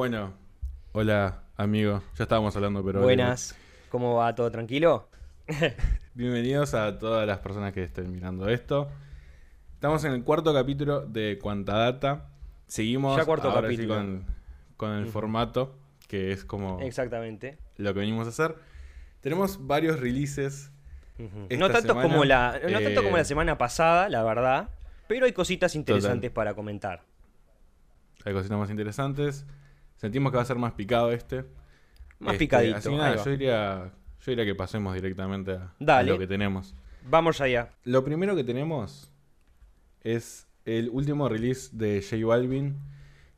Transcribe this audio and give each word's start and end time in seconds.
Bueno, 0.00 0.32
hola 0.92 1.42
amigo. 1.58 2.02
Ya 2.16 2.22
estábamos 2.22 2.56
hablando, 2.56 2.82
pero... 2.82 3.02
Buenas. 3.02 3.54
¿Cómo 3.90 4.14
va? 4.14 4.34
¿Todo 4.34 4.50
tranquilo? 4.50 5.10
Bienvenidos 6.14 6.72
a 6.72 6.98
todas 6.98 7.26
las 7.26 7.40
personas 7.40 7.74
que 7.74 7.82
estén 7.82 8.10
mirando 8.10 8.48
esto. 8.48 8.88
Estamos 9.74 10.02
en 10.04 10.12
el 10.12 10.24
cuarto 10.24 10.54
capítulo 10.54 11.04
de 11.04 11.38
Cuanta 11.38 11.76
Data. 11.76 12.30
Seguimos 12.66 13.14
Ya 13.18 13.26
cuarto 13.26 13.50
ahora 13.50 13.68
sí 13.68 13.76
capítulo. 13.76 13.94
con, 13.94 14.24
con 14.78 14.92
el 14.92 15.06
formato, 15.06 15.76
que 16.08 16.32
es 16.32 16.46
como 16.46 16.80
Exactamente. 16.80 17.58
lo 17.76 17.92
que 17.92 18.00
venimos 18.00 18.26
a 18.26 18.30
hacer. 18.30 18.56
Tenemos 19.20 19.66
varios 19.66 20.00
releases. 20.00 20.72
No 21.18 21.68
tanto, 21.68 21.88
semana, 21.88 22.02
como 22.08 22.24
la, 22.24 22.58
no 22.64 22.80
tanto 22.80 23.00
eh, 23.00 23.04
como 23.04 23.18
la 23.18 23.24
semana 23.24 23.58
pasada, 23.58 24.08
la 24.08 24.22
verdad. 24.22 24.70
Pero 25.08 25.26
hay 25.26 25.34
cositas 25.34 25.74
interesantes 25.74 26.30
para 26.30 26.54
comentar. 26.54 27.02
Hay 28.24 28.32
cositas 28.32 28.58
más 28.58 28.70
interesantes. 28.70 29.44
Sentimos 30.00 30.32
que 30.32 30.36
va 30.36 30.42
a 30.42 30.46
ser 30.46 30.56
más 30.56 30.72
picado 30.72 31.12
este. 31.12 31.44
Más 32.18 32.32
Este, 32.32 32.38
picadito. 32.46 32.76
Así 32.76 32.94
nada, 32.94 33.22
yo 33.22 33.30
diría, 33.30 33.92
yo 34.20 34.30
diría 34.32 34.46
que 34.46 34.54
pasemos 34.54 34.94
directamente 34.94 35.58
a, 35.86 36.02
lo 36.02 36.18
que 36.18 36.26
tenemos. 36.26 36.74
Vamos 37.04 37.42
allá. 37.42 37.68
Lo 37.84 38.02
primero 38.02 38.34
que 38.34 38.42
tenemos 38.42 39.12
es 40.02 40.46
el 40.64 40.88
último 40.88 41.28
release 41.28 41.68
de 41.72 42.02
J 42.02 42.24
Balvin, 42.26 42.78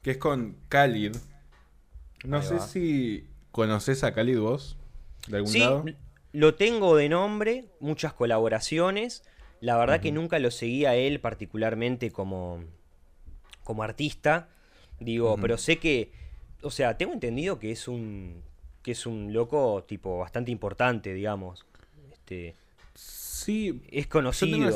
que 0.02 0.12
es 0.12 0.18
con 0.18 0.56
Khalid. 0.68 1.16
No 2.24 2.36
Ahí 2.36 2.42
sé 2.44 2.54
va. 2.54 2.60
si 2.60 3.28
conoces 3.50 4.04
a 4.04 4.14
Khalid 4.14 4.38
vos, 4.38 4.76
de 5.26 5.38
algún 5.38 5.50
Sí, 5.50 5.58
lado. 5.58 5.84
lo 6.32 6.54
tengo 6.54 6.94
de 6.94 7.08
nombre, 7.08 7.64
muchas 7.80 8.12
colaboraciones. 8.12 9.24
La 9.60 9.76
verdad 9.76 10.00
que 10.00 10.12
nunca 10.12 10.38
lo 10.38 10.52
seguía 10.52 10.94
él 10.94 11.18
particularmente 11.18 12.12
como, 12.12 12.62
como 13.64 13.82
artista. 13.82 14.48
Digo, 15.00 15.36
pero 15.40 15.58
sé 15.58 15.78
que, 15.78 16.12
o 16.62 16.70
sea, 16.70 16.96
tengo 16.96 17.12
entendido 17.12 17.58
que 17.58 17.70
es 17.70 17.88
un 17.88 18.42
que 18.82 18.92
es 18.92 19.06
un 19.06 19.32
loco 19.32 19.84
tipo 19.86 20.18
bastante 20.18 20.50
importante, 20.50 21.14
digamos. 21.14 21.64
Este, 22.10 22.56
Sí, 23.42 23.82
es 23.90 24.06
conocido. 24.06 24.70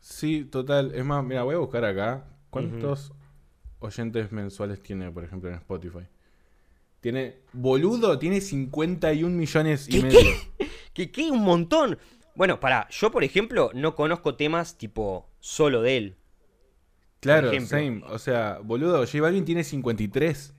Sí, 0.00 0.44
total. 0.44 0.92
Es 0.94 1.04
más, 1.04 1.24
mira, 1.24 1.44
voy 1.44 1.54
a 1.54 1.58
buscar 1.58 1.84
acá. 1.84 2.24
¿Cuántos 2.50 3.12
oyentes 3.78 4.32
mensuales 4.32 4.82
tiene, 4.82 5.12
por 5.12 5.22
ejemplo, 5.22 5.48
en 5.48 5.56
Spotify? 5.56 6.06
Tiene. 7.00 7.36
Boludo, 7.52 8.18
tiene 8.18 8.40
51 8.40 9.36
millones 9.36 9.86
y 9.88 9.92
¿Qué, 9.92 10.02
medio. 10.02 10.18
Que 10.92 11.10
qué 11.12 11.30
un 11.30 11.44
montón. 11.44 11.98
Bueno, 12.34 12.58
para, 12.58 12.88
yo 12.88 13.12
por 13.12 13.22
ejemplo 13.22 13.70
no 13.74 13.94
conozco 13.94 14.34
temas 14.34 14.76
tipo 14.76 15.28
solo 15.38 15.80
de 15.82 15.96
él. 15.98 16.16
Claro, 17.20 17.52
same. 17.60 18.02
O 18.08 18.18
sea, 18.18 18.58
boludo, 18.62 19.04
J 19.06 19.20
Balvin 19.20 19.44
tiene 19.44 19.62
53. 19.62 20.54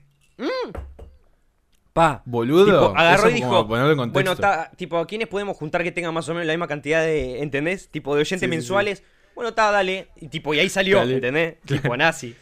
Pa. 1.92 2.22
Boludo. 2.24 2.64
Tipo, 2.66 2.98
agarró 2.98 3.30
y 3.30 3.34
dijo, 3.34 3.64
bueno, 3.64 4.36
ta, 4.36 4.70
tipo, 4.76 4.98
¿a 4.98 5.06
quiénes 5.06 5.28
podemos 5.28 5.56
juntar 5.56 5.82
que 5.82 5.90
tengan 5.92 6.14
más 6.14 6.28
o 6.28 6.32
menos 6.34 6.46
la 6.46 6.52
misma 6.52 6.68
cantidad 6.68 7.02
de, 7.02 7.40
¿entendés? 7.42 7.88
Tipo, 7.88 8.14
de 8.14 8.20
oyentes 8.20 8.40
Sí, 8.40 8.46
sí, 8.46 8.50
mensuales. 8.50 9.02
Bueno, 9.34 9.50
está, 9.50 9.70
dale. 9.70 10.08
Y 10.16 10.28
tipo, 10.28 10.54
y 10.54 10.58
ahí 10.60 10.68
salió, 10.68 10.98
Dale. 10.98 11.14
¿entendés? 11.14 11.56
Tipo, 11.66 11.96
nazi. 11.96 12.34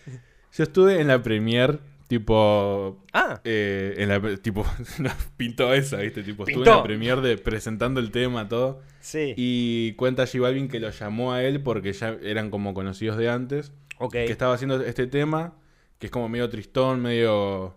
Yo 0.53 0.65
estuve 0.65 1.01
en 1.01 1.07
la 1.09 1.23
premier, 1.23 1.79
tipo. 2.09 3.05
Ah, 3.13 3.41
eh, 3.45 3.95
en 3.99 4.09
la, 4.09 4.37
tipo, 4.39 4.67
no, 4.99 5.11
pintó 5.37 5.73
esa, 5.73 5.99
¿viste? 5.99 6.23
Tipo, 6.23 6.45
estuve 6.45 6.65
en 6.69 6.77
la 6.77 6.83
premier 6.83 7.21
de 7.21 7.39
presentando 7.39 8.01
el 8.01 8.11
tema, 8.11 8.49
todo. 8.49 8.83
sí. 9.01 9.35
Y 9.37 9.93
cuenta 9.93 10.25
Balvin 10.41 10.69
que 10.69 10.81
lo 10.81 10.91
llamó 10.91 11.33
a 11.33 11.43
él 11.45 11.63
porque 11.63 11.93
ya 11.93 12.17
eran 12.23 12.51
como 12.51 12.75
conocidos 12.75 13.17
de 13.17 13.29
antes. 13.31 13.73
ok. 13.99 14.13
Que 14.13 14.33
estaba 14.33 14.55
haciendo 14.55 14.83
este 14.83 15.07
tema, 15.07 15.55
que 15.99 16.07
es 16.07 16.11
como 16.13 16.29
medio 16.29 16.49
tristón, 16.51 17.01
medio. 17.01 17.77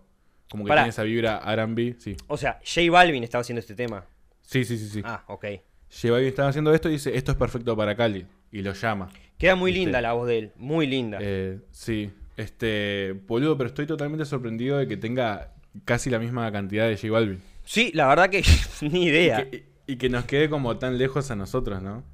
Como 0.52 0.64
que 0.64 0.68
Pará. 0.68 0.82
tiene 0.82 0.90
esa 0.90 1.02
vibra 1.04 1.38
RB. 1.56 1.96
Sí. 1.98 2.14
O 2.28 2.36
sea, 2.36 2.60
J 2.62 2.90
Balvin 2.90 3.24
estaba 3.24 3.40
haciendo 3.40 3.60
este 3.60 3.74
tema. 3.74 4.04
Sí, 4.42 4.66
sí, 4.66 4.76
sí, 4.76 4.86
sí. 4.90 5.00
Ah, 5.02 5.24
ok. 5.28 5.46
J 5.90 6.10
Balvin 6.12 6.28
estaba 6.28 6.50
haciendo 6.50 6.74
esto 6.74 6.90
y 6.90 6.92
dice: 6.92 7.16
Esto 7.16 7.32
es 7.32 7.38
perfecto 7.38 7.74
para 7.74 7.96
Cali. 7.96 8.26
Y 8.50 8.60
lo 8.60 8.74
llama. 8.74 9.08
Queda 9.38 9.54
muy 9.56 9.70
¿Viste? 9.72 9.86
linda 9.86 10.02
la 10.02 10.12
voz 10.12 10.28
de 10.28 10.38
él. 10.38 10.52
Muy 10.56 10.86
linda. 10.86 11.16
Eh, 11.22 11.58
sí, 11.70 12.10
este, 12.36 13.14
boludo, 13.26 13.56
pero 13.56 13.68
estoy 13.68 13.86
totalmente 13.86 14.26
sorprendido 14.26 14.76
de 14.76 14.86
que 14.86 14.98
tenga 14.98 15.54
casi 15.86 16.10
la 16.10 16.18
misma 16.18 16.52
cantidad 16.52 16.86
de 16.86 16.96
J 16.96 17.10
Balvin. 17.10 17.40
Sí, 17.64 17.90
la 17.94 18.06
verdad 18.08 18.28
que 18.28 18.42
ni 18.82 19.04
Y 19.04 19.08
idea. 19.08 19.48
que, 19.50 19.64
y 19.86 19.96
que 19.96 20.10
nos 20.10 20.26
quede 20.26 20.50
como 20.50 20.76
tan 20.76 20.98
lejos 20.98 21.30
a 21.30 21.36
nosotros, 21.36 21.80
¿no? 21.82 22.04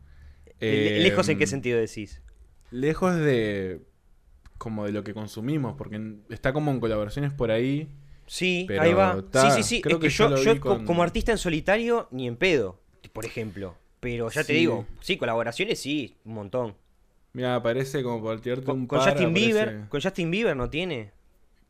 Le- 0.61 0.99
Eh, 0.99 1.01
¿Lejos 1.01 1.29
en 1.29 1.39
qué 1.39 1.47
sentido 1.49 1.79
decís? 1.79 2.23
Lejos 2.71 3.17
de 3.17 3.81
como 4.59 4.85
de 4.87 4.93
lo 4.93 5.03
que 5.05 5.15
consumimos, 5.15 5.75
porque 5.77 6.01
está 6.31 6.53
como 6.53 6.71
en 6.71 6.81
colaboraciones 6.81 7.33
por 7.33 7.51
ahí. 7.51 7.89
Sí, 8.29 8.65
Pero 8.69 8.83
ahí 8.83 8.93
va. 8.93 9.23
ta, 9.33 9.51
sí, 9.51 9.63
sí, 9.63 9.77
sí. 9.77 9.83
creo 9.83 9.97
es 9.97 10.01
que, 10.03 10.09
que 10.09 10.15
yo 10.15 10.37
yo, 10.37 10.61
con- 10.61 10.85
como 10.85 11.03
artista 11.03 11.33
en 11.33 11.39
solitario, 11.39 12.09
ni 12.11 12.27
en 12.29 12.37
pedo, 12.37 12.79
por 13.13 13.25
ejemplo. 13.25 13.75
Pero 14.01 14.31
ya 14.31 14.45
te 14.45 14.53
digo, 14.53 14.87
sí, 15.01 15.17
colaboraciones 15.17 15.81
sí, 15.81 16.17
un 16.25 16.35
montón. 16.35 16.77
Mira, 17.33 17.57
aparece 17.57 18.03
como 18.03 18.21
por 18.23 18.41
tirarte 18.41 18.65
Con, 18.67 18.81
un 18.81 18.87
con 18.87 18.99
par, 18.99 19.11
Justin 19.11 19.31
aparece 19.31 19.47
Bieber, 19.47 19.89
con 19.89 20.01
Justin 20.01 20.31
Bieber 20.31 20.57
no 20.57 20.71
tiene. 20.71 21.13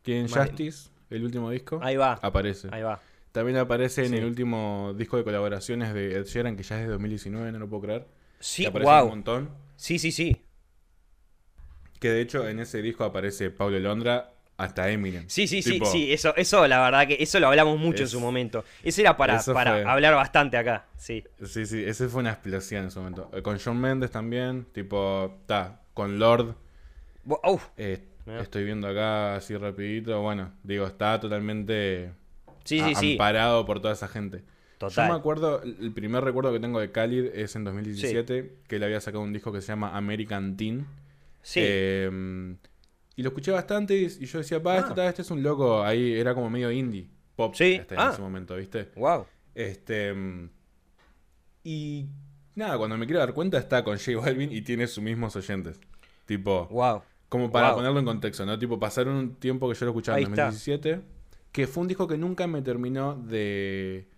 que 0.02 0.20
en 0.20 0.26
Vale. 0.28 0.46
Justice, 0.50 0.90
el 1.10 1.24
último 1.24 1.50
disco, 1.50 1.80
Ahí 1.82 1.96
va. 1.96 2.14
aparece. 2.22 2.68
Ahí 2.72 2.82
va. 2.82 3.00
También 3.32 3.58
aparece 3.58 4.06
en 4.06 4.14
el 4.14 4.24
último 4.24 4.94
disco 4.96 5.16
de 5.16 5.24
colaboraciones 5.24 5.94
de 5.94 6.16
Ed 6.16 6.24
Sheeran, 6.26 6.56
que 6.56 6.62
ya 6.64 6.76
es 6.80 6.86
de 6.86 6.92
2019, 6.92 7.52
no 7.52 7.58
lo 7.60 7.68
puedo 7.68 7.82
creer. 7.82 8.06
Sí, 8.40 8.62
que 8.62 8.68
aparece 8.68 8.90
un 9.02 9.08
montón. 9.08 9.50
Sí, 9.76 9.98
sí, 9.98 10.10
sí. 10.12 10.42
Que 12.00 12.10
de 12.10 12.20
hecho 12.20 12.48
en 12.48 12.60
ese 12.60 12.80
disco 12.82 13.04
aparece 13.04 13.50
Pablo 13.50 13.78
Londra 13.80 14.32
hasta 14.58 14.90
Eminem. 14.90 15.24
Sí, 15.28 15.46
sí, 15.46 15.62
sí, 15.62 15.74
Tipo, 15.74 15.86
sí. 15.86 16.12
Eso, 16.12 16.34
eso, 16.36 16.66
la 16.66 16.80
verdad 16.82 17.06
que 17.06 17.16
eso 17.20 17.38
lo 17.40 17.46
hablamos 17.46 17.78
mucho 17.78 18.02
en 18.02 18.08
su 18.08 18.20
momento. 18.20 18.64
Ese 18.82 19.00
era 19.02 19.16
para, 19.16 19.40
para 19.40 19.72
fue. 19.72 19.84
hablar 19.84 20.14
bastante 20.14 20.56
acá. 20.56 20.84
Sí. 20.96 21.24
Sí, 21.44 21.64
sí, 21.64 21.82
ese 21.84 22.08
fue 22.08 22.20
una 22.20 22.32
explosión 22.32 22.84
en 22.84 22.90
su 22.90 22.98
momento. 22.98 23.30
Eh, 23.32 23.40
Con 23.40 23.58
John 23.58 23.80
Mendes 23.80 24.10
también, 24.10 24.66
tipo, 24.72 25.36
está, 25.40 25.80
con 25.94 26.18
Lord, 26.18 26.56
eh, 27.76 28.02
estoy 28.40 28.64
viendo 28.64 28.88
acá 28.88 29.36
así 29.36 29.56
rapidito, 29.56 30.20
bueno, 30.22 30.52
digo, 30.64 30.86
está 30.86 31.20
totalmente 31.20 32.10
sí, 32.64 32.80
sí, 32.80 32.94
sí. 32.96 33.12
amparado 33.12 33.64
por 33.64 33.80
toda 33.80 33.94
esa 33.94 34.08
gente. 34.08 34.38
Yo 34.80 34.86
me 34.86 34.90
Total. 34.90 35.12
acuerdo, 35.12 35.62
el 35.62 35.92
primer 35.92 36.22
recuerdo 36.24 36.52
que 36.52 36.60
tengo 36.60 36.80
de 36.80 36.90
Khalid 36.90 37.26
es 37.34 37.54
en 37.56 37.64
2017, 37.64 38.52
que 38.66 38.76
él 38.76 38.82
había 38.82 39.00
sacado 39.00 39.22
un 39.22 39.32
disco 39.32 39.52
que 39.52 39.60
se 39.60 39.68
llama 39.68 39.96
American 39.96 40.56
Teen. 40.56 40.86
Sí. 41.42 41.60
Eh, 41.62 42.56
y 43.18 43.22
lo 43.22 43.30
escuché 43.30 43.50
bastante 43.50 43.96
y, 43.96 44.04
y 44.04 44.26
yo 44.26 44.38
decía, 44.38 44.62
pa, 44.62 44.74
Ah. 44.76 44.78
este, 44.88 45.06
este 45.08 45.22
es 45.22 45.30
un 45.32 45.42
loco, 45.42 45.82
ahí 45.82 46.12
era 46.14 46.34
como 46.34 46.48
medio 46.48 46.70
indie, 46.70 47.10
pop 47.34 47.52
Sí, 47.54 47.74
este, 47.74 47.94
en 47.96 48.00
ah. 48.00 48.10
ese 48.12 48.22
momento, 48.22 48.54
¿viste? 48.56 48.90
wow. 48.94 49.26
Este. 49.54 50.14
Y. 51.64 52.06
Nada, 52.54 52.78
cuando 52.78 52.96
me 52.96 53.06
quiero 53.06 53.20
dar 53.20 53.34
cuenta 53.34 53.58
está 53.58 53.84
con 53.84 53.98
J 53.98 54.18
Balvin 54.18 54.52
y 54.52 54.62
tiene 54.62 54.86
sus 54.86 55.02
mismos 55.02 55.34
oyentes. 55.36 55.80
Tipo. 56.26 56.66
Wow. 56.70 57.02
Como 57.28 57.50
para 57.50 57.68
Wow. 57.68 57.76
ponerlo 57.78 57.98
en 57.98 58.04
contexto, 58.06 58.46
¿no? 58.46 58.58
Tipo, 58.58 58.78
pasaron 58.78 59.14
un 59.16 59.34
tiempo 59.36 59.68
que 59.68 59.74
yo 59.74 59.84
lo 59.86 59.90
escuchaba 59.92 60.18
en 60.18 60.26
Ahí 60.26 60.30
está. 60.30 60.44
2017. 60.46 61.00
Que 61.52 61.66
fue 61.66 61.82
un 61.82 61.88
disco 61.88 62.06
que 62.08 62.16
nunca 62.18 62.46
me 62.46 62.62
terminó 62.62 63.14
de. 63.16 64.08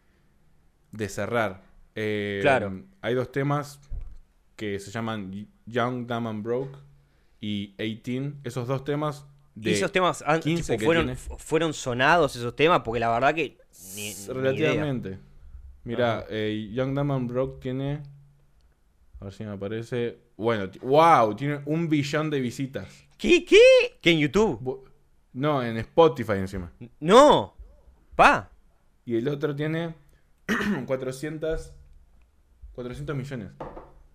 de 0.92 1.08
cerrar. 1.08 1.62
Eh, 1.94 2.38
Claro. 2.42 2.82
Hay 3.00 3.14
dos 3.14 3.32
temas 3.32 3.80
que 4.56 4.78
se 4.78 4.90
llaman 4.90 5.48
Young, 5.66 6.06
Dumb 6.06 6.28
and 6.28 6.42
Broke 6.44 6.78
y 7.40 7.74
18. 7.78 8.36
Esos 8.44 8.68
dos 8.68 8.84
temas. 8.84 9.26
De 9.54 9.70
y 9.70 9.74
esos 9.74 9.90
temas 9.92 10.22
an- 10.26 10.40
15 10.40 10.62
tipo, 10.62 10.78
que 10.78 10.84
fueron, 10.84 11.16
fueron 11.16 11.72
sonados 11.74 12.36
esos 12.36 12.54
temas, 12.54 12.80
porque 12.84 13.00
la 13.00 13.10
verdad 13.10 13.34
que 13.34 13.58
ni. 13.96 14.14
Relativamente. 14.28 15.18
Mira, 15.84 16.26
eh, 16.28 16.70
Young 16.72 16.94
Dumb 16.94 17.12
and 17.12 17.30
Broke 17.30 17.60
tiene. 17.60 18.02
A 19.20 19.24
ver 19.24 19.32
si 19.32 19.44
me 19.44 19.50
aparece. 19.50 20.18
Bueno, 20.36 20.70
wow, 20.82 21.34
tiene 21.34 21.60
un 21.66 21.88
billón 21.88 22.30
de 22.30 22.40
visitas. 22.40 22.86
¿Qué? 23.18 23.44
¿Qué? 23.44 23.58
¿Qué 24.00 24.12
en 24.12 24.18
YouTube? 24.20 24.88
No, 25.32 25.62
en 25.62 25.76
Spotify 25.78 26.32
encima. 26.34 26.72
No. 27.00 27.54
Pa. 28.16 28.50
Y 29.04 29.16
el 29.16 29.28
otro 29.28 29.54
tiene 29.54 29.94
400. 30.86 31.72
400 32.74 33.16
millones. 33.16 33.50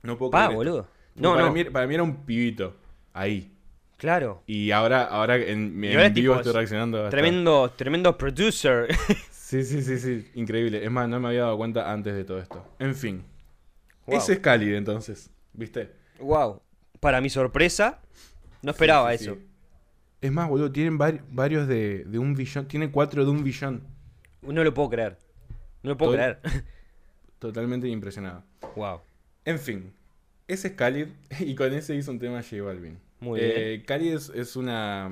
No 0.01 0.17
puedo 0.17 0.31
Pa, 0.31 0.45
creer 0.45 0.55
boludo. 0.57 0.87
No, 1.15 1.33
para, 1.33 1.45
no. 1.47 1.51
Mí, 1.53 1.63
para 1.65 1.87
mí 1.87 1.93
era 1.93 2.03
un 2.03 2.25
pibito. 2.25 2.75
Ahí. 3.15 3.51
Claro. 3.97 4.43
Y 4.45 4.71
ahora, 4.71 5.03
ahora 5.05 5.37
en, 5.37 5.81
ahora 5.89 6.09
vivo 6.09 6.35
estoy 6.35 6.51
reaccionando. 6.53 6.97
hasta- 6.97 7.09
Tremendo, 7.11 7.71
tremendo 7.75 8.17
producer. 8.17 8.87
Sí, 9.45 9.63
sí, 9.63 9.83
sí, 9.83 9.99
sí. 9.99 10.27
Increíble. 10.33 10.83
Es 10.83 10.89
más, 10.89 11.07
no 11.07 11.19
me 11.19 11.27
había 11.27 11.41
dado 11.41 11.55
cuenta 11.57 11.91
antes 11.91 12.15
de 12.15 12.25
todo 12.25 12.39
esto. 12.39 12.65
En 12.79 12.95
fin. 12.95 13.23
Wow. 14.07 14.17
Ese 14.17 14.33
es 14.33 14.39
Cálid 14.39 14.73
entonces. 14.73 15.29
¿Viste? 15.53 15.91
wow. 16.19 16.61
Para 16.99 17.21
mi 17.21 17.29
sorpresa, 17.29 18.01
no 18.63 18.71
esperaba 18.71 19.11
Sí, 19.11 19.17
sí, 19.19 19.23
eso. 19.25 19.35
sí. 19.35 19.47
Es 20.21 20.31
más, 20.31 20.49
boludo, 20.49 20.71
tienen 20.71 20.97
vari- 20.97 21.21
varios 21.29 21.67
de, 21.67 22.05
de 22.05 22.17
un 22.17 22.33
billón. 22.33 22.67
Tiene 22.67 22.89
cuatro 22.89 23.23
de 23.23 23.29
un 23.29 23.43
billón. 23.43 23.83
No 24.41 24.63
lo 24.63 24.73
puedo 24.73 24.89
creer. 24.89 25.19
No 25.83 25.91
lo 25.91 25.97
puedo 25.97 26.13
creer. 26.13 26.39
Totalmente 27.39 27.87
impresionado. 27.87 28.43
wow. 28.75 28.99
En 29.45 29.59
fin. 29.59 29.93
Ese 30.47 30.69
es 30.69 30.73
Khalid. 30.73 31.07
Y 31.39 31.53
con 31.53 31.71
ese 31.71 31.93
hizo 31.95 32.09
un 32.11 32.17
tema 32.19 32.41
J 32.41 32.63
Balvin. 32.63 32.97
Muy 33.25 33.39
Eh, 33.41 33.83
Khalid 33.85 34.13
es, 34.13 34.29
es 34.29 34.55
una. 34.55 35.09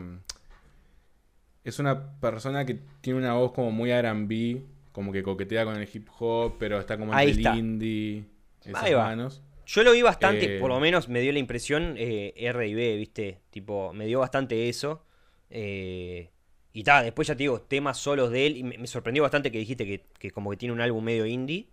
es 1.64 1.80
una 1.80 2.20
persona 2.20 2.66
que 2.66 2.80
tiene 3.02 3.20
una 3.20 3.34
voz 3.34 3.52
como 3.54 3.72
muy 3.72 3.92
R&B, 3.92 4.62
como 4.92 5.12
que 5.12 5.24
coquetea 5.24 5.66
con 5.66 5.76
el 5.78 5.90
hip 5.92 6.08
hop, 6.20 6.56
pero 6.60 6.80
está 6.80 6.98
como 6.98 7.14
en 7.14 7.20
el 7.30 7.40
indie, 7.58 8.26
esas 8.64 8.84
Ahí 8.84 8.94
va. 8.94 9.06
manos. 9.06 9.42
Yo 9.66 9.82
lo 9.84 9.94
vi 9.94 10.02
bastante, 10.02 10.58
Eh, 10.58 10.60
por 10.60 10.70
lo 10.70 10.80
menos 10.80 11.08
me 11.08 11.22
dio 11.22 11.32
la 11.32 11.40
impresión 11.40 11.96
eh, 11.98 12.34
R 12.36 12.68
y 12.68 12.74
B, 12.74 12.98
¿viste? 12.98 13.40
Tipo, 13.50 13.94
me 13.94 14.06
dio 14.06 14.20
bastante 14.20 14.68
eso. 14.68 15.06
Eh, 15.50 16.30
y 16.74 16.84
tal, 16.84 17.06
después 17.06 17.28
ya 17.30 17.36
te 17.36 17.44
digo, 17.44 17.62
temas 17.62 17.98
solos 17.98 18.30
de 18.30 18.46
él. 18.48 18.58
Y 18.58 18.64
me, 18.64 18.78
me 18.78 18.88
sorprendió 18.88 19.24
bastante 19.24 19.52
que 19.52 19.60
dijiste 19.60 19.86
que, 19.86 20.06
que 20.20 20.32
como 20.32 20.52
que 20.52 20.58
tiene 20.58 20.74
un 20.74 20.82
álbum 20.82 21.04
medio 21.04 21.26
indie, 21.26 21.68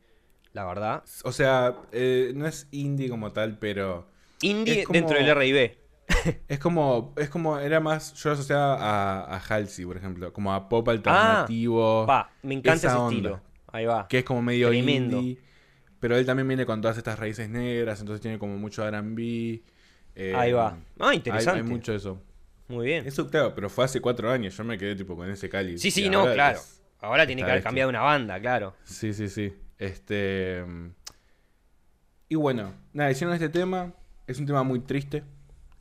la 0.53 0.65
verdad. 0.67 1.03
O 1.25 1.33
sea, 1.33 1.75
no 2.35 2.47
es 2.47 2.69
indie 2.71 3.09
como 3.09 3.33
tal, 3.33 3.59
pero 3.59 4.07
Indie 4.43 4.85
como- 4.85 4.99
dentro 4.99 5.19
del 5.19 5.29
R 5.29 5.47
y 5.47 5.53
B. 5.53 5.77
es 6.49 6.59
como, 6.59 7.15
es 7.17 7.29
como, 7.29 7.59
era 7.59 7.81
más, 7.81 8.15
yo 8.15 8.31
lo 8.31 8.35
asociaba 8.35 8.75
a, 8.77 9.37
a 9.37 9.39
Halsey, 9.39 9.85
por 9.85 9.97
ejemplo, 9.97 10.33
como 10.33 10.53
a 10.53 10.69
pop 10.69 10.89
alternativo, 10.89 12.07
Va, 12.07 12.31
me 12.43 12.55
encanta 12.55 12.89
ese 12.89 12.97
onda. 12.97 13.09
estilo. 13.15 13.41
Ahí 13.73 13.85
va. 13.87 14.09
que 14.09 14.19
es 14.19 14.25
como 14.25 14.43
medio 14.43 14.69
Tremendo. 14.69 15.19
indie, 15.19 15.39
pero 16.01 16.17
él 16.17 16.27
también 16.27 16.49
viene 16.49 16.67
con 16.67 16.81
todas 16.81 16.97
estas 16.99 17.19
raíces 17.19 17.49
negras, 17.49 18.01
entonces 18.01 18.21
tiene 18.21 18.39
como 18.39 18.57
mucho 18.57 18.85
R&B. 18.87 19.62
eh, 20.17 20.35
Ahí 20.37 20.53
va. 20.53 20.77
Ah, 20.99 21.11
hay- 21.11 21.17
interesante. 21.19 21.61
Hay, 21.61 21.67
mucho 21.67 21.93
de 21.93 21.99
eso. 21.99 22.21
Muy 22.69 22.87
bien. 22.87 23.06
Eso, 23.06 23.29
claro, 23.29 23.55
pero 23.55 23.69
fue 23.71 23.85
hace 23.85 24.01
cuatro 24.01 24.31
años, 24.31 24.56
yo 24.56 24.65
me 24.65 24.77
quedé 24.79 24.95
tipo 24.97 25.17
con 25.17 25.29
ese 25.31 25.49
Cali. 25.49 25.79
Sí, 25.79 25.91
sí, 25.91 26.09
no, 26.09 26.25
claro. 26.33 26.59
es- 26.59 26.83
Ahora 27.03 27.27
tiene 27.27 27.43
que 27.43 27.51
haber 27.51 27.63
cambiado 27.63 27.89
una 27.89 28.01
banda, 28.03 28.39
claro. 28.41 28.75
Sí, 28.85 29.15
sí, 29.15 29.29
sí. 29.29 29.55
Este. 29.79 30.63
Y 32.29 32.35
bueno, 32.35 32.73
nada, 32.93 33.11
hicieron 33.11 33.35
este 33.35 33.49
tema. 33.49 33.93
Es 34.27 34.39
un 34.39 34.47
tema 34.47 34.63
muy 34.63 34.81
triste. 34.81 35.25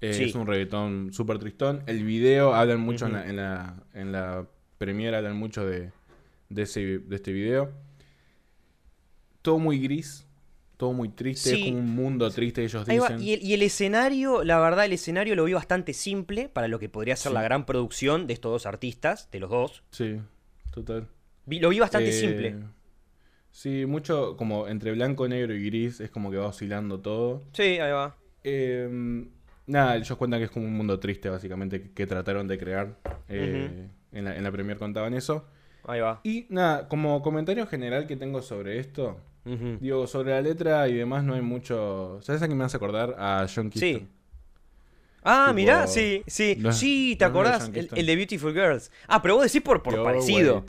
Eh, 0.02 0.14
Sí. 0.14 0.24
Es 0.26 0.36
un 0.36 0.48
reggaetón 0.48 1.12
súper 1.14 1.40
tristón. 1.40 1.84
El 1.88 2.04
video 2.04 2.54
hablan 2.54 2.80
mucho 2.80 3.06
en, 3.08 3.14
la, 3.14 3.28
en, 3.30 3.36
la, 3.36 3.84
en 3.94 4.12
la 4.12 4.48
premiere, 4.78 5.18
hablan 5.18 5.36
mucho 5.38 5.66
de, 5.66 5.92
de, 6.50 6.62
ese, 6.62 7.00
de 7.00 7.16
este 7.16 7.32
video. 7.34 7.72
Todo 9.42 9.60
muy 9.60 9.80
gris. 9.80 10.26
Todo 10.78 10.94
muy 10.94 11.10
triste. 11.10 11.50
Sí. 11.50 11.56
Es 11.62 11.66
como 11.68 11.80
un 11.80 11.94
mundo 11.96 12.30
triste, 12.32 12.64
ellos 12.64 12.86
dicen. 12.86 13.22
Y 13.22 13.34
el, 13.34 13.44
y 13.44 13.54
el 13.54 13.62
escenario, 13.64 14.44
la 14.46 14.60
verdad, 14.60 14.86
el 14.86 14.94
escenario 14.94 15.36
lo 15.36 15.44
vi 15.44 15.52
bastante 15.54 15.94
simple 15.94 16.48
para 16.48 16.70
lo 16.70 16.80
que 16.80 16.88
podría 16.88 17.16
ser 17.18 17.32
Sí. 17.32 17.34
la 17.34 17.42
gran 17.42 17.66
producción 17.66 18.28
de 18.28 18.34
estos 18.34 18.52
dos 18.52 18.66
artistas, 18.66 19.30
de 19.32 19.40
los 19.42 19.50
dos. 19.50 19.84
Sí, 19.92 20.22
total. 20.72 21.08
Vi- 21.46 21.60
lo 21.60 21.68
vi 21.70 21.80
bastante 21.80 22.10
Eh, 22.10 22.14
simple. 22.14 22.56
Sí, 23.52 23.86
mucho 23.86 24.38
como 24.38 24.68
entre 24.70 24.92
blanco, 24.94 25.28
negro 25.28 25.54
y 25.54 25.66
gris. 25.66 26.00
Es 26.00 26.12
como 26.12 26.32
que 26.32 26.38
va 26.38 26.48
oscilando 26.48 27.00
todo. 27.02 27.44
Sí, 27.52 27.64
ahí 27.64 27.92
va. 27.92 28.16
Eh, 28.46 28.88
nada, 29.70 29.96
ellos 29.96 30.18
cuentan 30.18 30.40
que 30.40 30.46
es 30.46 30.52
como 30.52 30.66
un 30.66 30.74
mundo 30.76 31.00
triste, 31.00 31.30
básicamente, 31.30 31.82
que, 31.82 31.92
que 31.94 32.08
trataron 32.08 32.48
de 32.48 32.58
crear. 32.58 32.98
Eh, 33.28 33.88
en, 34.12 34.26
la, 34.26 34.36
en 34.36 34.44
la 34.44 34.52
premier 34.52 34.78
contaban 34.78 35.14
eso. 35.14 35.46
Ahí 35.86 36.00
va. 36.02 36.20
Y 36.24 36.46
nada, 36.50 36.88
como 36.88 37.22
comentario 37.22 37.66
general 37.68 38.06
que 38.08 38.16
tengo 38.18 38.42
sobre 38.42 38.80
esto, 38.80 39.20
digo, 39.80 40.06
sobre 40.08 40.32
la 40.32 40.42
letra 40.42 40.88
y 40.88 40.94
demás 40.94 41.24
no 41.24 41.34
hay 41.34 41.42
mucho... 41.42 42.20
¿Sabes 42.22 42.42
a 42.42 42.46
é 42.46 42.50
me 42.50 42.64
hace 42.64 42.78
acordar? 42.78 43.16
A 43.18 43.48
John 43.54 43.72
Sí. 43.72 43.80
Keyston. 43.80 44.10
Ah, 45.24 45.46
Tipo, 45.48 45.56
mirá, 45.56 45.88
sí, 45.88 46.24
sí. 46.28 46.58
sí, 46.72 47.16
¿te 47.18 47.26
acordás? 47.26 47.70
El, 47.74 48.06
de 48.06 48.16
Beautiful 48.16 48.54
Girls. 48.54 48.92
Ah, 49.08 49.22
pero 49.22 49.36
vos 49.36 49.44
decís 49.46 49.62
por, 49.62 49.82
por 49.84 50.02
parecido. 50.04 50.64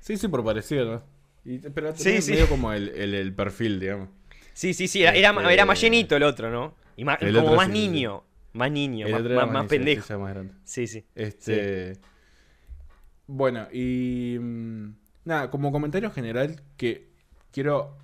Sí, 0.00 0.16
sí, 0.18 0.28
por 0.28 0.44
parecido, 0.44 0.84
¿no? 0.84 1.02
Y- 1.50 1.58
pero 1.58 1.94
Sí, 1.96 2.20
sí. 2.20 2.32
medio 2.32 2.48
como 2.48 2.72
el, 2.72 2.88
el- 2.90 3.14
el 3.14 3.34
perfil, 3.34 3.80
digamos. 3.80 4.08
Sí, 4.52 4.74
sí, 4.74 4.86
sí. 4.88 5.02
Era, 5.02 5.12
era, 5.14 5.30
Este- 5.30 5.52
era 5.54 5.64
más 5.64 5.80
llenito 5.80 6.14
el 6.16 6.22
otro, 6.24 6.50
¿no? 6.50 6.74
Y 6.96 7.04
más, 7.04 7.20
El 7.20 7.34
como 7.34 7.56
más 7.56 7.66
sí, 7.66 7.72
sí, 7.72 7.78
sí. 7.80 7.88
niño. 7.88 8.24
Más 8.52 8.70
niño, 8.70 9.08
más, 9.08 9.66
pendejo. 9.66 10.02
sí, 10.02 10.08
sí, 10.12 10.18
más 10.18 10.32
grande. 10.32 10.54
Sí, 10.64 10.86
sí. 10.86 11.04
Este. 11.14 11.94
Bueno, 13.26 13.66
y. 13.72 14.38
mm, 14.40 14.94
Nada, 15.24 15.50
como 15.50 15.72
comentario 15.72 16.10
general 16.10 16.60
que 16.76 17.08
quiero 17.50 17.96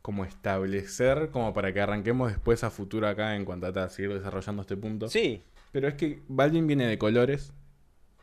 como 0.00 0.24
establecer, 0.24 1.30
como 1.30 1.52
para 1.54 1.72
que 1.72 1.80
arranquemos 1.80 2.30
después 2.30 2.64
a 2.64 2.70
futuro 2.70 3.06
acá 3.08 3.36
en 3.36 3.44
cuanto 3.44 3.66
a 3.66 3.88
seguir 3.88 4.14
desarrollando 4.14 4.62
este 4.62 4.76
punto. 4.76 5.08
Sí, 5.08 5.44
Pero 5.72 5.88
es 5.88 5.94
que 5.94 6.22
Balvin 6.28 6.66
viene 6.66 6.86
de 6.86 6.98
Colores, 6.98 7.52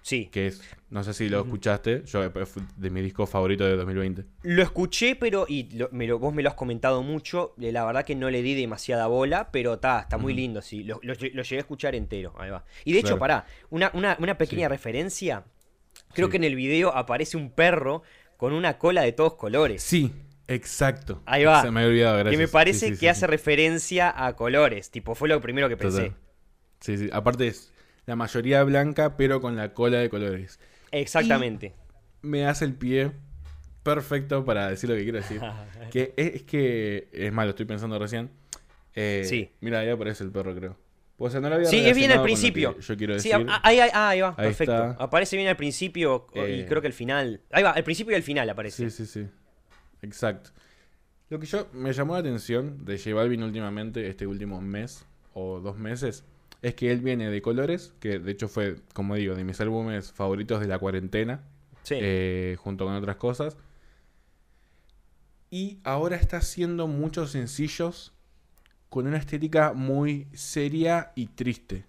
sí. 0.02 0.28
que 0.32 0.48
es, 0.48 0.62
no 0.90 1.04
sé 1.04 1.14
si 1.14 1.30
lo 1.30 1.42
escuchaste, 1.42 2.04
yo 2.06 2.24
eh, 2.24 2.32
de 2.78 2.90
mi 2.90 3.02
disco 3.02 3.26
favorito 3.26 3.64
de 3.66 3.76
2020. 3.76 4.26
Lo 4.44 4.62
escuché, 4.64 5.16
pero. 5.16 5.46
Y 5.48 5.70
lo- 5.78 5.90
me 5.92 6.06
lo- 6.08 6.20
vos 6.20 6.34
me 6.34 6.44
lo 6.44 6.50
has 6.50 6.56
comentado 6.56 7.02
mucho. 7.04 7.54
eh, 7.62 7.72
La 7.72 7.86
verdad 7.86 8.04
que 8.06 8.16
no 8.16 8.30
le 8.30 8.42
di 8.42 8.54
demasiada 8.56 9.08
bola, 9.08 9.50
pero 9.52 9.76
está, 9.76 10.00
está 10.02 10.18
muy 10.18 10.34
lindo, 10.34 10.62
sí. 10.62 10.84
Lo, 10.84 11.00
lo 11.04 11.14
lle- 11.14 11.32
lo 11.34 11.44
llegué 11.44 11.58
a 11.58 11.60
escuchar 11.62 11.96
entero. 11.96 12.34
Ahí 12.38 12.50
va. 12.50 12.66
Y 12.86 12.94
de 12.94 13.00
hecho, 13.00 13.08
Claro. 13.18 13.20
pará, 13.20 13.46
una, 13.70 13.92
una, 13.94 14.18
una 14.20 14.38
pequeña 14.38 14.68
Sí. 14.68 14.72
referencia. 14.72 15.44
Creo 16.14 16.28
Sí. 16.28 16.32
que 16.32 16.38
en 16.38 16.44
el 16.44 16.56
video 16.56 16.96
aparece 16.96 17.38
un 17.38 17.52
perro 17.52 18.04
con 18.38 18.54
una 18.54 18.78
cola 18.78 19.02
de 19.04 19.12
todos 19.14 19.36
colores. 19.36 19.82
Sí, 19.84 20.12
exacto. 20.48 21.22
Ahí 21.26 21.46
va. 21.46 21.62
Se 21.62 21.72
me 21.72 21.82
había 21.82 21.90
olvidado, 21.90 22.18
gracias. 22.18 22.32
que 22.32 22.38
me 22.38 22.48
parece 22.48 22.90
sí, 22.94 22.98
que 22.98 23.10
hace 23.10 23.28
referencia 23.28 24.14
a 24.26 24.36
colores. 24.36 24.90
Tipo, 24.92 25.16
fue 25.16 25.30
lo 25.30 25.40
primero 25.42 25.70
que 25.70 25.78
pensé. 25.78 26.10
Total. 26.10 26.18
Sí, 26.80 26.98
sí. 26.98 27.10
Aparte 27.14 27.48
es 27.48 27.72
la 28.12 28.16
mayoría 28.18 28.62
blanca, 28.66 29.16
pero 29.16 29.40
con 29.40 29.56
la 29.56 29.74
cola 29.74 30.00
de 30.00 30.10
colores. 30.10 30.60
Exactamente. 30.92 31.74
me 32.22 32.46
hace 32.46 32.66
el 32.66 32.74
pie 32.76 33.14
perfecto 33.84 34.44
para 34.46 34.70
decir 34.70 34.90
lo 34.90 34.96
que 34.98 35.04
quiero 35.04 35.18
decir. 35.20 35.42
que 35.92 36.14
es, 36.18 36.36
es 36.36 36.44
que, 36.44 37.08
es 37.14 37.32
malo, 37.32 37.52
estoy 37.52 37.66
pensando 37.66 37.98
recién. 37.98 38.30
Eh, 38.96 39.24
Sí. 39.26 39.50
Mira, 39.62 39.80
ahí 39.80 39.90
aparece 39.90 40.24
el 40.26 40.32
perro, 40.32 40.54
creo. 40.54 40.78
O 41.18 41.30
sea, 41.30 41.40
no 41.40 41.48
lo 41.50 41.56
había 41.56 41.68
Sí, 41.70 41.78
es 41.78 41.96
bien 41.96 42.12
al 42.12 42.22
principio. 42.24 42.78
Yo 42.80 42.98
quiero 42.98 43.14
decir. 43.14 43.34
a- 43.36 43.62
ahí, 43.64 43.80
ahí- 43.80 43.90
ah, 43.94 44.10
ahí 44.10 44.20
va, 44.22 44.30
Ahí 44.38 44.48
perfecto. 44.48 44.74
está. 44.74 45.04
Aparece 45.04 45.38
bien 45.38 45.48
al 45.48 45.56
principio 45.56 46.28
y 46.36 46.40
Eh. 46.40 46.66
creo 46.68 46.82
que 46.82 46.88
al 46.88 46.94
final. 46.94 47.42
Ahí 47.52 47.64
va, 47.64 47.72
al 47.72 47.84
principio 47.86 48.12
y 48.12 48.16
al 48.16 48.24
final 48.24 48.50
aparece. 48.50 48.90
Sí, 48.90 49.06
sí, 49.06 49.06
sí. 49.06 49.28
Exacto. 50.02 50.50
Lo 51.30 51.40
que 51.40 51.46
yo 51.46 51.68
me 51.74 51.94
llamó 51.94 52.14
la 52.14 52.20
atención 52.20 52.84
de 52.84 52.98
J 52.98 53.14
Balvin 53.16 53.42
últimamente, 53.44 54.06
este 54.10 54.28
último 54.28 54.60
mes 54.62 55.06
o 55.34 55.60
dos 55.62 55.78
meses, 55.78 56.26
es 56.62 56.76
que 56.76 56.92
él 56.92 57.02
viene 57.02 57.30
de 57.30 57.42
Colores, 57.42 57.94
que 58.00 58.20
de 58.20 58.32
hecho 58.32 58.48
fue, 58.48 58.78
como 58.94 59.16
digo, 59.16 59.36
de 59.36 59.44
mis 59.44 59.60
álbumes 59.62 60.12
favoritos 60.14 60.60
de 60.62 60.68
la 60.68 60.80
cuarentena. 60.80 61.44
Sí. 61.84 61.96
eh, 62.00 62.58
junto 62.60 62.86
con 62.86 62.96
otras 62.96 63.18
cosas. 63.18 63.58
Y 65.50 65.80
ahora 65.84 66.16
está 66.16 66.38
haciendo 66.38 66.88
muchos 66.88 67.32
sencillos 67.32 68.14
con 68.90 69.08
una 69.08 69.18
estética 69.18 69.74
muy 69.74 70.28
seria 70.34 71.12
y 71.16 71.28
triste. 71.28 71.86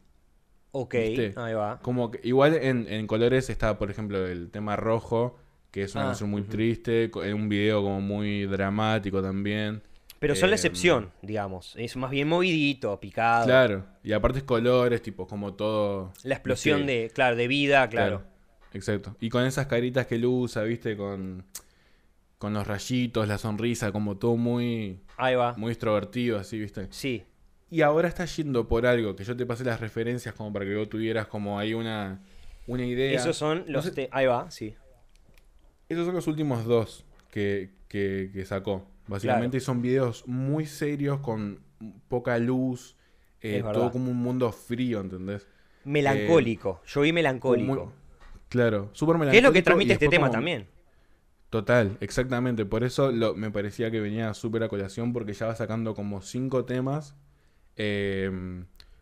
ok, 0.72 0.94
¿viste? 0.94 1.34
ahí 1.36 1.54
va. 1.54 1.80
Como 1.82 2.10
que 2.10 2.20
igual 2.24 2.54
en, 2.54 2.86
en 2.88 3.06
colores 3.06 3.50
está, 3.50 3.78
por 3.78 3.90
ejemplo, 3.90 4.26
el 4.26 4.50
tema 4.50 4.76
rojo, 4.76 5.38
que 5.70 5.82
es 5.82 5.94
una 5.94 6.04
Ah, 6.04 6.06
canción 6.06 6.30
muy 6.30 6.42
ujú. 6.42 6.50
triste, 6.50 7.10
co- 7.10 7.24
en 7.24 7.34
un 7.34 7.48
video 7.48 7.82
como 7.82 8.00
muy 8.00 8.46
dramático 8.46 9.22
también. 9.22 9.82
Pero 10.22 10.36
son 10.36 10.50
la 10.50 10.54
Eh, 10.54 10.58
excepción, 10.58 11.10
digamos. 11.20 11.74
Es 11.76 11.96
más 11.96 12.10
bien 12.10 12.28
movidito, 12.28 12.98
picado. 13.00 13.44
Claro, 13.44 13.84
y 14.04 14.12
aparte 14.12 14.38
es 14.38 14.44
colores, 14.44 15.02
tipo 15.02 15.26
como 15.26 15.54
todo... 15.54 16.12
La 16.22 16.34
explosión 16.36 16.86
de, 16.86 17.10
claro, 17.12 17.34
de 17.36 17.48
vida, 17.48 17.88
claro. 17.88 18.22
Exacto. 18.72 19.16
Y 19.20 19.28
con 19.28 19.44
esas 19.44 19.66
caritas 19.66 20.06
que 20.06 20.14
él 20.14 20.24
usa, 20.24 20.62
viste, 20.62 20.96
con, 20.96 21.44
con 22.38 22.54
los 22.54 22.64
rayitos, 22.66 23.26
la 23.26 23.36
sonrisa, 23.36 23.90
como 23.90 24.16
todo 24.16 24.36
muy, 24.36 25.00
Ahí 25.16 25.34
va. 25.34 25.54
muy 25.58 25.72
extrovertido, 25.72 26.38
así, 26.38 26.58
viste. 26.58 26.86
Sí. 26.90 27.24
Y 27.68 27.80
ahora 27.82 28.06
está 28.06 28.24
yendo 28.24 28.68
por 28.68 28.86
algo, 28.86 29.16
que 29.16 29.24
yo 29.24 29.36
te 29.36 29.44
pasé 29.44 29.64
las 29.64 29.80
referencias 29.80 30.34
como 30.34 30.52
para 30.52 30.64
que 30.64 30.76
vos 30.76 30.88
tuvieras 30.88 31.26
como 31.26 31.58
ahí 31.58 31.74
una, 31.74 32.20
una 32.68 32.84
idea. 32.86 33.18
Esos 33.18 33.36
son 33.36 33.64
No 33.66 33.72
los. 33.72 33.86
sé- 33.86 34.08
Ahí 34.12 34.26
va, 34.26 34.50
sí. 34.52 34.74
Esos 35.88 36.06
son 36.06 36.14
los 36.14 36.26
últimos 36.28 36.64
dos 36.64 37.04
que, 37.30 37.70
que, 37.88 38.30
que 38.32 38.44
sacó. 38.44 38.86
Básicamente 39.06 39.60
son 39.60 39.82
videos 39.82 40.26
muy 40.26 40.66
serios, 40.66 41.20
con 41.20 41.60
poca 42.08 42.38
luz, 42.38 42.96
eh, 43.40 43.62
todo 43.72 43.90
como 43.90 44.10
un 44.10 44.16
mundo 44.18 44.52
frío, 44.52 45.00
¿entendés? 45.00 45.46
Melancólico. 45.84 46.80
Yo 46.86 47.00
vi 47.00 47.12
melancólico. 47.12 47.74
Muy- 47.86 47.92
claro, 48.48 48.90
súper 48.92 49.16
¿Qué 49.30 49.38
es 49.38 49.42
lo 49.42 49.52
que 49.52 49.60
melancólico 49.60 49.64
transmite 49.64 49.92
este 49.94 50.08
tema 50.08 50.26
como- 50.28 50.32
también? 50.32 50.66
Total, 51.50 51.98
exactamente. 52.00 52.64
Por 52.64 52.84
eso 52.84 53.10
lo- 53.12 53.34
me 53.34 53.50
parecía 53.50 53.90
que 53.90 54.00
venía 54.00 54.32
súper 54.32 54.62
a 54.62 54.68
colación 54.68 55.12
porque 55.12 55.34
ya 55.34 55.46
va 55.46 55.54
sacando 55.56 55.94
como 55.94 56.22
cinco 56.22 56.64
temas. 56.64 57.14
Eh, 57.76 58.30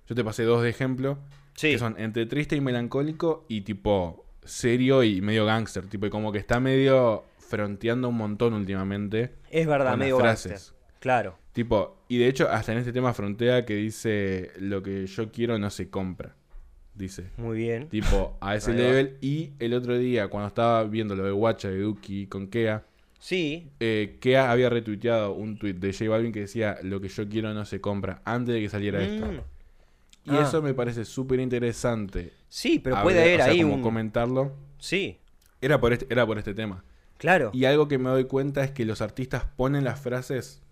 yo 0.08 0.14
te 0.14 0.24
pasé 0.24 0.42
dos 0.44 0.62
de 0.62 0.70
ejemplo. 0.70 1.18
Sí. 1.54 1.72
Que 1.72 1.78
son 1.78 1.94
entre 1.98 2.26
triste 2.26 2.56
y 2.56 2.60
melancólico 2.60 3.44
y 3.48 3.60
tipo 3.60 4.24
serio 4.44 5.02
y 5.04 5.20
medio 5.20 5.44
gángster. 5.44 5.86
Tipo, 5.86 6.06
y 6.06 6.10
como 6.10 6.32
que 6.32 6.38
está 6.38 6.58
medio 6.58 7.24
fronteando 7.50 8.08
un 8.08 8.16
montón 8.16 8.54
últimamente. 8.54 9.32
Es 9.50 9.66
verdad, 9.66 9.96
medio 9.96 10.18
frases. 10.20 10.72
Claro. 11.00 11.36
Tipo, 11.52 11.96
y 12.08 12.18
de 12.18 12.28
hecho 12.28 12.48
hasta 12.48 12.70
en 12.72 12.78
este 12.78 12.92
tema 12.92 13.12
frontea 13.12 13.66
que 13.66 13.74
dice 13.74 14.52
lo 14.60 14.82
que 14.84 15.06
yo 15.06 15.32
quiero 15.32 15.58
no 15.58 15.68
se 15.68 15.90
compra. 15.90 16.36
Dice. 16.94 17.30
Muy 17.38 17.58
bien. 17.58 17.88
Tipo, 17.88 18.36
a 18.40 18.54
ese 18.56 18.72
level. 18.72 19.16
Y 19.20 19.50
el 19.58 19.74
otro 19.74 19.98
día, 19.98 20.28
cuando 20.28 20.46
estaba 20.48 20.84
viendo 20.84 21.16
lo 21.16 21.24
de 21.24 21.32
Watcha 21.32 21.68
de 21.68 21.80
Duki 21.80 22.26
con 22.28 22.46
Kea, 22.46 22.84
Sí. 23.18 23.70
eh, 23.80 24.16
Kea 24.20 24.50
había 24.50 24.70
retuiteado 24.70 25.32
un 25.32 25.58
tweet 25.58 25.74
de 25.74 25.92
J 25.92 26.08
Balvin 26.08 26.32
que 26.32 26.40
decía 26.40 26.78
lo 26.82 27.00
que 27.00 27.08
yo 27.08 27.28
quiero 27.28 27.52
no 27.52 27.64
se 27.64 27.80
compra 27.80 28.22
antes 28.24 28.54
de 28.54 28.60
que 28.60 28.68
saliera 28.68 29.02
esto. 29.02 29.26
Mm. 29.26 29.40
Y 30.26 30.36
Ah. 30.36 30.42
eso 30.46 30.62
me 30.62 30.72
parece 30.74 31.04
súper 31.04 31.40
interesante. 31.40 32.32
Sí, 32.48 32.78
pero 32.78 33.02
puede 33.02 33.20
haber 33.22 33.40
o 33.40 33.44
sea, 33.44 33.52
ahí 33.52 33.62
como 33.62 33.74
un... 33.74 33.82
comentarlo. 33.82 34.52
Sí, 34.78 35.18
Era 35.62 35.78
por, 35.80 35.92
este, 35.92 36.06
era 36.10 36.24
por 36.26 36.38
este 36.38 36.54
tema. 36.54 36.84
Claro. 37.20 37.50
Y 37.52 37.66
algo 37.66 37.86
que 37.86 37.98
me 37.98 38.10
doy 38.10 38.24
cuenta 38.24 38.64
es 38.64 38.72
que 38.72 38.84
los 38.84 39.00
artistas 39.00 39.44
ponen 39.56 39.84
las 39.84 40.00
frases 40.00 40.62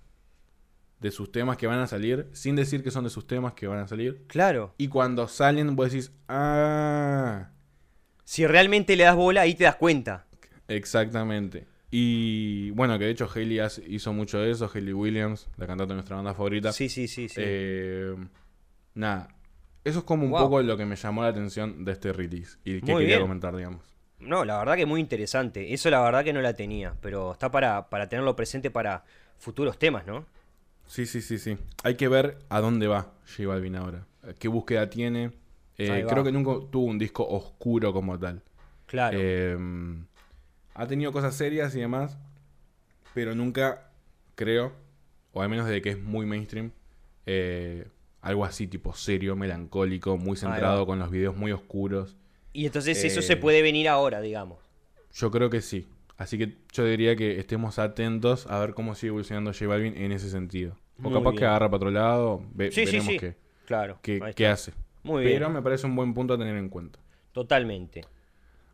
de 0.99 1.13
sus 1.13 1.31
temas 1.31 1.57
que 1.57 1.69
van 1.69 1.79
a 1.79 1.87
salir 1.87 2.29
sin 2.33 2.57
decir 2.57 2.83
que 2.83 2.91
son 2.91 3.05
de 3.05 3.11
sus 3.11 3.27
temas 3.29 3.53
que 3.53 3.69
van 3.69 3.79
a 3.79 3.87
salir. 3.87 4.25
Claro. 4.27 4.75
Y 4.79 4.89
cuando 4.89 5.29
salen, 5.29 5.77
vos 5.77 5.93
decís, 5.93 6.11
ah, 6.29 7.51
Si 8.25 8.45
realmente 8.47 8.97
le 8.97 9.05
das 9.05 9.15
bola, 9.15 9.43
ahí 9.43 9.55
te 9.55 9.63
das 9.65 9.77
cuenta. 9.77 10.27
exactamente. 10.67 11.67
Y 11.91 12.71
bueno, 12.73 12.99
que 12.99 13.05
de 13.07 13.11
hecho 13.13 13.29
Hailey 13.35 13.61
hace- 13.61 13.83
hizo 13.89 14.13
mucho 14.13 14.39
de 14.41 14.51
eso, 14.51 14.71
Hailey 14.75 14.93
Williams, 14.93 15.49
la 15.57 15.67
cantante 15.67 15.93
de 15.93 15.95
nuestra 15.95 16.17
banda 16.17 16.35
favorita. 16.35 16.73
Sí, 16.73 16.89
sí, 16.91 17.09
sí, 17.09 17.29
sí. 17.29 17.37
Eh, 17.43 18.15
nada, 18.95 19.29
eso 19.85 20.01
es 20.01 20.05
como 20.05 20.25
un 20.27 20.33
poco 20.33 20.61
lo 20.61 20.77
que 20.77 20.85
me 20.85 20.97
llamó 20.97 21.23
la 21.23 21.29
atención 21.29 21.85
de 21.87 21.93
este 21.93 22.13
release 22.13 22.59
y 22.65 22.81
que 22.81 22.93
Muy 22.93 23.03
quería 23.03 23.17
bien. 23.17 23.23
comentar, 23.23 23.57
digamos. 23.57 23.83
No, 24.21 24.45
la 24.45 24.59
verdad 24.59 24.77
que 24.77 24.87
muy 24.87 25.01
interesante. 25.01 25.73
Eso 25.73 25.91
la 25.91 26.01
verdad 26.01 26.25
que 26.25 26.33
no 26.33 26.41
la 26.41 26.55
tenía, 26.55 26.95
pero 27.01 27.33
está 27.33 27.51
para, 27.51 27.89
para 27.89 28.09
tenerlo 28.09 28.35
presente 28.35 28.71
para 28.71 29.05
futuros 29.39 29.79
temas, 29.79 30.07
¿no? 30.07 30.27
Sí, 30.87 31.07
sí, 31.07 31.21
sí, 31.21 31.39
sí. 31.39 31.57
Hay 31.85 31.97
que 31.97 32.09
ver 32.09 32.39
a 32.49 32.61
dónde 32.61 32.87
va 32.89 33.13
J 33.27 33.47
Balvin 33.47 33.77
ahora. 33.77 34.07
¿Qué 34.39 34.49
búsqueda 34.49 34.91
tiene? 34.91 35.33
Eh, 35.77 36.05
creo 36.09 36.25
que 36.25 36.33
nunca 36.33 36.67
tuvo 36.71 36.87
un 36.87 36.99
disco 36.99 37.27
oscuro 37.29 37.93
como 37.93 38.19
tal. 38.19 38.43
Claro. 38.87 39.19
Eh, 39.21 39.57
ha 40.75 40.87
tenido 40.87 41.13
cosas 41.13 41.35
serias 41.35 41.75
y 41.75 41.81
demás, 41.81 42.17
pero 43.15 43.35
nunca 43.35 43.91
creo, 44.35 44.73
o 45.33 45.43
al 45.43 45.49
menos 45.49 45.67
desde 45.67 45.83
que 45.83 45.91
es 45.91 45.99
muy 46.01 46.25
mainstream, 46.25 46.73
eh, 47.27 47.87
algo 48.23 48.45
así 48.45 48.67
tipo 48.67 48.95
serio, 48.95 49.37
melancólico, 49.37 50.17
muy 50.17 50.37
centrado 50.37 50.87
con 50.87 50.99
los 50.99 51.11
videos 51.11 51.37
muy 51.37 51.53
oscuros. 51.53 52.17
Y 52.63 52.67
entonces 52.67 53.03
eso 53.05 53.21
eh, 53.21 53.23
se 53.23 53.37
puede 53.37 53.63
venir 53.63 53.89
ahora, 53.89 54.21
digamos. 54.21 54.59
Yo 55.13 55.31
creo 55.31 55.51
que 55.51 55.61
sí. 55.61 55.87
Así 56.17 56.37
que 56.37 56.57
yo 56.73 56.85
diría 56.85 57.15
que 57.17 57.39
estemos 57.39 57.79
atentos 57.79 58.47
a 58.49 58.59
ver 58.59 58.75
cómo 58.75 58.95
sigue 58.95 59.09
evolucionando 59.09 59.53
J 59.53 59.67
Balvin 59.69 59.97
en 59.97 60.11
ese 60.13 60.29
sentido. 60.31 60.77
O 60.99 61.03
Muy 61.11 61.13
capaz 61.13 61.31
que 61.33 61.39
bien. 61.39 61.51
agarra 61.51 61.69
para 61.69 61.77
otro 61.77 61.91
lado, 61.93 62.43
ve- 62.53 62.73
Sí, 62.73 62.85
veremos 62.85 63.07
sí. 63.07 63.19
qué, 63.19 63.37
Claro. 63.67 63.99
qué- 64.03 64.21
qué 64.35 64.47
hace. 64.49 64.73
Muy 65.05 65.23
bien. 65.25 65.37
Pero 65.37 65.51
me 65.51 65.63
parece 65.63 65.87
un 65.87 65.95
buen 65.95 66.13
punto 66.15 66.35
a 66.35 66.39
tener 66.39 66.57
en 66.57 66.69
cuenta. 66.69 66.99
Totalmente. 67.33 68.01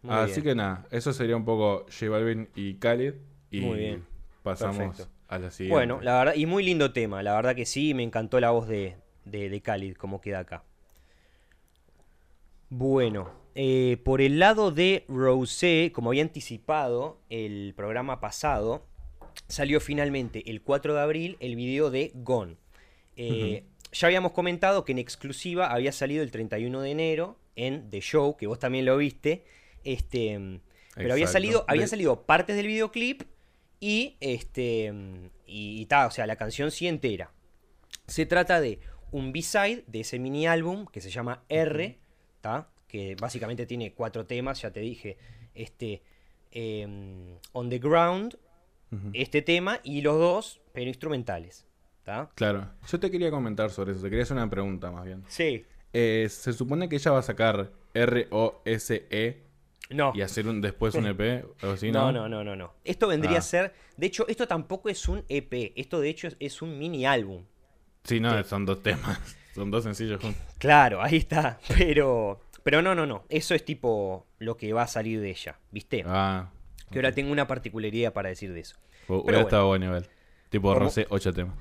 Muy 0.03 0.14
Así 0.14 0.41
bien. 0.41 0.45
que 0.45 0.55
nada, 0.55 0.87
eso 0.91 1.12
sería 1.12 1.37
un 1.37 1.45
poco 1.45 1.85
J 1.91 2.09
Balvin 2.11 2.49
y 2.55 2.75
Khalid. 2.76 3.12
Y 3.50 3.61
Muy 3.61 3.79
bien. 3.79 4.05
pasamos 4.43 4.79
Perfecto. 4.79 5.12
a 5.29 5.38
la 5.38 5.50
siguiente. 5.50 5.75
Bueno, 5.75 6.00
la 6.00 6.19
verdad, 6.19 6.35
y 6.35 6.47
muy 6.47 6.64
lindo 6.64 6.93
tema, 6.93 7.23
la 7.23 7.35
verdad 7.35 7.55
que 7.55 7.67
sí, 7.67 7.93
me 7.93 8.03
encantó 8.03 8.41
la 8.41 8.50
voz 8.50 8.67
de, 8.69 8.97
de, 9.26 9.50
de 9.50 9.61
Khalid, 9.61 9.97
como 9.97 10.21
queda 10.23 10.38
acá. 10.41 10.64
Bueno, 12.71 13.31
eh, 13.55 13.99
por 14.05 14.21
el 14.21 14.39
lado 14.39 14.71
de 14.71 15.05
Rosé, 15.09 15.93
como 15.95 16.11
había 16.11 16.23
anticipado 16.23 17.21
el 17.31 17.75
programa 17.77 18.21
pasado, 18.21 18.87
salió 19.49 19.81
finalmente 19.81 20.49
el 20.51 20.63
4 20.63 20.95
de 20.95 21.01
abril 21.01 21.37
el 21.41 21.57
video 21.57 21.91
de 21.91 22.13
Gone. 22.15 22.57
Eh, 23.17 23.65
Ya 23.93 24.09
habíamos 24.09 24.33
comentado 24.33 24.85
que 24.85 24.93
en 24.93 24.99
exclusiva 24.99 25.73
había 25.73 25.93
salido 25.93 26.23
el 26.25 26.31
31 26.33 26.81
de 26.81 26.91
enero 26.91 27.39
en 27.55 27.91
The 27.91 28.01
Show, 28.01 28.37
que 28.37 28.47
vos 28.49 28.59
también 28.59 28.85
lo 28.85 28.97
viste. 28.97 29.45
Este, 29.85 30.61
pero 30.97 31.13
había 31.13 31.27
salido, 31.29 31.65
habían 31.69 31.89
salido 31.89 32.23
partes 32.27 32.57
del 32.57 32.67
videoclip 32.67 33.23
y 33.79 34.17
este 34.21 34.93
y, 35.47 35.81
y 35.81 35.87
ta, 35.87 36.07
o 36.07 36.11
sea, 36.11 36.27
la 36.27 36.37
canción 36.37 36.71
sí 36.73 36.89
entera. 36.89 37.33
Se 38.09 38.27
trata 38.27 38.61
de 38.61 38.81
un 39.13 39.33
B-side 39.33 39.85
de 39.87 40.01
ese 40.01 40.19
mini 40.19 40.47
álbum 40.49 40.87
que 40.87 41.01
se 41.01 41.11
llama 41.11 41.45
R, 41.49 41.99
ta, 42.41 42.69
que 42.95 43.17
básicamente 43.21 43.67
tiene 43.67 43.93
cuatro 43.93 44.25
temas, 44.25 44.63
ya 44.63 44.71
te 44.71 44.79
dije, 44.79 45.17
este 45.53 46.01
em, 46.53 47.37
On 47.51 47.69
the 47.69 47.81
Ground, 47.81 48.39
este 49.13 49.43
tema 49.43 49.81
y 49.83 50.01
los 50.01 50.17
dos, 50.17 50.61
pero 50.73 50.87
instrumentales, 50.87 51.67
ta. 52.05 52.31
Claro, 52.37 52.71
yo 52.89 53.01
te 53.01 53.11
quería 53.11 53.33
comentar 53.33 53.71
sobre 53.73 53.91
eso. 53.91 54.03
Te 54.03 54.11
quería 54.11 54.23
hacer 54.23 54.37
una 54.37 54.49
pregunta 54.49 54.93
más 54.93 55.05
bien. 55.07 55.25
Sí. 55.27 55.65
Eh, 55.93 56.29
se 56.31 56.53
supone 56.53 56.89
que 56.89 56.95
ella 56.95 57.11
va 57.11 57.19
a 57.19 57.23
sacar 57.23 57.73
R-O-S-E 57.95 59.43
No. 59.91 60.13
y 60.15 60.21
hacer 60.21 60.47
un, 60.47 60.61
después 60.61 60.95
un 60.95 61.07
EP 61.09 61.45
o 61.65 61.71
así, 61.71 61.91
No, 61.91 62.13
¿no? 62.13 62.29
no, 62.29 62.29
no, 62.29 62.45
no, 62.45 62.55
no. 62.55 62.75
Esto 62.85 63.09
vendría 63.09 63.39
Ah. 63.39 63.41
a 63.41 63.43
ser. 63.43 63.75
De 63.97 64.07
hecho, 64.07 64.25
esto 64.29 64.47
tampoco 64.47 64.89
es 64.89 65.09
un 65.09 65.25
EP. 65.29 65.73
Esto, 65.75 66.01
de 66.01 66.11
hecho, 66.11 66.29
es, 66.29 66.37
es 66.39 66.63
un 66.63 66.79
mini 66.79 67.05
álbum. 67.07 67.43
Sí, 68.05 68.21
no, 68.21 68.45
son 68.45 68.65
dos 68.65 68.81
temas. 68.85 69.19
Son 69.55 69.71
dos 69.71 69.85
sencillos 69.85 70.21
juntos. 70.21 70.43
Claro, 70.59 71.01
ahí 71.01 71.17
está. 71.17 71.59
Pero. 71.79 72.41
Pero 72.64 72.83
no, 72.83 72.94
no, 72.97 73.06
no. 73.06 73.25
Eso 73.28 73.54
es 73.54 73.64
tipo 73.64 74.26
lo 74.40 74.56
que 74.56 74.73
va 74.73 74.83
a 74.83 74.87
salir 74.88 75.21
de 75.21 75.30
ella. 75.30 75.59
¿Viste? 75.71 76.02
Ah, 76.06 76.50
Que 76.90 76.99
ahora 76.99 77.12
tengo 77.12 77.30
una 77.30 77.47
particularidad 77.47 78.12
para 78.12 78.30
decir 78.30 78.52
de 78.52 78.61
eso. 78.61 78.76
hubiera 79.06 79.23
bueno. 79.23 79.38
estado 79.40 79.76
igual. 79.76 80.06
Tipo. 80.49 80.75
Rosé, 80.75 81.06
ocho 81.11 81.33
temas. 81.33 81.54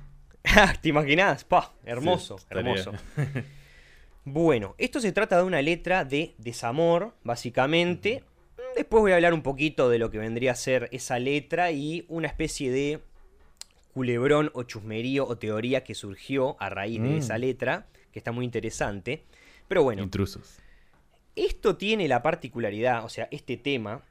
¿Te 0.81 0.89
imaginás? 0.89 1.43
Pa, 1.43 1.74
hermoso, 1.86 2.38
Sí, 2.39 2.45
hermoso. 2.50 2.91
Bueno, 4.25 4.74
esto 4.77 5.01
se 5.01 5.12
trata 5.12 5.38
de 5.38 5.43
una 5.43 5.62
letra 5.62 6.05
de 6.05 6.33
desamor, 6.38 7.13
básicamente. 7.24 8.24
Después 8.75 9.01
voy 9.01 9.12
a 9.12 9.15
hablar 9.15 9.33
un 9.33 9.41
poquito 9.43 9.89
de 9.89 10.00
lo 10.00 10.10
que 10.12 10.17
vendría 10.17 10.53
a 10.53 10.55
ser 10.55 10.88
esa 10.93 11.19
letra 11.19 11.72
y 11.72 12.05
una 12.07 12.27
especie 12.27 12.72
de 12.72 13.01
culebrón 13.93 14.50
o 14.53 14.63
chusmerío 14.63 15.27
o 15.27 15.38
teoría 15.38 15.83
que 15.83 15.93
surgió 15.93 16.55
a 16.62 16.69
raíz 16.69 17.01
de 17.01 17.10
Mm. 17.10 17.17
esa 17.17 17.38
letra, 17.38 17.88
que 18.13 18.19
está 18.19 18.31
muy 18.31 18.45
interesante. 18.45 19.24
Pero 19.67 19.83
bueno, 19.83 20.01
Intrusos. 20.03 20.57
Esto 21.36 21.78
tiene 21.78 22.08
la 22.08 22.22
particularidad, 22.22 23.06
o 23.06 23.10
sea, 23.10 23.28
este 23.32 23.58
tema, 23.58 24.04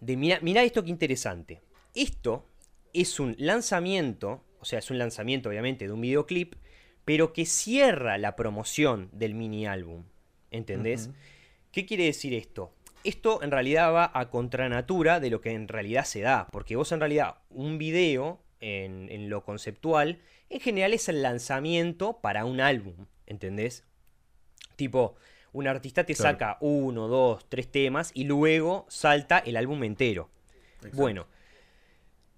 de 0.00 0.16
mira, 0.16 0.38
mirá 0.42 0.62
esto 0.62 0.84
que 0.84 0.90
interesante. 0.90 1.62
Esto 1.94 2.46
es 2.92 3.18
un 3.20 3.34
lanzamiento, 3.38 4.44
o 4.60 4.64
sea, 4.64 4.78
es 4.78 4.90
un 4.90 4.98
lanzamiento 4.98 5.48
obviamente 5.48 5.86
de 5.86 5.92
un 5.92 6.00
videoclip, 6.00 6.54
pero 7.04 7.32
que 7.32 7.46
cierra 7.46 8.18
la 8.18 8.36
promoción 8.36 9.08
del 9.12 9.34
mini 9.34 9.66
álbum. 9.66 10.04
¿Entendés? 10.50 11.10
¿Qué 11.72 11.84
quiere 11.84 12.04
decir 12.04 12.32
esto? 12.34 12.72
Esto 13.02 13.42
en 13.42 13.50
realidad 13.50 13.92
va 13.92 14.10
a 14.14 14.30
contranatura 14.30 15.20
de 15.20 15.30
lo 15.30 15.40
que 15.40 15.50
en 15.50 15.68
realidad 15.68 16.04
se 16.04 16.20
da, 16.20 16.48
porque 16.52 16.76
vos 16.76 16.92
en 16.92 17.00
realidad 17.00 17.38
un 17.50 17.76
video 17.76 18.40
en, 18.60 19.10
en 19.10 19.28
lo 19.28 19.44
conceptual, 19.44 20.20
en 20.48 20.60
general 20.60 20.94
es 20.94 21.08
el 21.08 21.22
lanzamiento 21.22 22.20
para 22.22 22.44
un 22.44 22.60
álbum, 22.60 23.06
¿entendés? 23.26 23.84
Tipo, 24.76 25.16
un 25.54 25.66
artista 25.66 26.04
te 26.04 26.14
Claro. 26.14 26.34
saca 26.34 26.58
uno, 26.60 27.08
dos, 27.08 27.46
tres 27.48 27.70
temas 27.70 28.10
y 28.12 28.24
luego 28.24 28.84
salta 28.88 29.38
el 29.38 29.56
álbum 29.56 29.82
entero. 29.84 30.28
Bueno, 30.92 31.26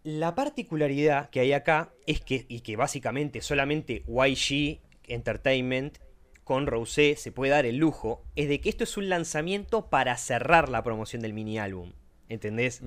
la 0.05 0.35
particularidad 0.37 1.31
que 1.31 1.41
hay 1.41 1.53
acá 1.53 1.93
es 2.07 2.21
que, 2.21 2.47
y 2.49 2.61
que 2.61 2.77
básicamente 2.77 3.41
solamente 3.41 4.05
YG 4.07 4.81
Entertainment 5.09 5.99
con 6.45 6.69
Rosé 6.69 7.17
se 7.17 7.33
puede 7.33 7.51
dar 7.51 7.67
el 7.67 7.77
lujo, 7.77 8.23
es 8.37 8.49
de 8.49 8.61
que 8.61 8.69
esto 8.69 8.85
es 8.85 8.97
un 8.97 9.09
lanzamiento 9.09 9.91
para 9.91 10.17
cerrar 10.17 10.69
la 10.69 10.85
promoción 10.85 11.23
del 11.23 11.33
mini 11.33 11.59
álbum. 11.59 11.93
¿Entendés? 12.29 12.83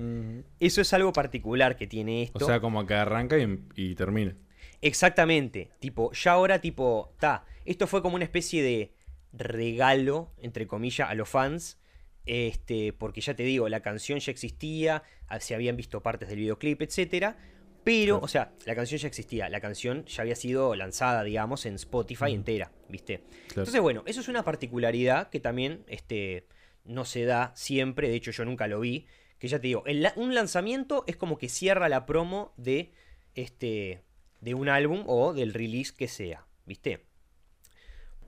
Eso 0.60 0.80
es 0.80 0.92
algo 0.94 1.12
particular 1.12 1.76
que 1.76 1.86
tiene 1.86 2.22
esto. 2.22 2.44
O 2.44 2.48
sea, 2.48 2.60
como 2.60 2.86
que 2.86 2.94
arranca 2.94 3.38
y, 3.38 3.58
y 3.74 3.94
termina. 3.94 4.34
Exactamente. 4.80 5.70
Tipo, 5.80 6.12
ya 6.12 6.32
ahora, 6.32 6.60
tipo, 6.60 7.12
ta. 7.18 7.44
Esto 7.64 7.86
fue 7.86 8.00
como 8.02 8.16
una 8.16 8.24
especie 8.24 8.62
de 8.62 8.92
regalo, 9.32 10.32
entre 10.38 10.66
comillas, 10.66 11.08
a 11.10 11.14
los 11.14 11.28
fans. 11.28 11.78
Este, 12.26 12.92
porque 12.92 13.20
ya 13.20 13.34
te 13.34 13.42
digo, 13.42 13.68
la 13.68 13.80
canción 13.80 14.18
ya 14.18 14.30
existía, 14.30 15.02
ah, 15.26 15.40
se 15.40 15.54
habían 15.54 15.76
visto 15.76 16.02
partes 16.02 16.28
del 16.28 16.38
videoclip, 16.38 16.82
etcétera. 16.82 17.36
Pero, 17.82 18.20
o 18.20 18.28
sea, 18.28 18.52
la 18.66 18.74
canción 18.74 19.00
ya 19.00 19.08
existía, 19.08 19.48
la 19.48 19.60
canción 19.60 20.04
ya 20.04 20.22
había 20.22 20.36
sido 20.36 20.74
lanzada, 20.76 21.24
digamos, 21.24 21.64
en 21.64 21.76
Spotify 21.76 22.32
entera, 22.32 22.72
¿viste? 22.88 23.18
Claro. 23.18 23.62
Entonces, 23.62 23.80
bueno, 23.80 24.02
eso 24.06 24.20
es 24.20 24.28
una 24.28 24.44
particularidad 24.44 25.30
que 25.30 25.40
también 25.40 25.82
este, 25.88 26.46
no 26.84 27.06
se 27.06 27.24
da 27.24 27.52
siempre, 27.56 28.08
de 28.08 28.16
hecho 28.16 28.32
yo 28.32 28.44
nunca 28.44 28.66
lo 28.66 28.80
vi, 28.80 29.06
que 29.38 29.48
ya 29.48 29.58
te 29.58 29.68
digo, 29.68 29.82
el 29.86 30.06
un 30.16 30.34
lanzamiento 30.34 31.04
es 31.06 31.16
como 31.16 31.38
que 31.38 31.48
cierra 31.48 31.88
la 31.88 32.04
promo 32.04 32.52
de, 32.58 32.92
este, 33.34 34.02
de 34.40 34.54
un 34.54 34.68
álbum 34.68 35.04
o 35.06 35.32
del 35.32 35.54
release 35.54 35.94
que 35.96 36.08
sea, 36.08 36.46
¿viste? 36.66 37.06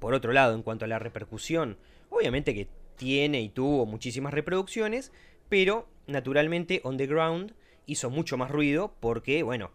Por 0.02 0.12
otro 0.14 0.32
lado, 0.32 0.54
en 0.54 0.62
cuanto 0.62 0.84
a 0.84 0.88
la 0.88 0.98
repercusión, 0.98 1.78
obviamente 2.10 2.52
que 2.54 2.68
tiene 2.96 3.40
y 3.40 3.48
tuvo 3.48 3.86
muchísimas 3.86 4.34
reproducciones, 4.34 5.12
pero 5.48 5.88
naturalmente 6.06 6.80
On 6.84 6.96
The 6.98 7.06
Ground 7.06 7.54
hizo 7.86 8.10
mucho 8.10 8.36
más 8.36 8.50
ruido 8.50 8.94
porque, 9.00 9.42
bueno, 9.42 9.70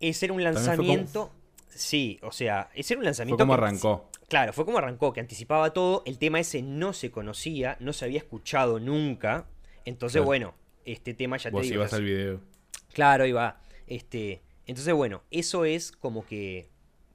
ese 0.00 0.26
era 0.26 0.34
un 0.34 0.40
fue 0.42 0.52
como- 0.52 0.54
lanzamiento... 0.66 1.32
Sí, 1.68 2.18
o 2.22 2.32
sea, 2.32 2.70
ese 2.74 2.94
era 2.94 2.98
un 2.98 3.02
Fue 3.02 3.06
lanzamiento... 3.06 3.38
como 3.42 3.54
que- 3.54 3.62
arrancó. 3.62 4.10
Claro, 4.28 4.52
fue 4.52 4.64
como 4.64 4.78
arrancó, 4.78 5.12
que 5.12 5.20
anticipaba 5.20 5.72
todo. 5.72 6.02
El 6.06 6.18
tema 6.18 6.40
ese 6.40 6.62
no 6.62 6.92
se 6.92 7.10
conocía, 7.10 7.76
no 7.80 7.92
se 7.92 8.04
había 8.06 8.18
escuchado 8.18 8.80
nunca. 8.80 9.46
Entonces, 9.84 10.14
Claro. 10.16 10.26
bueno, 10.26 10.54
este 10.84 11.14
tema 11.14 11.36
ya 11.36 11.50
te 11.50 11.56
Vos 11.56 11.62
digo. 11.62 11.74
ibas 11.76 11.90
ya- 11.92 11.96
al 11.98 12.04
video. 12.04 12.40
Claro, 12.92 13.32
va. 13.34 13.60
Este, 13.86 14.42
entonces, 14.66 14.92
bueno, 14.94 15.22
eso 15.30 15.64
es 15.64 15.92
como 15.92 16.24
que 16.26 16.68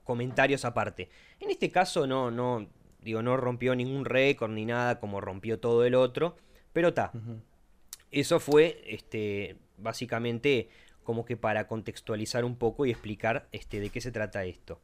comentarios 0.03 0.63
aparte. 0.63 1.09
En 1.41 1.49
este 1.49 1.69
caso 1.71 2.07
no, 2.07 2.31
no, 2.31 2.67
digo, 3.01 3.21
no 3.21 3.35
rompió 3.37 3.75
ningún 3.75 4.05
récord 4.05 4.51
ni 4.51 4.65
nada 4.65 4.99
como 4.99 5.19
rompió 5.21 5.59
todo 5.59 5.83
el 5.85 5.95
otro, 5.95 6.37
pero 6.71 6.89
está. 6.89 7.11
Eso 8.11 8.39
fue, 8.39 8.81
este, 8.87 9.57
básicamente, 9.77 10.69
como 11.03 11.25
que 11.25 11.37
para 11.37 11.67
contextualizar 11.67 12.45
un 12.45 12.55
poco 12.55 12.85
y 12.85 12.91
explicar 12.91 13.47
este, 13.51 13.79
de 13.79 13.89
qué 13.89 14.01
se 14.01 14.11
trata 14.11 14.43
esto. 14.45 14.79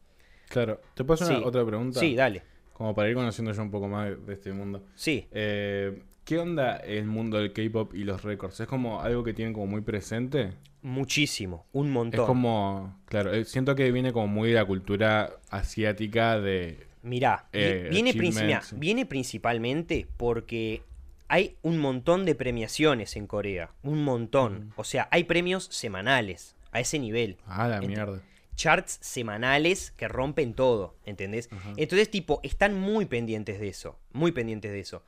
Claro, 0.50 0.82
¿te 0.96 1.04
puedo 1.04 1.16
hacer 1.16 1.28
Sí. 1.28 1.34
una- 1.36 1.46
otra 1.48 1.66
pregunta? 1.66 2.00
Sí, 2.00 2.16
dale. 2.16 2.42
Como 2.74 2.94
para 2.96 3.10
ir 3.10 3.16
conociendo 3.16 3.52
yo 3.52 3.62
un 3.62 3.72
poco 3.72 3.88
más 3.88 4.26
de 4.26 4.34
este 4.34 4.52
mundo. 4.54 4.84
Sí, 4.96 5.28
Eh, 5.32 6.02
¿Qué 6.28 6.40
onda 6.40 6.76
el 6.76 7.06
mundo 7.06 7.38
del 7.38 7.54
K-pop 7.54 7.94
y 7.94 8.04
los 8.04 8.22
récords? 8.22 8.60
¿Es 8.60 8.68
como 8.68 9.00
algo 9.00 9.24
que 9.24 9.34
tienen 9.34 9.54
como 9.54 9.66
muy 9.66 9.80
presente? 9.80 10.52
muchísimo, 10.82 11.66
un 11.72 11.90
montón. 11.92 12.20
Es 12.22 12.28
como, 12.28 13.00
claro, 13.06 13.34
eh, 13.34 13.46
siento 13.46 13.76
que 13.76 13.92
viene 13.94 14.12
como 14.12 14.28
muy 14.28 14.50
de 14.50 14.56
la 14.56 14.66
cultura 14.66 15.38
asiática 15.50 16.38
de... 16.40 16.86
Mirá, 17.02 17.48
eh, 17.54 17.88
viene, 17.90 18.14
mirá, 18.14 19.08
principalmente 19.08 20.06
porque 20.18 20.82
hay 21.30 21.56
un 21.62 21.78
montón 21.78 22.26
de 22.26 22.36
premiaciones 22.36 23.16
en 23.16 23.26
Corea. 23.26 23.72
Un 23.84 24.04
montón. 24.04 24.74
O 24.76 24.84
sea, 24.84 25.08
hay 25.12 25.24
premios 25.24 25.66
semanales 25.72 26.58
a 26.74 26.82
ese 26.82 27.00
nivel. 27.00 27.38
Ah, 27.46 27.70
la 27.70 27.80
Ent- 27.80 27.88
mierda. 27.88 28.22
Charts 28.56 28.98
semanales 29.02 29.92
que 29.92 30.10
rompen 30.10 30.54
todo, 30.54 30.96
¿entendés? 31.06 31.50
Entonces, 31.78 32.12
tipo, 32.12 32.42
están 32.44 32.78
muy 32.78 33.06
pendientes 33.06 33.62
de 33.62 33.70
eso. 33.70 33.98
Muy 34.12 34.34
pendientes 34.34 34.72
de 34.72 34.80
eso. 34.82 35.04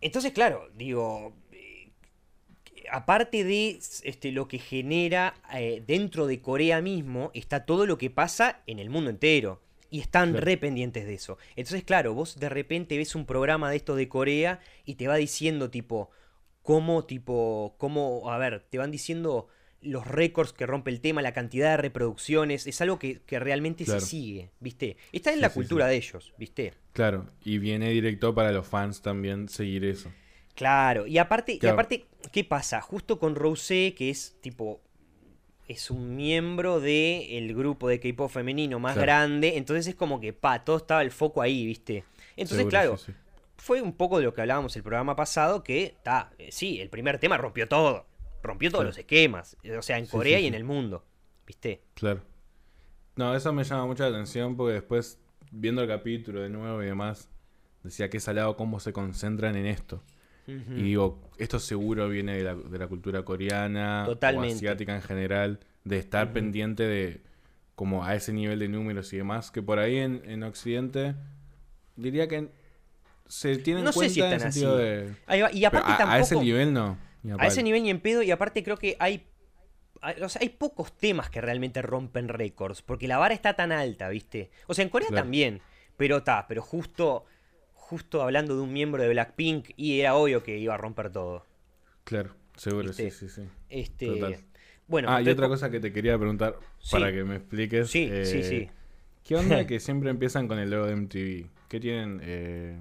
Entonces, 0.00 0.32
claro, 0.32 0.68
digo, 0.74 1.34
eh, 1.52 1.90
aparte 2.90 3.44
de 3.44 3.78
este, 4.02 4.32
lo 4.32 4.48
que 4.48 4.58
genera 4.58 5.34
eh, 5.54 5.82
dentro 5.86 6.26
de 6.26 6.40
Corea 6.40 6.80
mismo, 6.80 7.30
está 7.34 7.64
todo 7.66 7.86
lo 7.86 7.98
que 7.98 8.10
pasa 8.10 8.62
en 8.66 8.78
el 8.78 8.90
mundo 8.90 9.10
entero. 9.10 9.60
Y 9.92 9.98
están 10.00 10.30
Claro. 10.30 10.44
re 10.46 10.56
pendientes 10.56 11.04
de 11.04 11.14
eso. 11.14 11.36
Entonces, 11.56 11.82
claro, 11.82 12.14
vos 12.14 12.38
de 12.38 12.48
repente 12.48 12.96
ves 12.96 13.16
un 13.16 13.26
programa 13.26 13.70
de 13.70 13.76
esto 13.76 13.96
de 13.96 14.08
Corea 14.08 14.60
y 14.84 14.94
te 14.94 15.08
va 15.08 15.16
diciendo, 15.16 15.68
tipo, 15.68 16.10
cómo, 16.62 17.04
tipo, 17.06 17.74
cómo, 17.78 18.30
a 18.30 18.38
ver, 18.38 18.64
te 18.70 18.78
van 18.78 18.92
diciendo 18.92 19.48
los 19.82 20.06
récords 20.06 20.52
que 20.52 20.66
rompe 20.66 20.90
el 20.90 21.00
tema, 21.00 21.22
la 21.22 21.32
cantidad 21.32 21.70
de 21.70 21.76
reproducciones. 21.78 22.66
Es 22.66 22.80
algo 22.80 22.98
que, 22.98 23.20
que 23.22 23.38
realmente 23.38 23.84
Claro. 23.84 24.00
se 24.00 24.06
sigue, 24.06 24.50
¿viste? 24.60 24.96
Está 25.12 25.30
en 25.30 25.36
Sí, 25.36 25.40
la 25.42 25.48
sí, 25.48 25.54
cultura 25.54 25.86
sí. 25.86 25.90
de 25.90 25.96
ellos, 25.96 26.34
¿viste? 26.38 26.74
Claro, 26.92 27.30
y 27.44 27.58
viene 27.58 27.90
directo 27.90 28.34
para 28.34 28.52
los 28.52 28.66
fans 28.66 29.00
también 29.02 29.48
seguir 29.48 29.84
eso. 29.84 30.10
Claro, 30.54 31.06
y 31.06 31.16
aparte, 31.18 31.58
y 31.60 31.66
aparte, 31.66 32.06
¿qué 32.32 32.44
pasa? 32.44 32.80
Justo 32.82 33.18
con 33.18 33.34
Rosé, 33.34 33.94
que 33.96 34.10
es 34.10 34.36
tipo. 34.40 34.80
Es 35.68 35.88
un 35.90 36.16
miembro 36.16 36.80
del 36.80 37.54
grupo 37.54 37.88
de 37.88 38.00
K-pop 38.00 38.28
femenino 38.30 38.80
más 38.80 38.94
Claro. 38.94 39.06
grande. 39.06 39.56
Entonces 39.56 39.86
es 39.86 39.94
como 39.94 40.20
que, 40.20 40.32
pa, 40.32 40.64
todo 40.64 40.76
estaba 40.78 41.00
el 41.02 41.12
foco 41.12 41.40
ahí, 41.40 41.64
¿viste? 41.64 42.02
Entonces, 42.30 42.56
Seguro, 42.58 42.70
claro, 42.70 42.96
sí, 42.96 43.12
sí. 43.12 43.18
fue 43.56 43.80
un 43.80 43.92
poco 43.92 44.18
de 44.18 44.24
lo 44.24 44.34
que 44.34 44.40
hablábamos 44.40 44.74
el 44.76 44.82
programa 44.82 45.14
pasado, 45.14 45.62
que, 45.62 45.94
ta, 46.02 46.32
eh, 46.38 46.48
sí, 46.50 46.80
el 46.80 46.88
primer 46.90 47.18
tema 47.18 47.36
rompió 47.38 47.68
todo. 47.68 48.04
Rompió 48.42 48.70
todos 48.70 48.80
Claro. 48.82 48.88
los 48.90 48.98
esquemas. 48.98 49.56
eh, 49.62 49.76
O 49.76 49.82
sea, 49.82 49.98
en 49.98 50.06
Corea 50.06 50.38
sí, 50.38 50.44
y 50.44 50.46
en 50.48 50.54
el 50.54 50.64
mundo. 50.64 51.04
¿Viste? 51.46 51.82
Claro. 51.94 52.22
No, 53.16 53.34
eso 53.34 53.52
me 53.52 53.64
llama 53.64 53.86
mucho 53.86 54.02
la 54.04 54.10
atención 54.10 54.56
porque 54.56 54.74
después, 54.74 55.18
viendo 55.50 55.82
el 55.82 55.88
capítulo 55.88 56.40
de 56.40 56.48
nuevo 56.48 56.82
y 56.82 56.86
demás, 56.86 57.28
decía 57.82 58.08
que 58.08 58.20
salado 58.20 58.56
cómo 58.56 58.80
se 58.80 58.92
concentran 58.92 59.56
en 59.56 59.66
esto. 59.66 60.02
Y 60.46 60.82
digo, 60.82 61.30
esto 61.38 61.60
seguro 61.60 62.08
viene 62.08 62.36
de 62.36 62.42
la, 62.42 62.56
de 62.56 62.76
la 62.78 62.88
cultura 62.88 63.22
coreana 63.24 64.02
Totalmente. 64.04 64.54
o 64.54 64.56
asiática 64.56 64.96
en 64.96 65.02
general, 65.02 65.60
de 65.84 65.98
estar 65.98 66.32
pendiente 66.32 66.82
de 66.82 67.20
como 67.76 68.04
a 68.04 68.16
ese 68.16 68.32
nivel 68.32 68.58
de 68.58 68.66
números 68.68 69.12
y 69.12 69.18
demás, 69.18 69.52
que 69.52 69.62
por 69.62 69.78
ahí 69.78 69.98
en, 69.98 70.22
en 70.24 70.42
Occidente 70.42 71.14
diría 71.94 72.26
que 72.26 72.48
se 73.28 73.58
tienen 73.58 73.84
No 73.84 73.92
sé 73.92 73.96
cuenta 73.98 74.14
si 74.14 74.20
en 74.20 74.26
el 74.26 74.32
están 74.32 74.52
sentido 74.52 74.74
así. 74.76 74.82
de... 74.84 75.14
Ahí 75.26 75.40
va, 75.40 75.50
Y 75.52 75.60
Pero 75.60 75.68
aparte 75.68 75.92
a, 75.92 75.96
tampoco. 75.98 76.14
a 76.16 76.18
ese 76.18 76.36
nivel 76.40 76.72
no. 76.72 76.98
A 77.38 77.46
ese 77.46 77.62
nivel 77.62 77.82
ni 77.82 77.90
en 77.90 78.00
pedo, 78.00 78.22
y 78.22 78.30
aparte 78.30 78.62
creo 78.62 78.76
que 78.76 78.96
hay. 78.98 79.26
hay- 80.02 80.22
O 80.22 80.28
sea, 80.28 80.40
hay 80.42 80.48
pocos 80.50 80.96
temas 80.96 81.28
que 81.30 81.40
realmente 81.40 81.82
rompen 81.82 82.28
récords, 82.28 82.82
porque 82.82 83.06
la 83.08 83.18
vara 83.18 83.34
está 83.34 83.54
tan 83.54 83.72
alta, 83.72 84.08
¿viste? 84.08 84.50
O 84.66 84.74
sea, 84.74 84.82
en 84.82 84.88
Corea 84.88 85.08
Claro. 85.08 85.22
también, 85.24 85.60
pero 85.96 86.18
está, 86.18 86.46
pero 86.48 86.62
justo, 86.62 87.26
justo 87.74 88.22
hablando 88.22 88.56
de 88.56 88.62
un 88.62 88.72
miembro 88.72 89.02
de 89.02 89.08
Blackpink, 89.10 89.70
y 89.76 90.00
era 90.00 90.14
obvio 90.14 90.42
que 90.42 90.56
iba 90.58 90.74
a 90.74 90.78
romper 90.78 91.10
todo. 91.10 91.44
Claro, 92.04 92.34
seguro, 92.56 92.88
¿Viste? 92.88 93.10
sí, 93.10 93.28
sí, 93.28 93.42
sí. 93.42 93.48
Este. 93.68 94.06
Total. 94.06 94.36
Bueno, 94.88 95.08
ah, 95.10 95.20
y 95.22 95.28
otra 95.28 95.46
cosa 95.48 95.70
que 95.70 95.78
te 95.80 95.92
quería 95.92 96.16
preguntar 96.18 96.58
Sí. 96.80 96.92
para 96.92 97.12
que 97.12 97.22
me 97.22 97.36
expliques. 97.36 97.88
Sí, 97.90 98.06
sí, 98.24 98.38
eh, 98.38 98.42
sí. 98.42 98.70
¿Qué 99.22 99.36
onda 99.36 99.64
que 99.66 99.78
siempre 99.80 100.10
empiezan 100.10 100.48
con 100.48 100.58
el 100.58 100.70
logo 100.70 100.86
de 100.86 100.92
MTV? 100.96 101.46
¿Qué 101.68 101.78
tienen? 101.78 102.20
eh, 102.24 102.78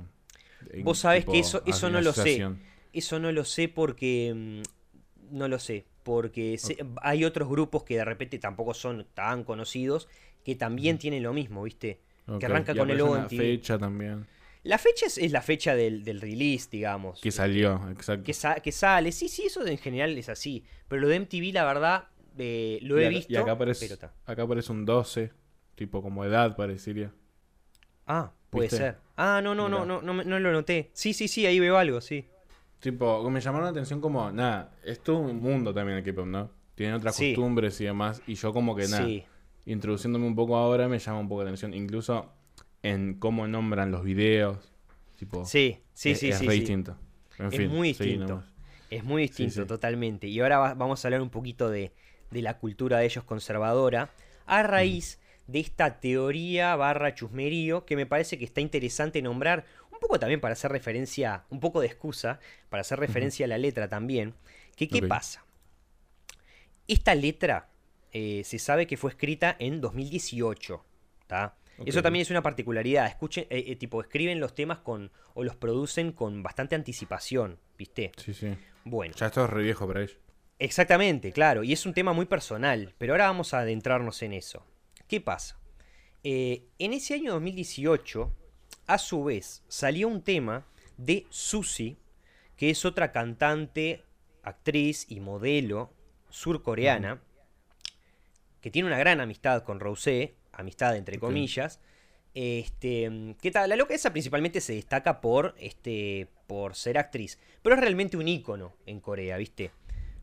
Vos 0.84 1.00
sabés 1.00 1.26
que 1.26 1.40
eso, 1.40 1.62
eso 1.66 1.90
no 1.90 2.02
lo 2.02 2.14
sé. 2.14 2.48
Eso 2.94 3.20
no 3.20 3.32
lo 3.32 3.46
sé 3.46 3.68
porque. 3.70 4.34
mm, 4.36 5.36
No 5.38 5.48
lo 5.48 5.60
sé. 5.60 5.86
Porque 6.04 6.58
hay 7.02 7.24
otros 7.24 7.48
grupos 7.50 7.84
que 7.84 7.96
de 7.98 8.06
repente 8.06 8.40
tampoco 8.40 8.74
son 8.74 9.06
tan 9.14 9.44
conocidos 9.44 10.08
que 10.44 10.56
también 10.56 10.98
tienen 10.98 11.22
lo 11.24 11.34
mismo, 11.34 11.64
¿viste? 11.64 12.00
Que 12.40 12.46
arranca 12.48 12.74
y 12.74 12.78
con 12.78 12.90
el 12.90 12.98
logo 12.98 13.16
MTV. 13.18 13.38
fecha 13.38 13.78
también. 13.78 14.26
La 14.64 14.78
fecha 14.78 15.06
es, 15.06 15.18
es 15.18 15.32
la 15.32 15.42
fecha 15.42 15.76
del, 15.76 16.04
del 16.04 16.20
release, 16.22 16.68
digamos. 16.72 17.22
Que 17.22 17.32
salió, 17.32 17.90
exacto. 17.90 18.24
que, 18.26 18.34
sa- 18.34 18.56
que 18.60 18.72
sale. 18.72 19.12
Sí, 19.12 19.30
sí, 19.30 19.44
eso 19.46 19.66
en 19.66 19.78
general 19.78 20.18
es 20.18 20.30
así. 20.30 20.64
Pero 20.88 21.02
lo 21.02 21.08
de 21.08 21.16
MTV, 21.18 21.54
la 21.54 21.66
verdad, 21.66 22.08
eh, 22.38 22.80
lo 22.82 23.00
y 23.00 23.04
he 23.04 23.08
acá, 23.08 23.10
visto. 23.10 23.34
y 23.34 23.36
acá 23.36 23.52
aparece, 23.52 23.98
acá 24.26 24.42
aparece 24.44 24.72
un 24.72 24.86
12, 24.86 25.32
tipo 25.76 26.02
como 26.02 26.26
edad 26.26 26.56
parecería. 26.56 27.12
Ah, 28.06 28.32
puede 28.50 28.70
¿Viste? 28.70 28.78
ser. 28.78 28.98
Ah, 29.16 29.42
no, 29.44 29.54
no, 29.56 29.70
no, 29.70 29.86
Mirá. 29.86 30.02
no, 30.02 30.02
no, 30.02 30.24
no 30.24 30.40
lo 30.40 30.52
noté. 30.52 30.90
Sí, 30.94 31.14
sí, 31.14 31.28
sí, 31.28 31.46
ahí 31.46 31.60
veo 31.60 31.78
algo, 31.78 32.02
sí. 32.02 32.26
Tipo, 32.80 33.30
me 33.30 33.42
llamaron 33.42 33.66
la 33.66 33.72
atención 33.72 34.00
como, 34.00 34.32
nada, 34.32 34.72
es 34.84 35.02
todo 35.02 35.18
un 35.18 35.42
mundo 35.42 35.74
también 35.74 35.98
el 35.98 36.04
K-pop, 36.04 36.26
¿no? 36.26 36.50
Tienen 36.76 36.96
otras 36.96 37.16
Sí. 37.16 37.34
costumbres 37.36 37.80
y 37.82 37.86
demás. 37.86 38.22
Y 38.26 38.36
yo 38.36 38.54
como 38.54 38.76
que 38.76 38.88
nada, 38.88 39.06
Sí. 39.06 39.24
introduciéndome 39.66 40.26
un 40.26 40.36
poco 40.36 40.56
ahora 40.56 40.88
me 40.88 40.98
llama 41.00 41.20
un 41.20 41.28
poco 41.28 41.44
la 41.44 41.50
atención. 41.50 41.74
Incluso 41.74 42.32
en 42.82 43.16
cómo 43.20 43.48
nombran 43.48 43.92
los 43.92 44.04
videos. 44.04 44.72
Tipo, 45.18 45.44
Sí, 45.46 45.80
sí, 45.94 46.12
es, 46.12 46.20
sí, 46.20 46.30
es 46.30 46.38
sí. 46.38 46.48
re 46.48 46.54
distinto. 46.54 46.96
En 47.38 47.48
Es 47.48 47.56
fin, 47.58 47.70
muy 47.70 47.90
distinto. 47.90 48.44
Es 48.90 49.04
muy 49.04 49.24
distinto, 49.24 49.66
totalmente. 49.68 50.28
Y 50.28 50.40
ahora 50.40 50.58
va- 50.60 50.74
vamos 50.74 51.04
a 51.04 51.08
hablar 51.10 51.22
un 51.22 51.30
poquito 51.30 51.70
de, 51.70 51.92
de 52.32 52.42
la 52.42 52.58
cultura 52.58 52.98
de 53.00 53.06
ellos 53.06 53.24
conservadora. 53.26 54.12
A 54.46 54.64
raíz 54.64 55.20
de 55.48 55.60
esta 55.60 56.00
teoría 56.00 56.76
barra 56.78 57.14
chusmerío 57.14 57.86
que 57.86 57.96
me 57.98 58.06
parece 58.06 58.38
que 58.40 58.46
está 58.46 58.62
interesante 58.62 59.22
nombrar. 59.22 59.66
Poco 60.10 60.22
también 60.22 60.42
para 60.42 60.54
hacer 60.54 60.72
referencia, 60.72 61.44
un 61.52 61.60
poco 61.60 61.82
de 61.82 61.86
excusa, 61.86 62.40
para 62.70 62.82
hacer 62.82 63.00
referencia 63.00 63.46
a 63.46 63.48
la 63.48 63.60
letra 63.60 63.88
también. 63.88 64.34
Que 64.76 64.88
qué 64.88 65.04
pasa. 65.04 65.46
Esta 66.88 67.14
letra 67.14 67.70
eh, 68.12 68.42
se 68.44 68.58
sabe 68.58 68.88
que 68.88 68.98
fue 68.98 69.12
escrita 69.12 69.56
en 69.60 69.82
2018. 69.82 70.84
¿tá? 71.28 71.56
Eso 71.86 72.02
también 72.02 72.24
es 72.24 72.32
una 72.32 72.42
particularidad. 72.42 73.06
Escuchen, 73.06 73.46
eh, 73.52 73.66
eh, 73.68 73.76
tipo, 73.76 74.02
escriben 74.02 74.40
los 74.40 74.56
temas 74.56 74.80
con. 74.80 75.12
o 75.36 75.44
los 75.44 75.56
producen 75.56 76.12
con 76.12 76.42
bastante 76.42 76.74
anticipación, 76.74 77.60
¿viste? 77.78 78.12
Sí, 78.18 78.34
sí. 78.34 78.58
Bueno, 78.86 79.14
Ya 79.16 79.28
esto 79.28 79.44
es 79.46 79.50
re 79.52 79.62
viejo 79.62 79.86
para 79.86 80.02
ellos. 80.02 80.18
exactamente, 80.58 81.32
claro. 81.32 81.64
Y 81.64 81.72
es 81.72 81.86
un 81.86 81.94
tema 81.94 82.14
muy 82.14 82.26
personal. 82.26 82.96
Pero 82.98 83.14
ahora 83.14 83.28
vamos 83.28 83.54
a 83.54 83.60
adentrarnos 83.60 84.24
en 84.24 84.34
eso. 84.34 84.66
¿Qué 85.08 85.22
pasa? 85.22 85.60
Eh, 86.24 86.66
en 86.80 86.94
ese 86.94 87.14
año 87.14 87.34
2018, 87.34 88.36
a 88.90 88.98
su 88.98 89.24
vez, 89.24 89.64
salió 89.68 90.08
un 90.08 90.24
tema 90.24 90.66
de 90.98 91.28
Suzy, 91.30 91.98
que 92.58 92.72
es 92.72 92.86
otra 92.86 93.12
cantante, 93.12 94.04
actriz 94.42 95.06
y 95.10 95.20
modelo 95.20 95.94
surcoreana, 96.32 97.22
que 98.62 98.72
tiene 98.72 98.88
una 98.88 98.98
gran 98.98 99.22
amistad 99.22 99.64
con 99.64 99.80
Rosé, 99.80 100.34
amistad 100.52 100.98
entre 100.98 101.20
comillas. 101.20 101.80
Este, 102.34 103.36
¿qué 103.40 103.52
tal? 103.52 103.70
La 103.70 103.76
loca 103.76 103.94
esa 103.94 104.12
principalmente 104.12 104.60
se 104.60 104.74
destaca 104.74 105.22
por, 105.22 105.54
este, 105.60 106.28
por 106.48 106.76
ser 106.76 106.98
actriz, 106.98 107.38
pero 107.62 107.76
es 107.76 107.82
realmente 107.82 108.18
un 108.18 108.28
ícono 108.28 108.74
en 108.88 109.00
Corea, 109.02 109.38
¿viste? 109.38 109.72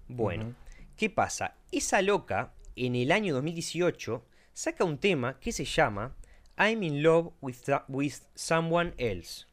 Bueno. 0.08 0.56
¿qué 0.96 1.08
pasa? 1.08 1.54
Esa 1.70 2.02
loca, 2.02 2.52
en 2.74 2.96
el 2.96 3.12
año 3.12 3.32
2018, 3.34 4.24
saca 4.52 4.84
un 4.84 4.98
tema 4.98 5.38
que 5.38 5.52
se 5.52 5.64
llama 5.64 6.16
I'm 6.56 6.82
in 6.82 7.02
love 7.02 7.32
with, 7.40 7.56
with 7.88 8.14
someone 8.34 8.94
else. 8.98 9.46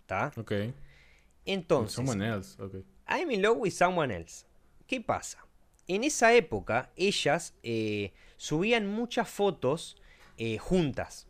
¿Está? 0.00 0.32
Ok. 0.36 0.52
Entonces, 1.44 1.94
Someone 1.94 2.22
else, 2.26 2.60
ok. 2.62 2.74
I'm 3.08 3.30
in 3.30 3.42
love 3.42 3.56
with 3.58 3.72
someone 3.72 4.14
else. 4.14 4.44
¿Qué 4.86 5.00
pasa? 5.00 5.38
En 5.86 6.04
esa 6.04 6.34
época, 6.34 6.90
ellas 6.96 7.54
eh, 7.62 8.12
subían 8.36 8.86
muchas 8.86 9.28
fotos 9.28 9.96
eh, 10.36 10.58
juntas. 10.58 11.26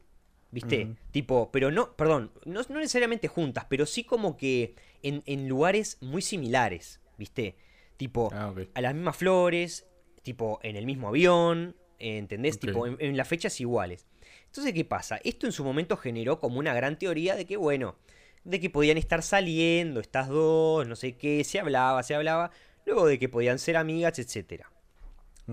¿Viste? 0.50 0.96
Tipo, 1.10 1.50
pero 1.52 1.70
no, 1.70 1.94
perdón, 1.94 2.32
no, 2.46 2.62
no 2.70 2.78
necesariamente 2.78 3.28
juntas, 3.28 3.66
pero 3.68 3.84
sí 3.84 4.02
como 4.04 4.38
que 4.38 4.74
en, 5.02 5.22
en 5.26 5.46
lugares 5.46 5.98
muy 6.00 6.22
similares. 6.22 7.00
¿Viste? 7.18 7.54
Tipo, 7.98 8.30
Ah, 8.32 8.54
a 8.74 8.80
las 8.80 8.94
mismas 8.94 9.16
flores, 9.16 9.86
tipo 10.22 10.58
en 10.62 10.76
el 10.76 10.86
mismo 10.86 11.08
avión, 11.08 11.76
¿entendés? 11.98 12.58
Tipo 12.58 12.86
en, 12.86 12.96
en 12.98 13.16
las 13.16 13.28
fechas 13.28 13.60
iguales. 13.60 14.06
Entonces, 14.48 14.72
¿qué 14.72 14.84
pasa? 14.84 15.20
Esto 15.24 15.46
en 15.46 15.52
su 15.52 15.64
momento 15.64 15.96
generó 15.96 16.40
como 16.40 16.58
una 16.58 16.74
gran 16.74 16.98
teoría 16.98 17.36
de 17.36 17.46
que, 17.46 17.56
bueno, 17.56 17.96
de 18.44 18.60
que 18.60 18.70
podían 18.70 18.98
estar 18.98 19.22
saliendo 19.22 20.00
estas 20.00 20.28
dos, 20.28 20.86
no 20.86 20.96
sé 20.96 21.16
qué, 21.16 21.44
se 21.44 21.60
hablaba, 21.60 22.02
se 22.02 22.14
hablaba, 22.14 22.50
luego 22.86 23.06
de 23.06 23.18
que 23.18 23.28
podían 23.28 23.58
ser 23.58 23.76
amigas, 23.76 24.18
etc. 24.18 24.64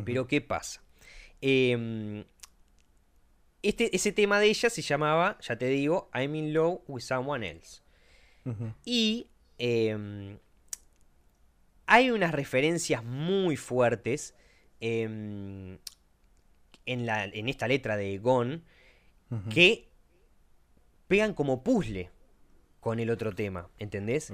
Pero, 0.05 0.27
¿qué 0.27 0.41
pasa? 0.41 0.81
Em, 1.41 2.23
este, 3.62 3.95
ese 3.95 4.12
tema 4.12 4.39
de 4.39 4.47
ella 4.47 4.69
se 4.69 4.81
llamaba, 4.81 5.38
ya 5.41 5.58
te 5.58 5.67
digo, 5.67 6.10
I'm 6.13 6.36
in 6.36 6.53
love 6.53 6.79
with 6.88 7.01
someone 7.01 7.47
else. 7.47 7.81
Y 8.86 9.27
em, 9.58 10.38
hay 11.88 12.12
unas 12.12 12.31
referencias 12.31 13.03
muy 13.03 13.58
fuertes 13.58 14.36
em, 14.79 15.79
en, 16.86 17.05
la, 17.05 17.25
en, 17.25 17.49
esta 17.49 17.67
letra 17.67 17.97
de 17.97 18.19
Gone 18.19 18.62
que 19.50 19.90
pegan 21.08 21.34
como 21.34 21.64
puzzle 21.64 22.10
con 22.80 23.00
el 23.00 23.10
otro 23.10 23.34
tema, 23.34 23.70
¿entendés? 23.80 24.32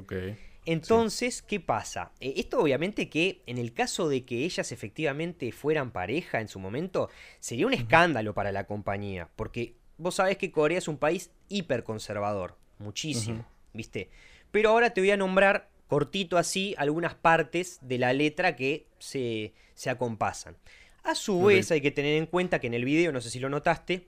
Entonces, 0.66 1.42
¿qué 1.42 1.60
pasa? 1.60 2.12
Eh, 2.20 2.34
esto 2.38 2.60
obviamente 2.60 3.10
que 3.10 3.42
en 3.46 3.58
el 3.58 3.74
caso 3.74 4.10
de 4.10 4.26
que 4.26 4.44
ellas 4.46 4.72
efectivamente 4.72 5.52
fueran 5.52 5.92
pareja 5.92 6.40
en 6.40 6.48
su 6.48 6.60
momento, 6.60 7.10
sería 7.40 7.66
un 7.66 7.74
escándalo 7.74 8.34
para 8.34 8.52
la 8.52 8.66
compañía, 8.66 9.30
porque 9.36 9.76
vos 9.98 10.16
sabés 10.16 10.38
que 10.38 10.52
Corea 10.52 10.78
es 10.78 10.88
un 10.88 10.98
país 10.98 11.32
hiperconservador, 11.48 12.58
muchísimo, 12.78 13.46
¿viste? 13.74 14.10
Pero 14.52 14.70
ahora 14.70 14.94
te 14.94 15.02
voy 15.02 15.12
a 15.12 15.18
nombrar 15.18 15.70
cortito 15.88 16.38
así 16.38 16.76
algunas 16.78 17.16
partes 17.16 17.80
de 17.82 17.98
la 17.98 18.14
letra 18.14 18.56
que 18.56 18.88
se, 19.00 19.54
se 19.74 19.90
acompasan. 19.90 20.56
A 21.04 21.16
su 21.16 21.44
vez 21.44 21.72
hay 21.72 21.82
que 21.82 21.92
tener 21.92 22.16
en 22.18 22.28
cuenta 22.28 22.60
que 22.60 22.68
en 22.68 22.76
el 22.76 22.86
video, 22.86 23.12
no 23.12 23.22
sé 23.22 23.30
si 23.30 23.40
lo 23.40 23.50
notaste, 23.50 24.08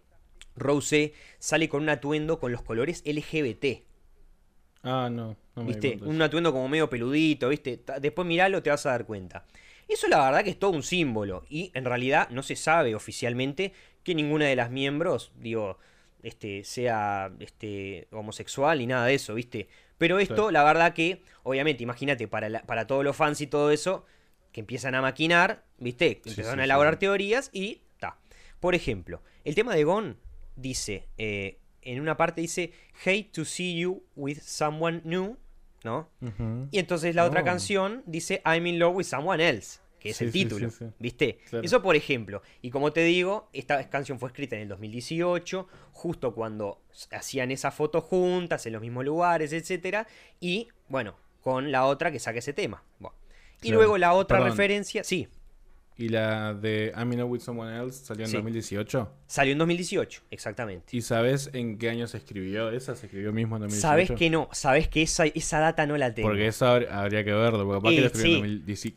Rose 0.55 1.13
sale 1.39 1.69
con 1.69 1.83
un 1.83 1.89
atuendo 1.89 2.39
con 2.39 2.51
los 2.51 2.61
colores 2.61 3.03
LGBT. 3.05 3.83
Ah, 4.83 5.09
no. 5.11 5.37
¿Viste? 5.55 5.99
Un 6.01 6.21
atuendo 6.21 6.51
como 6.51 6.67
medio 6.67 6.89
peludito, 6.89 7.49
¿viste? 7.49 7.81
Después 8.01 8.27
miralo, 8.27 8.61
te 8.61 8.69
vas 8.69 8.85
a 8.85 8.91
dar 8.91 9.05
cuenta. 9.05 9.45
Eso 9.87 10.07
la 10.07 10.25
verdad 10.25 10.43
que 10.43 10.49
es 10.49 10.59
todo 10.59 10.71
un 10.71 10.83
símbolo. 10.83 11.45
Y 11.49 11.71
en 11.73 11.85
realidad 11.85 12.29
no 12.29 12.43
se 12.43 12.55
sabe 12.55 12.95
oficialmente 12.95 13.73
que 14.03 14.15
ninguna 14.15 14.45
de 14.45 14.55
las 14.55 14.71
miembros, 14.71 15.31
digo, 15.37 15.77
este, 16.23 16.63
sea 16.63 17.31
este, 17.39 18.07
homosexual 18.11 18.79
ni 18.79 18.87
nada 18.87 19.05
de 19.05 19.15
eso, 19.15 19.35
¿viste? 19.35 19.67
Pero 19.97 20.19
esto, 20.19 20.51
la 20.51 20.63
verdad 20.63 20.93
que, 20.93 21.21
obviamente, 21.43 21.83
imagínate, 21.83 22.27
para, 22.27 22.63
para 22.63 22.87
todos 22.87 23.03
los 23.03 23.15
fans 23.15 23.39
y 23.41 23.47
todo 23.47 23.71
eso, 23.71 24.05
que 24.51 24.59
empiezan 24.61 24.95
a 24.95 25.01
maquinar, 25.01 25.63
¿viste? 25.77 26.21
Empiezan 26.25 26.59
a 26.59 26.63
elaborar 26.65 26.97
teorías 26.97 27.49
y 27.53 27.81
ta. 27.99 28.17
Por 28.59 28.75
ejemplo, 28.75 29.21
el 29.43 29.55
tema 29.55 29.75
de 29.75 29.83
Gon 29.83 30.17
dice, 30.55 31.07
eh, 31.17 31.59
en 31.81 31.99
una 31.99 32.17
parte 32.17 32.41
dice, 32.41 32.71
hate 33.05 33.29
to 33.31 33.45
see 33.45 33.77
you 33.77 34.03
with 34.15 34.39
someone 34.39 35.01
new, 35.03 35.37
¿no? 35.83 36.09
Y 36.71 36.79
entonces 36.79 37.15
la 37.15 37.25
otra 37.25 37.41
oh. 37.41 37.45
canción 37.45 38.03
dice, 38.05 38.41
I'm 38.45 38.65
in 38.67 38.79
love 38.79 38.95
with 38.95 39.05
someone 39.05 39.45
else, 39.45 39.79
que 39.99 40.09
es 40.09 40.21
el 40.21 40.31
título, 40.31 40.69
¿viste? 40.99 41.39
Eso 41.61 41.81
por 41.81 41.95
ejemplo. 41.95 42.41
Y 42.61 42.69
como 42.69 42.91
te 42.93 43.03
digo, 43.03 43.49
esta 43.53 43.89
canción 43.89 44.19
fue 44.19 44.29
escrita 44.29 44.55
en 44.55 44.63
el 44.63 44.67
2018, 44.69 45.67
justo 45.91 46.33
cuando 46.33 46.81
hacían 47.11 47.51
esa 47.51 47.71
foto 47.71 48.01
juntas, 48.01 48.65
en 48.65 48.73
los 48.73 48.81
mismos 48.81 49.05
lugares, 49.05 49.51
etc. 49.53 50.07
Y 50.39 50.69
bueno, 50.87 51.15
con 51.41 51.71
la 51.71 51.85
otra 51.85 52.11
que 52.11 52.19
saca 52.19 52.39
ese 52.39 52.53
tema. 52.53 52.83
Y 53.61 53.71
luego 53.71 53.97
la 53.97 54.13
otra 54.13 54.39
referencia, 54.39 55.03
sí. 55.03 55.27
¿Y 55.95 56.09
la 56.09 56.55
de 56.55 56.91
I'm 56.95 57.13
in 57.13 57.19
love 57.19 57.29
with 57.29 57.41
someone 57.41 57.75
else 57.75 58.03
salió 58.05 58.25
en 58.25 58.31
2018? 58.31 59.11
Salió 59.27 59.51
en 59.51 59.59
2018, 59.59 60.23
exactamente. 60.31 60.95
¿Y 60.95 61.01
sabes 61.01 61.51
en 61.53 61.77
qué 61.77 61.89
año 61.89 62.07
se 62.07 62.17
escribió 62.17 62.71
esa? 62.71 62.95
¿Se 62.95 63.05
escribió 63.05 63.31
mismo 63.31 63.57
en 63.57 63.63
2018? 63.63 63.81
Sabes 63.81 64.11
que 64.11 64.29
no, 64.31 64.49
sabes 64.51 64.87
que 64.87 65.03
esa, 65.03 65.25
esa 65.25 65.59
data 65.59 65.85
no 65.85 65.95
la 65.97 66.13
tengo. 66.13 66.29
Porque 66.29 66.47
eso 66.47 66.65
habría 66.65 67.23
que 67.23 67.31
verlo, 67.31 67.65
porque 67.65 67.79
capaz 67.79 67.89
que 67.91 68.01
lo 68.01 68.07
escribió 68.07 68.45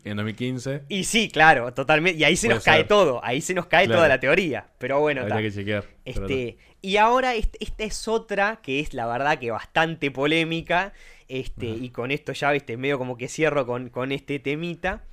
en, 0.05 0.17
2015. 0.17 0.83
Y 0.89 1.03
sí, 1.03 1.29
claro, 1.29 1.71
totalmente. 1.73 2.19
Y 2.19 2.23
ahí 2.23 2.35
se 2.35 2.47
nos 2.47 2.63
cae 2.63 2.83
todo, 2.83 3.23
ahí 3.23 3.41
se 3.41 3.53
nos 3.53 3.67
cae 3.67 3.87
toda 3.87 4.07
la 4.07 4.19
teoría. 4.19 4.67
Pero 4.79 4.99
bueno, 4.99 5.21
habría 5.21 5.41
que 5.41 5.51
chequear. 5.51 5.85
Este, 6.03 6.57
y 6.81 6.97
ahora 6.97 7.35
esta 7.35 7.83
es 7.83 8.07
otra 8.07 8.59
que 8.63 8.79
es 8.79 8.93
la 8.93 9.05
verdad 9.05 9.37
que 9.37 9.51
bastante 9.51 10.09
polémica. 10.09 10.93
Este, 11.27 11.67
y 11.67 11.89
con 11.89 12.11
esto 12.11 12.31
ya, 12.31 12.51
viste, 12.51 12.77
medio 12.77 12.97
como 12.97 13.17
que 13.17 13.27
cierro 13.27 13.65
con, 13.65 13.89
con 13.89 14.11
este 14.11 14.39
temita. 14.39 15.03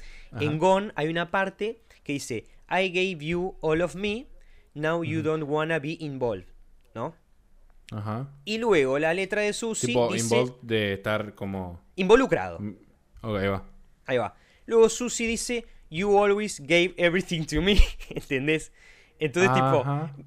En 0.40 0.59
Gone 0.59 0.92
hay 0.97 1.09
una 1.09 1.31
parte 1.31 1.83
que 2.03 2.14
dice, 2.14 2.44
I 2.70 2.88
gave 2.88 3.25
you 3.25 3.57
all 3.61 3.83
of 3.83 3.94
me, 3.94 4.27
now 4.75 5.03
you 5.03 5.23
don't 5.23 5.44
wanna 5.44 5.79
be 5.79 5.97
involved, 6.01 6.49
¿no? 6.94 7.14
Ajá. 7.92 8.29
Y 8.44 8.59
luego 8.59 8.99
la 8.99 9.14
letra 9.14 9.42
de 9.42 9.53
Susie 9.53 9.88
tipo, 9.88 10.12
dice... 10.12 10.37
Involved 10.37 10.61
de 10.62 10.94
estar 10.94 11.35
como... 11.35 11.81
Involucrado. 11.97 12.59
Mm, 12.59 12.77
ok, 13.23 13.37
ahí 13.37 13.49
va. 13.49 13.64
Ahí 14.07 14.18
va. 14.18 14.35
Luego 14.66 14.88
Susie 14.88 15.27
dice, 15.27 15.66
you 15.90 16.18
always 16.23 16.61
gave 16.61 16.94
everything 16.97 17.44
to 17.44 17.61
me, 17.62 17.79
¿entendés? 18.11 18.73
Entonces, 19.18 19.53
tipo, 19.53 19.85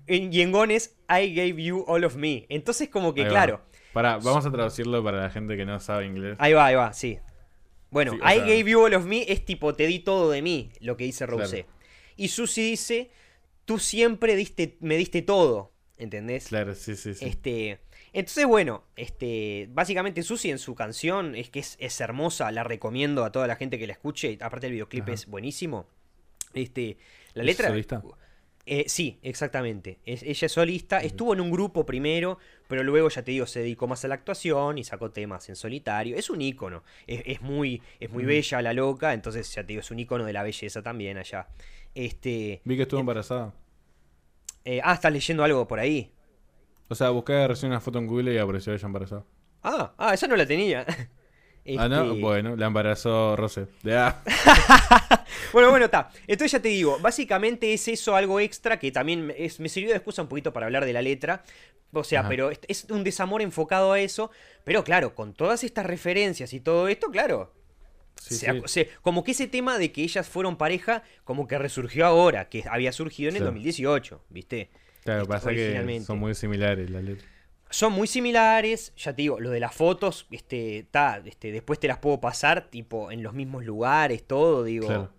y 0.07 0.41
en 0.41 0.51
Gone 0.51 0.75
es 0.75 0.95
I 1.09 1.33
gave 1.33 1.61
you 1.61 1.83
all 1.87 2.03
of 2.05 2.15
me. 2.15 2.45
Entonces, 2.49 2.89
como 2.89 3.13
que, 3.13 3.27
claro. 3.27 3.61
Para, 3.93 4.17
vamos 4.17 4.45
a 4.45 4.51
traducirlo 4.51 5.03
para 5.03 5.21
la 5.21 5.29
gente 5.29 5.57
que 5.57 5.65
no 5.65 5.79
sabe 5.79 6.05
inglés. 6.05 6.37
Ahí 6.39 6.53
va, 6.53 6.67
ahí 6.67 6.75
va, 6.75 6.93
sí. 6.93 7.19
Bueno, 7.89 8.15
I 8.15 8.39
gave 8.39 8.65
you 8.65 8.85
all 8.85 8.93
of 8.93 9.05
me 9.05 9.25
es 9.27 9.45
tipo, 9.45 9.73
te 9.73 9.87
di 9.87 9.99
todo 9.99 10.31
de 10.31 10.41
mí, 10.41 10.71
lo 10.81 10.97
que 10.97 11.05
dice 11.05 11.25
Rose. 11.25 11.65
Y 12.15 12.29
Susie 12.29 12.63
dice, 12.63 13.11
tú 13.65 13.79
siempre 13.79 14.35
diste, 14.35 14.77
me 14.81 14.97
diste 14.97 15.21
todo, 15.21 15.71
¿entendés? 15.97 16.47
Claro, 16.47 16.75
sí, 16.75 16.95
sí, 16.95 17.13
sí. 17.13 17.25
Este, 17.25 17.79
entonces, 18.13 18.45
bueno, 18.45 18.83
este, 18.95 19.67
básicamente 19.71 20.23
Susie 20.23 20.51
en 20.51 20.59
su 20.59 20.75
canción 20.75 21.35
es 21.35 21.49
que 21.49 21.59
es, 21.59 22.01
hermosa, 22.01 22.51
la 22.51 22.63
recomiendo 22.63 23.23
a 23.23 23.31
toda 23.31 23.47
la 23.47 23.55
gente 23.55 23.77
que 23.77 23.87
la 23.87 23.93
escuche, 23.93 24.37
aparte 24.41 24.67
el 24.67 24.73
videoclip 24.73 25.09
es 25.09 25.27
buenísimo. 25.27 25.87
Este, 26.53 26.97
la 27.33 27.43
letra... 27.43 27.73
Eh, 28.69 28.83
sí, 28.87 29.17
exactamente. 29.23 29.99
ella 30.03 30.45
es 30.45 30.51
solista. 30.51 30.99
Estuvo 30.99 31.33
en 31.33 31.39
un 31.39 31.49
grupo 31.49 31.85
primero, 31.85 32.37
pero 32.67 32.83
luego, 32.83 33.07
ya 33.07 33.23
te 33.23 33.31
digo, 33.31 33.45
se 33.45 33.61
dedicó 33.61 33.87
más 33.87 34.03
a 34.03 34.09
la 34.09 34.15
actuación 34.15 34.77
y 34.77 34.83
sacó 34.83 35.09
temas 35.09 35.47
en 35.47 35.55
solitario. 35.55 36.17
Es 36.17 36.29
un 36.29 36.41
ícono. 36.41 36.83
Es, 37.07 37.41
muy, 37.41 37.81
es 38.01 38.11
muy 38.11 38.25
bella 38.25 38.61
la 38.61 38.73
loca, 38.73 39.13
entonces 39.13 39.49
ya 39.55 39.63
te 39.63 39.67
digo, 39.67 39.79
es 39.79 39.89
un 39.89 39.99
ícono 39.99 40.25
de 40.25 40.33
la 40.33 40.43
belleza 40.43 40.83
también 40.83 41.17
allá. 41.17 41.47
Este, 41.95 42.61
Vi 42.65 42.75
que 42.75 42.81
estuvo 42.81 42.99
embarazada. 42.99 43.53
Eh, 44.65 44.81
ah, 44.83 44.95
estás 44.95 45.13
leyendo 45.13 45.45
algo 45.45 45.65
por 45.65 45.79
ahí. 45.79 46.11
O 46.89 46.95
sea, 46.95 47.09
busqué 47.11 47.47
recién 47.47 47.71
una 47.71 47.79
foto 47.79 47.99
en 47.99 48.07
Google 48.07 48.33
y 48.33 48.37
apareció 48.37 48.73
ella 48.73 48.85
embarazada. 48.85 49.23
Ah, 49.63 49.93
ah, 49.97 50.13
esa 50.13 50.27
no 50.27 50.35
la 50.35 50.45
tenía. 50.45 50.85
Ah, 51.77 51.89
no, 51.89 52.03
este, 52.11 52.21
bueno, 52.21 52.55
la 52.55 52.67
embarazó 52.67 53.35
Rose. 53.35 53.67
bueno, 55.53 55.69
bueno, 55.69 55.85
está. 55.85 56.09
Entonces 56.27 56.51
ya 56.53 56.61
te 56.61 56.69
digo, 56.69 56.97
básicamente 56.99 57.73
es 57.73 57.87
eso 57.87 58.15
algo 58.15 58.39
extra 58.39 58.79
que 58.79 58.91
también 58.91 59.27
me 59.27 59.69
sirvió 59.69 59.89
de 59.89 59.97
excusa 59.97 60.21
un 60.21 60.29
poquito 60.29 60.53
para 60.53 60.67
hablar 60.67 60.85
de 60.85 60.93
la 60.93 61.01
letra. 61.01 61.43
O 61.91 62.03
sea, 62.03 62.27
pero 62.27 62.51
es, 62.67 62.85
un 62.89 63.03
desamor 63.03 63.41
enfocado 63.41 63.91
a 63.91 63.99
eso. 63.99 64.31
Pero 64.63 64.83
claro, 64.83 65.15
con 65.15 65.33
todas 65.33 65.63
estas 65.63 65.85
referencias 65.85 66.53
y 66.53 66.59
todo 66.59 66.87
esto, 66.87 67.09
claro. 67.09 67.53
como 69.01 69.23
que 69.23 69.31
ese 69.31 69.47
tema 69.47 69.77
de 69.77 69.91
que 69.91 70.03
ellas 70.03 70.27
fueron 70.27 70.57
pareja, 70.57 71.03
como 71.23 71.47
que 71.47 71.57
resurgió 71.57 72.05
ahora, 72.05 72.49
que 72.49 72.63
había 72.69 72.91
surgido 72.91 73.29
en 73.29 73.37
el 73.37 73.43
2018, 73.43 74.21
¿viste? 74.29 74.69
Claro, 75.03 75.21
este, 75.21 75.33
pasa 75.33 75.49
que 75.51 76.01
son 76.05 76.19
muy 76.19 76.35
similares 76.35 76.89
las 76.89 77.03
letras. 77.03 77.36
Son 77.69 77.93
muy 77.93 78.07
similares, 78.07 78.93
ya 78.95 79.13
te 79.13 79.23
digo, 79.23 79.39
lo 79.39 79.49
de 79.49 79.59
las 79.59 79.75
fotos, 79.75 80.27
este, 80.31 80.87
este, 81.25 81.51
después 81.51 81.79
te 81.79 81.87
las 81.87 81.97
puedo 81.99 82.19
pasar, 82.19 82.69
tipo, 82.69 83.11
en 83.11 83.23
los 83.23 83.33
mismos 83.33 83.65
lugares, 83.65 84.25
todo, 84.25 84.63
digo. 84.63 85.09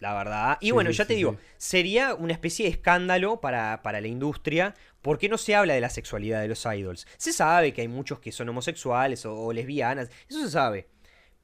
La 0.00 0.12
verdad. 0.12 0.58
Y 0.60 0.72
bueno, 0.72 0.90
ya 0.90 1.06
te 1.06 1.14
digo, 1.14 1.38
sería 1.56 2.14
una 2.14 2.34
especie 2.34 2.66
de 2.66 2.70
escándalo 2.72 3.40
para, 3.40 3.80
para 3.82 4.00
la 4.00 4.08
industria. 4.08 4.74
porque 5.00 5.28
no 5.28 5.38
se 5.38 5.54
habla 5.54 5.74
de 5.74 5.80
la 5.80 5.88
sexualidad 5.88 6.40
de 6.40 6.48
los 6.48 6.64
idols? 6.66 7.06
Se 7.16 7.32
sabe 7.32 7.72
que 7.72 7.82
hay 7.82 7.88
muchos 7.88 8.20
que 8.20 8.32
son 8.32 8.48
homosexuales 8.48 9.24
o, 9.24 9.52
lesbianas, 9.52 10.10
eso 10.28 10.40
se 10.40 10.50
sabe. 10.50 10.88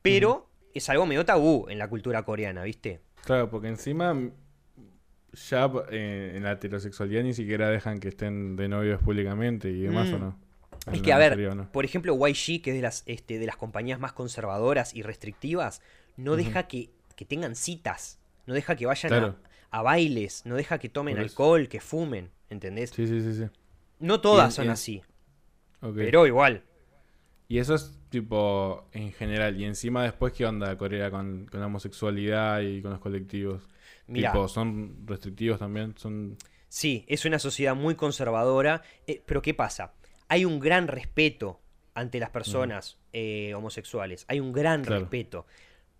Pero 0.02 0.50
es 0.74 0.88
algo 0.88 1.06
medio 1.06 1.24
tabú 1.24 1.66
en 1.68 1.78
la 1.78 1.88
cultura 1.88 2.22
coreana, 2.22 2.62
¿viste? 2.64 3.00
Claro, 3.24 3.50
porque 3.50 3.68
encima 3.68 4.14
ya 5.32 5.70
eh, 5.90 6.32
en 6.36 6.42
la 6.42 6.52
heterosexualidad 6.52 7.22
ni 7.22 7.34
siquiera 7.34 7.70
dejan 7.70 7.98
que 7.98 8.08
estén 8.08 8.56
de 8.56 8.68
novios 8.68 9.00
públicamente 9.02 9.70
y 9.70 9.82
demás, 9.82 10.10
¿o 10.10 10.18
mm. 10.18 10.20
no? 10.20 10.49
Es 10.92 11.02
que, 11.02 11.12
a 11.12 11.18
ver, 11.18 11.68
por 11.72 11.84
ejemplo, 11.84 12.14
YG, 12.14 12.62
que 12.62 12.70
es 12.70 12.76
de 12.76 12.82
las, 12.82 13.02
este, 13.06 13.38
de 13.38 13.46
las 13.46 13.56
compañías 13.56 14.00
más 14.00 14.12
conservadoras 14.12 14.94
y 14.94 15.02
restrictivas, 15.02 15.82
no 16.16 16.36
deja 16.36 16.66
que, 16.66 16.90
tengan 17.28 17.54
citas, 17.54 18.18
no 18.46 18.54
deja 18.54 18.76
que 18.76 18.86
vayan 18.86 19.36
a, 19.70 19.82
bailes, 19.82 20.46
no 20.46 20.56
deja 20.56 20.78
que 20.78 20.88
tomen 20.88 21.18
alcohol, 21.18 21.68
que 21.68 21.80
fumen, 21.80 22.30
¿entendés? 22.48 22.90
Sí, 22.90 23.06
sí, 23.06 23.20
sí. 23.20 23.34
sí. 23.34 23.44
No 23.98 24.20
todas 24.20 24.54
son 24.54 24.70
así. 24.70 25.02
Pero 25.94 26.26
igual. 26.26 26.64
Y 27.46 27.58
eso 27.58 27.74
es 27.74 27.98
tipo 28.08 28.88
en 28.92 29.12
general. 29.12 29.60
Y 29.60 29.64
encima 29.64 30.04
después, 30.04 30.32
¿qué 30.32 30.46
onda 30.46 30.76
Corea 30.78 31.10
con, 31.10 31.46
con 31.46 31.60
la 31.60 31.66
homosexualidad 31.66 32.60
y 32.60 32.80
con 32.80 32.92
los 32.92 33.00
colectivos? 33.00 33.68
Mira, 34.06 34.32
tipo, 34.32 34.48
¿son 34.48 35.06
restrictivos 35.06 35.58
también? 35.58 35.94
¿Son 35.96 36.36
Sí, 36.70 37.04
es 37.08 37.24
una 37.24 37.40
sociedad 37.40 37.74
muy 37.74 37.96
conservadora, 37.96 38.82
eh, 39.08 39.20
pero 39.26 39.42
¿qué 39.42 39.54
pasa? 39.54 39.92
Hay 40.30 40.44
un 40.44 40.60
gran 40.60 40.86
respeto 40.86 41.60
ante 41.92 42.20
las 42.20 42.30
personas 42.30 42.98
eh, 43.12 43.52
homosexuales, 43.56 44.24
hay 44.28 44.38
un 44.38 44.52
gran 44.52 44.84
Claro. 44.84 45.00
respeto, 45.02 45.44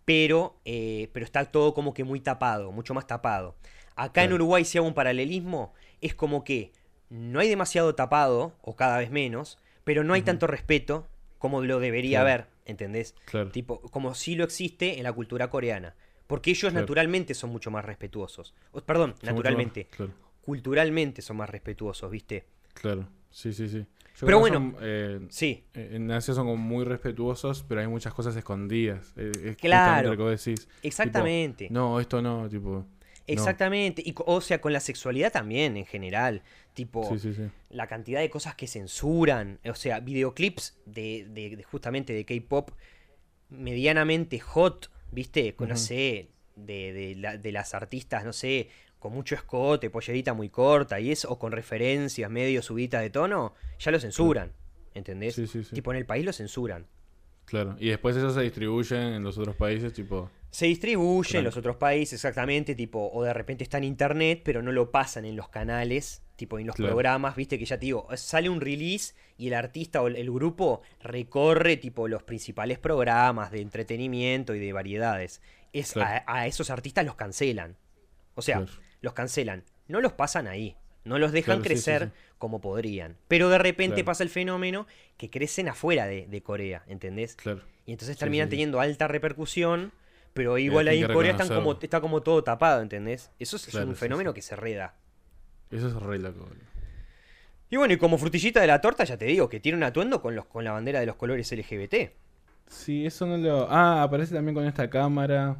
pero, 0.04 0.56
eh, 0.64 1.10
pero 1.12 1.24
está 1.24 1.44
todo 1.46 1.74
como 1.74 1.92
que 1.92 2.04
muy 2.04 2.20
tapado, 2.20 2.70
mucho 2.70 2.94
más 2.94 3.08
tapado. 3.08 3.56
Acá 3.96 4.22
en. 4.22 4.32
Uruguay, 4.32 4.64
si 4.64 4.78
hago 4.78 4.86
un 4.86 4.94
paralelismo, 4.94 5.74
es 6.00 6.14
como 6.14 6.44
que 6.44 6.70
no 7.10 7.40
hay 7.40 7.48
demasiado 7.48 7.96
tapado, 7.96 8.54
o 8.62 8.76
cada 8.76 8.98
vez 8.98 9.10
menos, 9.10 9.58
pero 9.82 10.04
no 10.04 10.14
hay 10.14 10.22
tanto 10.22 10.46
respeto 10.46 11.08
como 11.38 11.60
lo 11.62 11.80
debería 11.80 12.20
Claro. 12.20 12.28
haber, 12.28 12.46
¿entendés? 12.66 13.16
Claro. 13.24 13.50
Tipo, 13.50 13.80
como 13.90 14.14
sí 14.14 14.36
lo 14.36 14.44
existe 14.44 14.98
en 14.98 15.02
la 15.02 15.12
cultura 15.12 15.50
coreana. 15.50 15.96
Porque 16.28 16.52
ellos 16.52 16.72
naturalmente 16.72 17.34
son 17.34 17.50
mucho 17.50 17.72
más 17.72 17.84
respetuosos. 17.84 18.54
O- 18.70 18.80
perdón, 18.80 19.10
Son 19.10 19.16
mucho 19.16 19.26
más- 19.26 19.34
naturalmente. 19.34 19.88
Culturalmente 20.42 21.20
son 21.22 21.36
más 21.38 21.50
respetuosos, 21.50 22.08
¿viste? 22.10 22.46
claro. 22.74 23.08
Sí, 23.32 23.52
sí, 23.52 23.68
sí. 23.68 23.86
Yo 24.18 24.26
Pero 24.26 24.38
bueno. 24.40 24.56
son, 24.56 24.76
eh, 24.82 25.20
Sí, 25.30 25.64
en 25.74 26.10
Asia 26.10 26.34
son 26.34 26.44
como 26.46 26.56
muy 26.58 26.84
respetuosos, 26.84 27.64
pero 27.66 27.80
hay 27.80 27.86
muchas 27.86 28.12
cosas 28.12 28.36
escondidas. 28.36 29.12
Eh, 29.16 29.32
es 29.44 29.56
Claro. 29.56 30.10
lo 30.10 30.16
que 30.16 30.22
vos 30.22 30.44
decís. 30.44 30.66
Tipo, 30.66 30.78
exactamente. 30.82 31.68
no, 31.70 32.00
esto 32.00 32.20
no, 32.20 32.48
tipo. 32.48 32.70
no. 32.70 32.86
Exactamente. 33.26 34.02
Y, 34.04 34.12
o 34.26 34.40
sea, 34.40 34.60
con 34.60 34.72
la 34.72 34.80
sexualidad 34.80 35.30
también, 35.32 35.76
en 35.76 35.86
general. 35.86 36.42
Tipo, 36.74 37.08
Sí, 37.10 37.18
sí, 37.20 37.34
sí. 37.34 37.42
la 37.70 37.86
cantidad 37.86 38.20
de 38.20 38.28
cosas 38.28 38.54
que 38.56 38.66
censuran. 38.66 39.58
O 39.64 39.74
sea, 39.74 40.00
videoclips 40.00 40.76
de, 40.86 41.26
de- 41.30 41.56
de 41.56 41.62
justamente 41.62 42.12
de 42.12 42.24
K-pop 42.24 42.70
medianamente 43.48 44.38
hot, 44.40 44.90
¿viste? 45.12 45.54
Con, 45.54 45.68
No 45.68 45.74
Ujú. 45.74 45.82
sé, 45.84 46.28
de, 46.56 46.92
de 46.92 47.14
la- 47.16 47.36
de 47.38 47.52
las 47.52 47.74
artistas, 47.74 48.24
no 48.24 48.32
sé, 48.32 48.68
con 49.00 49.12
mucho 49.12 49.34
escote, 49.34 49.90
pollerita 49.90 50.32
muy 50.34 50.48
corta 50.50 51.00
y 51.00 51.10
eso, 51.10 51.28
o 51.30 51.38
con 51.38 51.50
referencias 51.50 52.30
medio 52.30 52.62
subidas 52.62 53.02
de 53.02 53.10
tono, 53.10 53.54
ya 53.80 53.90
lo 53.90 53.98
censuran. 53.98 54.52
¿Entendés? 54.94 55.34
Sí, 55.34 55.46
sí, 55.46 55.64
sí. 55.64 55.74
Tipo, 55.74 55.90
en 55.90 55.98
el 55.98 56.06
país 56.06 56.24
lo 56.24 56.32
censuran. 56.32 56.86
Claro. 57.46 57.74
Y 57.80 57.88
después 57.88 58.16
eso 58.16 58.30
se 58.30 58.42
distribuyen 58.42 59.02
en 59.14 59.22
los 59.24 59.36
otros 59.38 59.56
países, 59.56 59.92
tipo. 59.92 60.30
Se 60.50 60.66
distribuye 60.66 61.38
en 61.38 61.44
los 61.44 61.56
otros 61.56 61.76
países, 61.76 62.14
exactamente, 62.14 62.74
tipo, 62.74 63.10
o 63.12 63.22
de 63.24 63.32
repente 63.32 63.64
está 63.64 63.78
en 63.78 63.84
internet, 63.84 64.42
pero 64.44 64.62
no 64.62 64.70
lo 64.72 64.90
pasan 64.90 65.24
en 65.24 65.34
los 65.36 65.48
canales, 65.48 66.22
tipo, 66.36 66.58
en 66.58 66.66
los 66.66 66.76
Claro. 66.76 66.92
programas, 66.92 67.36
viste 67.36 67.58
que 67.58 67.64
ya 67.64 67.78
te 67.78 67.86
digo, 67.86 68.06
sale 68.16 68.48
un 68.48 68.60
release 68.60 69.14
y 69.38 69.46
el 69.48 69.54
artista 69.54 70.02
o 70.02 70.08
el, 70.08 70.30
grupo 70.30 70.82
recorre, 71.00 71.76
tipo, 71.76 72.06
los 72.08 72.22
principales 72.22 72.78
programas 72.78 73.50
de 73.50 73.60
entretenimiento 73.62 74.54
y 74.54 74.58
de 74.60 74.72
variedades. 74.72 75.40
Es, 75.72 75.92
Claro. 75.92 76.22
a, 76.26 76.40
a 76.40 76.46
esos 76.46 76.68
artistas 76.70 77.04
los 77.06 77.14
cancelan. 77.14 77.76
O 78.34 78.42
sea. 78.42 78.64
Los 79.00 79.12
cancelan. 79.12 79.64
No 79.88 80.00
los 80.00 80.12
pasan 80.12 80.46
ahí. 80.46 80.76
No 81.04 81.18
los 81.18 81.32
dejan 81.32 81.60
Claro, 81.60 81.62
sí, 81.62 81.68
sí, 81.68 81.84
crecer 81.84 82.08
sí. 82.08 82.34
como 82.38 82.60
podrían. 82.60 83.16
Pero 83.26 83.48
de 83.48 83.58
repente 83.58 83.96
Claro. 83.96 84.06
pasa 84.06 84.22
el 84.22 84.28
fenómeno 84.28 84.86
que 85.16 85.30
crecen 85.30 85.68
afuera 85.68 86.06
de, 86.06 86.26
de 86.26 86.42
Corea, 86.42 86.84
¿entendés? 86.86 87.36
Claro. 87.36 87.62
Y 87.86 87.92
entonces 87.92 88.16
terminan 88.18 88.48
teniendo 88.48 88.80
alta 88.80 89.08
repercusión, 89.08 89.92
pero 90.34 90.58
igual 90.58 90.88
ahí 90.88 91.02
en 91.02 91.12
Corea 91.12 91.32
están 91.32 91.48
como, 91.48 91.78
está 91.80 92.00
como 92.00 92.22
todo 92.22 92.44
tapado, 92.44 92.82
¿entendés? 92.82 93.30
Eso 93.38 93.56
es, 93.56 93.74
un 93.74 93.96
fenómeno 93.96 94.32
que 94.34 94.42
se 94.42 94.54
reda. 94.56 94.94
Eso 95.70 95.88
es 95.88 95.94
re 95.94 96.18
loco. 96.18 96.48
Y 97.68 97.76
bueno, 97.76 97.94
y 97.94 97.96
como 97.96 98.18
frutillita 98.18 98.60
de 98.60 98.66
la 98.66 98.80
torta, 98.80 99.04
ya 99.04 99.16
te 99.16 99.24
digo, 99.24 99.48
que 99.48 99.60
tiene 99.60 99.78
un 99.78 99.84
atuendo 99.84 100.20
con, 100.20 100.34
los, 100.34 100.46
con 100.46 100.64
la 100.64 100.72
bandera 100.72 101.00
de 101.00 101.06
los 101.06 101.16
colores 101.16 101.50
LGBT. 101.50 102.12
Sí, 102.66 103.06
eso 103.06 103.26
no 103.26 103.36
lo. 103.36 103.70
Ah, 103.70 104.02
aparece 104.02 104.34
también 104.34 104.54
con 104.54 104.64
esta 104.66 104.88
cámara. 104.90 105.56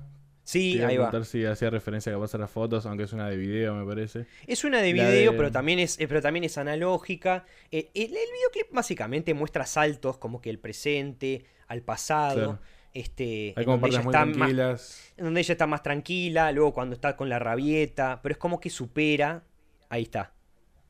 Te 0.53 0.59
Sí, 0.59 0.81
a 0.83 0.89
ahí 0.89 0.97
va. 0.97 1.11
preguntar 1.11 1.25
si 1.31 1.45
hacía 1.45 1.71
referencia 1.71 2.13
capaz 2.13 2.35
a 2.35 2.39
las 2.39 2.51
fotos, 2.51 2.85
aunque 2.87 3.05
es 3.05 3.13
una 3.13 3.29
de 3.29 3.37
video, 3.37 3.75
me 3.75 3.87
parece. 3.87 4.27
Es 4.47 4.65
una 4.65 4.81
de 4.83 4.89
La 4.95 5.09
video, 5.09 5.33
de- 5.33 5.37
pero, 5.37 5.51
también 5.53 5.79
es, 5.79 5.99
eh, 6.01 6.09
pero 6.09 6.21
también 6.21 6.45
es 6.45 6.59
analógica. 6.59 7.45
Eh, 7.71 7.91
el, 7.95 8.05
el 8.07 8.11
videoclip 8.11 8.73
básicamente 8.73 9.33
muestra 9.35 9.67
saltos 9.67 10.19
como 10.19 10.41
que 10.41 10.51
el 10.51 10.59
presente, 10.59 11.45
al 11.69 11.83
pasado. 11.83 12.35
Claro. 12.35 12.59
Este, 12.93 13.55
Hay 13.57 13.63
en 13.63 13.65
como 13.65 13.79
donde 13.79 13.81
partes 13.81 13.95
ella 13.99 14.03
muy 14.05 14.13
está 14.13 14.25
más 14.27 14.37
tranquilas. 14.37 15.13
en 15.17 15.25
donde 15.25 15.41
ella 15.41 15.53
está 15.53 15.67
más 15.69 15.83
tranquila, 15.83 16.51
luego 16.53 16.75
cuando 16.75 16.95
está 16.95 17.17
con 17.17 17.29
la 17.29 17.39
rabieta, 17.39 18.21
pero 18.23 18.33
es 18.33 18.39
como 18.39 18.59
que 18.59 18.69
supera. 18.71 19.45
Ahí 19.89 20.03
está. 20.03 20.33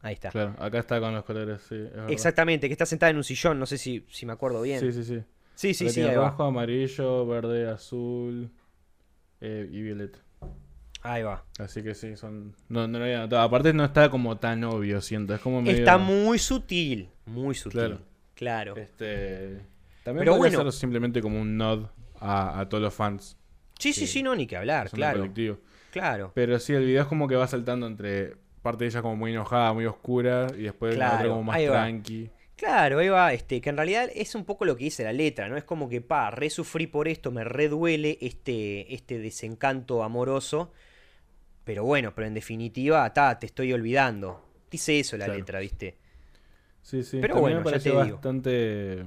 Ahí 0.01 0.15
está. 0.15 0.31
Claro, 0.31 0.55
acá 0.59 0.79
está 0.79 0.99
con 0.99 1.15
los 1.15 1.25
colores, 1.25 1.61
sí. 1.69 1.75
es. 1.75 1.91
Exactamente, 2.11 2.69
que 2.69 2.73
está 2.73 2.87
sentada 2.87 3.11
en 3.11 3.19
un 3.19 3.25
sillón, 3.25 3.59
no 3.59 3.67
sé 3.67 3.77
si, 3.77 4.07
si 4.09 4.25
me 4.25 4.33
acuerdo 4.33 4.63
bien. 4.63 4.81
Sí, 4.81 4.93
sí, 4.93 5.05
sí. 5.05 5.21
sí, 5.55 5.75
sí, 5.75 5.91
sí, 5.91 6.01
va. 6.03 6.15
rojo, 6.15 6.45
amarillo, 6.45 7.27
verde, 7.27 7.69
azul 7.69 8.51
eh, 9.41 9.69
y 9.71 9.83
violeta. 9.83 10.19
Ahí 11.03 11.23
va. 11.23 11.45
Así 11.59 11.83
que 11.83 11.95
sí, 11.95 12.17
son. 12.17 12.55
No, 12.69 12.87
no 12.87 12.99
lo 12.99 13.05
había 13.05 13.21
notado. 13.21 13.43
Aparte, 13.43 13.73
no 13.73 13.85
está 13.85 14.11
como 14.11 14.37
tan 14.39 14.63
obvio, 14.65 15.01
siento. 15.01 15.35
Es 15.35 15.41
como 15.41 15.63
medio. 15.63 15.79
Está 15.79 15.97
muy 15.97 16.39
sutil, 16.39 17.09
muy 17.27 17.55
sutil. 17.55 17.81
Claro. 17.81 17.99
Claro. 18.35 18.77
Este. 18.77 19.61
También 20.03 20.25
Pero 20.25 20.37
podría 20.37 20.57
bueno. 20.59 20.71
ser 20.71 20.81
simplemente 20.81 21.21
como 21.23 21.41
un 21.41 21.57
nod 21.57 21.87
a, 22.19 22.61
a 22.61 22.69
todos 22.69 22.83
los 22.83 22.95
fans. 22.95 23.37
Sí, 23.79 23.95
sí, 23.95 24.07
sí, 24.07 24.23
no, 24.23 24.35
ni 24.35 24.47
que 24.47 24.57
hablar, 24.57 24.91
claro. 24.91 25.19
colectivo. 25.19 25.59
Claro. 25.91 26.33
Pero 26.35 26.59
sí, 26.59 26.75
el 26.75 26.85
video 26.85 27.03
es 27.03 27.09
como 27.09 27.27
que 27.27 27.35
va 27.35 27.47
saltando 27.47 27.87
entre 27.87 28.37
parte 28.63 28.85
de 28.85 28.91
ella 28.91 29.03
como 29.03 29.17
muy 29.17 29.33
enojada, 29.33 29.73
muy 29.73 29.87
oscura, 29.87 30.49
y 30.57 30.63
después 30.65 30.97
la 30.97 31.07
otra 31.07 31.19
Claro, 31.19 31.31
como 31.31 31.45
más 31.45 31.63
tranqui. 31.63 32.31
Claro, 32.61 32.99
ahí 32.99 33.09
va, 33.09 33.33
este, 33.33 33.63
que 33.63 33.71
en 33.71 33.77
realidad 33.79 34.11
es 34.15 34.35
un 34.35 34.45
poco 34.45 34.67
lo 34.67 34.77
que 34.77 34.85
dice 34.85 35.03
la 35.03 35.15
letra, 35.15 35.49
¿no? 35.49 35.57
Es 35.57 35.65
como 35.65 35.89
que, 35.89 36.03
pa, 36.03 36.31
re 36.31 36.51
sufrí 36.51 36.87
por 36.87 37.09
esto, 37.09 37.31
me 37.31 37.43
reduele 37.43 38.19
este, 38.21 38.93
este 38.95 39.19
desencanto 39.19 40.03
amoroso. 40.03 40.71
Pero 41.65 41.85
bueno, 41.85 42.15
pero 42.15 42.27
en 42.27 42.35
definitiva, 42.35 43.11
ta, 43.15 43.39
te 43.39 43.47
estoy 43.47 43.73
olvidando. 43.73 44.45
Dice 44.71 45.01
eso 45.01 45.17
la 45.17 45.25
Claro. 45.25 45.39
letra, 45.39 45.61
¿viste? 45.61 45.97
Sí, 46.83 47.03
sí. 47.03 47.19
Pero 47.23 47.35
también 47.37 47.41
bueno, 47.41 47.59
me 47.61 47.65
ya 47.65 47.71
pareció 47.71 47.93
digo. 48.05 48.17
bastante 48.17 49.07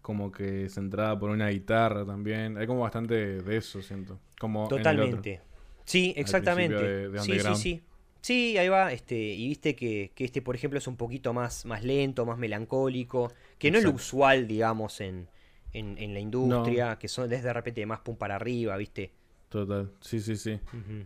como 0.00 0.32
que 0.32 0.68
centrada 0.70 1.18
por 1.18 1.28
una 1.30 1.48
guitarra 1.48 2.06
también. 2.06 2.56
Hay 2.56 2.66
como 2.66 2.80
bastante 2.80 3.42
de 3.42 3.56
eso, 3.56 3.82
siento. 3.82 4.18
Como 4.38 4.64
en 4.64 4.64
el 4.64 4.70
otro. 4.70 4.78
Totalmente. 4.78 5.40
Sí, 5.84 6.14
exactamente. 6.16 6.82
de- 6.82 7.08
de 7.10 7.20
sí, 7.20 7.38
sí, 7.38 7.54
sí. 7.54 7.82
Sí, 8.24 8.56
ahí 8.56 8.70
va, 8.70 8.90
este, 8.90 9.16
y 9.16 9.48
viste 9.48 9.76
que, 9.76 10.12
que 10.14 10.24
este, 10.24 10.40
por 10.40 10.54
ejemplo, 10.54 10.78
es 10.78 10.86
un 10.86 10.96
poquito 10.96 11.34
más, 11.34 11.66
más 11.66 11.84
lento, 11.84 12.24
más 12.24 12.38
melancólico, 12.38 13.30
que 13.58 13.70
no 13.70 13.76
es 13.76 13.84
lo 13.84 13.90
usual, 13.90 14.48
digamos, 14.48 15.02
en, 15.02 15.28
en, 15.74 15.98
en 15.98 16.14
la 16.14 16.20
industria, 16.20 16.98
que 16.98 17.06
son 17.06 17.28
desde 17.28 17.48
de 17.48 17.52
repente 17.52 17.84
más 17.84 18.00
pum 18.00 18.16
para 18.16 18.36
arriba, 18.36 18.78
viste. 18.78 19.12
Total. 19.50 19.92
Sí, 20.00 20.20
sí, 20.20 20.38
sí. 20.38 20.58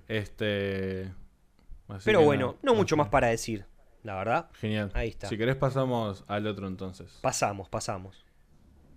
Este. 0.06 1.12
así 1.88 2.04
Pero 2.04 2.22
bueno, 2.22 2.54
no 2.62 2.76
mucho 2.76 2.96
más 2.96 3.08
para 3.08 3.26
decir, 3.26 3.66
la 4.04 4.14
verdad. 4.14 4.48
Genial. 4.52 4.92
Ahí 4.94 5.08
está. 5.08 5.26
Si 5.26 5.36
querés, 5.36 5.56
pasamos 5.56 6.24
al 6.28 6.46
otro 6.46 6.68
entonces. 6.68 7.18
Pasamos, 7.20 7.68
pasamos. 7.68 8.24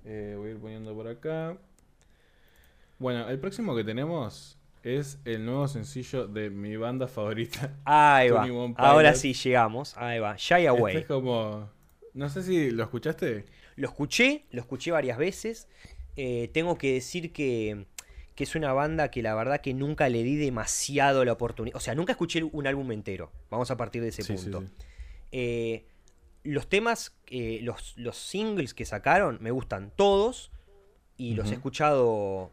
Eh, 0.06 0.36
voy 0.38 0.50
a 0.50 0.52
ir 0.52 0.60
poniendo 0.60 0.94
por 0.94 1.08
acá. 1.08 1.58
Bueno, 3.00 3.28
el 3.30 3.40
próximo 3.40 3.76
que 3.76 3.84
tenemos 3.84 4.61
es 4.84 5.20
el 5.26 5.46
nuevo 5.46 5.68
sencillo 5.68 6.28
de 6.28 6.50
mi 6.50 6.76
banda 6.78 7.08
favorita. 7.08 7.78
Ahí 7.86 8.30
va. 8.30 8.42
21 8.42 8.76
Ahora 8.78 9.14
sí 9.16 9.34
llegamos. 9.34 9.96
Ahí 9.98 10.20
va. 10.20 10.36
Shy 10.38 10.66
Away. 10.68 10.96
Este 10.96 11.02
es 11.02 11.06
como. 11.08 11.70
No 12.14 12.30
sé 12.30 12.44
si 12.44 12.72
lo 12.72 12.84
escuchaste. 12.84 13.46
Lo 13.76 13.88
escuché, 13.88 14.46
lo 14.52 14.62
escuché 14.62 14.92
varias 14.92 15.18
veces. 15.18 15.68
Eh, 16.18 16.50
tengo 16.54 16.78
que 16.78 16.94
decir 16.94 17.32
que, 17.32 17.86
que 18.36 18.44
es 18.44 18.56
una 18.56 18.74
banda 18.74 19.10
que 19.12 19.22
la 19.22 19.34
verdad 19.34 19.62
que 19.62 19.74
nunca 19.74 20.10
le 20.10 20.24
di 20.24 20.36
demasiado 20.36 21.24
la 21.24 21.32
oportunidad. 21.34 21.78
O 21.78 21.80
sea, 21.80 21.96
nunca 21.96 22.12
escuché 22.12 22.44
un 22.44 22.68
álbum 22.68 22.92
entero. 22.92 23.32
Vamos 23.50 23.72
a 23.72 23.78
partir 23.78 24.02
de 24.02 24.10
ese 24.10 24.24
Sí, 24.24 24.34
punto. 24.34 24.62
sí. 24.62 24.68
Eh, 25.32 25.86
los 26.44 26.68
temas, 26.68 27.16
eh, 27.28 27.60
los, 27.62 27.94
los 27.98 28.18
singles 28.18 28.74
que 28.74 28.84
sacaron, 28.84 29.38
me 29.42 29.52
gustan 29.52 29.94
todos. 29.96 30.52
Y 31.18 31.36
los 31.36 31.52
he 31.52 31.54
escuchado. 31.54 32.52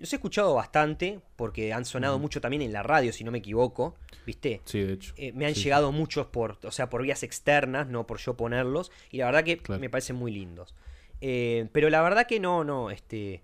Los 0.00 0.12
he 0.12 0.16
escuchado 0.16 0.54
bastante. 0.54 1.20
Porque 1.36 1.72
han 1.72 1.84
sonado 1.84 2.18
mucho 2.18 2.40
también 2.40 2.62
en 2.62 2.72
la 2.72 2.82
radio, 2.82 3.12
si 3.12 3.22
no 3.24 3.30
me 3.30 3.38
equivoco. 3.38 3.94
¿Viste? 4.26 4.60
Sí, 4.64 4.80
de 4.80 4.92
hecho. 4.94 5.14
Eh, 5.16 5.32
me 5.32 5.46
han 5.46 5.54
Sí, 5.54 5.60
sí. 5.60 5.64
llegado 5.64 5.92
muchos 5.92 6.26
por, 6.26 6.58
o 6.64 6.70
sea, 6.72 6.90
por 6.90 7.02
vías 7.02 7.22
externas, 7.22 7.86
no 7.88 8.06
por 8.06 8.18
yo 8.18 8.36
ponerlos, 8.36 8.90
y 9.10 9.18
la 9.18 9.26
verdad 9.26 9.44
que 9.44 9.58
Claro. 9.58 9.80
me 9.80 9.88
parecen 9.88 10.16
muy 10.16 10.32
lindos. 10.32 10.74
Eh, 11.20 11.68
pero 11.72 11.88
la 11.90 12.02
verdad 12.02 12.26
que 12.26 12.40
no, 12.40 12.64
no, 12.64 12.90
este, 12.90 13.42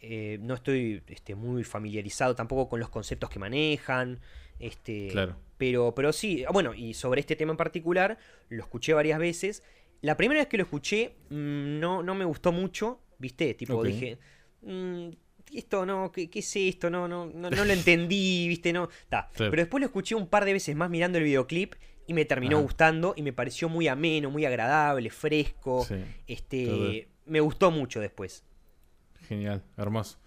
eh, 0.00 0.38
no 0.40 0.54
estoy 0.54 1.02
este, 1.08 1.34
muy 1.34 1.64
familiarizado 1.64 2.34
tampoco 2.34 2.68
con 2.68 2.80
los 2.80 2.88
conceptos 2.88 3.30
que 3.30 3.38
manejan, 3.38 4.20
este, 4.58 5.08
Claro. 5.08 5.36
pero, 5.56 5.94
pero 5.94 6.12
sí, 6.12 6.44
ah, 6.46 6.50
bueno, 6.52 6.74
y 6.74 6.94
sobre 6.94 7.20
este 7.20 7.36
tema 7.36 7.52
en 7.52 7.56
particular, 7.56 8.18
lo 8.48 8.62
escuché 8.62 8.92
varias 8.94 9.18
veces. 9.18 9.62
La 10.02 10.16
primera 10.16 10.40
vez 10.40 10.48
que 10.48 10.56
lo 10.58 10.62
escuché, 10.64 11.16
mm, 11.30 11.80
no, 11.80 12.02
no 12.02 12.14
me 12.14 12.24
gustó 12.24 12.52
mucho, 12.52 13.00
¿viste? 13.18 13.54
Tipo, 13.54 13.82
dije, 13.82 14.18
"Mm, 14.62 15.10
esto 15.54 15.86
no, 15.86 16.10
¿qué, 16.12 16.28
qué 16.30 16.38
es 16.40 16.56
esto? 16.56 16.90
No, 16.90 17.08
no, 17.08 17.26
no, 17.26 17.50
no 17.50 17.64
lo 17.64 17.72
entendí, 17.72 18.46
¿viste? 18.48 18.72
No, 18.72 18.88
ta. 19.08 19.30
Pero 19.36 19.52
después 19.56 19.80
lo 19.80 19.86
escuché 19.86 20.14
un 20.14 20.26
par 20.28 20.44
de 20.44 20.52
veces 20.52 20.74
más 20.76 20.90
mirando 20.90 21.18
el 21.18 21.24
videoclip 21.24 21.74
y 22.06 22.14
me 22.14 22.24
terminó 22.24 22.56
Ajá. 22.56 22.62
gustando 22.62 23.14
y 23.16 23.22
me 23.22 23.32
pareció 23.32 23.68
muy 23.68 23.86
ameno, 23.88 24.30
muy 24.30 24.44
agradable, 24.44 25.10
fresco. 25.10 25.84
Sí, 25.84 25.96
Este, 26.26 27.08
me 27.26 27.40
gustó 27.40 27.70
mucho 27.70 28.00
después. 28.00 28.44
Genial, 29.28 29.62
hermoso. 29.76 30.18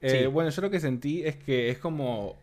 Eh, 0.00 0.20
Sí. 0.22 0.26
Bueno, 0.26 0.50
yo 0.50 0.62
lo 0.62 0.70
que 0.70 0.80
sentí 0.80 1.24
es 1.24 1.36
que 1.36 1.70
es 1.70 1.78
como 1.78 2.36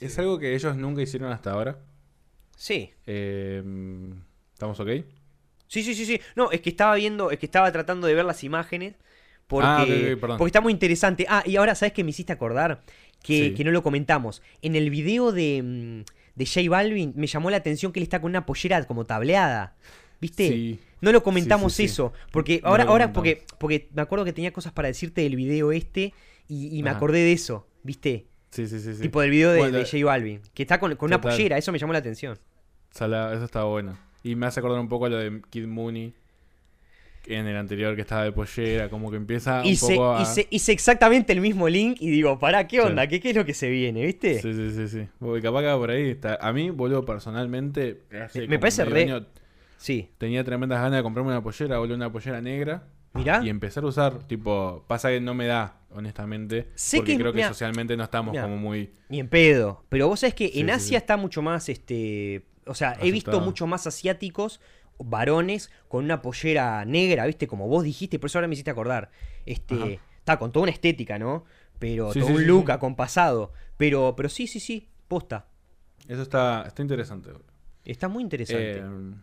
Es 0.00 0.18
algo 0.18 0.38
que 0.38 0.54
ellos 0.54 0.76
nunca 0.76 1.00
hicieron 1.02 1.32
hasta 1.32 1.52
ahora. 1.52 1.78
Sí. 2.56 2.90
Eh, 3.06 3.62
¿Estamos 4.52 4.78
ok? 4.80 4.88
Sí, 5.66 5.82
sí, 5.82 5.94
sí, 5.94 6.04
sí. 6.04 6.20
No, 6.36 6.50
es 6.50 6.60
que 6.60 6.68
estaba 6.70 6.94
viendo, 6.96 7.30
es 7.30 7.38
que 7.38 7.46
estaba 7.46 7.72
tratando 7.72 8.06
de 8.06 8.14
ver 8.14 8.24
las 8.26 8.44
imágenes. 8.44 8.94
Porque, 9.52 10.16
Ah, 10.22 10.36
porque 10.38 10.46
está 10.48 10.60
muy 10.62 10.72
interesante. 10.72 11.26
Ah, 11.28 11.42
y 11.46 11.56
ahora, 11.56 11.74
¿sabes 11.74 11.92
qué 11.92 12.02
me 12.04 12.10
hiciste 12.10 12.32
acordar? 12.32 12.80
Que, 13.22 13.48
Sí. 13.50 13.54
que 13.54 13.64
no 13.64 13.70
lo 13.70 13.82
comentamos. 13.82 14.40
En 14.62 14.74
el 14.76 14.88
video 14.90 15.30
de, 15.30 15.62
mm, 15.62 16.10
de 16.36 16.46
J 16.46 16.68
Balvin 16.70 17.12
me 17.14 17.26
llamó 17.26 17.50
la 17.50 17.58
atención 17.58 17.92
que 17.92 18.00
él 18.00 18.04
está 18.04 18.20
con 18.20 18.30
una 18.30 18.46
pollera 18.46 18.82
como 18.84 19.04
tableada. 19.04 19.74
¿Viste? 20.20 20.48
Sí. 20.48 20.78
No 21.02 21.12
lo 21.12 21.22
comentamos 21.22 21.74
Sí, 21.74 21.84
eso. 21.84 22.12
Porque 22.30 22.60
ahora, 22.64 22.84
ahora 22.84 23.12
porque, 23.12 23.44
porque 23.58 23.88
me 23.92 24.00
acuerdo 24.02 24.24
que 24.24 24.32
tenía 24.32 24.52
cosas 24.52 24.72
para 24.72 24.88
decirte 24.88 25.20
del 25.20 25.36
video 25.36 25.70
este. 25.72 26.14
Y, 26.48 26.76
y 26.78 26.82
me 26.82 26.90
acordé 26.90 27.18
de 27.18 27.32
eso. 27.32 27.66
¿Viste? 27.82 28.26
Sí, 28.50 28.66
sí, 28.66 28.78
sí. 28.80 28.94
sí. 28.94 29.02
Tipo 29.02 29.20
del 29.20 29.30
video 29.30 29.50
de, 29.52 29.58
Bueno, 29.58 29.78
de 29.78 29.84
J 29.84 30.04
Balvin. 30.04 30.40
Que 30.54 30.62
está 30.62 30.78
con, 30.80 30.94
con 30.96 31.08
una 31.08 31.20
pollera. 31.20 31.58
Eso 31.58 31.72
me 31.72 31.78
llamó 31.78 31.92
la 31.92 31.98
atención. 31.98 32.38
Sala- 32.90 33.32
eso 33.34 33.44
estaba 33.44 33.66
bueno. 33.66 33.98
Y 34.22 34.34
me 34.36 34.46
hace 34.46 34.60
acordar 34.60 34.78
un 34.80 34.88
poco 34.88 35.06
a 35.06 35.08
lo 35.10 35.16
de 35.18 35.42
Kid 35.50 35.66
Mooney. 35.66 36.14
En 37.26 37.46
el 37.46 37.56
anterior 37.56 37.94
que 37.94 38.00
estaba 38.02 38.24
de 38.24 38.32
pollera, 38.32 38.88
como 38.90 39.10
que 39.10 39.16
empieza 39.16 39.62
un 39.64 39.76
poco 39.78 40.14
a... 40.16 40.22
hice, 40.22 40.48
hice 40.50 40.72
exactamente 40.72 41.32
el 41.32 41.40
mismo 41.40 41.68
link 41.68 41.98
y 42.00 42.10
digo, 42.10 42.38
pará, 42.38 42.66
¿qué 42.66 42.80
onda? 42.80 43.06
¿Qué, 43.06 43.20
qué 43.20 43.30
es 43.30 43.36
lo 43.36 43.44
que 43.44 43.54
se 43.54 43.70
viene? 43.70 44.04
¿Viste? 44.04 44.40
Sí, 44.42 44.52
sí, 44.52 44.70
sí, 44.72 44.88
sí. 44.88 45.08
Porque 45.20 45.40
capaz 45.42 45.62
que 45.62 45.68
por 45.76 45.90
ahí 45.90 46.10
está. 46.10 46.34
A 46.40 46.52
mí, 46.52 46.70
boludo, 46.70 47.04
personalmente. 47.04 48.02
hace 48.24 48.46
Me 48.48 48.58
parece 48.58 48.84
re- 48.84 49.02
año 49.02 49.26
Sí. 49.78 50.10
tenía 50.18 50.44
tremendas 50.44 50.80
ganas 50.80 50.98
de 50.98 51.02
comprarme 51.02 51.30
una 51.32 51.42
pollera, 51.42 51.78
boludo, 51.78 51.96
una 51.96 52.10
pollera 52.12 52.40
negra. 52.40 52.84
Mirá. 53.14 53.40
Y 53.44 53.50
empezar 53.50 53.84
a 53.84 53.88
usar, 53.88 54.26
tipo, 54.26 54.84
pasa 54.88 55.10
que 55.10 55.20
no 55.20 55.34
me 55.34 55.46
da, 55.46 55.80
honestamente. 55.90 56.68
Sé 56.74 56.96
porque 56.98 57.12
que- 57.12 57.18
creo 57.18 57.32
que 57.32 57.36
mirá, 57.38 57.48
socialmente 57.48 57.96
no 57.96 58.04
estamos 58.04 58.32
mirá. 58.32 58.44
como 58.44 58.56
muy. 58.56 58.90
Ni 59.08 59.20
en 59.20 59.28
pedo. 59.28 59.84
Pero 59.90 60.08
vos 60.08 60.20
sabés 60.20 60.34
que 60.34 60.48
Sí, 60.48 60.60
en 60.60 60.70
Asia 60.70 60.88
sí. 60.88 60.94
está 60.96 61.16
mucho 61.16 61.42
más, 61.42 61.68
este... 61.68 62.46
O 62.64 62.74
sea, 62.74 62.96
he 63.02 63.10
visto 63.10 63.40
mucho 63.40 63.66
más 63.66 63.88
asiáticos, 63.88 64.60
varones, 64.98 65.70
con 65.88 66.04
una 66.04 66.22
pollera 66.22 66.84
negra, 66.84 67.26
¿viste? 67.26 67.46
Como 67.46 67.66
vos 67.68 67.84
dijiste, 67.84 68.18
por 68.18 68.28
eso 68.28 68.38
ahora 68.38 68.48
me 68.48 68.54
hiciste 68.54 68.70
acordar. 68.70 69.10
Este... 69.46 70.00
Está 70.18 70.38
con 70.38 70.52
toda 70.52 70.62
una 70.62 70.72
estética, 70.72 71.18
¿no? 71.18 71.44
Pero 71.80 72.12
Sí, 72.12 72.20
todo 72.20 72.28
sí, 72.28 72.34
un 72.36 72.46
look 72.46 72.66
sí. 72.66 72.72
acompasado. 72.72 73.52
Pero, 73.76 74.14
pero 74.16 74.28
sí, 74.28 74.46
sí, 74.46 74.60
sí, 74.60 74.88
posta. 75.08 75.48
Eso 76.06 76.22
está, 76.22 76.62
está 76.64 76.80
interesante. 76.80 77.30
Está 77.84 78.06
muy 78.06 78.22
interesante. 78.22 78.78
Eh, 78.78 79.14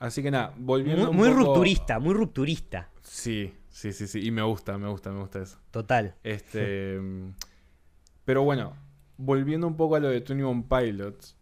así 0.00 0.24
que 0.24 0.32
nada, 0.32 0.52
volviendo. 0.58 1.12
muy 1.12 1.28
un 1.28 1.34
poco- 1.36 1.44
rupturista, 1.46 2.00
muy 2.00 2.14
rupturista. 2.14 2.90
Sí, 3.02 3.54
sí, 3.68 3.92
sí, 3.92 4.08
sí. 4.08 4.26
Y 4.26 4.32
me 4.32 4.42
gusta, 4.42 4.76
me 4.76 4.88
gusta, 4.88 5.12
me 5.12 5.20
gusta 5.20 5.40
eso. 5.40 5.56
Total. 5.70 6.16
Este. 6.24 6.98
pero 8.24 8.42
bueno, 8.42 8.76
volviendo 9.16 9.68
un 9.68 9.76
poco 9.76 9.94
a 9.94 10.00
lo 10.00 10.08
de 10.08 10.20
Twenty 10.20 10.42
One 10.42 10.64
Pilots. 10.68 11.33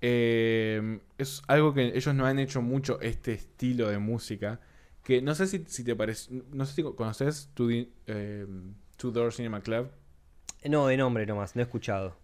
Eh, 0.00 1.00
es 1.18 1.42
algo 1.46 1.74
que 1.74 1.96
ellos 1.96 2.14
no 2.14 2.26
han 2.26 2.38
hecho 2.38 2.62
mucho 2.62 3.00
este 3.00 3.32
estilo 3.32 3.88
de 3.88 3.98
música. 3.98 4.60
Que 5.02 5.20
no 5.20 5.34
sé 5.34 5.46
si, 5.46 5.64
si 5.66 5.84
te 5.84 5.94
parece. 5.94 6.30
No 6.52 6.64
sé 6.64 6.74
si 6.74 6.82
conoces 6.82 7.50
Two, 7.54 7.70
eh, 8.06 8.46
Two 8.96 9.10
Door 9.10 9.32
Cinema 9.32 9.60
Club. 9.60 9.88
No, 10.64 10.86
de 10.86 10.96
nombre 10.96 11.26
nomás, 11.26 11.54
no 11.56 11.60
he 11.60 11.64
escuchado. 11.64 12.16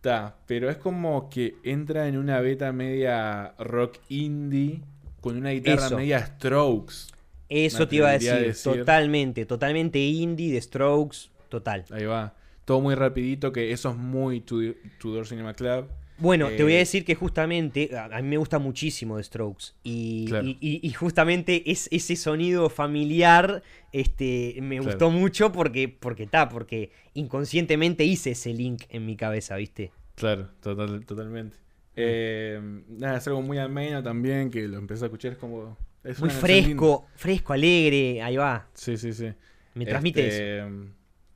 Ta, 0.00 0.36
pero 0.46 0.70
es 0.70 0.76
como 0.76 1.28
que 1.28 1.56
entra 1.62 2.08
en 2.08 2.16
una 2.16 2.40
beta 2.40 2.72
media 2.72 3.54
rock 3.58 3.98
indie. 4.08 4.82
Con 5.20 5.36
una 5.36 5.50
guitarra 5.50 5.86
Eso. 5.86 5.96
media 5.96 6.24
strokes. 6.26 7.14
Eso 7.48 7.86
te 7.86 7.96
iba 7.96 8.08
a 8.08 8.12
decir, 8.12 8.30
a 8.30 8.38
decir. 8.38 8.72
totalmente, 8.72 9.46
totalmente 9.46 9.98
indie, 9.98 10.52
de 10.52 10.60
Strokes, 10.60 11.30
total. 11.48 11.84
Ahí 11.90 12.04
va. 12.04 12.34
Todo 12.64 12.80
muy 12.80 12.94
rapidito, 12.94 13.52
que 13.52 13.72
eso 13.72 13.90
es 13.90 13.96
muy 13.96 14.40
Door 14.40 15.26
Cinema 15.26 15.54
Club. 15.54 15.86
Bueno, 16.24 16.48
te 16.48 16.62
voy 16.62 16.72
a 16.72 16.76
Eh, 16.76 16.78
decir 16.78 17.04
que 17.04 17.14
justamente, 17.14 17.90
a 17.96 18.06
a 18.06 18.22
mí 18.22 18.28
me 18.28 18.38
gusta 18.38 18.58
muchísimo 18.58 19.18
de 19.18 19.24
Strokes, 19.24 19.74
y, 19.82 20.24
Claro. 20.26 20.46
y- 20.48 20.56
y- 20.60 20.80
y 20.82 20.90
justamente 20.92 21.70
es, 21.70 21.86
ese 21.92 22.16
sonido 22.16 22.70
familiar 22.70 23.62
este, 23.92 24.56
me 24.62 24.76
Claro. 24.76 24.84
gustó 24.90 25.10
mucho 25.10 25.52
porque, 25.52 25.88
porque, 25.88 26.26
ta, 26.26 26.48
porque 26.48 26.90
inconscientemente 27.12 28.04
hice 28.04 28.30
ese 28.30 28.54
link 28.54 28.84
en 28.88 29.04
mi 29.04 29.16
cabeza, 29.16 29.54
¿viste? 29.56 29.92
Claro, 30.14 30.48
total- 30.60 31.04
totalmente. 31.04 31.58
Eh, 31.94 32.58
nada, 32.88 33.18
es 33.18 33.26
algo 33.28 33.42
muy 33.42 33.58
ameno 33.58 34.02
también, 34.02 34.50
que 34.50 34.66
lo 34.66 34.78
empecé 34.78 35.04
a 35.04 35.06
escuchar, 35.08 35.32
es 35.32 35.38
como... 35.38 35.76
Es 36.02 36.18
Muy 36.20 36.30
fresco, 36.30 37.06
fresco, 37.16 37.52
alegre, 37.52 38.20
ahí 38.22 38.36
va, 38.36 38.66
Sí, 38.74 38.96
sí, 38.96 39.12
sí. 39.12 39.28
me 39.74 39.84
transmite 39.86 40.26
eso. 40.26 40.42
Este, 40.42 40.88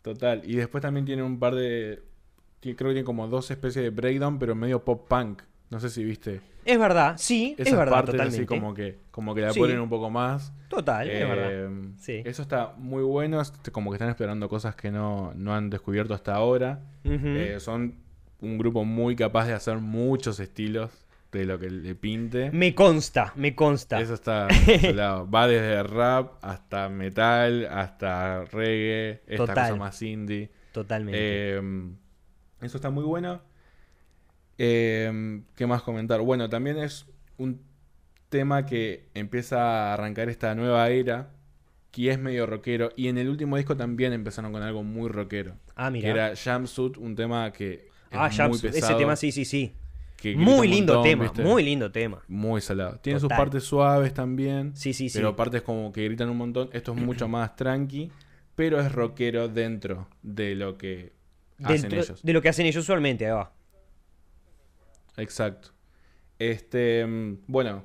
Total. 0.02 0.42
Y 0.44 0.56
después 0.56 0.80
también 0.80 1.04
tiene 1.04 1.22
un 1.22 1.38
par 1.38 1.54
de... 1.54 2.00
Creo 2.60 2.74
que 2.76 2.84
tiene 2.84 3.04
como 3.04 3.28
dos 3.28 3.50
especies 3.50 3.84
de 3.84 3.90
breakdown, 3.90 4.38
pero 4.38 4.54
medio 4.54 4.84
pop 4.84 5.06
punk. 5.08 5.42
No 5.70 5.78
sé 5.80 5.90
si 5.90 6.02
viste. 6.04 6.40
Es 6.64 6.78
verdad, 6.78 7.14
sí, 7.18 7.54
Esas 7.58 7.72
es 7.72 7.78
verdad, 7.78 7.92
partes 7.92 8.12
totalmente. 8.12 8.36
así 8.38 8.46
como 8.46 8.74
que, 8.74 8.98
como 9.10 9.34
que 9.34 9.40
la 9.42 9.52
Sí. 9.52 9.60
ponen 9.60 9.80
un 9.80 9.88
poco 9.88 10.10
más. 10.10 10.52
Total, 10.68 11.08
es 11.08 11.28
verdad. 11.28 11.48
Eh, 11.50 11.68
Sí. 11.98 12.22
Eso 12.24 12.42
está 12.42 12.74
muy 12.76 13.02
bueno. 13.02 13.40
es 13.40 13.52
Como 13.72 13.90
que 13.90 13.96
están 13.96 14.08
explorando 14.08 14.48
cosas 14.48 14.74
que 14.76 14.90
no, 14.90 15.32
no 15.34 15.54
han 15.54 15.70
descubierto 15.70 16.14
hasta 16.14 16.34
ahora. 16.34 16.80
Eh, 17.04 17.56
son 17.60 17.94
un 18.40 18.58
grupo 18.58 18.84
muy 18.84 19.14
capaz 19.16 19.46
de 19.46 19.52
hacer 19.54 19.78
muchos 19.78 20.40
estilos 20.40 20.90
de 21.32 21.44
lo 21.44 21.58
que 21.58 21.68
le 21.70 21.94
pinte. 21.94 22.50
Me 22.50 22.74
consta, 22.74 23.32
me 23.36 23.54
consta. 23.54 24.00
Eso 24.00 24.14
está 24.14 24.48
salado. 24.80 25.30
Va 25.30 25.46
desde 25.48 25.82
rap 25.82 26.32
hasta 26.42 26.88
metal, 26.88 27.66
hasta 27.70 28.44
reggae, 28.46 29.20
esta 29.26 29.36
Total. 29.46 29.70
cosa 29.70 29.76
más 29.76 30.02
indie. 30.02 30.50
Totalmente. 30.72 31.18
Eh, 31.20 31.60
eso 32.60 32.76
está 32.78 32.90
muy 32.90 33.04
bueno. 33.04 33.40
Eh, 34.58 35.42
¿Qué 35.54 35.66
más 35.66 35.82
comentar? 35.82 36.20
Bueno, 36.20 36.48
también 36.48 36.78
es 36.78 37.06
un 37.36 37.60
tema 38.28 38.66
que 38.66 39.08
empieza 39.14 39.90
a 39.90 39.94
arrancar 39.94 40.28
esta 40.28 40.54
nueva 40.54 40.88
era, 40.90 41.30
que 41.90 42.10
es 42.10 42.18
medio 42.18 42.46
rockero. 42.46 42.90
Y 42.96 43.08
en 43.08 43.18
el 43.18 43.28
último 43.28 43.56
disco 43.56 43.76
también 43.76 44.12
empezaron 44.12 44.52
con 44.52 44.62
algo 44.62 44.82
muy 44.82 45.08
rockero. 45.08 45.54
ah, 45.76 45.86
Que 45.86 45.92
mira. 45.92 46.08
era 46.10 46.34
Jumpsuit, 46.36 46.96
un 46.96 47.14
tema 47.14 47.52
que 47.52 47.88
es 48.10 48.18
Ah, 48.18 48.30
muy 48.48 48.58
pesado. 48.58 48.86
ese 48.86 48.94
tema 48.94 49.16
sí, 49.16 49.32
sí, 49.32 49.44
sí. 49.44 49.74
que 50.16 50.34
Muy 50.36 50.66
lindo 50.66 50.94
montón, 50.94 51.10
tema, 51.10 51.22
¿viste? 51.24 51.42
muy 51.42 51.62
lindo 51.62 51.92
tema. 51.92 52.22
Muy 52.26 52.60
salado. 52.60 52.98
Tiene 53.00 53.20
sus 53.20 53.28
partes 53.28 53.62
suaves 53.64 54.12
también. 54.12 54.74
Sí, 54.74 54.92
sí, 54.92 55.08
sí. 55.08 55.18
Pero 55.18 55.36
partes 55.36 55.62
como 55.62 55.92
que 55.92 56.04
gritan 56.04 56.28
un 56.28 56.36
montón. 56.38 56.68
Esto 56.72 56.92
es 56.94 57.00
mucho 57.00 57.28
más 57.28 57.54
tranqui. 57.54 58.10
Pero 58.56 58.80
es 58.80 58.90
rockero 58.90 59.46
dentro 59.48 60.08
de 60.22 60.56
lo 60.56 60.76
que 60.76 61.12
hacen 61.62 61.82
Dentro 61.82 62.00
ellos. 62.00 62.22
de 62.22 62.32
lo 62.32 62.40
que 62.42 62.48
hacen 62.48 62.66
ellos 62.66 62.82
usualmente, 62.84 63.26
ahí 63.26 63.32
va. 63.32 63.52
Exacto. 65.16 65.70
Este, 66.38 67.04
mm, 67.06 67.38
bueno. 67.46 67.84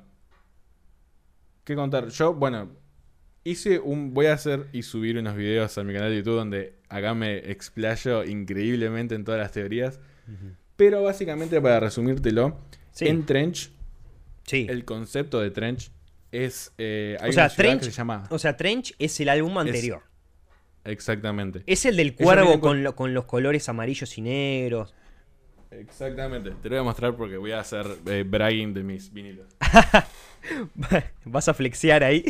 ¿Qué 1.64 1.74
contar? 1.74 2.08
Yo, 2.08 2.34
bueno, 2.34 2.70
hice 3.42 3.78
un. 3.80 4.12
Voy 4.14 4.26
a 4.26 4.34
hacer 4.34 4.68
y 4.72 4.82
subir 4.82 5.16
unos 5.18 5.34
videos 5.34 5.76
a 5.78 5.82
mi 5.84 5.92
canal 5.94 6.10
de 6.10 6.16
YouTube 6.18 6.36
donde 6.36 6.78
acá 6.88 7.14
me 7.14 7.38
explayo 7.50 8.22
increíblemente 8.24 9.14
en 9.14 9.24
todas 9.24 9.40
las 9.40 9.52
teorías. 9.52 9.98
Pero 10.76 11.02
básicamente, 11.02 11.60
para 11.60 11.80
resumírtelo, 11.80 12.58
Sí. 12.92 13.06
en 13.08 13.24
Trench, 13.26 13.70
Sí. 14.46 14.66
el 14.68 14.84
concepto 14.84 15.40
de 15.40 15.50
Trench 15.50 15.90
es. 16.32 16.72
eh, 16.78 17.16
hay 17.20 17.30
o 17.30 17.32
sea, 17.32 17.48
Trench, 17.48 17.80
que 17.80 17.84
se 17.86 17.90
llama. 17.92 18.24
o 18.30 18.38
sea, 18.38 18.56
Trench 18.56 18.94
es 18.98 19.18
el 19.20 19.28
álbum 19.30 19.56
anterior. 19.58 20.02
Exactamente. 20.84 21.62
Es 21.66 21.84
el 21.86 21.96
del 21.96 22.14
cuervo 22.14 22.52
con- 22.52 22.60
con, 22.60 22.82
lo- 22.84 22.96
con 22.96 23.14
los 23.14 23.24
colores 23.24 23.68
amarillos 23.68 24.16
y 24.18 24.22
negros. 24.22 24.94
Exactamente. 25.70 26.50
Te 26.62 26.68
lo 26.68 26.76
voy 26.76 26.80
a 26.80 26.84
mostrar 26.84 27.16
porque 27.16 27.36
voy 27.36 27.52
a 27.52 27.60
hacer 27.60 27.86
eh, 28.06 28.24
bragging 28.26 28.72
de 28.74 28.82
mis 28.84 29.12
vinilos. 29.12 29.46
Vas 31.24 31.48
a 31.48 31.54
flexear 31.54 32.04
ahí. 32.04 32.24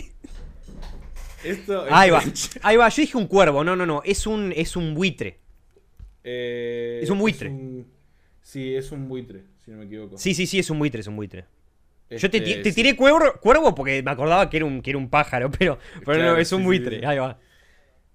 Esto 1.45 1.87
es 1.87 1.93
Ahí 1.93 2.11
va. 2.11 2.23
Ahí 2.63 2.77
va. 2.77 2.89
Yo 2.89 3.03
dije 3.03 3.17
un 3.19 3.27
cuervo. 3.27 3.65
No, 3.65 3.77
no, 3.77 3.85
no. 3.85 4.03
Es 4.05 4.27
un, 4.27 4.53
es 4.57 4.77
un 4.77 4.95
buitre. 4.95 5.41
Eh, 6.23 7.01
Es 7.03 7.11
un 7.11 7.19
buitre. 7.19 7.51
un- 7.51 7.87
sí, 8.41 8.75
es 8.75 8.91
un 8.93 9.09
buitre, 9.09 9.45
si 9.65 9.71
no 9.73 9.77
me 9.79 9.85
equivoco. 9.85 10.17
Sí, 10.17 10.33
sí, 10.33 10.47
sí, 10.47 10.59
es 10.59 10.71
un 10.71 10.79
buitre, 10.79 11.01
es 11.01 11.07
un 11.07 11.17
buitre. 11.17 11.45
Yo 12.09 12.31
te, 12.31 12.39
Este, 12.39 12.41
ti- 12.41 12.63
te 12.63 12.71
sí. 12.71 12.77
tiré 12.77 12.97
cuervo, 12.97 13.19
cuervo 13.41 13.75
porque 13.75 14.03
me 14.03 14.11
acordaba 14.11 14.49
que 14.49 14.57
era 14.59 14.65
un, 14.67 14.81
que 14.81 14.91
era 14.91 14.99
un 14.99 15.11
pájaro, 15.11 15.51
pero, 15.51 15.79
pero 16.05 16.23
no, 16.23 16.37
es 16.39 16.51
un 16.53 16.61
sí, 16.61 16.65
buitre. 16.65 17.01
sí. 17.01 17.05
Ahí 17.05 17.19
va. 17.19 17.39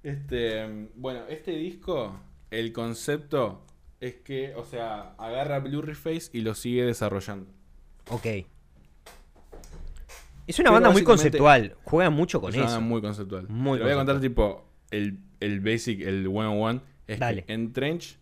Este, 0.04 0.88
bueno, 0.96 1.22
este 1.30 1.52
disco, 1.52 2.20
el 2.52 2.72
concepto 2.72 3.62
es 4.00 4.16
que, 4.16 4.56
o 4.56 4.64
sea, 4.64 5.14
agarra 5.18 5.60
Blurryface 5.60 6.30
y 6.34 6.42
lo 6.42 6.56
sigue 6.56 6.86
desarrollando. 6.86 7.52
Ok. 8.10 8.26
Es 10.48 10.58
una 10.58 10.70
Pero 10.70 10.74
banda 10.74 10.90
muy 10.92 11.04
conceptual. 11.04 11.76
Juega 11.84 12.10
mucho 12.10 12.42
con 12.42 12.50
es 12.50 12.56
una 12.56 12.66
eso. 12.66 12.76
banda 12.76 12.88
muy 12.90 13.02
conceptual. 13.02 13.48
Muy 13.50 13.78
Te 13.78 13.84
voy 13.84 13.94
a 13.94 13.96
contar 13.96 14.20
tipo 14.20 14.66
el, 14.90 15.20
el 15.40 15.60
basic, 15.60 16.02
el 16.02 16.26
one 16.28 16.48
on 16.48 16.62
one. 16.62 16.82
Es 17.08 17.20
Dale. 17.20 17.44
que 17.44 17.54
en 17.54 17.72
Trench 17.74 18.18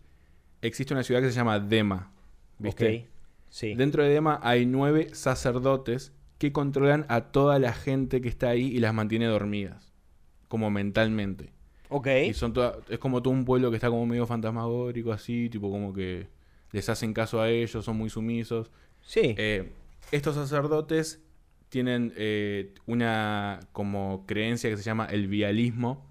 existe 0.62 0.94
una 0.94 1.04
ciudad 1.04 1.22
que 1.22 1.30
se 1.30 1.36
llama 1.36 1.60
Dema. 1.60 2.12
¿Viste? 2.58 2.98
Ok. 2.98 3.10
Sí. 3.50 3.76
Dentro 3.76 4.04
de 4.04 4.10
Dema 4.10 4.40
hay 4.44 4.66
nueve 4.66 5.10
sacerdotes 5.14 6.12
que 6.38 6.52
controlan 6.52 7.06
a 7.08 7.22
toda 7.32 7.60
la 7.60 7.72
gente 7.72 8.20
que 8.20 8.28
está 8.30 8.50
ahí 8.50 8.66
y 8.66 8.80
las 8.80 8.94
mantiene 8.94 9.26
dormidas. 9.28 9.94
Como 10.50 10.70
mentalmente. 10.70 11.54
Ok. 11.90 12.08
Y 12.28 12.34
son 12.34 12.54
toda- 12.54 12.80
es 12.90 13.00
como 13.00 13.22
todo 13.22 13.34
un 13.34 13.46
pueblo 13.46 13.70
que 13.70 13.78
está 13.78 13.90
como 13.90 14.06
medio 14.06 14.26
fantasmagórico, 14.28 15.12
así, 15.14 15.50
tipo 15.50 15.70
como 15.72 15.94
que 15.94 16.28
les 16.72 16.90
hacen 16.90 17.14
caso 17.14 17.40
a 17.42 17.50
ellos, 17.50 17.84
son 17.86 17.98
muy 17.98 18.10
sumisos. 18.10 18.72
Sí. 19.02 19.36
Eh, 19.38 19.72
estos 20.12 20.36
sacerdotes 20.36 21.22
tienen 21.70 22.14
eh, 22.18 22.74
una 22.86 23.60
como 23.72 24.26
creencia 24.28 24.70
que 24.70 24.78
se 24.78 24.84
llama 24.84 25.06
el 25.06 25.28
vialismo, 25.28 26.06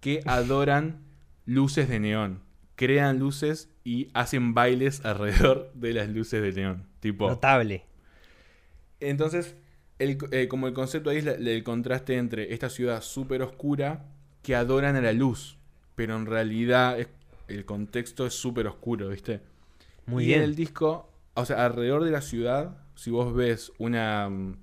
que 0.00 0.20
adoran 0.26 1.02
luces 1.44 1.88
de 1.88 1.98
neón. 2.00 2.42
Crean 2.76 3.18
luces 3.18 3.70
y 3.84 4.08
hacen 4.14 4.52
bailes 4.54 5.04
alrededor 5.04 5.72
de 5.74 5.92
las 5.94 6.08
luces 6.08 6.42
de 6.42 6.52
neón. 6.60 6.86
Tipo, 7.00 7.28
Notable. 7.28 7.84
entonces, 9.00 9.56
el- 9.98 10.18
eh, 10.32 10.48
como 10.48 10.66
el 10.66 10.74
concepto 10.74 11.10
ahí 11.10 11.18
es 11.18 11.26
el 11.26 11.62
contraste 11.64 12.16
entre 12.16 12.52
esta 12.52 12.68
ciudad 12.68 13.00
súper 13.02 13.42
oscura 13.42 14.04
que 14.46 14.54
adoran 14.56 14.96
a 14.96 15.00
la 15.02 15.12
luz, 15.12 15.58
pero 15.96 16.16
en 16.16 16.26
realidad 16.26 17.00
es- 17.00 17.08
el 17.48 17.64
contexto 17.64 18.26
es 18.26 18.34
súper 18.34 18.66
oscuro, 18.68 19.08
¿viste? 19.10 19.42
Muy 20.06 20.24
y 20.26 20.26
bien. 20.28 20.38
en 20.38 20.44
el 20.44 20.54
disco, 20.56 21.10
o 21.34 21.44
sea, 21.44 21.64
alrededor 21.66 22.04
de 22.04 22.10
la 22.12 22.22
ciudad, 22.22 22.78
si 22.96 23.10
vos 23.10 23.34
ves 23.34 23.72
una, 23.78 24.28
mm, 24.30 24.56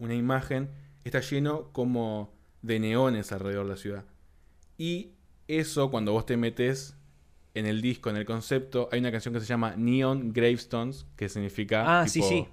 una 0.00 0.14
imagen, 0.14 0.70
está 1.04 1.20
lleno 1.20 1.70
como 1.72 2.32
de 2.62 2.80
neones 2.80 3.32
alrededor 3.32 3.66
de 3.66 3.70
la 3.72 3.76
ciudad. 3.78 4.04
Y 4.78 5.12
eso, 5.48 5.90
cuando 5.90 6.12
vos 6.12 6.26
te 6.26 6.36
metes 6.36 6.96
en 7.54 7.66
el 7.66 7.82
disco, 7.82 8.10
en 8.10 8.16
el 8.16 8.26
concepto, 8.26 8.88
hay 8.92 9.00
una 9.00 9.12
canción 9.12 9.34
que 9.34 9.40
se 9.40 9.46
llama 9.46 9.74
Neon 9.76 10.32
Gravestones, 10.32 11.06
que 11.16 11.28
significa 11.28 11.92
Ah, 12.02 12.08
sí, 12.08 12.20
tipo, 12.20 12.28
sí. 12.28 12.48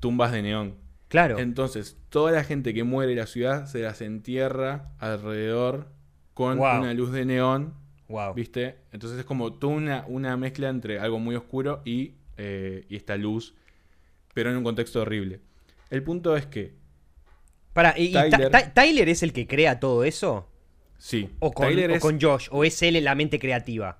tumbas 0.00 0.32
de 0.32 0.42
neón. 0.42 0.76
Claro. 1.16 1.38
Entonces, 1.38 1.96
toda 2.10 2.30
la 2.30 2.44
gente 2.44 2.74
que 2.74 2.84
muere 2.84 3.12
en 3.12 3.18
la 3.18 3.26
ciudad 3.26 3.64
se 3.66 3.78
las 3.78 4.02
entierra 4.02 4.90
alrededor 4.98 5.88
con 6.34 6.58
Wow. 6.58 6.80
una 6.80 6.92
luz 6.92 7.10
de 7.10 7.24
neón 7.24 7.72
wow. 8.08 8.34
¿Viste? 8.34 8.76
Entonces 8.92 9.18
es 9.20 9.24
como 9.24 9.54
toda 9.54 9.72
una, 9.74 10.04
una 10.08 10.36
mezcla 10.36 10.68
entre 10.68 10.98
algo 11.00 11.18
muy 11.18 11.34
oscuro 11.34 11.80
y, 11.86 12.16
eh, 12.36 12.84
y 12.90 12.96
esta 12.96 13.16
luz, 13.16 13.54
pero 14.34 14.50
en 14.50 14.58
un 14.58 14.62
contexto 14.62 15.00
horrible. 15.00 15.40
El 15.88 16.02
punto 16.02 16.36
es 16.36 16.44
que, 16.44 16.74
Para, 17.72 17.94
¿y, 17.98 18.12
Tyler- 18.12 19.08
es 19.08 19.22
el 19.22 19.32
que 19.32 19.46
crea 19.46 19.80
todo 19.80 20.04
eso? 20.04 20.50
sí, 20.98 21.30
¿O 21.38 21.50
con, 21.52 21.68
Tyler, 21.68 21.92
o 21.92 21.94
es, 21.94 22.02
con 22.02 22.20
Josh? 22.20 22.48
¿O 22.50 22.62
es 22.62 22.82
él 22.82 23.02
la 23.02 23.14
mente 23.14 23.38
creativa? 23.38 23.98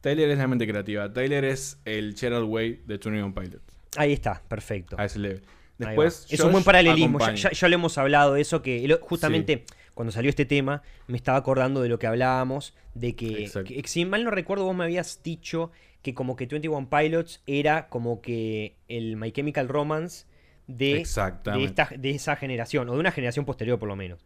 Tyler 0.00 0.30
es 0.30 0.38
la 0.38 0.46
mente 0.48 0.66
creativa. 0.66 1.12
Tyler 1.12 1.44
es 1.44 1.78
el 1.84 2.16
Gerald 2.16 2.48
Way 2.48 2.82
de 2.86 2.98
Twenty 2.98 3.20
One 3.20 3.34
Pilots, 3.34 3.78
Ahí 3.98 4.14
está, 4.14 4.42
perfecto. 4.48 4.96
a 4.98 5.04
ese 5.04 5.18
level. 5.18 5.42
Después, 5.78 6.26
es 6.30 6.40
un 6.40 6.52
buen 6.52 6.64
paralelismo. 6.64 7.18
Ya, 7.20 7.34
ya- 7.34 7.50
ya 7.50 7.68
lo 7.68 7.74
hemos 7.74 7.98
hablado 7.98 8.34
de 8.34 8.40
eso, 8.40 8.62
que 8.62 8.98
justamente 9.00 9.64
cuando 9.94 10.12
salió 10.12 10.28
este 10.30 10.44
tema 10.44 10.82
me 11.06 11.16
estaba 11.16 11.38
acordando 11.38 11.82
de 11.82 11.88
lo 11.88 11.98
que 11.98 12.06
hablábamos, 12.06 12.74
de 12.94 13.14
que, 13.14 13.50
si 13.86 14.04
mal 14.04 14.24
no 14.24 14.30
recuerdo 14.30 14.64
vos 14.64 14.74
me 14.76 14.84
habías 14.84 15.22
dicho 15.22 15.70
que 16.02 16.14
como 16.14 16.36
que 16.36 16.46
21 16.46 16.88
Pilots 16.88 17.42
era 17.46 17.88
como 17.88 18.20
que 18.22 18.76
el 18.88 19.16
My 19.16 19.32
Chemical 19.32 19.68
Romance 19.68 20.26
de, 20.66 20.86
de, 20.94 21.00
Exactamente. 21.00 21.64
esta, 21.66 21.90
de 21.96 22.10
esa 22.10 22.36
generación, 22.36 22.88
o 22.88 22.94
de 22.94 23.00
una 23.00 23.10
generación 23.12 23.44
posterior 23.44 23.78
por 23.78 23.88
lo 23.88 23.96
menos. 23.96 24.24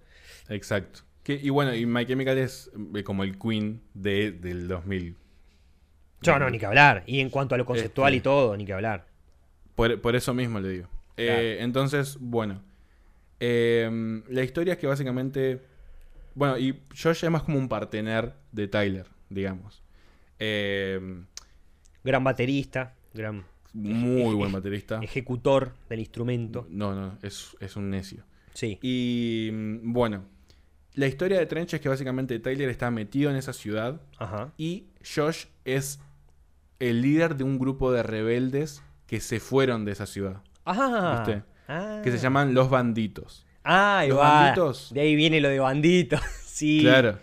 Exacto. 0.48 1.00
Que, 1.22 1.34
y 1.34 1.50
bueno, 1.50 1.74
y 1.74 1.84
My 1.86 2.06
Chemical 2.06 2.38
es 2.38 2.70
eh, 2.94 3.02
como 3.02 3.24
el 3.24 3.38
Queen 3.38 3.82
de, 3.94 4.32
del 4.32 4.68
2000. 4.68 5.16
Yo 6.22 6.38
no, 6.38 6.48
ni 6.50 6.58
que 6.58 6.66
hablar. 6.66 7.02
Y 7.06 7.20
en 7.20 7.30
cuanto 7.30 7.54
a 7.54 7.58
lo 7.58 7.64
conceptual 7.64 8.12
Este- 8.12 8.18
y 8.18 8.20
todo, 8.22 8.56
ni 8.56 8.64
que 8.66 8.72
hablar. 8.72 9.06
Por, 9.74 10.00
por 10.00 10.14
eso 10.16 10.34
mismo 10.34 10.60
le 10.60 10.68
digo. 10.68 10.88
Eh, 11.28 11.58
entonces, 11.60 12.16
bueno. 12.20 12.62
eh, 13.40 14.22
la 14.28 14.42
historia 14.42 14.74
es 14.74 14.78
que 14.78 14.86
básicamente. 14.86 15.60
Bueno, 16.34 16.58
y 16.58 16.80
Josh 16.90 17.24
es 17.24 17.30
más 17.30 17.42
como 17.42 17.58
un 17.58 17.68
partener 17.68 18.34
de 18.52 18.68
Tyler, 18.68 19.06
digamos. 19.28 19.82
Eh, 20.38 21.00
Gran 22.02 22.24
baterista, 22.24 22.94
gran 23.12 23.44
muy 23.74 24.34
buen 24.34 24.50
baterista. 24.52 25.00
ejecutor 25.02 25.74
del 25.88 26.00
instrumento. 26.00 26.66
No, 26.70 26.94
no, 26.94 27.18
es, 27.22 27.56
es 27.60 27.76
un 27.76 27.90
necio. 27.90 28.24
Sí. 28.54 28.78
Y 28.82 29.50
mm, 29.52 29.92
bueno, 29.92 30.24
la 30.94 31.06
historia 31.06 31.38
de 31.38 31.46
Trench 31.46 31.74
es 31.74 31.80
que 31.80 31.88
básicamente 31.88 32.38
Tyler 32.38 32.68
está 32.70 32.90
metido 32.90 33.30
en 33.30 33.36
esa 33.36 33.52
ciudad 33.52 34.00
Ajá. 34.18 34.52
y 34.56 34.86
Josh 35.14 35.44
es 35.64 36.00
el 36.78 37.02
líder 37.02 37.36
de 37.36 37.44
un 37.44 37.58
grupo 37.58 37.92
de 37.92 38.02
rebeldes 38.02 38.82
que 39.06 39.20
se 39.20 39.40
fueron 39.40 39.84
de 39.84 39.92
esa 39.92 40.06
ciudad. 40.06 40.42
Ah, 40.64 41.24
¿Viste? 41.26 41.42
ah. 41.68 42.00
Que 42.04 42.10
se 42.10 42.18
llaman 42.18 42.54
los 42.54 42.70
banditos. 42.70 43.46
Ah, 43.64 44.04
Los 44.08 44.18
va. 44.18 44.42
banditos. 44.42 44.90
De 44.92 45.00
ahí 45.00 45.16
viene 45.16 45.40
lo 45.40 45.48
de 45.48 45.58
bandito. 45.58 46.18
sí. 46.44 46.80
Claro. 46.82 47.18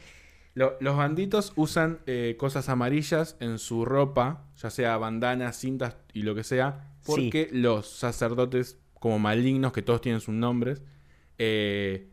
Lo- 0.54 0.76
los 0.80 0.98
banditos 0.98 1.54
usan 1.56 2.00
eh, 2.08 2.36
cosas 2.40 2.68
amarillas 2.70 3.38
en 3.40 3.60
su 3.60 3.86
ropa, 3.86 4.46
ya 4.58 4.70
sea 4.70 4.98
bandanas, 4.98 5.56
cintas 5.58 5.98
y 6.14 6.24
lo 6.24 6.34
que 6.34 6.44
sea, 6.44 6.94
porque 7.06 7.50
los 7.52 7.88
sacerdotes, 7.88 8.80
como 8.96 9.20
malignos, 9.20 9.72
que 9.72 9.82
todos 9.84 10.02
tienen 10.02 10.20
sus 10.20 10.34
nombres, 10.34 10.82
eh, 11.38 12.10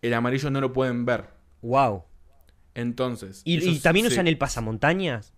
el 0.00 0.14
amarillo 0.14 0.50
no 0.50 0.60
lo 0.60 0.72
pueden 0.72 1.04
ver. 1.04 1.26
Wow. 1.60 2.04
Entonces. 2.74 3.42
¿Y, 3.44 3.78
también 3.80 4.06
usan 4.06 4.26
el 4.26 4.38
pasamontañas? 4.38 5.32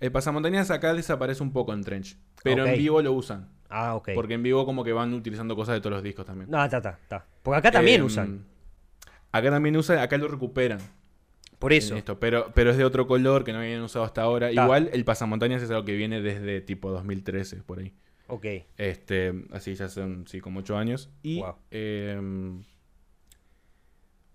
El 0.00 0.12
pasamontañas 0.12 0.70
acá 0.70 0.92
desaparece 0.92 1.42
un 1.42 1.52
poco 1.52 1.72
en 1.72 1.82
Trench, 1.82 2.18
pero 2.42 2.66
en 2.66 2.76
vivo 2.76 3.00
lo 3.00 3.12
usan. 3.12 3.48
Ah, 3.68 3.94
ok. 3.94 4.10
Porque 4.14 4.34
en 4.34 4.42
vivo 4.42 4.64
como 4.64 4.84
que 4.84 4.92
van 4.92 5.12
utilizando 5.14 5.54
cosas 5.56 5.74
de 5.74 5.80
todos 5.80 5.92
los 5.94 6.02
discos 6.02 6.24
también. 6.26 6.50
No, 6.50 6.62
está, 6.64 6.78
está, 6.78 6.98
está. 7.02 7.26
Porque 7.42 7.58
acá 7.58 7.70
también 7.70 8.00
Em, 8.00 8.06
usan. 8.06 8.44
Acá 9.32 9.50
también 9.50 9.76
usan, 9.76 9.98
acá 9.98 10.16
lo 10.18 10.28
recuperan. 10.28 10.78
Por 11.58 11.72
eso. 11.72 11.96
esto, 11.96 12.18
pero, 12.20 12.52
pero 12.54 12.70
es 12.70 12.76
de 12.76 12.84
otro 12.84 13.06
color 13.06 13.42
que 13.42 13.52
no 13.52 13.58
habían 13.60 13.80
usado 13.82 14.04
hasta 14.04 14.22
ahora. 14.22 14.48
Ta. 14.54 14.64
Igual 14.64 14.90
el 14.92 15.04
pasamontañas 15.04 15.62
es 15.62 15.70
algo 15.70 15.84
que 15.84 15.94
viene 15.96 16.20
desde 16.20 16.60
tipo 16.60 16.90
2013, 16.90 17.56
por 17.62 17.78
ahí. 17.78 17.94
Ok. 18.28 18.44
Este, 18.76 19.32
así 19.52 19.74
ya 19.74 19.88
son, 19.88 20.26
sí, 20.26 20.40
como 20.40 20.60
8 20.60 20.76
años. 20.76 21.10
Y 21.22 21.40
Wow. 21.40 21.54
em, 21.70 22.62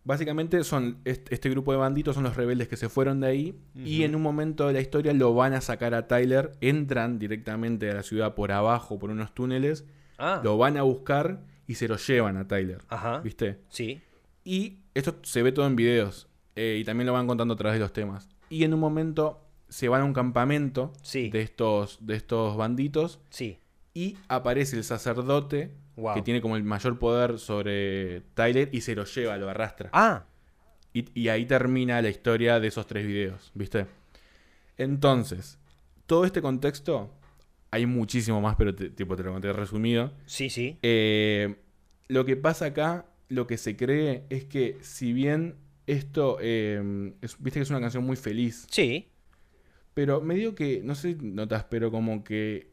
básicamente 0.03 0.63
son 0.63 0.97
est- 1.05 1.31
este, 1.31 1.49
grupo 1.49 1.71
de 1.71 1.77
banditos 1.77 2.15
son 2.15 2.23
los 2.23 2.35
rebeldes 2.35 2.67
que 2.67 2.77
se 2.77 2.89
fueron 2.89 3.19
de 3.21 3.27
ahí. 3.27 3.59
Y 3.75 4.03
en 4.03 4.15
un 4.15 4.21
momento 4.21 4.67
de 4.67 4.73
la 4.73 4.81
historia 4.81 5.13
lo 5.13 5.33
van 5.33 5.53
a 5.53 5.61
sacar 5.61 5.93
a 5.93 6.07
Tyler. 6.07 6.51
Entran 6.61 7.19
directamente 7.19 7.89
a 7.89 7.93
la 7.95 8.03
ciudad 8.03 8.35
por 8.35 8.51
abajo, 8.51 8.97
por 8.99 9.09
unos 9.11 9.33
túneles. 9.33 9.85
Ah. 10.17 10.41
Lo 10.43 10.57
van 10.57 10.77
a 10.77 10.83
buscar 10.83 11.41
y 11.67 11.75
se 11.75 11.87
lo 11.87 11.97
llevan 11.97 12.37
a 12.37 12.47
Tyler. 12.47 12.79
Ajá. 12.89 13.19
¿Viste? 13.19 13.59
Sí. 13.69 14.01
Y 14.43 14.79
esto 14.93 15.17
se 15.23 15.41
ve 15.43 15.51
todo 15.51 15.67
en 15.67 15.75
videos. 15.75 16.27
eh, 16.55 16.77
y 16.81 16.83
también 16.83 17.07
lo 17.07 17.13
van 17.13 17.27
contando 17.27 17.53
a 17.53 17.57
través 17.57 17.75
de 17.79 17.83
los 17.85 17.93
temas. 17.93 18.27
Y 18.49 18.65
en 18.65 18.73
un 18.73 18.79
momento 18.81 19.41
se 19.69 19.87
van 19.87 20.01
a 20.01 20.03
un 20.05 20.11
campamento 20.13 20.91
Sí. 21.01 21.29
de, 21.29 21.41
estos, 21.41 21.97
de 22.01 22.15
estos 22.17 22.57
banditos. 22.57 23.19
Sí. 23.29 23.59
Y 23.93 24.17
aparece 24.27 24.75
el 24.75 24.83
sacerdote 24.83 25.71
Wow. 26.01 26.15
que 26.15 26.21
tiene 26.21 26.41
como 26.41 26.55
el 26.57 26.63
mayor 26.63 26.97
poder 26.99 27.37
sobre 27.39 28.21
Tyler 28.33 28.69
y 28.71 28.81
se 28.81 28.95
lo 28.95 29.05
lleva, 29.05 29.37
lo 29.37 29.49
arrastra. 29.49 29.89
Ah. 29.93 30.25
Y, 30.93 31.05
y 31.19 31.29
ahí 31.29 31.45
termina 31.45 32.01
la 32.01 32.09
historia 32.09 32.59
de 32.59 32.67
esos 32.67 32.85
tres 32.87 33.05
videos, 33.07 33.51
¿viste? 33.53 33.85
Entonces, 34.77 35.57
todo 36.05 36.25
este 36.25 36.41
contexto, 36.41 37.13
hay 37.69 37.85
muchísimo 37.85 38.41
más, 38.41 38.55
pero 38.55 38.75
te, 38.75 38.89
tipo, 38.89 39.15
te 39.15 39.23
lo 39.23 39.31
conté 39.31 39.53
resumido. 39.53 40.11
Sí, 40.25 40.49
sí. 40.49 40.77
Eh, 40.81 41.55
lo 42.07 42.25
que 42.25 42.35
pasa 42.35 42.65
acá, 42.65 43.05
lo 43.29 43.47
que 43.47 43.57
se 43.57 43.77
cree 43.77 44.25
es 44.29 44.43
que 44.45 44.77
si 44.81 45.13
bien 45.13 45.55
esto, 45.87 46.37
eh, 46.41 47.13
es- 47.21 47.37
viste 47.39 47.59
que 47.59 47.63
es 47.63 47.69
una 47.69 47.79
canción 47.79 48.03
muy 48.03 48.15
feliz, 48.17 48.67
Sí. 48.69 49.07
pero 49.93 50.19
medio 50.21 50.55
que, 50.55 50.81
no 50.83 50.95
sé 50.95 51.13
si 51.13 51.25
notas, 51.25 51.65
pero 51.69 51.91
como 51.91 52.23
que 52.23 52.70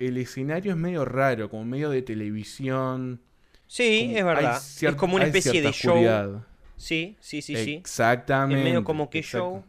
el 0.00 0.16
escenario 0.16 0.72
es 0.72 0.78
medio 0.78 1.04
raro, 1.04 1.48
como 1.48 1.64
medio 1.64 1.90
de 1.90 2.02
televisión. 2.02 3.20
Sí, 3.68 4.06
como- 4.06 4.18
es 4.18 4.24
verdad. 4.24 4.56
cier- 4.60 4.88
es 4.90 4.94
como 4.96 5.14
una 5.16 5.26
especie 5.26 5.52
de 5.52 5.58
cierta 5.72 5.78
show. 5.78 5.92
oscuridad. 5.92 6.46
Sí, 6.76 7.16
sí, 7.20 7.40
sí, 7.42 7.54
sí. 7.56 7.74
Exactamente. 7.74 8.58
En 8.58 8.64
medio 8.64 8.82
como 8.84 9.08
que 9.10 9.18
exacto. 9.18 9.46
show. 9.46 9.64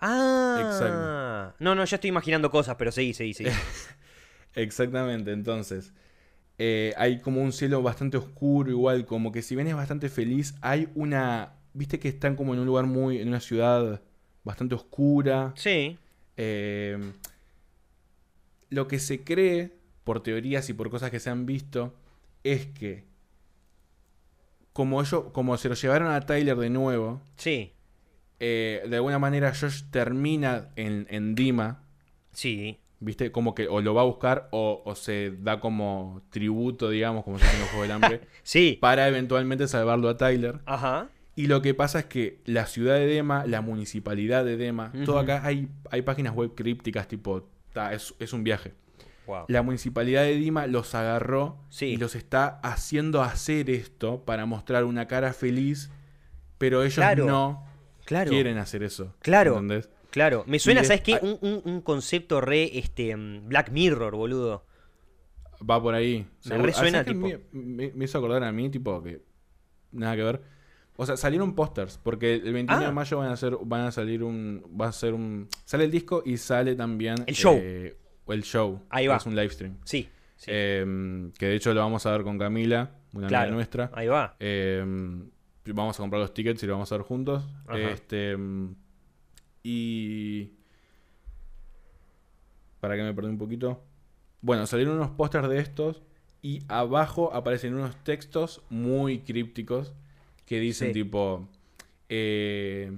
Ah. 0.00 0.58
Exacto. 0.64 1.56
No, 1.62 1.74
no, 1.74 1.84
ya 1.84 1.96
estoy 1.96 2.08
imaginando 2.08 2.50
cosas, 2.50 2.76
pero 2.76 2.90
sí, 2.92 3.12
sí, 3.12 3.34
sí. 3.34 3.44
Exactamente, 4.54 5.32
entonces. 5.32 5.92
eh, 6.58 6.94
hay 6.96 7.20
como 7.20 7.42
un 7.42 7.52
cielo 7.52 7.82
bastante 7.82 8.16
oscuro, 8.16 8.70
igual, 8.70 9.06
como 9.06 9.32
que 9.32 9.42
si 9.42 9.56
bien 9.56 9.66
es 9.66 9.74
bastante 9.74 10.08
feliz, 10.08 10.54
hay 10.60 10.88
una. 10.94 11.54
Viste 11.72 11.98
que 11.98 12.08
están 12.08 12.36
como 12.36 12.54
en 12.54 12.60
un 12.60 12.66
lugar 12.66 12.86
muy. 12.86 13.18
en 13.20 13.26
una 13.28 13.40
ciudad 13.40 14.00
bastante 14.44 14.74
oscura. 14.76 15.52
sí. 15.56 15.98
Eh, 16.36 16.98
lo 18.70 18.88
que 18.88 18.98
se 18.98 19.24
cree, 19.24 19.76
por 20.04 20.22
teorías 20.22 20.68
y 20.68 20.74
por 20.74 20.90
cosas 20.90 21.10
que 21.10 21.20
se 21.20 21.30
han 21.30 21.46
visto, 21.46 21.94
es 22.42 22.66
que. 22.66 23.04
Como 24.72 25.00
ellos, 25.00 25.26
como 25.32 25.56
se 25.56 25.68
lo 25.68 25.74
llevaron 25.76 26.08
a 26.12 26.20
Tyler 26.20 26.56
de 26.56 26.70
nuevo, 26.70 27.20
Sí. 27.36 27.72
eh, 28.40 28.82
de 28.88 28.96
alguna 28.96 29.18
manera 29.20 29.52
Josh 29.54 29.84
termina 29.90 30.70
en, 30.76 31.06
en 31.10 31.34
Dima, 31.34 31.82
Sí. 32.32 32.80
¿Viste? 33.00 33.30
Como 33.30 33.54
que 33.54 33.68
o 33.68 33.80
lo 33.82 33.92
va 33.94 34.00
a 34.00 34.04
buscar 34.04 34.48
o, 34.50 34.82
o 34.84 34.94
se 34.94 35.32
da 35.40 35.60
como 35.60 36.22
tributo, 36.30 36.88
digamos, 36.88 37.22
como 37.24 37.38
se 37.38 37.44
hace 37.44 37.54
en 37.56 37.60
los 37.60 37.68
Juegos 37.70 37.88
del 37.88 37.94
Hambre, 37.96 38.20
Sí. 38.42 38.78
para 38.80 39.06
eventualmente 39.06 39.68
salvarlo 39.68 40.08
a 40.08 40.16
Tyler. 40.16 40.60
Ajá. 40.64 41.08
Y 41.36 41.46
lo 41.48 41.60
que 41.62 41.74
pasa 41.74 41.98
es 42.00 42.04
que 42.06 42.40
la 42.44 42.66
ciudad 42.66 42.94
de 42.94 43.06
Dema, 43.06 43.44
la 43.46 43.60
municipalidad 43.60 44.44
de 44.44 44.56
Dema, 44.56 44.92
todo 45.04 45.18
acá 45.18 45.44
hay, 45.44 45.68
hay 45.90 46.02
páginas 46.02 46.34
web 46.34 46.54
crípticas 46.54 47.06
tipo 47.08 47.48
es, 47.92 48.14
es 48.18 48.32
un 48.32 48.44
viaje. 48.44 48.72
Wow. 49.26 49.46
La 49.48 49.62
municipalidad 49.62 50.22
de 50.22 50.34
Dima 50.36 50.66
los 50.66 50.94
agarró 50.94 51.56
Sí. 51.70 51.86
y 51.86 51.96
los 51.96 52.14
está 52.14 52.60
haciendo 52.62 53.22
hacer 53.22 53.70
esto 53.70 54.22
para 54.24 54.44
mostrar 54.46 54.84
una 54.84 55.06
cara 55.06 55.32
feliz, 55.32 55.90
pero 56.58 56.82
ellos 56.82 56.94
Claro. 56.94 57.24
no 57.26 57.66
Claro. 58.04 58.30
quieren 58.30 58.58
hacer 58.58 58.82
eso. 58.82 59.14
Claro. 59.20 59.52
¿entendés? 59.52 59.88
Claro. 60.10 60.44
Me 60.46 60.58
suena, 60.58 60.84
¿sabes 60.84 61.00
qué? 61.00 61.14
ah- 61.14 61.20
Un, 61.22 61.38
un- 61.40 61.62
un 61.64 61.80
concepto 61.80 62.40
re 62.40 62.78
este 62.78 63.16
mm, 63.16 63.48
Black 63.48 63.70
Mirror, 63.70 64.14
boludo. 64.14 64.64
Va 65.68 65.80
por 65.82 65.94
ahí. 65.94 66.26
Me 66.44 66.58
resuena, 66.58 67.02
¿Sabes 67.02 67.04
qué 67.06 67.14
tipo- 67.14 67.42
Me, 67.52 67.86
me- 67.88 67.92
me 67.94 68.04
hizo 68.04 68.18
acordar 68.18 68.44
a 68.44 68.52
mí, 68.52 68.68
tipo, 68.70 69.02
que 69.02 69.22
nada 69.92 70.14
que 70.16 70.22
ver. 70.22 70.42
O 70.96 71.04
sea, 71.06 71.16
salieron 71.16 71.54
pósters, 71.54 71.98
porque 72.02 72.34
el 72.34 72.52
21 72.52 72.82
Ah. 72.82 72.86
de 72.86 72.92
mayo 72.92 73.18
van 73.18 73.28
a 73.28 73.32
hacer, 73.32 73.56
van 73.64 73.80
a 73.86 73.90
salir 73.92 74.22
un, 74.22 74.62
va 74.80 74.88
a 74.88 74.92
ser 74.92 75.12
un, 75.14 75.48
sale 75.64 75.84
el 75.84 75.90
disco 75.90 76.22
y 76.24 76.36
sale 76.36 76.76
también 76.76 77.16
El 77.26 77.34
show. 77.34 77.56
eh, 77.60 77.96
el 78.28 78.42
show. 78.44 78.80
Ahí 78.90 79.06
va. 79.08 79.16
Es 79.16 79.26
un 79.26 79.34
live 79.34 79.50
stream. 79.50 79.76
Sí. 79.84 80.08
sí. 80.36 80.50
Eh, 80.52 81.30
que 81.36 81.46
de 81.46 81.54
hecho 81.56 81.74
lo 81.74 81.80
vamos 81.80 82.06
a 82.06 82.12
ver 82.12 82.22
con 82.22 82.38
Camila, 82.38 82.92
una 83.12 83.26
claro. 83.26 83.42
amiga 83.44 83.54
nuestra. 83.56 83.90
Ahí 83.92 84.06
va. 84.06 84.36
Eh, 84.38 84.84
vamos 85.66 85.98
a 85.98 86.02
comprar 86.02 86.20
los 86.22 86.32
tickets 86.32 86.62
y 86.62 86.66
lo 86.66 86.74
vamos 86.74 86.92
a 86.92 86.96
ver 86.96 87.04
juntos. 87.06 87.42
Ajá. 87.66 87.78
Este 87.78 88.36
y 89.62 90.50
para 92.80 92.96
que 92.96 93.02
me 93.02 93.14
perdí 93.14 93.30
un 93.30 93.38
poquito. 93.38 93.82
Bueno, 94.42 94.66
salieron 94.66 94.96
unos 94.96 95.10
pósters 95.10 95.48
de 95.48 95.58
estos 95.58 96.02
y 96.42 96.62
abajo 96.68 97.32
aparecen 97.34 97.74
unos 97.74 97.96
textos 98.04 98.62
muy 98.68 99.20
crípticos 99.20 99.94
que 100.46 100.60
dicen 100.60 100.88
Sí. 100.88 100.92
tipo 100.94 101.48
eh, 102.08 102.92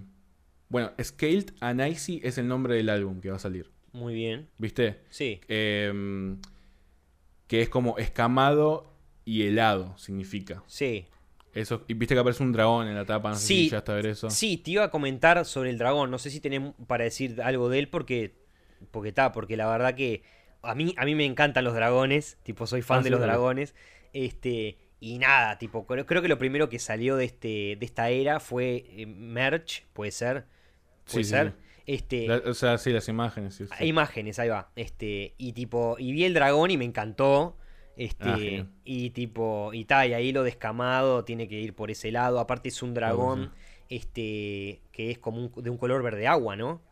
bueno, 0.69 0.91
Scaled 1.03 1.53
and 1.61 1.81
Icy 1.87 2.21
es 2.25 2.39
el 2.39 2.49
nombre 2.49 2.75
del 2.75 2.89
álbum 2.89 3.21
que 3.21 3.31
va 3.31 3.37
a 3.37 3.41
salir, 3.41 3.71
Muy 3.93 4.15
bien. 4.15 4.49
¿viste? 4.59 4.99
Sí. 5.11 5.41
Em, 5.49 6.39
que 7.47 7.63
es 7.63 7.69
como 7.69 7.99
escamado 7.99 8.93
y 9.25 9.43
helado 9.45 9.97
significa. 9.97 10.63
Sí. 10.67 11.07
Eso, 11.55 11.85
y 11.89 11.95
viste 11.95 12.15
que 12.15 12.21
aparece 12.21 12.43
un 12.43 12.53
dragón 12.53 12.89
en 12.89 12.95
la 12.97 13.05
tapa, 13.07 13.31
no 13.31 13.37
sé 13.37 13.47
Sí. 13.47 13.65
si 13.65 13.71
ya 13.71 13.79
está 13.79 13.93
a 13.93 13.95
ver 13.97 14.07
eso. 14.07 14.29
Sí, 14.29 14.59
te 14.59 14.73
iba 14.73 14.85
a 14.85 14.91
comentar 14.91 15.43
sobre 15.47 15.71
el 15.71 15.79
dragón. 15.79 16.11
No 16.11 16.19
sé 16.19 16.29
si 16.31 16.41
tenés 16.41 16.61
para 16.87 17.05
decir 17.05 17.41
algo 17.43 17.69
de 17.71 17.79
él 17.79 17.89
porque. 17.89 18.35
Porque 18.91 19.09
está, 19.11 19.33
porque 19.33 19.57
la 19.57 19.67
verdad 19.71 19.95
que. 19.95 20.23
A 20.63 20.75
mí, 20.75 20.95
a 20.99 21.05
mí 21.07 21.15
me 21.15 21.25
encantan 21.25 21.65
los 21.65 21.73
dragones. 21.75 22.37
Tipo, 22.43 22.67
soy 22.67 22.83
fan 22.83 22.99
Ah, 22.99 23.03
de 23.03 23.09
sí, 23.09 23.11
los 23.13 23.21
dragones. 23.21 23.75
Este. 24.13 24.77
Y 25.15 25.19
nada, 25.19 25.57
tipo, 25.59 25.87
creo, 25.87 26.05
creo 26.07 26.21
que 26.23 26.29
lo 26.29 26.39
primero 26.39 26.69
que 26.69 26.79
salió 26.79 27.17
de 27.17 27.25
este. 27.27 27.77
de 27.79 27.87
esta 27.87 28.09
era 28.11 28.41
fue 28.41 28.85
eh, 28.97 29.07
merch, 29.07 29.85
puede 29.93 30.11
ser. 30.11 30.47
Puede 31.11 31.25
Sí, 31.25 31.31
ser. 31.31 31.51
sí. 31.51 31.83
Este. 31.87 32.27
La- 32.27 32.43
o 32.45 32.55
sea, 32.55 32.79
sí, 32.79 32.91
las 32.93 33.09
imágenes. 33.09 33.63
Hay 33.71 33.89
imágenes, 33.89 34.39
ahí 34.41 34.49
va. 34.49 34.71
Este, 34.75 35.35
y 35.39 35.53
tipo, 35.53 35.97
y 35.99 36.11
vi 36.13 36.25
el 36.25 36.35
dragón 36.35 36.71
y 36.71 36.77
me 36.77 36.85
encantó. 36.85 37.57
Este, 37.97 38.61
Ah, 38.61 38.67
y 38.85 39.11
tipo, 39.11 39.73
y 39.73 39.85
tal, 39.87 40.11
y 40.11 40.15
ahí 40.15 40.33
lo 40.33 40.43
descamado 40.43 41.25
tiene 41.25 41.49
que 41.49 41.59
ir 41.61 41.75
por 41.75 41.91
ese 41.91 42.11
lado. 42.11 42.41
Aparte 42.41 42.69
es 42.69 42.83
un 42.83 42.93
dragón, 42.93 43.53
sí. 43.89 43.97
este, 43.97 44.83
que 44.93 45.11
es 45.13 45.19
como 45.19 45.39
un- 45.47 45.63
de 45.63 45.71
un 45.71 45.79
color 45.79 46.03
verde 46.03 46.27
agua, 46.27 46.57
¿no? 46.57 46.83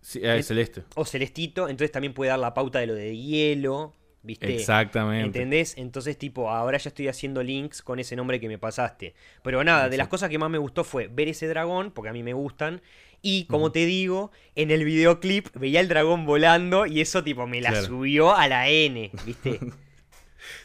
Sí, 0.00 0.20
ah, 0.24 0.34
es 0.34 0.40
es- 0.40 0.46
celeste. 0.48 0.82
O 0.96 1.04
celestito, 1.04 1.68
entonces 1.68 1.92
también 1.92 2.14
puede 2.14 2.30
dar 2.30 2.38
la 2.38 2.52
pauta 2.54 2.78
de 2.80 2.86
lo 2.86 2.94
de 2.94 3.16
hielo, 3.16 3.92
¿viste? 4.24 4.52
Exactamente. 4.56 5.26
¿Entendés? 5.38 5.74
Entonces, 5.78 6.18
tipo, 6.18 6.50
ahora 6.50 6.78
ya 6.78 6.88
estoy 6.88 7.06
haciendo 7.06 7.42
links 7.42 7.80
con 7.82 8.00
ese 8.00 8.16
nombre 8.16 8.40
que 8.40 8.48
me 8.48 8.58
pasaste. 8.58 9.14
Pero 9.44 9.62
nada, 9.62 9.88
de 9.88 9.96
las 9.96 10.08
cosas 10.08 10.28
que 10.30 10.38
más 10.38 10.50
me 10.50 10.58
gustó 10.58 10.82
fue 10.82 11.06
ver 11.06 11.28
ese 11.28 11.46
dragón, 11.46 11.92
porque 11.92 12.08
a 12.08 12.12
mí 12.12 12.22
me 12.24 12.32
gustan. 12.32 12.80
Y 13.22 13.44
como 13.44 13.70
te 13.72 13.86
digo, 13.86 14.32
en 14.56 14.70
el 14.70 14.84
videoclip 14.84 15.46
veía 15.56 15.80
el 15.80 15.88
dragón 15.88 16.26
volando 16.26 16.84
y 16.86 17.00
eso, 17.00 17.22
tipo, 17.22 17.46
me 17.46 17.60
la 17.60 17.70
Claro. 17.70 17.86
subió 17.86 18.34
a 18.34 18.48
la 18.48 18.68
N, 18.68 19.10
¿viste? 19.24 19.60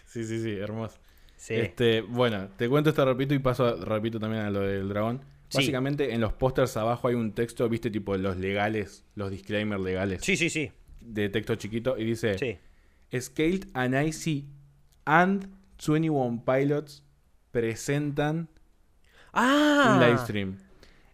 Sí, 0.05 0.24
sí, 0.26 0.41
sí, 0.41 0.51
hermoso. 0.53 0.97
Sí. 1.38 1.53
Este, 1.53 2.01
bueno, 2.01 2.49
te 2.57 2.68
cuento 2.68 2.89
esto 2.89 3.05
rapidito 3.05 3.34
y 3.36 3.39
paso 3.39 3.86
rapidito 3.86 4.20
también 4.20 4.43
a 4.43 4.49
lo 4.49 4.62
del 4.62 4.89
dragón. 4.89 5.22
Sí. 5.49 5.57
Básicamente 5.60 6.14
en 6.14 6.22
los 6.22 6.34
pósters 6.34 6.76
abajo 6.78 7.07
hay 7.07 7.16
un 7.16 7.34
texto, 7.34 7.70
viste, 7.70 7.89
tipo 7.91 8.18
los 8.18 8.36
legales, 8.38 9.05
los 9.16 9.30
disclaimers 9.32 9.82
legales 9.82 10.22
Sí, 10.24 10.36
sí, 10.36 10.49
sí. 10.49 10.72
de 10.99 11.30
texto 11.30 11.55
chiquito 11.55 11.95
y 11.97 12.05
dice 12.05 12.38
Sí. 12.39 12.57
Scaled 13.12 13.68
and 13.74 13.95
Icy 13.95 14.47
and 15.05 15.47
21 15.78 16.43
Pilots 16.45 17.03
presentan 17.51 18.49
¡Ah! 19.34 19.93
un 19.95 19.99
live 19.99 20.18
stream. 20.20 20.57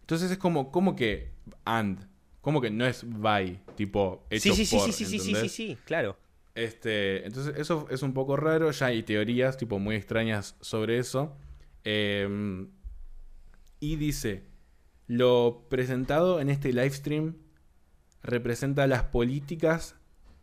Entonces 0.02 0.32
es 0.32 0.38
como, 0.38 0.72
como 0.72 0.96
que 0.96 1.32
and, 1.66 2.08
como 2.41 2.62
que 2.62 2.70
no 2.70 2.86
es 2.86 3.04
by, 3.06 3.60
tipo 3.76 4.26
hecho 4.30 4.54
Sí, 4.54 4.56
sí, 4.56 4.66
sí, 4.66 4.76
por, 4.76 4.86
sí, 4.86 4.91
sí, 4.91 5.06
sí, 5.06 5.20
sí, 5.20 5.36
sí, 5.36 5.50
sí, 5.50 5.78
claro. 5.86 6.18
Este, 6.54 7.26
entonces 7.26 7.56
eso 7.58 7.88
es 7.89 8.02
un 8.02 8.14
poco 8.14 8.38
raro, 8.38 8.72
ya 8.72 8.88
hay 8.88 9.04
teorías 9.04 9.58
tipo 9.58 9.80
muy 9.80 9.96
extrañas 9.96 10.56
sobre 10.62 11.00
eso. 11.00 11.36
Eh, 11.84 12.68
y 13.80 13.96
dice, 13.98 14.43
lo 15.08 15.66
presentado 15.70 16.39
en 16.39 16.50
este 16.50 16.70
live 16.72 16.91
stream 16.91 17.36
representa 18.24 18.88
las 18.88 19.04
políticas 19.04 19.96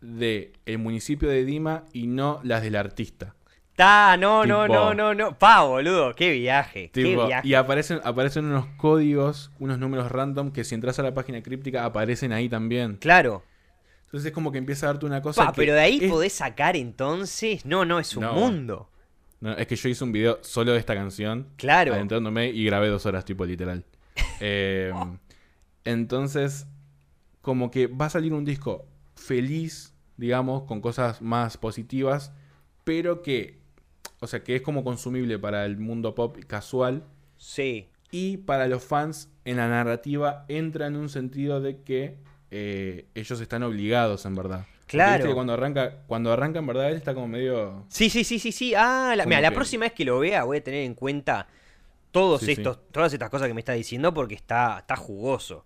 del 0.03 0.53
el 0.67 0.79
municipio 0.79 1.29
de 1.29 1.45
Dima 1.45 1.85
y 1.93 2.07
no 2.07 2.41
las 2.43 2.63
del 2.63 2.77
artista. 2.77 3.35
Ta, 3.75 4.19
no, 4.19 4.45
no, 4.45 4.65
Tipo- 4.67 4.75
no, 4.75 4.95
no, 4.95 5.15
no. 5.15 5.39
Pa, 5.39 5.63
boludo, 5.63 6.15
qué 6.15 6.31
viaje. 6.33 6.91
qué 6.93 7.17
viaje. 7.17 7.49
y 7.49 7.55
aparecen, 7.55 8.01
aparecen 8.05 8.45
unos 8.45 8.67
códigos, 8.77 9.51
unos 9.59 9.79
números 9.79 10.13
random 10.13 10.51
que 10.53 10.65
si 10.65 10.75
entras 10.75 10.99
a 10.99 11.03
la 11.03 11.15
página 11.15 11.43
críptica 11.43 11.85
aparecen 11.87 12.33
ahí 12.33 12.51
también. 12.51 12.97
Claro. 12.97 13.43
Entonces 14.05 14.27
es 14.29 14.33
como 14.35 14.53
que 14.53 14.59
empieza 14.59 14.85
a 14.87 14.93
darte 14.93 15.07
una 15.07 15.23
cosa. 15.23 15.47
Pa, 15.47 15.53
que 15.53 15.57
pero 15.57 15.73
de 15.73 15.81
ahí 15.81 15.99
es- 16.03 16.11
podés 16.11 16.35
sacar 16.35 16.77
entonces. 16.77 17.65
No, 17.65 17.87
no, 17.87 17.99
es 17.99 18.15
un 18.15 18.25
No. 18.25 18.35
mundo. 18.35 18.91
No, 19.41 19.53
es 19.57 19.67
que 19.67 19.75
yo 19.75 19.89
hice 19.89 20.05
un 20.05 20.13
video 20.13 20.39
solo 20.43 20.73
de 20.73 20.79
esta 20.79 20.95
canción. 20.95 21.49
Claro. 21.57 21.95
adentrándome 21.95 22.51
y 22.51 22.65
grabé 22.67 22.89
dos 22.89 23.07
horas, 23.07 23.25
tipo 23.25 23.45
literal. 23.47 23.85
Eh, 24.45 24.93
entonces, 25.85 26.67
como 27.41 27.71
que 27.71 27.87
va 27.87 28.07
a 28.07 28.11
salir 28.11 28.33
un 28.33 28.45
disco 28.45 28.87
feliz, 29.17 29.92
digamos, 30.23 30.63
con 30.63 30.81
cosas 30.81 31.21
más 31.21 31.57
positivas, 31.57 32.31
pero 32.85 33.23
que, 33.23 33.59
o 34.21 34.29
sea, 34.29 34.45
que 34.45 34.55
es 34.55 34.63
como 34.63 34.85
consumible 34.85 35.37
para 35.37 35.65
el 35.67 35.79
mundo 35.79 36.15
pop 36.15 36.37
casual 36.47 37.03
Sí. 37.39 37.89
y 38.13 38.37
para 38.37 38.69
los 38.69 38.85
fans 38.85 39.29
en 39.45 39.57
la 39.57 39.67
narrativa 39.69 40.45
entra 40.47 40.87
en 40.87 40.95
un 40.95 41.09
sentido 41.09 41.61
de 41.61 41.83
que 41.83 42.19
eh, 42.53 43.07
ellos 43.17 43.41
están 43.41 43.65
obligados 43.65 44.25
en 44.25 44.37
verdad. 44.37 44.65
Claro. 44.87 45.27
que 45.27 45.35
cuando 45.35 45.55
arranca, 45.55 46.03
cuando 46.07 46.31
arranca 46.33 46.61
en 46.61 46.67
verdad 46.69 46.91
él 46.91 46.97
está 46.99 47.15
como 47.15 47.27
medio... 47.27 47.85
Sí, 47.89 48.09
sí, 48.09 48.23
sí, 48.23 48.39
sí, 48.39 48.53
sí. 48.53 48.75
Ah, 48.77 49.15
la, 49.17 49.25
mira, 49.27 49.41
la 49.41 49.51
próxima 49.51 49.87
vez 49.87 49.93
que 49.93 50.05
lo 50.05 50.21
vea 50.21 50.45
voy 50.45 50.59
a 50.59 50.63
tener 50.63 50.85
en 50.85 50.95
cuenta 50.95 51.49
todos 52.13 52.41
Sí, 52.43 52.47
sí. 52.47 52.53
estos, 52.53 52.79
todas 52.93 53.13
estas 53.13 53.29
cosas 53.29 53.49
que 53.49 53.55
me 53.55 53.61
está 53.61 53.73
diciendo 53.73 54.15
porque 54.15 54.35
está, 54.37 54.79
está 54.79 54.95
jugoso. 54.97 55.65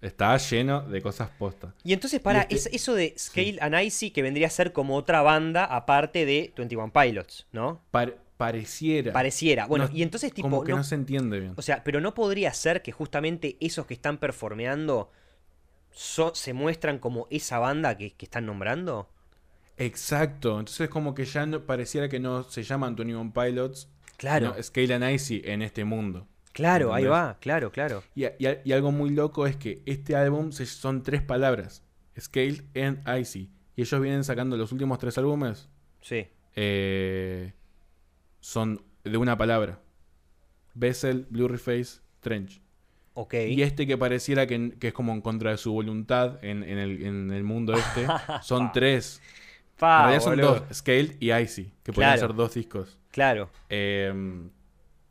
Está 0.00 0.36
lleno 0.36 0.82
de 0.82 1.00
cosas 1.00 1.30
postas. 1.38 1.72
Y 1.82 1.92
entonces, 1.92 2.20
para, 2.20 2.42
este- 2.42 2.54
es- 2.54 2.66
eso 2.66 2.94
de 2.94 3.14
Scale 3.18 3.58
and 3.60 3.74
Icy 3.80 4.10
que 4.10 4.22
vendría 4.22 4.46
a 4.46 4.50
ser 4.50 4.72
como 4.72 4.94
otra 4.96 5.22
banda 5.22 5.64
aparte 5.64 6.26
de 6.26 6.52
21 6.56 6.92
Pilots, 6.92 7.46
¿no? 7.52 7.82
Par- 7.90 8.18
pareciera. 8.36 9.12
Pareciera. 9.14 9.66
Bueno, 9.66 9.88
No, 9.88 9.96
y 9.96 10.02
entonces, 10.02 10.32
tipo, 10.34 10.48
como 10.50 10.62
que 10.64 10.72
no- 10.72 10.78
no, 10.78 10.84
se 10.84 10.94
entiende 10.96 11.40
bien. 11.40 11.54
o 11.56 11.62
sea, 11.62 11.82
pero 11.82 12.00
no 12.02 12.12
podría 12.14 12.52
ser 12.52 12.82
que 12.82 12.92
justamente 12.92 13.56
esos 13.60 13.86
que 13.86 13.94
están 13.94 14.18
performeando 14.18 15.10
so- 15.92 16.34
se 16.34 16.52
muestran 16.52 16.98
como 16.98 17.26
esa 17.30 17.58
banda 17.58 17.96
que, 17.96 18.12
que 18.12 18.26
están 18.26 18.44
nombrando. 18.44 19.08
Exacto. 19.78 20.58
Entonces 20.58 20.88
como 20.90 21.14
que 21.14 21.24
ya 21.24 21.46
no, 21.46 21.60
pareciera 21.64 22.08
que 22.08 22.20
no 22.20 22.42
se 22.44 22.62
llaman 22.62 22.94
21 22.96 23.32
Pilots. 23.32 23.88
Claro, 24.18 24.54
Scale 24.62 24.94
and 24.94 25.10
Icy 25.10 25.42
en 25.44 25.62
este 25.62 25.84
mundo. 25.84 26.26
Claro, 26.56 26.94
ahí 26.94 27.04
va, 27.04 27.36
claro, 27.40 27.70
claro. 27.70 28.02
Y, 28.14 28.24
y- 28.24 28.32
y 28.64 28.72
algo 28.72 28.90
muy 28.92 29.10
loco 29.10 29.46
es 29.46 29.56
que 29.56 29.82
este 29.86 30.16
álbum 30.16 30.50
se- 30.52 30.66
son 30.66 31.02
tres 31.02 31.22
palabras. 31.22 31.82
Scale 32.18 32.62
and 32.74 33.06
Icy. 33.20 33.50
Y 33.76 33.82
ellos 33.82 34.00
vienen 34.00 34.24
sacando 34.24 34.56
los 34.56 34.72
últimos 34.72 34.98
tres 34.98 35.16
álbumes. 35.18 35.68
Sí. 36.00 36.26
eh, 36.54 37.52
son 38.40 38.80
de 39.04 39.16
una 39.18 39.36
palabra. 39.36 39.80
Bessel, 40.74 41.26
Blurry 41.30 41.58
Face, 41.58 42.00
Trench. 42.20 42.60
Ok. 43.14 43.34
Y 43.48 43.62
este 43.62 43.86
que 43.86 43.96
pareciera 43.98 44.46
que, 44.46 44.76
que 44.78 44.88
es 44.88 44.94
como 44.94 45.12
en 45.12 45.20
contra 45.20 45.50
de 45.50 45.56
su 45.58 45.72
voluntad 45.72 46.42
en, 46.44 46.62
en 46.62 46.78
el, 46.78 47.02
en 47.04 47.30
el 47.32 47.44
mundo 47.44 47.74
este, 47.74 48.06
son 48.42 48.72
tres. 48.72 49.20
Pa, 49.78 49.96
en 49.96 50.02
realidad 50.04 50.22
son 50.24 50.36
boludo. 50.36 50.54
dos, 50.66 50.76
Scaled 50.78 51.16
y 51.20 51.32
Icy, 51.32 51.64
que 51.82 51.92
podrían 51.92 52.12
Claro. 52.14 52.28
ser 52.28 52.34
dos 52.36 52.54
discos. 52.54 52.98
Claro. 53.10 53.50
Eh, 53.68 54.08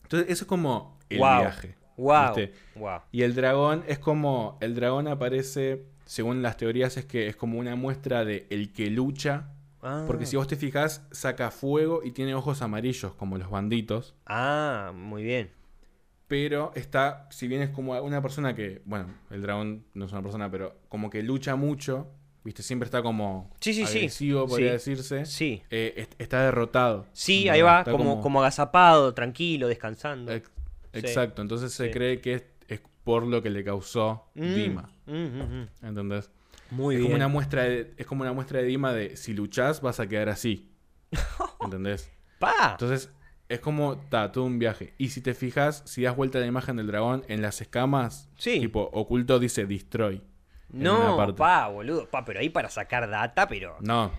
entonces, 0.04 0.30
eso 0.30 0.44
es 0.44 0.48
como 0.48 0.95
el 1.10 1.20
Wow. 1.20 1.40
viaje. 1.42 1.76
Wow. 1.98 2.36
Wow. 2.76 3.00
Y 3.12 3.22
el 3.22 3.36
dragón 3.36 3.84
es 3.88 4.00
como. 4.00 4.58
El 4.62 4.76
dragón 4.76 5.08
aparece, 5.08 5.86
según 6.06 6.42
las 6.42 6.58
teorías, 6.58 6.98
es 6.98 7.06
que 7.06 7.28
es 7.28 7.36
como 7.36 7.58
una 7.60 7.76
muestra 7.76 8.26
de 8.26 8.48
el 8.50 8.74
que 8.74 8.90
lucha. 8.90 9.50
Porque 10.08 10.26
si 10.26 10.36
vos 10.36 10.48
te 10.48 10.56
fijas, 10.56 11.06
saca 11.12 11.52
fuego 11.52 12.02
y 12.04 12.10
tiene 12.10 12.34
ojos 12.34 12.64
amarillos, 12.64 13.14
como 13.14 13.38
los 13.38 13.52
banditos. 13.52 14.16
Ah, 14.26 14.92
muy 14.96 15.22
bien. 15.24 15.52
Pero 16.28 16.72
está, 16.74 17.28
si 17.30 17.48
bien 17.48 17.62
es 17.62 17.70
como 17.70 17.94
una 18.02 18.20
persona 18.20 18.56
que, 18.56 18.82
bueno, 18.86 19.14
el 19.30 19.44
dragón 19.44 19.86
no 19.94 20.06
es 20.06 20.12
una 20.12 20.24
persona, 20.24 20.50
pero 20.50 20.76
como 20.90 21.12
que 21.12 21.22
lucha 21.22 21.56
mucho, 21.56 22.08
viste, 22.44 22.64
siempre 22.64 22.86
está 22.86 23.04
como 23.04 23.52
Sí, 23.60 23.76
sí, 23.76 23.86
sí. 23.86 23.98
agresivo, 24.00 24.48
podría 24.48 24.70
Sí. 24.80 24.92
decirse. 24.92 25.26
Sí. 25.28 25.62
Eh, 25.70 25.94
est- 25.98 26.16
está 26.20 26.42
derrotado. 26.46 27.06
Sí, 27.14 27.48
ahí 27.48 27.62
va, 27.62 27.80
Está 27.82 27.92
como, 27.92 28.22
como 28.22 28.40
agazapado, 28.40 29.14
tranquilo, 29.14 29.68
descansando. 29.68 30.32
Ex- 30.96 31.10
Exacto, 31.10 31.42
entonces 31.42 31.72
se 31.74 31.92
cree 31.92 32.22
que 32.22 32.34
es, 32.36 32.44
es 32.68 32.82
por 33.04 33.26
lo 33.26 33.42
que 33.44 33.50
le 33.50 33.64
causó 33.64 34.30
Mm, 34.36 34.54
Dima. 34.56 34.90
mm, 35.06 35.14
mm, 35.14 35.62
mm. 35.62 35.86
¿Entendés? 35.86 36.32
Muy 36.72 36.96
es 36.96 37.00
bien. 37.00 37.12
como 37.12 37.16
una 37.18 37.28
muestra 37.28 37.64
de, 37.64 37.94
es 37.98 38.06
como 38.08 38.22
una 38.24 38.34
muestra 38.34 38.60
de 38.60 38.66
Dima 38.66 38.92
de 38.94 39.16
si 39.18 39.34
luchás 39.34 39.82
vas 39.82 40.00
a 40.00 40.08
quedar 40.08 40.30
así. 40.30 40.72
¿Entendés? 41.62 42.12
¡Pa! 42.40 42.72
Entonces, 42.72 43.12
es 43.48 43.60
como 43.60 43.94
está 43.94 44.32
todo 44.32 44.44
un 44.46 44.58
viaje. 44.58 44.94
Y 44.98 45.10
si 45.10 45.22
te 45.22 45.34
fijas, 45.36 45.84
si 45.86 46.02
das 46.02 46.16
vuelta 46.16 46.40
a 46.40 46.42
la 46.42 46.48
imagen 46.48 46.78
del 46.78 46.88
dragón, 46.88 47.24
en 47.28 47.42
las 47.42 47.62
escamas, 47.62 48.30
Sí. 48.38 48.60
tipo 48.60 48.90
oculto 48.94 49.38
dice 49.40 49.66
destroy. 49.68 50.22
no, 50.70 51.36
pa, 51.36 51.68
boludo. 51.68 52.10
Pa, 52.10 52.26
pero 52.26 52.40
ahí 52.40 52.50
para 52.50 52.70
sacar 52.70 53.08
data, 53.10 53.48
pero. 53.48 53.78
No, 53.82 54.12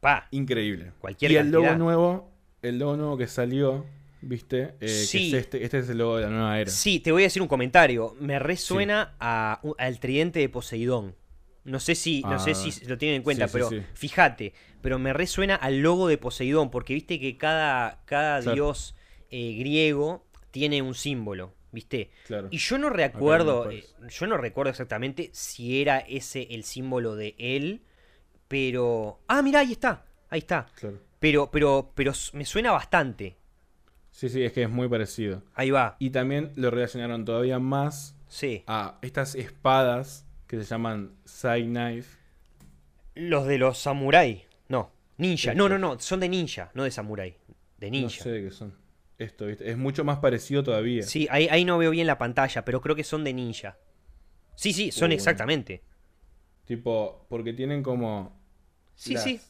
Pa. 0.00 0.26
increíble. 0.32 0.92
Cualquier 0.98 1.30
y 1.32 1.36
el 1.36 1.50
logo 1.52 1.74
nuevo, 1.76 2.32
el 2.62 2.78
logo 2.78 2.96
nuevo 2.96 3.16
que 3.16 3.28
salió, 3.28 3.86
¿viste? 4.22 4.74
Eh, 4.80 4.88
Sí. 4.88 5.30
Que 5.30 5.36
es 5.38 5.44
este, 5.44 5.64
este 5.64 5.78
es 5.78 5.88
el 5.88 5.98
logo 5.98 6.16
de 6.16 6.22
la 6.24 6.30
nueva 6.30 6.60
era. 6.60 6.70
Sí, 6.70 7.00
te 7.00 7.12
voy 7.12 7.22
a 7.22 7.26
decir 7.26 7.42
un 7.42 7.48
comentario. 7.48 8.16
Me 8.20 8.38
resuena 8.38 9.14
a, 9.20 9.60
al 9.78 10.00
tridente 10.00 10.40
de 10.40 10.48
Poseidón. 10.48 11.14
No 11.64 11.78
sé 11.78 11.94
si, 11.94 12.22
no 12.22 12.38
sé 12.38 12.52
Ah, 12.52 12.54
si 12.54 12.84
lo 12.86 12.96
tienen 12.96 13.16
en 13.16 13.22
cuenta, 13.22 13.46
sí, 13.46 13.52
pero 13.52 13.68
fíjate, 13.92 14.54
pero 14.80 14.98
me 14.98 15.12
resuena 15.12 15.54
al 15.56 15.80
logo 15.80 16.08
de 16.08 16.16
Poseidón, 16.16 16.70
porque 16.70 16.94
viste 16.94 17.20
que 17.20 17.36
cada, 17.36 18.02
cada 18.06 18.40
Claro. 18.40 18.54
dios 18.54 18.96
eh, 19.30 19.56
griego 19.58 20.24
tiene 20.50 20.80
un 20.80 20.94
símbolo, 20.94 21.54
¿viste? 21.70 22.10
Claro. 22.26 22.48
Y 22.50 22.56
yo 22.56 22.78
no 22.78 22.88
recuerdo, 22.88 23.70
eh, 23.70 23.84
yo 24.08 24.26
no 24.26 24.38
recuerdo 24.38 24.70
exactamente 24.70 25.28
si 25.34 25.82
era 25.82 25.98
ese 25.98 26.48
el 26.50 26.64
símbolo 26.64 27.14
de 27.14 27.34
él, 27.38 27.82
pero... 28.48 29.20
Ah, 29.28 29.42
mira, 29.42 29.60
ahí 29.60 29.72
está, 29.72 30.06
ahí 30.30 30.38
está. 30.40 30.66
Claro. 30.74 30.98
Pero, 31.20 31.50
pero, 31.50 31.92
pero 31.94 32.12
me 32.32 32.44
suena 32.46 32.72
bastante. 32.72 33.36
Sí, 34.10 34.28
sí, 34.28 34.42
es 34.42 34.52
que 34.52 34.64
es 34.64 34.70
muy 34.70 34.88
parecido. 34.88 35.42
Ahí 35.54 35.70
va, 35.70 35.96
Y 35.98 36.10
también 36.10 36.52
lo 36.56 36.70
relacionaron 36.70 37.24
todavía 37.24 37.58
más 37.58 38.16
sí. 38.28 38.64
a 38.66 38.98
estas 39.02 39.34
espadas 39.34 40.26
que 40.46 40.56
se 40.58 40.64
llaman 40.64 41.12
Sai 41.24 41.64
Knife. 41.64 42.18
Los 43.14 43.46
de 43.46 43.58
los 43.58 43.78
samurai. 43.78 44.44
No, 44.68 44.90
ninja. 45.16 45.54
No, 45.54 45.68
no, 45.68 45.78
no, 45.78 45.98
son 46.00 46.20
de 46.20 46.28
ninja, 46.28 46.70
no 46.74 46.84
de 46.84 46.90
samurai. 46.90 47.36
De 47.78 47.86
No 47.90 47.92
ninja. 47.98 48.22
sé 48.22 48.30
de 48.30 48.42
qué 48.44 48.50
son. 48.50 48.74
Esto, 49.18 49.46
¿viste? 49.46 49.70
Es 49.70 49.76
mucho 49.76 50.02
más 50.04 50.18
parecido 50.18 50.62
todavía. 50.62 51.02
Sí, 51.02 51.28
ahí, 51.30 51.46
ahí 51.50 51.64
no 51.64 51.76
veo 51.78 51.90
bien 51.90 52.06
la 52.06 52.18
pantalla, 52.18 52.64
pero 52.64 52.80
creo 52.80 52.96
que 52.96 53.04
son 53.04 53.22
de 53.24 53.32
ninja. 53.34 53.76
Sí, 54.54 54.72
sí, 54.72 54.90
son 54.90 55.02
bueno. 55.02 55.14
exactamente. 55.14 55.82
Tipo, 56.64 57.26
porque 57.28 57.52
tienen 57.52 57.82
como. 57.82 58.38
Sí, 58.94 59.14
las- 59.14 59.24
sí. 59.24 59.40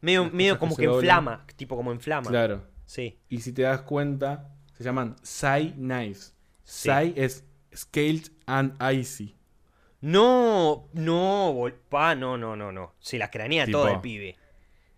Medio, 0.00 0.30
medio 0.30 0.54
que 0.54 0.58
como 0.60 0.76
que, 0.76 0.86
doblan. 0.86 1.02
inflama, 1.04 1.46
tipo 1.56 1.76
como 1.76 1.92
inflama. 1.92 2.28
Claro. 2.30 2.64
Sí. 2.90 3.20
Y 3.28 3.40
si 3.40 3.52
te 3.52 3.62
das 3.62 3.82
cuenta, 3.82 4.52
se 4.76 4.82
llaman 4.82 5.14
Sai 5.22 5.74
Knives. 5.74 6.34
Sí. 6.64 6.88
Sai 6.88 7.12
es 7.16 7.44
Scaled 7.72 8.32
and 8.46 8.76
Icy. 8.82 9.36
No, 10.00 10.88
no, 10.94 11.52
bol- 11.52 11.78
pa, 11.88 12.16
no, 12.16 12.36
no, 12.36 12.56
no, 12.56 12.72
no. 12.72 12.94
Se 12.98 13.16
la 13.16 13.30
cranea 13.30 13.64
Tipo- 13.64 13.78
todo 13.78 13.88
el 13.94 14.00
pibe. 14.00 14.36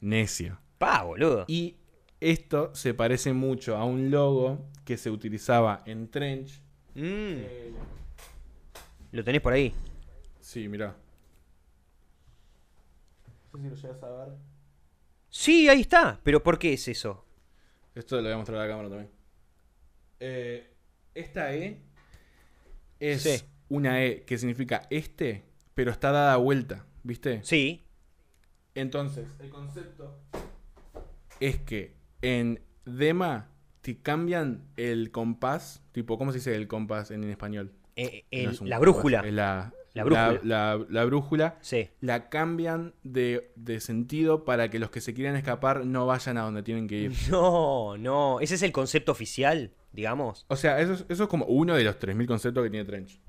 Necio. 0.01 0.59
Pa, 0.78 1.03
boludo. 1.03 1.45
Y 1.49 1.76
esto 2.18 2.74
se 2.74 2.95
parece 2.95 3.34
mucho 3.34 3.76
a 3.76 3.84
un 3.84 4.11
logo 4.11 4.70
que 4.86 4.97
se 4.97 5.11
utilizaba 5.11 5.82
en 5.84 6.09
Trench. 6.09 6.62
Mm, 6.95 7.43
Lo 9.11 9.22
tenés 9.22 9.43
por 9.43 9.53
ahí. 9.53 9.74
Sí, 10.40 10.66
mirá. 10.66 10.97
No 13.53 13.59
sé 13.59 13.64
si 13.64 13.68
lo 13.68 13.93
llegas 13.93 14.03
a 14.03 14.09
ver. 14.24 14.28
Sí, 15.28 15.68
ahí 15.68 15.82
está. 15.82 16.18
Pero 16.22 16.43
¿por 16.43 16.59
qué 16.59 16.72
es 16.72 16.88
eso? 16.88 17.26
Esto 17.95 18.16
lo 18.16 18.22
voy 18.22 18.32
a 18.32 18.36
mostrar 18.38 18.59
a 18.59 18.62
la 18.62 18.68
cámara 18.68 18.88
también. 18.88 19.11
Eh, 20.20 20.70
esta 21.14 21.55
E 21.55 21.80
es 23.01 23.22
Sí. 23.22 23.45
una 23.68 24.03
E 24.05 24.22
que 24.24 24.38
significa 24.38 24.82
este, 24.90 25.45
pero 25.74 25.90
está 25.90 26.11
dada 26.12 26.36
vuelta, 26.36 26.86
¿viste? 27.03 27.40
Sí. 27.43 27.84
Entonces, 28.74 29.28
el 29.40 29.51
concepto 29.51 30.18
es 31.40 31.59
que 31.61 31.95
en 32.22 32.61
Dema 32.84 33.49
te 33.82 33.99
cambian 34.01 34.64
el 34.76 35.11
compás, 35.11 35.82
tipo, 35.93 36.16
¿cómo 36.16 36.32
se 36.32 36.38
dice 36.38 36.55
el 36.55 36.68
compás 36.68 37.11
en 37.11 37.24
español? 37.24 37.72
Eh, 37.97 38.24
No 38.32 38.38
el- 38.38 38.49
es 38.51 38.61
la 38.62 38.76
compás, 38.76 38.80
brújula. 38.80 39.20
es 39.26 39.32
la, 39.32 39.74
La 39.95 40.05
brújula. 40.05 40.40
La, 40.43 40.76
la- 40.76 40.86
la 40.88 41.05
brújula 41.05 41.59
Sí. 41.61 41.90
la 42.01 42.28
cambian 42.30 42.95
de, 43.03 43.53
de 43.57 43.78
sentido 43.80 44.45
para 44.45 44.70
que 44.70 44.78
los 44.78 44.90
que 44.90 45.01
se 45.03 45.12
quieran 45.12 45.36
escapar 45.36 45.84
no 45.84 46.07
vayan 46.07 46.38
a 46.38 46.43
donde 46.43 46.62
tienen 46.62 46.88
que 46.88 46.97
ir. 46.97 47.12
No, 47.30 47.97
no. 47.99 48.40
Ese 48.40 48.55
es 48.55 48.62
el 48.62 48.72
concepto 48.72 49.12
oficial, 49.12 49.72
digamos. 49.93 50.47
O 50.49 50.57
sea, 50.57 50.80
eso 50.80 50.95
es, 50.95 51.05
eso 51.09 51.24
es 51.24 51.28
como 51.28 51.45
uno 51.45 51.74
de 51.74 51.84
los 51.84 51.99
3.000 51.99 52.26
conceptos 52.26 52.64
que 52.64 52.70
tiene 52.70 52.84
Trench. 52.86 53.20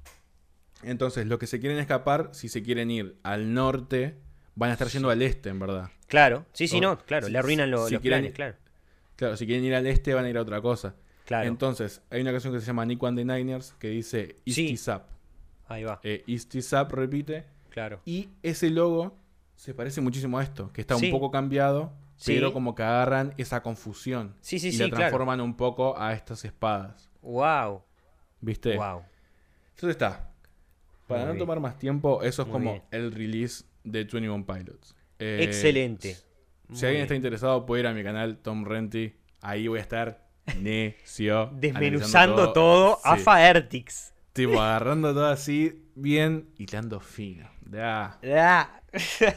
Entonces, 0.84 1.26
los 1.28 1.40
que 1.40 1.48
se 1.48 1.60
quieren 1.60 1.80
escapar, 1.80 2.30
si 2.34 2.50
se 2.50 2.62
quieren 2.62 2.92
ir 2.92 3.18
al 3.24 3.54
norte, 3.54 4.18
van 4.56 4.70
a 4.70 4.74
estar 4.74 4.88
yendo 4.90 5.10
al 5.10 5.22
este, 5.22 5.50
en 5.50 5.60
verdad. 5.60 5.90
Claro. 6.08 6.46
Sí, 6.54 6.68
sí, 6.68 6.78
O- 6.78 6.82
no. 6.82 6.98
Claro. 7.00 7.26
si- 7.28 7.32
le 7.32 7.40
arruinan 7.40 7.72
lo- 7.72 7.88
si 7.88 7.94
los 7.94 8.02
quieren- 8.02 8.20
planes, 8.22 8.34
claro. 8.36 8.56
Claro, 9.16 9.38
si 9.38 9.46
quieren 9.46 9.64
ir 9.64 9.76
al 9.76 9.88
este, 9.88 10.14
van 10.14 10.26
a 10.26 10.30
ir 10.30 10.38
a 10.38 10.42
otra 10.42 10.62
cosa. 10.62 10.96
Claro. 11.26 11.48
Entonces, 11.48 12.02
hay 12.10 12.22
una 12.22 12.32
canción 12.32 12.54
que 12.54 12.60
se 12.60 12.66
llama 12.66 12.86
Nick 12.86 13.02
and 13.04 13.18
the 13.18 13.24
Niners 13.24 13.74
que 13.80 13.88
dice 13.90 14.36
East 14.46 14.56
Sí. 14.56 14.72
is 14.72 14.88
Up. 14.90 15.04
Ahí 15.68 15.84
va. 15.84 16.00
Eh, 16.04 16.24
East 16.28 16.54
is 16.56 16.72
Up 16.74 16.90
repite. 16.92 17.46
Claro. 17.70 18.02
Y 18.06 18.30
ese 18.44 18.70
logo 18.70 19.16
se 19.56 19.74
parece 19.74 20.02
muchísimo 20.02 20.38
a 20.40 20.44
esto, 20.44 20.72
que 20.74 20.82
está 20.82 20.96
Sí. 20.98 21.06
un 21.08 21.12
poco 21.12 21.32
cambiado, 21.32 21.92
Sí. 22.18 22.34
pero 22.36 22.54
como 22.54 22.76
que 22.76 22.84
agarran 22.84 23.34
esa 23.38 23.62
confusión. 23.64 24.36
Sí, 24.42 24.60
sí, 24.60 24.68
y 24.70 24.72
sí, 24.74 24.78
la 24.80 24.86
claro. 24.90 24.98
transforman 24.98 25.42
un 25.42 25.56
poco 25.56 25.98
a 26.00 26.14
estas 26.14 26.44
espadas. 26.46 27.10
Wow. 27.22 27.82
¿Viste? 28.42 28.76
Wow. 28.78 29.04
Entonces 29.76 29.92
está. 29.92 30.30
Para 31.08 31.22
Muy 31.22 31.28
no 31.28 31.34
bien. 31.34 31.40
tomar 31.40 31.60
más 31.60 31.78
tiempo, 31.80 32.22
eso 32.24 32.42
es 32.44 32.48
Muy 32.48 32.54
como 32.54 32.72
bien. 32.74 32.84
el 32.92 33.12
release 33.12 33.64
de 33.84 34.04
21 34.04 34.46
Pilots. 34.46 34.96
Eh, 35.20 35.40
Excelente. 35.42 36.14
Si 36.16 36.24
Muy 36.68 36.76
alguien 36.78 36.92
bien. 36.92 37.02
está 37.04 37.16
interesado, 37.16 37.66
puede 37.66 37.82
ir 37.82 37.88
a 37.88 37.94
mi 37.94 38.04
canal 38.04 38.38
Tom 38.38 38.66
Renty. 38.66 39.14
Ahí 39.42 39.68
voy 39.68 39.80
a 39.80 39.82
estar 39.82 40.26
necio. 40.60 41.50
Desmenuzando 41.56 42.54
todo, 42.54 43.00
a 43.04 43.18
Sí. 43.18 43.24
Faertix. 43.24 44.13
Tipo, 44.34 44.60
agarrando 44.62 45.14
todo 45.14 45.28
así, 45.28 45.84
bien, 45.96 46.50
hilando 46.58 47.00
fino. 47.00 47.48
Ya. 47.70 48.20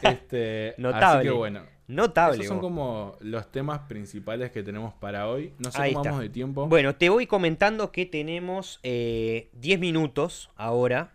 Este, 0.02 0.74
Notable. 0.78 1.06
Así 1.18 1.28
que 1.28 1.30
bueno. 1.34 1.62
Notable. 1.88 2.36
Esos 2.38 2.48
son 2.48 2.60
como 2.60 3.16
los 3.20 3.50
temas 3.52 3.80
principales 3.88 4.50
que 4.50 4.62
tenemos 4.64 4.92
para 4.94 5.28
hoy. 5.28 5.52
No 5.58 5.70
sé 5.70 5.80
Ahí 5.80 5.92
cómo 5.92 6.02
está. 6.02 6.10
vamos 6.10 6.22
de 6.24 6.30
tiempo. 6.30 6.66
Bueno, 6.66 6.96
te 6.96 7.08
voy 7.10 7.26
comentando 7.28 7.92
que 7.92 8.06
tenemos 8.06 8.80
eh, 8.82 9.50
10 9.52 9.78
minutos 9.78 10.50
ahora. 10.56 11.12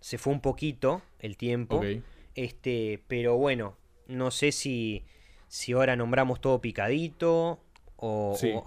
Se 0.00 0.18
fue 0.18 0.32
un 0.32 0.40
poquito 0.40 1.00
el 1.20 1.36
tiempo. 1.38 1.76
Ok. 1.76 1.84
Este, 2.34 3.02
pero 3.08 3.36
bueno, 3.36 3.76
no 4.08 4.30
sé 4.30 4.52
si, 4.52 5.04
si 5.48 5.72
ahora 5.72 5.96
nombramos 5.96 6.40
todo 6.40 6.60
picadito 6.60 7.60
o 7.96 8.34
Sí. 8.36 8.50
o- 8.54 8.62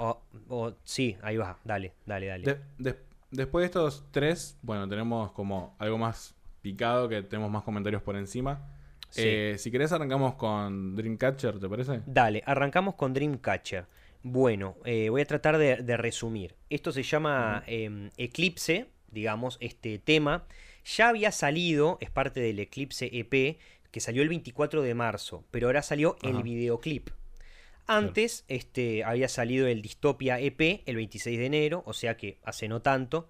o- 0.49 0.55
o- 0.55 0.75
sí, 0.83 1.17
ahí 1.21 1.37
va, 1.37 1.59
dale, 1.63 1.93
dale, 2.05 2.27
dale. 2.27 2.43
De- 2.45 2.59
de- 2.91 2.99
después 3.33 3.63
de 3.63 3.65
estos 3.65 4.05
tres, 4.11 4.57
bueno, 4.61 4.87
tenemos 4.87 5.31
como 5.31 5.75
algo 5.79 5.97
más 5.97 6.35
picado, 6.61 7.09
que 7.09 7.21
tenemos 7.23 7.51
más 7.51 7.63
comentarios 7.63 8.01
por 8.01 8.15
encima. 8.15 8.69
Sí. 9.09 9.21
Eh, 9.25 9.55
si 9.59 9.69
querés 9.69 9.91
arrancamos 9.91 10.35
con 10.35 10.95
Dreamcatcher, 10.95 11.59
¿te 11.59 11.67
parece? 11.69 12.01
Dale, 12.05 12.41
arrancamos 12.45 12.95
con 12.95 13.13
Dreamcatcher. 13.13 13.85
Bueno, 14.23 14.77
eh, 14.85 15.09
voy 15.09 15.21
a 15.21 15.25
tratar 15.25 15.57
de, 15.57 15.77
de 15.77 15.97
resumir. 15.97 16.55
Esto 16.69 16.91
se 16.91 17.03
llama 17.03 17.63
em, 17.67 18.09
Eclipse, 18.17 18.87
digamos, 19.11 19.57
este 19.59 19.99
tema. 19.99 20.45
Ya 20.85 21.09
había 21.09 21.31
salido, 21.31 21.97
es 22.01 22.09
parte 22.09 22.39
del 22.39 22.59
Eclipse 22.59 23.09
EP, 23.11 23.57
que 23.91 23.99
salió 23.99 24.23
el 24.23 24.29
24 24.29 24.81
de 24.81 24.95
marzo, 24.95 25.43
pero 25.51 25.67
ahora 25.67 25.81
salió 25.81 26.17
el 26.23 26.41
videoclip. 26.41 27.09
Antes 27.85 28.45
este, 28.47 29.03
había 29.03 29.27
salido 29.27 29.67
el 29.67 29.81
Dystopia 29.81 30.39
EP 30.39 30.83
el 30.85 30.95
26 30.95 31.37
de 31.37 31.45
enero, 31.45 31.83
o 31.85 31.93
sea 31.93 32.15
que 32.17 32.37
hace 32.43 32.67
no 32.67 32.81
tanto. 32.81 33.29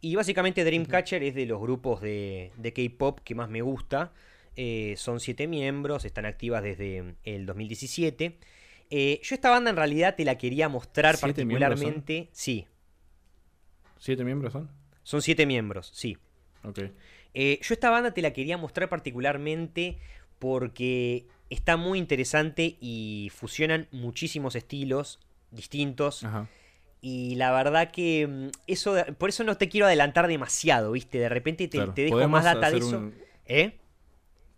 Y 0.00 0.14
básicamente 0.16 0.64
Dreamcatcher 0.64 1.22
es 1.22 1.34
de 1.34 1.46
los 1.46 1.60
grupos 1.60 2.02
de, 2.02 2.52
de 2.58 2.72
K-pop 2.72 3.20
que 3.24 3.34
más 3.34 3.48
me 3.48 3.62
gusta. 3.62 4.12
Eh, 4.56 4.94
son 4.98 5.18
siete 5.20 5.46
miembros, 5.48 6.04
están 6.04 6.26
activas 6.26 6.62
desde 6.62 7.14
el 7.24 7.46
2017. 7.46 8.38
Eh, 8.90 9.20
yo 9.22 9.34
esta 9.34 9.50
banda 9.50 9.70
en 9.70 9.76
realidad 9.76 10.14
te 10.14 10.24
la 10.24 10.36
quería 10.36 10.68
mostrar 10.68 11.18
particularmente. 11.18 12.28
Sí, 12.32 12.66
¿Siete 13.98 14.22
miembros 14.24 14.52
son? 14.52 14.70
son 15.02 15.22
siete 15.22 15.46
miembros, 15.46 15.90
sí. 15.94 16.18
Ok. 16.62 16.80
Eh, 17.32 17.58
yo 17.62 17.72
esta 17.74 17.90
banda 17.90 18.12
te 18.12 18.20
la 18.20 18.32
quería 18.32 18.58
mostrar 18.58 18.88
particularmente 18.88 19.98
porque 20.38 21.26
está 21.50 21.76
muy 21.76 21.98
interesante 21.98 22.76
y 22.80 23.30
fusionan 23.34 23.88
muchísimos 23.92 24.54
estilos 24.56 25.20
distintos. 25.50 26.24
Ajá. 26.24 26.48
Y 27.00 27.34
la 27.34 27.52
verdad 27.52 27.90
que 27.90 28.26
mm, 28.26 28.48
eso, 28.66 28.96
por 29.18 29.28
eso 29.28 29.44
no 29.44 29.56
te 29.56 29.68
quiero 29.68 29.86
adelantar 29.86 30.26
demasiado, 30.26 30.92
¿viste? 30.92 31.18
De 31.18 31.28
repente 31.28 31.68
te, 31.68 31.76
Claro. 31.78 31.92
te 31.94 32.02
dejo 32.04 32.28
más 32.28 32.44
data 32.44 32.70
de 32.70 32.78
eso. 32.78 32.98
un- 32.98 33.14
¿Eh? 33.46 33.78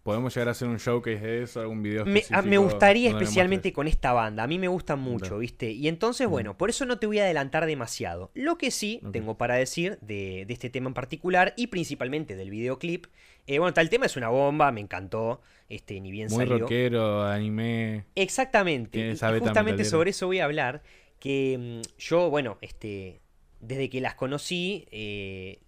Podemos 0.07 0.35
llegar 0.35 0.49
a 0.49 0.51
hacer 0.53 0.69
un 0.69 0.79
showcase 0.79 1.19
de 1.19 1.43
eso, 1.43 1.61
algún 1.61 1.83
video 1.83 2.05
Me, 2.07 2.21
específico. 2.21 2.39
a- 2.39 2.43
me 2.43 2.57
gustaría 2.59 3.11
especialmente 3.11 3.73
con 3.75 3.87
esta 3.89 4.13
banda. 4.15 4.45
A 4.45 4.47
mí 4.47 4.59
me 4.59 4.69
gustan 4.69 5.01
mucho. 5.01 5.37
¿viste? 5.39 5.71
Y 5.73 5.89
entonces, 5.89 6.29
Mm. 6.29 6.31
bueno, 6.31 6.57
por 6.57 6.71
eso 6.71 6.87
no 6.87 6.99
te 6.99 7.07
voy 7.07 7.19
a 7.19 7.25
adelantar 7.25 7.67
demasiado. 7.67 8.31
Lo 8.35 8.57
que 8.57 8.71
sí 8.71 9.01
tengo 9.13 9.37
para 9.37 9.57
decir 9.57 9.99
de, 10.01 10.45
de 10.47 10.53
este 10.55 10.71
tema 10.71 10.89
en 10.89 10.95
particular 10.95 11.53
y 11.57 11.67
principalmente 11.67 12.37
del 12.37 12.49
videoclip. 12.51 13.07
eh, 13.49 13.59
bueno, 13.61 13.75
tal 13.75 13.89
tema 13.91 14.07
es 14.07 14.17
una 14.17 14.29
bomba, 14.29 14.73
me 14.73 14.81
encantó. 14.81 15.41
Este, 15.69 16.01
ni 16.01 16.11
bien 16.11 16.29
Muy 16.31 16.39
salió. 16.47 16.59
rockero, 16.61 17.25
anime. 17.25 18.05
Exactamente. 18.15 18.99
Y, 18.99 19.11
y 19.13 19.39
justamente 19.41 19.85
sobre 19.85 20.11
eso 20.11 20.27
voy 20.27 20.39
a 20.41 20.45
hablar. 20.47 20.83
Que 21.21 21.83
mm, 21.85 21.99
yo, 21.99 22.31
bueno, 22.31 22.59
este. 22.61 23.21
Desde 23.61 23.89
que 23.89 24.01
las 24.01 24.15
conocí, 24.15 24.87
eh, 24.91 25.61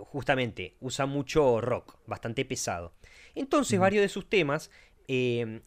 justamente 0.00 0.74
usa 0.80 1.06
mucho 1.06 1.60
rock, 1.60 1.96
bastante 2.06 2.44
pesado. 2.44 2.92
Entonces, 3.34 3.78
varios 3.78 4.02
de 4.02 4.08
sus 4.08 4.28
temas 4.28 4.70
eh, 5.08 5.60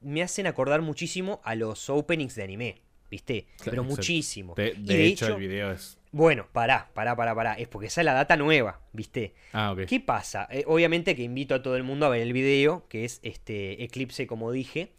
me 0.00 0.22
hacen 0.22 0.46
acordar 0.46 0.82
muchísimo 0.82 1.40
a 1.44 1.54
los 1.54 1.88
openings 1.90 2.34
de 2.34 2.42
anime. 2.42 2.82
¿Viste? 3.10 3.44
Claro, 3.56 3.70
Pero 3.70 3.84
muchísimo. 3.84 4.54
De, 4.54 4.74
Y 4.78 4.86
de 4.86 5.04
hecho, 5.04 5.26
el 5.34 5.40
video 5.40 5.70
es. 5.70 5.98
bueno, 6.12 6.48
pará, 6.50 6.90
pará, 6.94 7.14
pará, 7.14 7.34
pará. 7.34 7.52
Es 7.54 7.68
porque 7.68 7.88
esa 7.88 8.00
es 8.00 8.06
la 8.06 8.14
data 8.14 8.38
nueva, 8.38 8.80
¿viste? 8.94 9.34
Ah, 9.52 9.72
ok. 9.72 9.80
¿Qué 9.86 10.00
pasa? 10.00 10.48
Eh, 10.50 10.64
obviamente 10.66 11.14
que 11.14 11.22
invito 11.22 11.54
a 11.54 11.62
todo 11.62 11.76
el 11.76 11.82
mundo 11.82 12.06
a 12.06 12.08
ver 12.08 12.22
el 12.22 12.32
video, 12.32 12.88
que 12.88 13.04
es 13.04 13.20
este 13.22 13.84
Eclipse, 13.84 14.26
como 14.26 14.50
dije. 14.50 14.92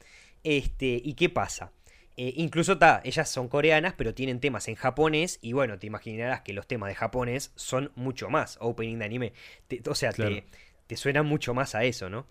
Este, 0.44 1.02
¿y 1.04 1.16
qué 1.16 1.30
pasa? 1.30 1.72
Eh, 2.16 2.34
incluso 2.38 2.78
ta, 2.78 3.02
ellas 3.04 3.28
son 3.30 3.48
coreanas, 3.48 3.96
pero 3.98 4.14
tienen 4.14 4.40
temas 4.40 4.68
en 4.68 4.76
japonés. 4.76 5.40
Y 5.42 5.54
bueno, 5.54 5.80
te 5.80 5.88
imaginarás 5.88 6.42
que 6.42 6.54
los 6.54 6.68
temas 6.68 6.90
de 6.90 6.96
japonés 6.96 7.52
son 7.56 7.92
mucho 7.96 8.30
más 8.30 8.58
opening 8.62 9.00
de 9.00 9.06
anime. 9.06 9.34
Te- 9.68 9.82
o 9.90 9.96
sea, 9.96 10.12
Claro. 10.12 10.36
te, 10.36 10.44
te 10.88 10.96
suena 10.98 11.24
mucho 11.24 11.54
más 11.54 11.76
a 11.76 11.84
eso, 11.84 12.10
¿no? 12.10 12.26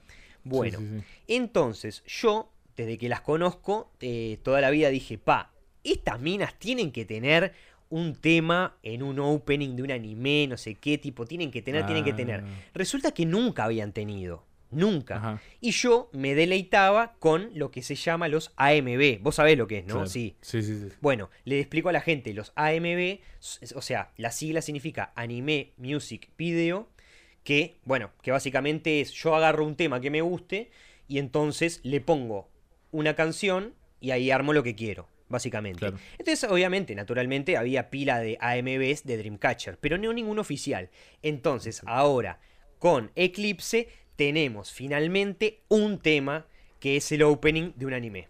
Bueno, 0.44 0.78
Sí, 0.78 0.86
sí, 0.86 0.98
sí. 0.98 1.04
entonces 1.28 2.02
yo, 2.06 2.50
desde 2.76 2.98
que 2.98 3.08
las 3.08 3.20
conozco, 3.20 3.90
eh, 4.00 4.38
toda 4.42 4.60
la 4.60 4.70
vida 4.70 4.88
dije, 4.90 5.18
pa, 5.18 5.52
estas 5.84 6.20
minas 6.20 6.58
tienen 6.58 6.92
que 6.92 7.04
tener 7.04 7.52
un 7.90 8.14
tema 8.14 8.76
en 8.82 9.02
un 9.02 9.18
opening 9.18 9.76
de 9.76 9.82
un 9.82 9.90
anime, 9.90 10.46
no 10.48 10.56
sé 10.56 10.74
qué 10.76 10.96
tipo, 10.98 11.26
tienen 11.26 11.50
que 11.50 11.60
tener, 11.62 11.84
tienen 11.84 12.04
que 12.04 12.12
tener. 12.14 12.40
Ah, 12.40 12.48
Resulta 12.74 13.12
que 13.12 13.26
nunca 13.26 13.64
habían 13.64 13.92
tenido. 13.92 14.44
Nunca. 14.70 15.16
Ajá. 15.16 15.42
Y 15.60 15.72
yo 15.72 16.08
me 16.14 16.34
deleitaba 16.34 17.12
con 17.18 17.50
lo 17.52 17.70
que 17.70 17.82
se 17.82 17.94
llama 17.94 18.28
los 18.28 18.52
AMV. 18.56 19.18
Vos 19.20 19.34
sabés 19.34 19.58
lo 19.58 19.66
que 19.66 19.78
es, 19.80 19.84
¿no? 19.84 19.92
claro. 19.96 20.08
Sí. 20.08 20.34
Sí, 20.40 20.62
sí, 20.62 20.80
sí. 20.88 20.96
Bueno, 21.02 21.28
le 21.44 21.60
explico 21.60 21.90
a 21.90 21.92
la 21.92 22.00
gente, 22.00 22.32
los 22.32 22.52
AMV, 22.56 23.20
s- 23.38 23.74
o 23.76 23.82
sea, 23.82 24.12
la 24.16 24.30
sigla 24.30 24.62
significa 24.62 25.12
Anime 25.14 25.72
Music 25.76 26.30
Video, 26.38 26.88
que, 27.44 27.76
bueno, 27.84 28.10
que 28.22 28.30
básicamente 28.30 29.00
es 29.00 29.12
yo 29.12 29.34
agarro 29.34 29.66
un 29.66 29.76
tema 29.76 30.00
que 30.00 30.10
me 30.10 30.20
guste 30.20 30.70
y 31.08 31.18
entonces 31.18 31.80
le 31.82 32.00
pongo 32.00 32.48
una 32.90 33.14
canción 33.14 33.74
y 34.00 34.10
ahí 34.10 34.30
armo 34.30 34.52
lo 34.52 34.62
que 34.62 34.74
quiero, 34.74 35.08
básicamente. 35.28 35.80
Claro. 35.80 35.98
Entonces, 36.18 36.48
obviamente, 36.50 36.94
naturalmente, 36.94 37.56
había 37.56 37.90
pila 37.90 38.18
de 38.20 38.38
AMVs 38.40 39.04
de 39.04 39.16
Dreamcatcher, 39.16 39.78
pero 39.78 39.98
no 39.98 40.12
ningún 40.12 40.38
oficial. 40.38 40.90
Entonces, 41.22 41.82
ahora, 41.86 42.40
con 42.78 43.10
Eclipse, 43.14 43.88
tenemos 44.16 44.72
finalmente 44.72 45.60
un 45.68 45.98
tema 45.98 46.46
que 46.80 46.96
es 46.96 47.12
el 47.12 47.22
opening 47.22 47.72
de 47.76 47.86
un 47.86 47.94
anime. 47.94 48.28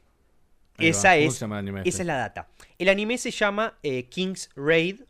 Ahí. 0.76 0.88
Esa 0.88 1.14
¿Cómo 1.14 1.26
es, 1.28 1.36
esa 1.36 1.78
este? 1.84 1.88
es 1.88 2.06
la 2.06 2.16
data. 2.16 2.48
El 2.78 2.88
anime 2.88 3.18
se 3.18 3.30
llama 3.30 3.78
eh, 3.82 4.04
King's 4.04 4.50
Raid, 4.56 5.02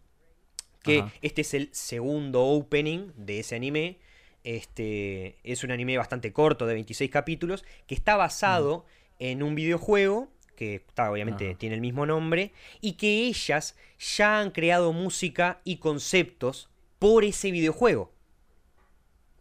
que 0.83 1.01
Ajá. 1.01 1.13
este 1.23 1.43
es 1.43 1.55
el 1.55 1.69
segundo 1.73 2.45
opening 2.45 3.13
de 3.17 3.41
ese 3.41 3.57
anime. 3.57 3.99
Este 4.45 5.39
es 5.45 5.63
un 5.65 5.71
anime 5.71 5.97
bastante 5.99 6.33
corto 6.33 6.67
de 6.67 6.75
26 6.75 7.11
capítulos 7.11 7.65
que 7.87 7.95
está 7.95 8.17
basado 8.17 8.85
en 9.19 9.43
un 9.43 9.55
videojuego 9.55 10.29
que 10.57 10.77
está, 10.77 11.11
obviamente 11.11 11.51
Ajá. 11.51 11.59
tiene 11.59 11.75
el 11.77 11.81
mismo 11.81 12.07
nombre 12.07 12.53
y 12.81 12.95
que 12.95 13.27
ellas 13.27 13.77
ya 13.99 14.41
han 14.41 14.51
creado 14.51 14.93
música 14.93 15.61
y 15.65 15.77
conceptos 15.79 16.69
por 16.99 17.25
ese 17.25 17.51
videojuego. 17.51 18.13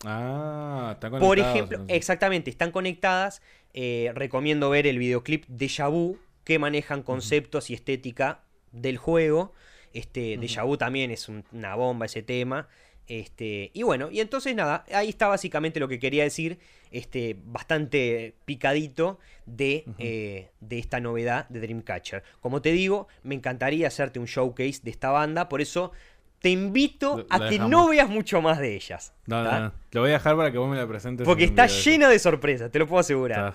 Ah, 0.03 0.91
están 0.93 1.11
Por 1.17 1.37
conectados, 1.37 1.51
ejemplo, 1.55 1.77
entonces. 1.77 1.97
exactamente, 1.97 2.49
están 2.49 2.71
conectadas. 2.71 3.41
eh, 3.73 4.11
recomiendo 4.15 4.69
ver 4.69 4.85
el 4.85 4.97
videoclip 4.99 5.45
de 5.47 5.71
Vu 5.89 6.19
que 6.43 6.59
manejan 6.59 7.03
conceptos 7.03 7.69
y 7.69 7.73
estética 7.73 8.43
del 8.73 8.97
juego. 8.97 9.53
Este. 9.93 10.37
Deja 10.37 10.63
Vu 10.63 10.77
también 10.77 11.11
es 11.11 11.27
un- 11.29 11.43
una 11.51 11.75
bomba 11.75 12.05
ese 12.05 12.21
tema. 12.23 12.67
Este, 13.07 13.71
y 13.73 13.83
bueno, 13.83 14.09
y 14.11 14.21
entonces 14.21 14.55
nada, 14.55 14.85
ahí 14.93 15.09
está 15.09 15.27
básicamente 15.27 15.79
lo 15.79 15.87
que 15.87 15.99
quería 15.99 16.23
decir. 16.23 16.59
Este, 16.91 17.35
bastante 17.45 18.35
picadito 18.45 19.17
de, 19.45 19.85
eh, 19.97 20.49
de 20.59 20.79
esta 20.79 20.99
novedad 20.99 21.47
de 21.49 21.59
Dreamcatcher. 21.61 22.23
Como 22.41 22.61
te 22.61 22.71
digo, 22.71 23.07
me 23.23 23.35
encantaría 23.35 23.87
hacerte 23.87 24.19
un 24.19 24.25
showcase 24.25 24.81
de 24.83 24.91
esta 24.91 25.09
banda, 25.09 25.47
por 25.49 25.61
eso 25.61 25.91
te 26.39 26.49
invito 26.49 27.25
a 27.29 27.37
la 27.37 27.45
que 27.45 27.51
dejamos. 27.55 27.71
no 27.71 27.87
veas 27.89 28.09
mucho 28.09 28.41
más 28.41 28.59
de 28.59 28.75
ellas. 28.75 29.13
No, 29.25 29.43
no. 29.43 29.73
Lo 29.91 30.01
voy 30.01 30.09
a 30.09 30.13
dejar 30.13 30.35
para 30.35 30.51
que 30.51 30.57
vos 30.57 30.69
me 30.69 30.75
la 30.77 30.87
presentes. 30.87 31.25
Porque 31.25 31.43
está 31.45 31.67
video 31.67 32.09
de 32.09 32.19
sorpresas, 32.19 32.71
te 32.71 32.79
lo 32.79 32.87
puedo 32.87 32.99
asegurar. 32.99 33.53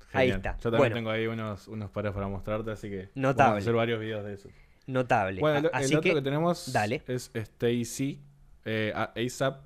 Está 0.00 0.18
Ahí 0.18 0.30
está. 0.30 0.52
Yo 0.56 0.70
también 0.70 0.78
Bueno. 0.78 0.94
tengo 0.96 1.10
ahí 1.10 1.26
unos, 1.26 1.68
unos 1.68 1.90
pares 1.90 2.12
para 2.12 2.28
mostrarte, 2.28 2.70
así 2.70 2.88
que 2.88 3.08
Notable. 3.14 3.42
vamos 3.50 3.54
a 3.56 3.58
hacer 3.58 3.74
varios 3.74 4.00
videos 4.00 4.24
de 4.24 4.34
eso. 4.34 4.48
Notable. 4.88 5.40
Bueno, 5.40 5.68
el, 5.68 5.70
Así 5.72 5.94
otro 5.94 6.00
que, 6.10 6.14
que, 6.14 6.22
tenemos 6.22 6.72
dale. 6.72 7.02
es 7.06 7.30
Stacy, 7.34 8.20
eh, 8.64 8.92
ASAP. 8.94 9.62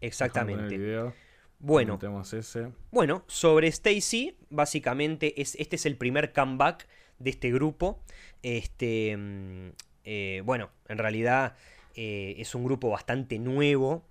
Exactamente. 0.00 1.12
Bueno, 1.58 1.98
ese. 2.32 2.68
bueno, 2.92 3.24
sobre 3.26 3.66
Stacy, 3.68 4.36
básicamente 4.48 5.40
es, 5.42 5.56
este 5.56 5.74
es 5.76 5.86
el 5.86 5.96
primer 5.96 6.32
comeback 6.32 6.86
de 7.18 7.30
este 7.30 7.50
grupo. 7.50 8.00
Este, 8.42 9.16
mm, 9.16 9.70
eh, 10.04 10.42
bueno, 10.44 10.70
en 10.88 10.98
realidad 10.98 11.56
eh, 11.96 12.36
es 12.38 12.54
un 12.54 12.64
grupo 12.64 12.90
bastante 12.90 13.38
nuevo. 13.40 14.06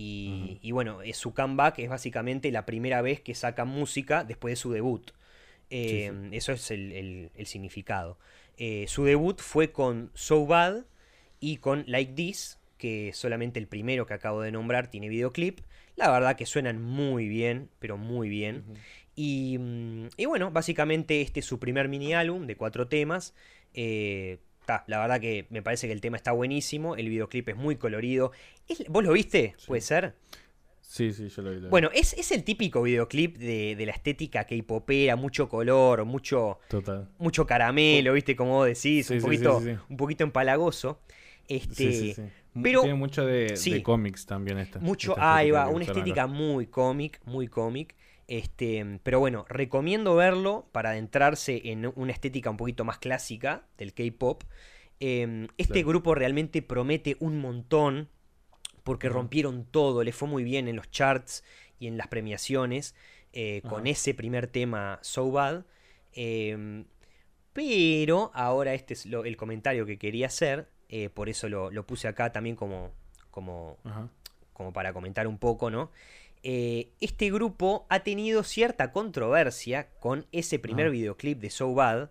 Y, 0.00 0.70
bueno, 0.72 1.02
es 1.02 1.16
su 1.16 1.34
comeback 1.34 1.80
es 1.80 1.88
básicamente 1.88 2.52
la 2.52 2.64
primera 2.66 3.02
vez 3.02 3.20
que 3.20 3.34
sacan 3.34 3.66
música 3.68 4.22
después 4.22 4.52
de 4.52 4.56
su 4.56 4.70
debut. 4.70 5.10
Eh, 5.70 6.28
Eso 6.32 6.52
es 6.52 6.70
el, 6.70 6.92
el- 6.92 7.30
el 7.34 7.46
significado. 7.46 8.16
Eh, 8.58 8.84
su 8.88 9.04
debut 9.04 9.40
fue 9.40 9.72
con 9.72 10.10
So 10.14 10.44
Bad 10.46 10.84
y 11.40 11.58
con 11.58 11.84
Like 11.86 12.12
This, 12.14 12.58
que 12.76 13.12
solamente 13.14 13.58
el 13.60 13.68
primero 13.68 14.06
que 14.06 14.14
acabo 14.14 14.40
de 14.42 14.52
nombrar 14.52 14.90
tiene 14.90 15.08
videoclip. 15.08 15.60
La 15.96 16.10
verdad 16.10 16.36
que 16.36 16.46
suenan 16.46 16.82
muy 16.82 17.28
bien, 17.28 17.70
pero 17.78 17.96
muy 17.96 18.28
bien. 18.28 18.64
Y, 19.16 19.56
mm, 19.58 20.08
y 20.16 20.26
bueno, 20.26 20.50
básicamente 20.50 21.20
este 21.20 21.40
es 21.40 21.46
su 21.46 21.58
primer 21.58 21.88
mini 21.88 22.14
álbum 22.14 22.46
de 22.46 22.56
cuatro 22.56 22.86
temas. 22.88 23.34
Eh, 23.74 24.38
ta, 24.64 24.84
la 24.86 24.98
verdad 25.00 25.20
que 25.20 25.46
me 25.50 25.62
parece 25.62 25.86
que 25.86 25.92
el 25.92 26.00
tema 26.00 26.16
está 26.16 26.32
buenísimo. 26.32 26.94
El 26.96 27.08
videoclip 27.08 27.48
es 27.48 27.56
muy 27.56 27.76
colorido. 27.76 28.30
Es- 28.68 28.84
¿Vos 28.88 29.02
lo 29.04 29.12
viste? 29.12 29.54
Sí. 29.56 29.66
¿Puede 29.68 29.80
ser? 29.82 30.14
Sí, 30.90 31.12
sí, 31.12 31.28
yo 31.28 31.42
lo 31.42 31.50
vi. 31.50 31.56
lo 31.56 31.62
vi. 31.64 31.68
Bueno, 31.68 31.90
es, 31.92 32.14
es 32.14 32.32
el 32.32 32.44
típico 32.44 32.80
videoclip 32.80 33.36
de, 33.36 33.76
de 33.76 33.84
la 33.86 33.92
estética 33.92 34.44
K-popera, 34.44 35.16
mucho 35.16 35.46
color, 35.46 36.06
mucho, 36.06 36.60
Total. 36.68 37.10
mucho 37.18 37.46
caramelo, 37.46 38.14
¿viste? 38.14 38.34
Como 38.34 38.52
vos 38.52 38.66
decís, 38.66 39.06
Sí, 39.06 39.14
un, 39.16 39.20
poquito, 39.20 39.60
sí, 39.60 39.66
sí, 39.66 39.78
un 39.90 39.96
poquito 39.98 40.24
empalagoso. 40.24 41.00
Este, 41.46 41.74
Sí, 41.74 41.92
sí, 41.92 42.14
sí. 42.14 42.22
Mu- 42.54 42.62
pero- 42.62 42.80
Tiene 42.80 42.94
mucho 42.96 43.26
de, 43.26 43.48
de 43.62 43.82
cómics 43.82 44.24
también 44.24 44.56
esta. 44.56 44.78
Mucho, 44.78 45.12
esta 45.12 45.36
ahí 45.36 45.50
va, 45.50 45.68
una 45.68 45.84
estética 45.84 46.22
acá. 46.22 46.32
muy 46.32 46.68
cómic, 46.68 47.20
muy 47.26 47.48
cómic. 47.48 47.94
Este, 48.26 48.98
pero 49.02 49.20
bueno, 49.20 49.44
recomiendo 49.50 50.14
verlo 50.14 50.68
para 50.72 50.90
adentrarse 50.90 51.60
en 51.70 51.92
una 51.96 52.12
estética 52.12 52.48
un 52.48 52.56
poquito 52.56 52.86
más 52.86 52.96
clásica 52.98 53.66
del 53.76 53.92
K-pop. 53.92 54.42
Eh, 55.00 55.46
este 55.58 55.74
Claro. 55.74 55.88
grupo 55.88 56.14
realmente 56.14 56.62
promete 56.62 57.16
un 57.20 57.38
montón 57.40 58.08
porque 58.88 59.08
rompieron 59.08 59.64
todo, 59.64 60.02
le 60.02 60.12
fue 60.12 60.28
muy 60.28 60.44
bien 60.44 60.66
en 60.68 60.76
los 60.76 60.90
charts 60.90 61.44
y 61.78 61.86
en 61.86 61.96
las 61.96 62.08
premiaciones 62.08 62.94
eh, 63.32 63.62
con 63.68 63.86
ese 63.86 64.14
primer 64.14 64.46
tema 64.46 64.98
So 65.02 65.30
Bad. 65.30 65.64
Eh, 66.14 66.84
pero 67.52 68.30
ahora 68.34 68.74
este 68.74 68.94
es 68.94 69.06
lo- 69.06 69.24
el 69.24 69.36
comentario 69.36 69.84
que 69.84 69.98
quería 69.98 70.26
hacer, 70.26 70.68
eh, 70.88 71.08
por 71.10 71.28
eso 71.28 71.48
lo, 71.48 71.70
lo 71.70 71.86
puse 71.86 72.08
acá 72.08 72.32
también 72.32 72.56
como, 72.56 72.92
como 73.30 73.78
Ajá. 73.84 74.08
como 74.52 74.72
para 74.72 74.92
comentar 74.92 75.26
un 75.26 75.38
poco, 75.38 75.70
¿no? 75.70 75.90
Eh, 76.42 76.90
este 77.00 77.30
grupo 77.30 77.86
ha 77.88 78.00
tenido 78.00 78.44
cierta 78.44 78.92
controversia 78.92 79.88
con 79.98 80.26
ese 80.32 80.58
primer 80.58 80.86
Ajá. 80.86 80.92
videoclip 80.92 81.40
de 81.40 81.50
So 81.50 81.74
Bad, 81.74 82.10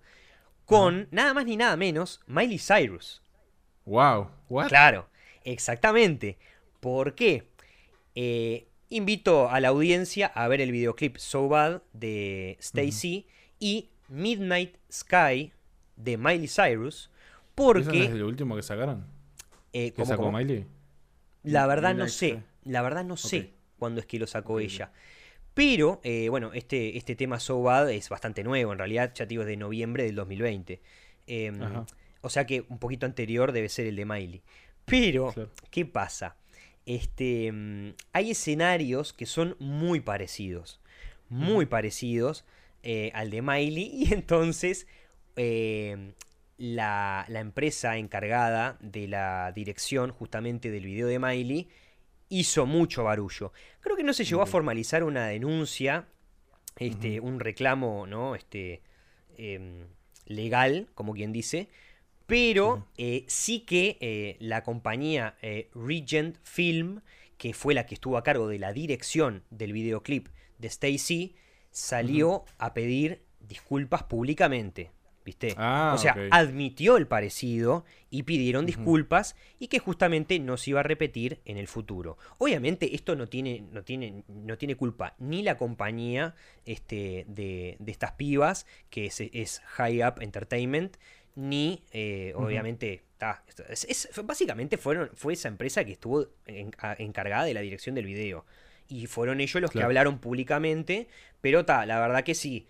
con 0.66 1.08
nada 1.12 1.34
más 1.34 1.46
ni 1.46 1.56
nada 1.56 1.78
menos 1.78 2.20
Miley 2.28 2.60
Cyrus. 2.60 3.22
Wow. 3.86 4.30
What? 4.50 4.68
Claro, 4.68 5.08
exactamente. 5.46 6.38
¿Por 6.80 7.16
qué? 7.16 7.50
Eh, 8.16 8.68
invito 8.90 9.50
a 9.50 9.60
la 9.60 9.70
audiencia 9.70 10.28
a 10.28 10.48
ver 10.48 10.62
el 10.62 10.72
videoclip 10.72 11.18
So 11.18 11.48
Bad 11.48 11.82
de 11.94 12.58
Stacy 12.60 13.28
y 13.60 13.90
Midnight 14.08 14.76
Sky 14.92 15.52
de 15.96 16.18
Miley 16.18 16.48
Cyrus, 16.48 17.10
¿Eso 17.10 17.10
no 17.10 17.12
porque 17.56 18.04
es 18.06 18.12
el 18.12 18.24
último 18.24 18.56
que 18.56 18.62
sacaron? 18.64 19.06
eh, 19.74 19.90
¿Que 19.92 19.94
¿cómo, 19.96 20.06
sacó 20.06 20.24
cómo? 20.24 20.38
Miley? 20.38 20.66
La 21.44 21.66
verdad 21.68 21.96
no 21.96 22.08
sé, 22.08 22.30
Sky. 22.32 22.44
la 22.66 22.82
verdad 22.82 23.04
no 23.04 23.18
sé 23.18 23.54
cuándo 23.80 24.00
es 24.00 24.06
que 24.06 24.20
lo 24.20 24.28
sacó 24.28 24.60
ella. 24.60 24.92
Pero, 25.54 26.00
eh, 26.04 26.30
bueno, 26.30 26.54
este, 26.54 26.98
este 26.98 27.16
tema 27.16 27.40
So 27.40 27.62
Bad 27.64 27.90
es 27.92 28.10
bastante 28.10 28.44
nuevo, 28.44 28.72
en 28.74 28.78
realidad, 28.78 29.12
ya 29.16 29.26
te 29.26 29.30
digo, 29.30 29.42
es 29.42 29.48
de 29.48 29.58
noviembre 29.58 30.04
del 30.04 30.14
2020. 30.16 30.82
Em, 31.26 31.60
o 32.22 32.30
sea 32.30 32.46
que 32.46 32.66
un 32.70 32.78
poquito 32.78 33.06
anterior 33.08 33.52
debe 33.52 33.68
ser 33.70 33.88
el 33.88 33.96
de 33.96 34.06
Miley. 34.06 34.44
Pero, 34.86 35.32
Claro. 35.34 35.50
¿qué 35.72 35.86
pasa? 35.86 36.36
Este, 36.88 37.52
mm, 37.52 37.96
hay 38.14 38.32
escenarios 38.32 39.14
que 39.14 39.26
son 39.26 39.56
muy 39.60 40.00
parecidos. 40.00 40.80
Muy 41.30 41.66
parecidos 41.66 42.46
eh, 42.82 43.12
al 43.14 43.30
de 43.30 43.42
Miley. 43.44 43.92
Y 43.94 44.14
entonces 44.14 44.88
eh, 45.36 46.14
la, 46.58 47.26
la 47.28 47.40
empresa 47.42 47.98
encargada 47.98 48.78
de 48.80 49.08
la 49.08 49.52
dirección 49.52 50.12
justamente 50.12 50.72
del 50.72 50.86
video 50.86 51.08
de 51.08 51.20
Miley 51.20 51.68
hizo 52.30 52.66
mucho 52.66 53.04
barullo. 53.04 53.52
Creo 53.82 53.98
que 53.98 54.04
no 54.04 54.14
se 54.14 54.24
llegó 54.24 54.42
a 54.42 54.48
formalizar 54.48 55.04
una 55.04 55.28
denuncia, 55.28 56.08
este, 56.78 57.20
un 57.20 57.40
reclamo, 57.40 58.08
¿no? 58.08 58.36
Este, 58.36 58.82
em, 59.38 59.88
legal, 60.26 60.88
como 60.94 61.14
quien 61.14 61.32
dice. 61.34 61.70
Pero 62.28 62.86
eh, 62.98 63.24
sí 63.28 63.62
que 63.62 63.98
eh, 64.02 64.36
la 64.40 64.64
compañía 64.64 65.38
eh, 65.42 65.70
Regent 65.74 66.38
Film, 66.44 67.02
que 67.38 67.54
fue 67.54 67.74
la 67.74 67.86
que 67.86 67.96
estuvo 67.96 68.18
a 68.18 68.24
cargo 68.24 68.48
de 68.50 68.60
la 68.60 68.74
dirección 68.74 69.44
del 69.50 69.72
videoclip 69.72 70.28
de 70.58 70.68
Stacy, 70.68 71.36
salió 71.72 72.44
a 72.58 72.74
pedir 72.74 73.24
disculpas 73.40 74.04
públicamente. 74.04 74.92
¿Viste? 75.24 75.56
Ah, 75.58 75.92
o 75.94 75.98
sea, 75.98 76.16
admitió 76.32 76.96
el 76.96 77.06
parecido 77.06 77.84
y 78.10 78.24
pidieron 78.24 78.66
disculpas 78.66 79.36
y 79.60 79.68
que 79.68 79.78
justamente 79.78 80.40
no 80.40 80.56
se 80.56 80.70
iba 80.70 80.80
a 80.80 80.84
repetir 80.84 81.42
en 81.44 81.58
el 81.58 81.68
futuro. 81.68 82.18
Obviamente 82.38 82.96
esto 82.96 83.14
no 83.18 83.28
tiene, 83.28 83.66
no 83.74 83.84
tiene, 83.84 84.24
no 84.30 84.58
tiene 84.58 84.76
culpa 84.76 85.16
ni 85.20 85.44
la 85.44 85.58
compañía 85.58 86.34
este, 86.64 87.26
de, 87.28 87.76
de 87.78 87.92
estas 87.92 88.14
pibas, 88.14 88.66
que 88.90 89.08
es, 89.08 89.20
es 89.20 89.60
High 89.66 90.02
Up 90.08 90.22
Entertainment, 90.22 90.96
ni 91.38 91.84
eh, 91.92 92.34
obviamente... 92.36 93.04
ta, 93.18 93.44
es- 93.70 93.86
es- 93.90 94.10
básicamente 94.26 94.78
fueron, 94.78 95.10
fue 95.16 95.34
esa 95.34 95.48
empresa 95.48 95.86
que 95.86 95.94
estuvo 95.94 96.28
en- 96.46 96.72
a- 96.80 96.96
encargada 97.00 97.46
de 97.46 97.54
la 97.54 97.62
dirección 97.62 97.96
del 97.96 98.06
video. 98.06 98.46
Y 98.90 99.08
fueron 99.08 99.40
ellos 99.40 99.62
los 99.62 99.72
que 99.72 99.78
hablaron 99.86 100.20
públicamente, 100.20 101.08
pero 101.42 101.64
ta, 101.66 101.86
la 101.86 102.00
verdad 102.00 102.24
que 102.24 102.36
sí 102.36 102.68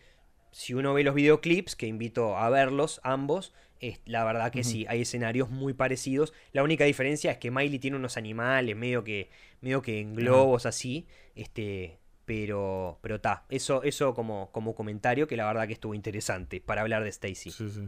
si 0.51 0.73
uno 0.73 0.93
ve 0.93 1.03
los 1.03 1.13
videoclips, 1.13 1.75
que 1.75 1.85
invito 1.85 2.35
a 2.37 2.49
verlos 2.49 2.99
ambos, 3.03 3.53
es- 3.79 3.99
la 4.05 4.23
verdad 4.23 4.51
que 4.51 4.63
sí, 4.63 4.85
hay 4.89 5.01
escenarios 5.01 5.49
muy 5.51 5.73
parecidos. 5.73 6.33
La 6.51 6.63
única 6.63 6.83
diferencia 6.85 7.31
es 7.31 7.37
que 7.37 7.51
Miley 7.51 7.77
tiene 7.77 7.97
unos 7.97 8.17
animales 8.17 8.75
medio 8.75 9.03
que, 9.03 9.29
medio 9.61 9.81
que 9.83 9.99
en 9.99 10.15
globos 10.15 10.65
así, 10.65 11.05
este, 11.35 11.99
pero, 12.25 12.97
pero 13.01 13.21
ta, 13.21 13.45
eso, 13.49 13.83
eso 13.83 14.13
como, 14.15 14.49
como 14.51 14.73
comentario 14.73 15.27
que 15.27 15.37
la 15.37 15.45
verdad 15.45 15.67
que 15.67 15.73
estuvo 15.73 15.93
interesante 15.93 16.59
para 16.59 16.81
hablar 16.81 17.03
de 17.03 17.09
Stacy. 17.09 17.51
Sí, 17.51 17.69
sí. 17.69 17.87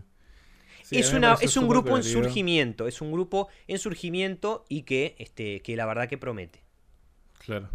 Sí, 0.90 0.98
es, 0.98 1.14
una, 1.14 1.36
es 1.40 1.56
un 1.58 1.68
grupo 1.68 1.96
en 1.98 2.04
surgimiento, 2.04 2.88
es 2.88 3.00
un 3.02 3.12
grupo 3.12 3.48
en 3.68 3.78
surgimiento 3.78 4.66
y 4.70 4.82
que, 4.84 5.16
este, 5.20 5.60
que 5.62 5.76
la 5.76 5.86
verdad 5.86 6.08
que 6.10 6.18
promete. 6.18 6.62
Claro. 7.46 7.70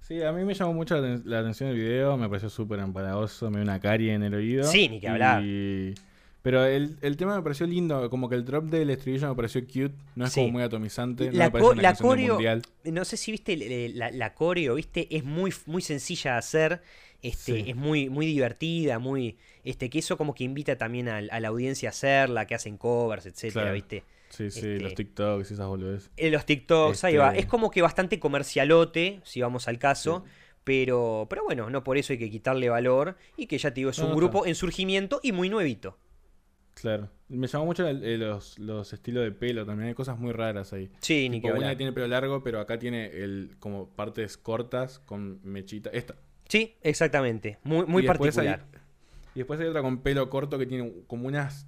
Sí, 0.00 0.22
a 0.22 0.32
mí 0.32 0.44
me 0.44 0.54
llamó 0.54 0.72
mucho 0.74 0.96
la, 1.00 1.06
aten- 1.08 1.22
la 1.24 1.40
atención 1.40 1.70
el 1.70 1.76
video, 1.76 2.16
me 2.16 2.28
pareció 2.28 2.50
súper 2.50 2.78
empalagoso, 2.80 3.50
me 3.50 3.56
dio 3.58 3.62
una 3.64 3.80
carie 3.80 4.12
en 4.14 4.22
el 4.22 4.34
oído. 4.34 4.64
Sí, 4.64 4.88
ni 4.88 5.00
que 5.00 5.08
hablar. 5.08 5.42
Y- 5.44 5.94
Pero 6.42 6.64
el, 6.66 6.98
el 7.00 7.16
tema 7.16 7.36
me 7.36 7.42
pareció 7.42 7.66
lindo, 7.66 8.10
como 8.10 8.28
que 8.28 8.34
el 8.34 8.44
drop 8.44 8.64
del 8.64 8.90
estribillo 8.90 9.28
me 9.28 9.34
pareció 9.34 9.62
cute, 9.64 9.94
no 10.14 10.26
es 10.26 10.32
Sí. 10.32 10.40
como 10.40 10.52
muy 10.52 10.62
atomizante, 10.62 11.30
no 11.30 11.38
La 11.38 11.44
me 11.46 11.50
parece 11.52 11.66
co- 11.68 11.72
una 11.72 11.82
la 11.82 11.94
coreo- 11.94 12.34
mundial. 12.34 12.62
No 12.84 13.04
sé 13.06 13.16
si 13.16 13.30
viste 13.32 13.56
le- 13.56 13.88
la, 13.90 14.10
la 14.10 14.34
coreo, 14.34 14.74
viste, 14.74 15.06
es 15.16 15.24
muy, 15.24 15.52
muy 15.64 15.80
sencilla 15.80 16.32
de 16.32 16.38
hacer, 16.38 16.82
este, 17.24 17.52
Sí. 17.64 17.70
es 17.70 17.76
muy, 17.76 18.08
muy 18.08 18.26
divertida, 18.26 18.98
muy, 18.98 19.36
este, 19.64 19.90
que 19.90 19.98
eso 19.98 20.16
como 20.16 20.34
que 20.34 20.44
invita 20.44 20.76
también 20.78 21.08
a, 21.08 21.20
la 21.20 21.48
audiencia 21.48 21.88
a 21.88 21.90
hacerla, 21.90 22.46
que 22.46 22.54
hacen 22.54 22.76
covers, 22.78 23.26
etcétera, 23.26 23.62
Claro. 23.64 23.74
viste. 23.74 24.04
Sí, 24.28 24.50
sí, 24.50 24.58
este- 24.60 24.80
los 24.80 24.94
TikToks 24.94 25.50
y 25.50 25.54
esas 25.54 25.66
boludeces. 25.68 26.10
En 26.16 26.32
los 26.32 26.44
TikToks, 26.44 27.04
ahí 27.04 27.16
va. 27.16 27.28
Este- 27.28 27.40
Es 27.40 27.46
como 27.46 27.70
que 27.70 27.82
bastante 27.82 28.18
comercialote, 28.20 29.20
si 29.24 29.40
vamos 29.40 29.68
al 29.68 29.78
caso. 29.78 30.24
Pero, 30.64 31.26
pero 31.28 31.44
bueno, 31.44 31.68
no 31.68 31.84
por 31.84 31.98
eso 31.98 32.14
hay 32.14 32.18
que 32.18 32.30
quitarle 32.30 32.70
valor. 32.70 33.16
Y 33.36 33.46
que 33.46 33.58
ya 33.58 33.70
te 33.70 33.80
digo, 33.80 33.90
es 33.90 33.98
No, 33.98 34.06
un 34.06 34.10
no, 34.12 34.16
grupo 34.16 34.46
en 34.46 34.54
surgimiento 34.54 35.20
y 35.22 35.32
muy 35.32 35.50
nuevito. 35.50 35.98
Claro. 36.72 37.10
Me 37.28 37.46
llamó 37.46 37.66
mucho 37.66 37.86
el- 37.86 38.02
el- 38.02 38.20
los, 38.20 38.58
los 38.58 38.92
estilos 38.92 39.24
de 39.24 39.30
pelo, 39.32 39.64
también 39.66 39.88
hay 39.88 39.94
cosas 39.94 40.18
muy 40.18 40.32
raras 40.32 40.72
ahí. 40.72 40.90
Sí, 41.00 41.28
ni 41.28 41.40
Tipo, 41.40 41.52
que 41.52 41.58
una 41.60 41.76
tiene 41.76 41.92
pelo 41.92 42.08
largo, 42.08 42.42
pero 42.42 42.60
acá 42.60 42.78
tiene 42.78 43.06
el 43.06 43.56
como 43.58 43.88
partes 43.90 44.36
cortas 44.36 44.98
con 45.00 45.40
mechita. 45.44 45.90
Esta. 45.90 46.16
Sí, 46.48 46.76
exactamente. 46.82 47.58
Muy, 47.64 47.86
muy 47.86 48.04
Y 48.04 48.06
después 48.06 48.36
hay- 48.38 48.46
particular. 48.48 48.80
y 49.34 49.38
después 49.38 49.60
hay 49.60 49.66
otra 49.66 49.82
con 49.82 49.98
pelo 49.98 50.28
corto 50.30 50.58
que 50.58 50.66
tiene 50.66 50.92
como 51.06 51.26
unas. 51.26 51.66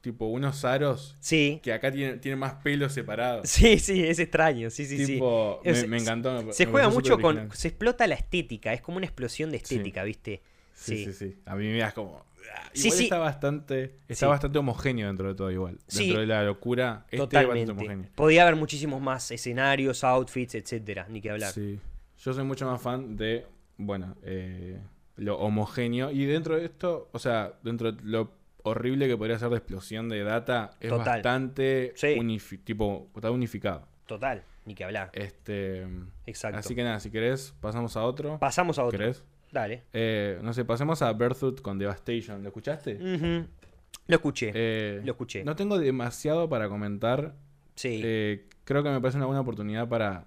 Tipo, 0.00 0.26
unos 0.26 0.66
aros 0.66 1.16
Sí. 1.20 1.60
que 1.62 1.72
acá 1.72 1.90
tiene, 1.90 2.18
tiene 2.18 2.36
más 2.36 2.56
pelo 2.62 2.90
separado. 2.90 3.40
Sí, 3.44 3.78
sí, 3.78 4.04
es 4.04 4.18
extraño. 4.18 4.68
Sí, 4.68 4.84
sí, 4.84 5.06
sí. 5.06 5.18
me, 5.18 5.70
Es- 5.70 5.88
me 5.88 5.96
encantó. 5.96 6.42
me- 6.42 6.52
Se 6.52 6.66
me 6.66 6.72
juega 6.72 6.90
mucho 6.90 7.14
con. 7.18 7.36
original. 7.38 7.56
Se 7.56 7.68
explota 7.68 8.06
la 8.06 8.14
estética, 8.14 8.74
es 8.74 8.82
como 8.82 8.98
una 8.98 9.06
explosión 9.06 9.50
de 9.50 9.60
Sí. 9.60 9.76
estética, 9.76 10.04
¿viste? 10.04 10.42
Sí, 10.74 10.98
Sí. 10.98 11.04
sí, 11.06 11.12
sí. 11.30 11.36
A 11.46 11.56
mí 11.56 11.68
me 11.68 11.78
das 11.78 11.94
como. 11.94 12.18
ah, 12.18 12.68
Sí, 12.74 12.88
Igual 12.88 12.98
sí. 12.98 13.04
está 13.04 13.18
bastante. 13.18 13.94
Está 14.06 14.26
bastante 14.26 14.58
homogéneo 14.58 15.06
dentro 15.06 15.28
de 15.28 15.34
todo 15.34 15.50
igual. 15.50 15.78
Sí. 15.86 16.00
Dentro 16.04 16.20
de 16.20 16.26
la 16.26 16.42
locura. 16.44 17.04
Este 17.06 17.16
es 17.16 17.20
bastante 17.22 17.40
Totalmente. 17.46 17.72
homogéneo. 17.72 18.10
Podía 18.14 18.42
haber 18.42 18.56
muchísimos 18.56 19.00
más 19.00 19.30
escenarios, 19.30 20.04
outfits, 20.04 20.54
etcétera, 20.54 21.06
ni 21.08 21.22
que 21.22 21.30
hablar. 21.30 21.50
Sí. 21.52 21.78
Yo 22.18 22.34
soy 22.34 22.44
mucho 22.44 22.66
más 22.66 22.82
fan 22.82 23.16
de, 23.16 23.46
bueno, 23.76 24.16
eh, 24.22 24.80
lo 25.16 25.38
homogéneo. 25.38 26.10
Y 26.10 26.24
dentro 26.26 26.56
de 26.56 26.64
esto, 26.66 27.08
o 27.12 27.18
sea, 27.18 27.54
dentro 27.62 27.92
de 27.92 28.02
lo 28.02 28.32
horrible 28.62 29.06
que 29.06 29.16
podría 29.16 29.38
ser 29.38 29.50
de 29.50 29.56
explosión 29.58 30.08
de 30.08 30.22
data, 30.24 30.70
es 30.80 30.88
Total. 30.90 31.04
bastante 31.06 31.92
Sí. 31.96 32.16
unifi- 32.18 32.62
tipo, 32.64 33.08
está 33.14 33.30
unificado. 33.30 33.86
Total, 34.06 34.42
ni 34.64 34.74
que 34.74 34.84
hablar. 34.84 35.10
Este, 35.12 35.86
Exacto. 36.26 36.58
así 36.58 36.74
que 36.74 36.82
nada, 36.82 37.00
si 37.00 37.10
querés, 37.10 37.54
pasamos 37.60 37.96
a 37.96 38.02
otro. 38.04 38.38
Pasamos 38.38 38.78
a 38.78 38.84
otro. 38.84 38.98
¿Querés? 38.98 39.22
Dale. 39.52 39.84
Eh, 39.92 40.38
no 40.42 40.52
sé, 40.52 40.64
pasemos 40.64 41.00
a 41.02 41.12
Berthoud 41.12 41.58
con 41.60 41.78
Devastation. 41.78 42.42
¿Lo 42.42 42.48
escuchaste? 42.48 42.98
Lo 42.98 44.16
escuché. 44.16 44.50
Eh, 44.54 45.00
lo 45.04 45.12
escuché. 45.12 45.44
No 45.44 45.54
tengo 45.56 45.78
demasiado 45.78 46.48
para 46.48 46.68
comentar. 46.68 47.34
sí. 47.76 48.00
Eh, 48.04 48.48
creo 48.64 48.82
que 48.82 48.88
me 48.90 49.00
parece 49.00 49.18
una 49.18 49.26
buena 49.26 49.40
oportunidad 49.42 49.88
para 49.88 50.26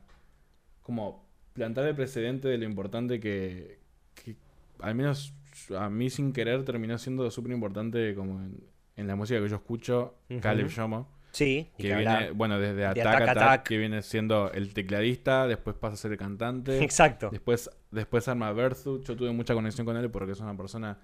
como 0.83 1.26
plantar 1.57 1.85
el 1.87 1.95
precedente 1.95 2.47
de 2.47 2.57
lo 2.59 2.65
importante 2.65 3.19
que, 3.19 3.79
que 4.15 4.35
al 4.79 4.93
menos 4.95 5.33
a 5.77 5.89
mí 5.89 6.09
sin 6.11 6.31
querer 6.33 6.63
terminó 6.63 6.97
siendo 6.99 7.29
súper 7.31 7.51
importante 7.51 8.13
como 8.13 8.39
en, 8.39 8.63
en 8.95 9.07
la 9.07 9.15
música 9.15 9.41
que 9.41 9.49
yo 9.49 9.55
escucho, 9.55 10.13
Ujú. 10.29 10.39
Caleb 10.39 10.67
Shomo, 10.69 11.07
sí, 11.31 11.69
que 11.79 11.95
viene, 11.95 12.29
bueno, 12.31 12.59
desde 12.59 12.85
Attack, 12.85 13.05
Attack 13.07 13.21
Attack, 13.21 13.37
Attack. 13.37 13.67
que 13.67 13.77
viene 13.79 14.01
siendo 14.03 14.51
el 14.51 14.73
tecladista, 14.75 15.47
después 15.47 15.75
pasa 15.75 15.95
a 15.95 15.97
ser 15.97 16.11
el 16.11 16.17
cantante, 16.19 16.79
Exacto. 16.83 17.29
después, 17.31 17.69
después 17.89 18.27
arma 18.27 18.51
Berthoud, 18.53 19.03
yo 19.03 19.15
tuve 19.15 19.31
mucha 19.31 19.55
conexión 19.55 19.85
con 19.85 19.97
él 19.97 20.11
porque 20.11 20.33
es 20.33 20.39
una 20.39 20.55
persona 20.55 20.99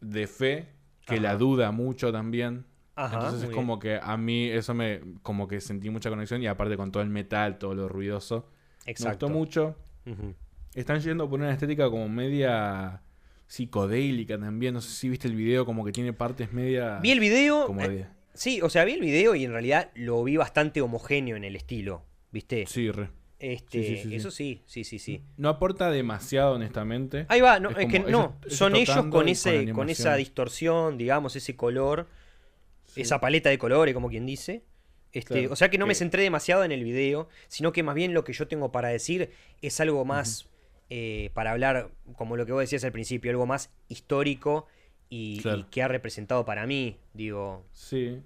de 0.00 0.26
fe, 0.26 0.68
que 1.06 1.14
Ajá. 1.14 1.22
la 1.22 1.36
duda 1.36 1.70
mucho 1.72 2.12
también. 2.12 2.66
Ajá, 2.94 3.14
Entonces 3.14 3.42
es 3.44 3.48
bien. 3.48 3.56
como 3.62 3.78
que 3.78 3.98
a 4.02 4.16
mí 4.16 4.48
eso 4.48 4.74
me 4.74 5.00
como 5.22 5.48
que 5.48 5.60
sentí 5.60 5.88
mucha 5.88 6.10
conexión 6.10 6.42
y 6.42 6.46
aparte 6.48 6.76
con 6.76 6.92
todo 6.92 7.02
el 7.02 7.08
metal, 7.08 7.58
todo 7.58 7.74
lo 7.74 7.88
ruidoso. 7.88 8.50
Me 8.98 9.10
gustó 9.10 9.28
mucho. 9.28 9.76
Están 10.74 11.00
yendo 11.00 11.28
por 11.28 11.40
una 11.40 11.52
estética 11.52 11.90
como 11.90 12.08
media 12.08 13.02
psicodélica 13.46 14.38
también. 14.38 14.74
No 14.74 14.80
sé 14.80 14.90
si 14.90 15.08
viste 15.08 15.28
el 15.28 15.34
video, 15.34 15.64
como 15.66 15.84
que 15.84 15.92
tiene 15.92 16.12
partes 16.12 16.52
media. 16.52 16.98
Vi 17.00 17.10
el 17.10 17.20
video. 17.20 17.66
como 17.66 17.82
eh, 17.82 18.06
sí, 18.34 18.60
o 18.62 18.70
sea, 18.70 18.84
vi 18.84 18.92
el 18.92 19.00
video 19.00 19.34
y 19.34 19.44
en 19.44 19.52
realidad 19.52 19.90
lo 19.94 20.22
vi 20.24 20.36
bastante 20.36 20.80
homogéneo 20.80 21.36
en 21.36 21.44
el 21.44 21.56
estilo. 21.56 22.04
¿Viste? 22.30 22.66
Sí, 22.66 22.90
re. 22.90 23.10
Este, 23.38 23.82
sí, 23.82 23.88
sí, 23.88 23.96
sí, 24.02 24.08
sí. 24.08 24.14
eso 24.16 24.30
sí, 24.30 24.62
sí, 24.66 24.84
sí, 24.84 24.98
sí. 24.98 25.22
No 25.36 25.48
aporta 25.48 25.90
demasiado, 25.90 26.54
honestamente. 26.54 27.24
Ahí 27.28 27.40
va, 27.40 27.60
no, 27.60 27.70
Es 27.70 27.78
es, 27.78 27.86
que 27.86 28.00
no, 28.00 28.36
son 28.48 28.74
ellos 28.74 29.06
con 29.10 29.28
ese, 29.28 29.70
con, 29.72 29.90
esa 29.90 30.16
distorsión, 30.16 30.98
digamos, 30.98 31.36
ese 31.36 31.56
color, 31.56 32.08
Sí. 32.86 33.02
esa 33.02 33.20
paleta 33.20 33.50
de 33.50 33.58
colores, 33.58 33.94
como 33.94 34.08
quien 34.08 34.24
dice. 34.24 34.64
Este, 35.12 35.34
Claro, 35.40 35.52
o 35.52 35.56
sea 35.56 35.70
que 35.70 35.78
no 35.78 35.86
me 35.86 35.94
centré 35.94 36.22
demasiado 36.22 36.64
en 36.64 36.72
el 36.72 36.84
video, 36.84 37.28
sino 37.48 37.72
que 37.72 37.82
más 37.82 37.94
bien 37.94 38.12
lo 38.14 38.24
que 38.24 38.32
yo 38.32 38.46
tengo 38.48 38.70
para 38.72 38.88
decir 38.88 39.30
es 39.62 39.80
algo 39.80 40.04
más 40.04 40.48
eh, 40.90 41.30
para 41.34 41.50
hablar, 41.52 41.90
como 42.16 42.36
lo 42.36 42.46
que 42.46 42.52
vos 42.52 42.60
decías 42.60 42.84
al 42.84 42.92
principio, 42.92 43.30
algo 43.30 43.46
más 43.46 43.70
histórico 43.88 44.66
y, 45.10 45.40
Claro. 45.40 45.58
y 45.60 45.62
que 45.64 45.82
ha 45.82 45.88
representado 45.88 46.44
para 46.44 46.66
mí, 46.66 46.96
digo. 47.14 47.64
Sí. 47.72 48.20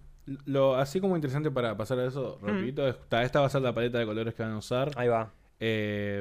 Lo, 0.46 0.76
así 0.76 1.00
como 1.00 1.16
interesante 1.16 1.50
para 1.50 1.76
pasar 1.76 1.98
a 1.98 2.06
eso, 2.06 2.38
rapidito, 2.40 2.86
está- 2.88 3.22
esta 3.24 3.40
va 3.40 3.46
a 3.46 3.50
ser 3.50 3.62
la 3.62 3.74
paleta 3.74 3.98
de 3.98 4.06
colores 4.06 4.34
que 4.34 4.42
van 4.44 4.52
a 4.52 4.58
usar. 4.58 4.90
Ahí 4.96 5.08
va. 5.08 5.32
Eh, 5.58 6.20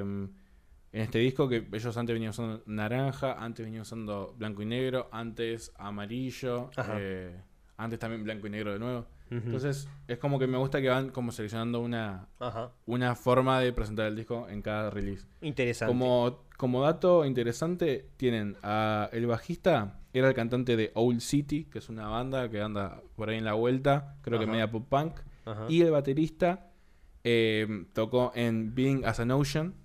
en 0.94 1.00
este 1.02 1.20
disco 1.20 1.48
que 1.48 1.68
ellos 1.72 1.96
antes 1.98 2.14
venían 2.14 2.32
usando 2.32 2.64
naranja, 2.66 3.34
antes 3.34 3.64
venían 3.66 3.84
usando 3.84 4.34
blanco 4.38 4.62
y 4.62 4.66
negro, 4.66 5.08
antes 5.12 5.72
amarillo, 5.78 6.70
eh, 6.98 7.36
antes 7.78 8.00
también 8.00 8.24
blanco 8.24 8.48
y 8.48 8.50
negro 8.50 8.74
de 8.74 8.80
nuevo. 8.80 9.08
Entonces, 9.32 9.88
es 10.10 10.18
como 10.18 10.40
que 10.40 10.46
me 10.46 10.58
gusta 10.58 10.82
que 10.82 10.90
van 10.90 11.10
como 11.10 11.32
seleccionando 11.32 11.80
una, 11.80 12.28
Ajá. 12.40 12.72
una 12.86 13.16
forma 13.16 13.62
de 13.62 13.72
presentar 13.72 14.08
el 14.08 14.16
disco 14.18 14.50
en 14.50 14.62
cada 14.62 14.90
release. 14.90 15.26
Interesante. 15.40 15.90
Como, 15.90 16.44
como 16.58 16.82
dato 16.82 17.24
interesante, 17.26 18.10
tienen 18.18 18.58
a 18.62 19.10
el 19.14 19.26
bajista, 19.28 20.02
era 20.12 20.28
el 20.28 20.34
cantante 20.34 20.76
de 20.76 20.92
Old 20.96 21.22
City, 21.22 21.64
que 21.64 21.80
es 21.80 21.88
una 21.88 22.10
banda 22.10 22.50
que 22.50 22.62
anda 22.62 23.02
por 23.16 23.30
ahí 23.30 23.38
en 23.38 23.46
la 23.46 23.54
vuelta, 23.54 24.18
creo 24.22 24.38
que 24.38 24.46
media 24.46 24.70
pop 24.70 24.86
punk. 24.90 25.22
Ajá. 25.46 25.66
Y 25.70 25.82
el 25.82 25.92
baterista 25.92 26.68
eh, 27.24 27.86
tocó 27.94 28.34
en 28.36 28.76
Being 28.76 29.06
as 29.06 29.22
an 29.22 29.32
Ocean, 29.32 29.76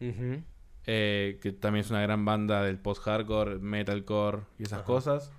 eh, 0.00 1.38
que 1.40 1.52
también 1.52 1.84
es 1.84 1.90
una 1.90 2.00
gran 2.02 2.24
banda 2.24 2.62
del 2.64 2.78
post-hardcore, 2.78 3.58
metalcore 3.60 4.42
y 4.58 4.64
esas 4.64 4.80
Ajá. 4.80 4.84
cosas. 4.84 5.32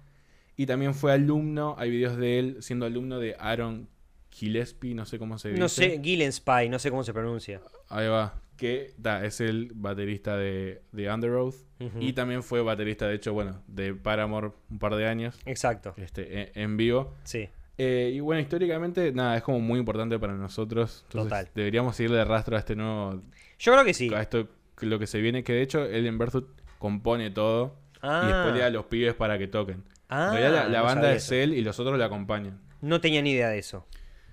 Y 0.57 0.65
también 0.65 0.95
fue 0.95 1.13
alumno, 1.13 1.75
hay 1.77 1.91
videos 1.91 2.17
de 2.17 2.39
él 2.39 2.57
siendo 2.61 2.87
alumno 2.87 3.19
de 3.19 3.35
Aaron 3.39 3.87
Gillespie, 4.31 4.95
no 4.95 5.05
sé 5.05 5.19
cómo 5.19 5.37
se 5.37 5.49
dice. 5.49 5.59
No 5.59 5.69
sé, 5.69 6.01
Gillenspie, 6.03 6.67
no 6.67 6.79
sé 6.79 6.89
cómo 6.89 7.03
se 7.03 7.13
pronuncia. 7.13 7.61
Ahí 7.89 8.07
va. 8.07 8.41
Que 8.57 8.91
da, 8.97 9.23
es 9.23 9.39
el 9.39 9.71
baterista 9.75 10.35
de, 10.35 10.81
de 10.91 11.11
Underoath. 11.11 11.55
Y 11.99 12.13
también 12.13 12.41
fue 12.41 12.63
baterista, 12.63 13.07
de 13.07 13.15
hecho, 13.15 13.33
bueno, 13.33 13.61
de 13.67 13.93
Paramore 13.93 14.51
un 14.71 14.79
par 14.79 14.95
de 14.95 15.07
años. 15.07 15.39
Exacto. 15.45 15.93
Este, 15.97 16.41
en, 16.41 16.63
en 16.63 16.77
vivo. 16.77 17.13
Sí. 17.23 17.49
Eh, 17.77 18.13
y 18.15 18.19
bueno, 18.19 18.41
históricamente, 18.41 19.11
nada, 19.11 19.37
es 19.37 19.43
como 19.43 19.59
muy 19.59 19.77
importante 19.77 20.17
para 20.17 20.33
nosotros. 20.33 21.03
Entonces, 21.05 21.29
Total. 21.29 21.49
deberíamos 21.53 21.95
seguirle 21.95 22.25
rastro 22.25 22.55
a 22.55 22.59
este 22.59 22.75
nuevo. 22.75 23.21
Yo 23.59 23.73
creo 23.73 23.85
que 23.85 23.93
sí. 23.93 24.11
A 24.11 24.21
esto, 24.21 24.47
lo 24.81 24.97
que 24.97 25.05
se 25.05 25.21
viene, 25.21 25.43
que 25.43 25.53
de 25.53 25.61
hecho, 25.61 25.85
Ellen 25.85 26.17
Berthut 26.17 26.47
compone 26.79 27.29
todo. 27.29 27.75
Ah. 28.01 28.21
Y 28.23 28.27
después 28.33 28.53
le 28.55 28.59
da 28.61 28.67
a 28.67 28.69
los 28.71 28.85
pibes 28.85 29.13
para 29.13 29.37
que 29.37 29.47
toquen. 29.47 29.83
Ah, 30.09 30.27
en 30.27 30.37
realidad, 30.37 30.63
la, 30.63 30.69
la 30.69 30.79
no 30.79 30.83
banda 30.85 31.13
es 31.13 31.25
eso. 31.25 31.35
él 31.35 31.53
y 31.53 31.61
los 31.61 31.79
otros 31.79 31.97
le 31.97 32.03
acompañan. 32.03 32.61
No 32.81 33.01
tenía 33.01 33.21
ni 33.21 33.31
idea 33.31 33.49
de 33.49 33.59
eso. 33.59 33.85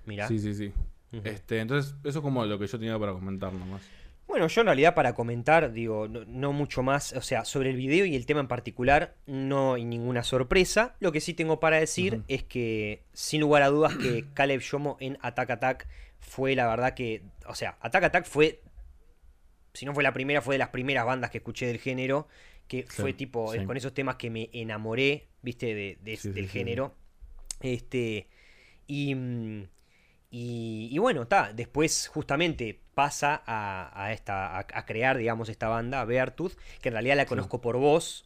Mira. 0.06 0.28
Sí, 0.28 0.38
sí, 0.38 0.54
sí. 0.54 0.72
Este, 1.22 1.60
entonces, 1.60 1.94
eso 2.04 2.18
es 2.18 2.22
como 2.22 2.44
lo 2.44 2.58
que 2.58 2.66
yo 2.66 2.78
tenía 2.78 2.98
para 2.98 3.12
comentar 3.12 3.52
nomás. 3.52 3.82
Bueno, 4.26 4.48
yo 4.48 4.62
en 4.62 4.66
realidad 4.66 4.94
para 4.94 5.14
comentar, 5.14 5.72
digo, 5.72 6.08
no, 6.08 6.24
no 6.24 6.52
mucho 6.52 6.82
más, 6.82 7.12
o 7.12 7.20
sea, 7.20 7.44
sobre 7.44 7.70
el 7.70 7.76
video 7.76 8.06
y 8.06 8.16
el 8.16 8.24
tema 8.26 8.40
en 8.40 8.48
particular, 8.48 9.14
no 9.26 9.74
hay 9.74 9.84
ninguna 9.84 10.22
sorpresa. 10.22 10.96
Lo 10.98 11.12
que 11.12 11.20
sí 11.20 11.34
tengo 11.34 11.60
para 11.60 11.78
decir 11.78 12.22
es 12.26 12.42
que, 12.42 13.04
sin 13.12 13.40
lugar 13.40 13.62
a 13.62 13.68
dudas, 13.68 13.96
que 13.96 14.24
Caleb 14.34 14.60
Shomo 14.60 14.96
en 15.00 15.18
Attack 15.20 15.50
Attack 15.50 15.88
fue 16.20 16.54
la 16.54 16.66
verdad 16.66 16.94
que, 16.94 17.22
o 17.46 17.54
sea, 17.54 17.76
Attack 17.80 18.04
Attack 18.04 18.24
fue, 18.24 18.62
si 19.74 19.84
no 19.84 19.92
fue 19.92 20.02
la 20.02 20.12
primera, 20.12 20.40
fue 20.40 20.54
de 20.54 20.60
las 20.60 20.70
primeras 20.70 21.04
bandas 21.04 21.30
que 21.30 21.38
escuché 21.38 21.66
del 21.66 21.78
género, 21.78 22.26
que 22.66 22.86
fue 22.88 23.12
tipo, 23.12 23.52
sí. 23.52 23.64
con 23.66 23.76
esos 23.76 23.92
temas 23.92 24.16
que 24.16 24.30
me 24.30 24.48
enamoré, 24.54 25.28
viste, 25.44 25.74
de, 25.74 25.98
de- 26.02 26.16
Sí, 26.16 26.28
sí, 26.30 26.32
del 26.34 26.46
sí, 26.46 26.48
sí. 26.48 26.48
género. 26.58 26.94
Este, 27.60 28.26
y, 28.86 29.14
y, 30.30 30.88
y 30.90 30.98
bueno, 30.98 31.22
está, 31.22 31.52
después 31.52 32.08
justamente 32.08 32.80
pasa 32.94 33.42
a, 33.46 33.90
a 34.04 34.12
esta, 34.12 34.56
a, 34.58 34.66
a 34.72 34.86
crear, 34.86 35.16
digamos, 35.16 35.48
esta 35.48 35.68
banda, 35.68 36.04
Beartooth, 36.04 36.54
que 36.80 36.88
en 36.88 36.94
realidad 36.94 37.16
la 37.16 37.26
conozco 37.26 37.60
por 37.60 37.76
vos, 37.76 38.24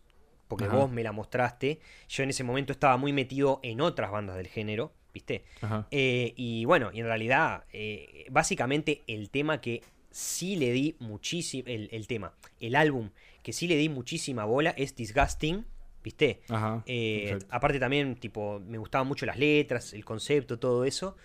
porque 0.48 0.64
Ajá. 0.64 0.76
vos 0.76 0.90
me 0.90 1.02
la 1.02 1.12
mostraste. 1.12 1.80
Yo 2.08 2.22
en 2.22 2.30
ese 2.30 2.44
momento 2.44 2.72
estaba 2.72 2.96
muy 2.96 3.12
metido 3.12 3.60
en 3.62 3.80
otras 3.82 4.10
bandas 4.10 4.36
del 4.36 4.48
género, 4.48 4.92
¿viste? 5.12 5.44
Eh, 5.90 6.32
y 6.36 6.64
bueno, 6.64 6.90
y 6.92 7.00
en 7.00 7.06
realidad, 7.06 7.64
eh, 7.72 8.26
básicamente 8.30 9.02
el 9.06 9.28
tema 9.30 9.60
que 9.60 9.82
sí 10.10 10.56
le 10.56 10.72
di 10.72 10.96
muchísimo, 11.00 11.64
el, 11.66 11.88
el 11.92 12.06
tema, 12.06 12.34
el 12.60 12.74
álbum 12.74 13.10
que 13.42 13.52
sí 13.52 13.68
le 13.68 13.76
di 13.76 13.88
muchísima 13.90 14.44
bola 14.46 14.70
es 14.70 14.94
Disgusting, 14.96 15.64
¿viste? 16.02 16.40
Ajá. 16.48 16.82
Eh, 16.86 17.38
aparte 17.50 17.78
también, 17.78 18.16
tipo, 18.16 18.60
me 18.60 18.78
gustaban 18.78 19.06
mucho 19.08 19.26
las 19.26 19.38
letras, 19.38 19.92
el 19.92 20.04
concepto, 20.04 20.58
todo 20.58 20.84
eso. 20.84 21.16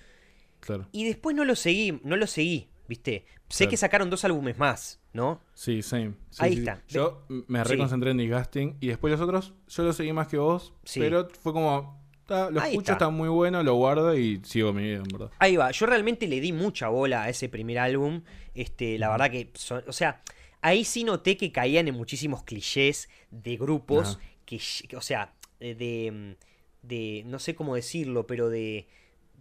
claro. 0.59 0.87
Y 0.91 1.05
después 1.05 1.35
no 1.35 1.43
lo 1.45 1.55
seguí, 1.55 1.99
no 2.03 2.15
lo 2.15 2.25
seguí, 2.27 2.69
¿viste? 2.87 3.25
Sé 3.49 3.65
Claro. 3.65 3.69
que 3.71 3.77
sacaron 3.77 4.09
dos 4.09 4.23
álbumes 4.25 4.57
más, 4.57 4.99
¿no? 5.11 5.41
Sí, 5.53 5.81
same. 5.81 6.13
Sí, 6.29 6.37
Ahí 6.43 6.53
sí, 6.53 6.59
está. 6.59 6.75
sí. 6.87 6.95
Yo 6.95 7.25
me 7.47 7.63
reconcentré 7.63 8.11
en 8.11 8.17
Disgusting 8.17 8.77
y 8.79 8.87
después 8.87 9.11
los 9.11 9.19
otros, 9.21 9.53
yo 9.67 9.83
los 9.83 9.95
seguí 9.95 10.13
más 10.13 10.27
que 10.27 10.37
vos, 10.37 10.73
Sí. 10.85 10.99
pero 11.01 11.27
fue 11.41 11.51
como, 11.53 12.01
"Ta, 12.25 12.49
lo 12.49 12.61
Ahí 12.61 12.71
escucho, 12.71 12.93
está. 12.93 13.05
está. 13.05 13.09
muy 13.09 13.27
bueno, 13.27 13.61
lo 13.61 13.75
guardo 13.75 14.15
y 14.17 14.39
sigo 14.45 14.71
mi 14.71 14.83
vida, 14.83 14.97
en 14.97 15.03
verdad. 15.03 15.31
Ahí 15.39 15.57
va, 15.57 15.69
yo 15.71 15.85
realmente 15.85 16.27
le 16.27 16.39
di 16.39 16.53
mucha 16.53 16.87
bola 16.87 17.23
a 17.23 17.29
ese 17.29 17.49
primer 17.49 17.79
álbum. 17.79 18.21
Este, 18.55 18.97
la 18.97 19.09
verdad 19.09 19.29
que, 19.29 19.51
son- 19.55 19.83
o 19.87 19.91
sea, 19.91 20.21
ahí 20.61 20.85
sí 20.85 21.03
noté 21.03 21.35
que 21.35 21.51
caían 21.51 21.89
en 21.89 21.95
muchísimos 21.95 22.43
clichés 22.43 23.09
de 23.31 23.57
grupos. 23.57 24.17
Que, 24.45 24.59
o 24.95 25.01
sea, 25.01 25.33
eh, 25.59 25.75
de, 25.75 26.11
mm, 26.11 26.87
de, 26.87 27.23
no 27.25 27.39
sé 27.39 27.55
cómo 27.55 27.75
decirlo, 27.75 28.27
pero 28.27 28.49
de, 28.49 28.87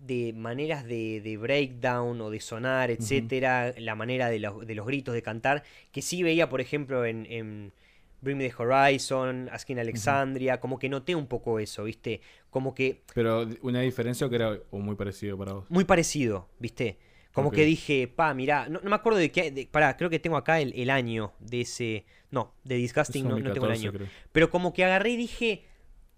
de 0.04 0.32
maneras 0.32 0.84
de, 0.84 1.20
de 1.20 1.36
breakdown 1.36 2.20
o 2.20 2.30
de 2.30 2.40
sonar, 2.40 2.90
etcétera, 2.90 3.74
la 3.78 3.94
manera 3.94 4.28
de 4.28 4.38
los, 4.38 4.66
de 4.66 4.74
los 4.74 4.86
gritos 4.86 5.14
de 5.14 5.22
cantar, 5.22 5.62
que 5.92 6.02
sí 6.02 6.22
veía, 6.22 6.48
por 6.48 6.60
ejemplo, 6.60 7.04
en, 7.04 7.26
en 7.30 7.72
Bring 8.20 8.38
Me 8.38 8.48
the 8.48 8.54
Horizon, 8.56 9.48
Asking 9.52 9.78
Alexandria, 9.80 10.60
como 10.60 10.78
que 10.78 10.88
noté 10.88 11.14
un 11.16 11.26
poco 11.26 11.58
eso, 11.58 11.84
¿viste? 11.84 12.20
Como 12.50 12.74
que 12.74 13.02
Pero 13.14 13.46
una 13.62 13.80
diferencia 13.80 14.26
o 14.26 14.30
que 14.30 14.36
era 14.36 14.58
o 14.70 14.78
muy 14.78 14.94
parecido 14.94 15.36
para 15.36 15.54
vos. 15.54 15.70
muy 15.70 15.84
parecido, 15.84 16.48
¿viste? 16.58 16.98
Como 17.32 17.50
que 17.50 17.64
dije, 17.64 18.08
pa, 18.08 18.34
mirá, 18.34 18.68
no, 18.68 18.80
no 18.82 18.90
me 18.90 18.96
acuerdo 18.96 19.18
de 19.18 19.30
qué. 19.32 19.50
de- 19.50 19.66
pará, 19.66 19.96
creo 19.96 20.10
que 20.10 20.18
tengo 20.18 20.36
acá 20.36 20.60
el, 20.60 20.72
el 20.78 20.90
año 20.90 21.32
de 21.40 21.62
ese. 21.62 22.04
No, 22.30 22.52
de 22.64 22.76
Disgusting 22.76 23.24
no, 23.24 23.30
no 23.38 23.52
tengo 23.52 23.66
el 23.66 23.72
2014, 23.72 23.82
año. 23.88 23.92
creo. 23.92 24.08
Pero 24.32 24.50
como 24.50 24.72
que 24.72 24.84
agarré 24.84 25.10
y 25.10 25.16
dije, 25.16 25.64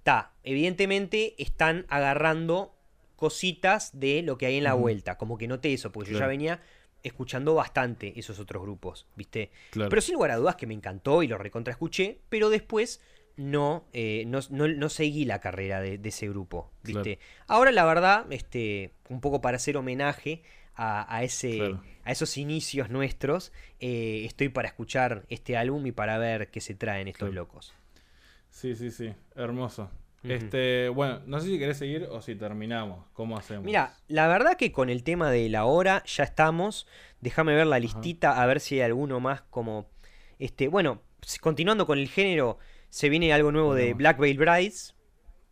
ta, 0.02 0.32
evidentemente 0.42 1.34
están 1.42 1.86
agarrando 1.88 2.74
cositas 3.16 3.98
de 3.98 4.22
lo 4.22 4.36
que 4.38 4.46
hay 4.46 4.56
en 4.56 4.64
la 4.64 4.74
vuelta. 4.74 5.16
Como 5.18 5.38
que 5.38 5.46
noté 5.48 5.72
eso, 5.72 5.92
porque 5.92 6.12
yo 6.12 6.18
ya 6.18 6.26
venía 6.26 6.60
escuchando 7.02 7.54
bastante 7.54 8.12
esos 8.18 8.38
otros 8.38 8.62
grupos, 8.62 9.06
¿viste? 9.14 9.50
Claro. 9.70 9.90
Pero 9.90 10.02
sin 10.02 10.14
lugar 10.14 10.30
a 10.32 10.36
dudas 10.36 10.56
que 10.56 10.66
me 10.66 10.74
encantó 10.74 11.22
y 11.22 11.28
lo 11.28 11.36
recontra 11.38 11.70
escuché, 11.72 12.18
pero 12.28 12.48
después 12.50 13.00
no, 13.36 13.84
eh, 13.92 14.24
no, 14.26 14.38
no- 14.50 14.68
no 14.68 14.88
seguí 14.88 15.24
la 15.24 15.40
carrera 15.40 15.80
de, 15.80 15.98
de 15.98 16.08
ese 16.08 16.28
grupo, 16.28 16.70
¿viste? 16.82 17.18
Ahora 17.46 17.72
la 17.72 17.84
verdad, 17.84 18.26
este, 18.32 18.92
un 19.08 19.20
poco 19.20 19.40
para 19.40 19.56
hacer 19.56 19.76
homenaje 19.76 20.42
a, 20.76 21.14
a 21.14 21.22
ese, 21.22 21.56
Claro. 21.58 21.82
a 22.04 22.12
esos 22.12 22.36
inicios 22.36 22.90
nuestros, 22.90 23.52
eh, 23.80 24.24
estoy 24.26 24.48
para 24.48 24.68
escuchar 24.68 25.24
este 25.28 25.56
álbum 25.56 25.86
y 25.86 25.92
para 25.92 26.18
ver 26.18 26.50
qué 26.50 26.60
se 26.60 26.74
traen 26.74 27.08
estos 27.08 27.32
locos. 27.32 27.74
Sí, 28.50 28.74
sí, 28.76 28.90
sí. 28.90 29.12
Hermoso. 29.34 29.90
Este, 30.22 30.88
bueno, 30.88 31.20
no 31.26 31.38
sé 31.38 31.48
si 31.48 31.58
querés 31.58 31.76
seguir 31.76 32.04
o 32.10 32.22
si 32.22 32.34
terminamos. 32.34 33.04
¿Cómo 33.12 33.36
hacemos? 33.36 33.64
Mira, 33.64 33.98
la 34.08 34.26
verdad 34.26 34.56
que 34.56 34.72
con 34.72 34.88
el 34.88 35.02
tema 35.02 35.30
de 35.30 35.50
la 35.50 35.66
hora 35.66 36.02
ya 36.06 36.24
estamos. 36.24 36.86
Déjame 37.20 37.54
ver 37.54 37.66
la 37.66 37.78
listita 37.78 38.42
a 38.42 38.46
ver 38.46 38.60
si 38.60 38.76
hay 38.76 38.80
alguno 38.82 39.20
más 39.20 39.42
como 39.42 39.86
este, 40.38 40.68
bueno, 40.68 41.02
continuando 41.42 41.86
con 41.86 41.98
el 41.98 42.08
género, 42.08 42.58
se 42.88 43.10
viene 43.10 43.32
algo 43.34 43.52
nuevo 43.52 43.74
de. 43.74 43.92
Black 43.92 44.18
Veil 44.18 44.38
Brides. 44.38 44.94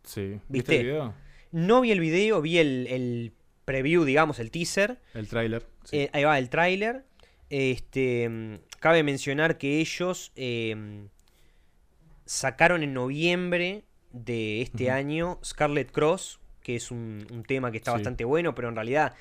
Sí. 0.04 0.40
¿Viste, 0.48 0.72
¿Viste? 0.72 0.76
el 0.80 0.86
video? 0.86 1.14
No 1.50 1.80
vi 1.82 1.90
el 1.92 2.00
video, 2.00 2.40
vi 2.40 2.56
el, 2.58 2.86
el 2.88 3.32
preview, 3.64 4.04
digamos, 4.04 4.38
el 4.38 4.50
teaser. 4.50 4.98
El 5.14 5.28
tráiler. 5.28 5.66
Sí. 5.84 5.98
Eh, 5.98 6.10
ahí 6.12 6.24
va 6.24 6.38
el 6.38 6.48
tráiler. 6.50 7.04
Este, 7.50 8.28
mm, 8.28 8.58
cabe 8.80 9.02
mencionar 9.02 9.58
que 9.58 9.80
ellos 9.80 10.32
eh, 10.36 11.06
sacaron 12.24 12.82
en 12.82 12.94
noviembre 12.94 13.84
de 14.12 14.62
este 14.62 14.90
año 14.90 15.38
Scarlet 15.44 15.90
Cross, 15.90 16.40
que 16.62 16.76
es 16.76 16.90
un, 16.90 17.26
un 17.30 17.42
tema 17.44 17.70
que 17.70 17.78
está 17.78 17.92
Sí. 17.92 17.96
bastante 17.96 18.24
bueno, 18.24 18.54
pero 18.54 18.68
en 18.68 18.74
realidad 18.76 19.14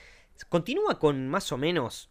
continúa 0.49 0.97
con 0.99 1.27
más 1.27 1.51
o 1.51 1.57
menos 1.57 2.09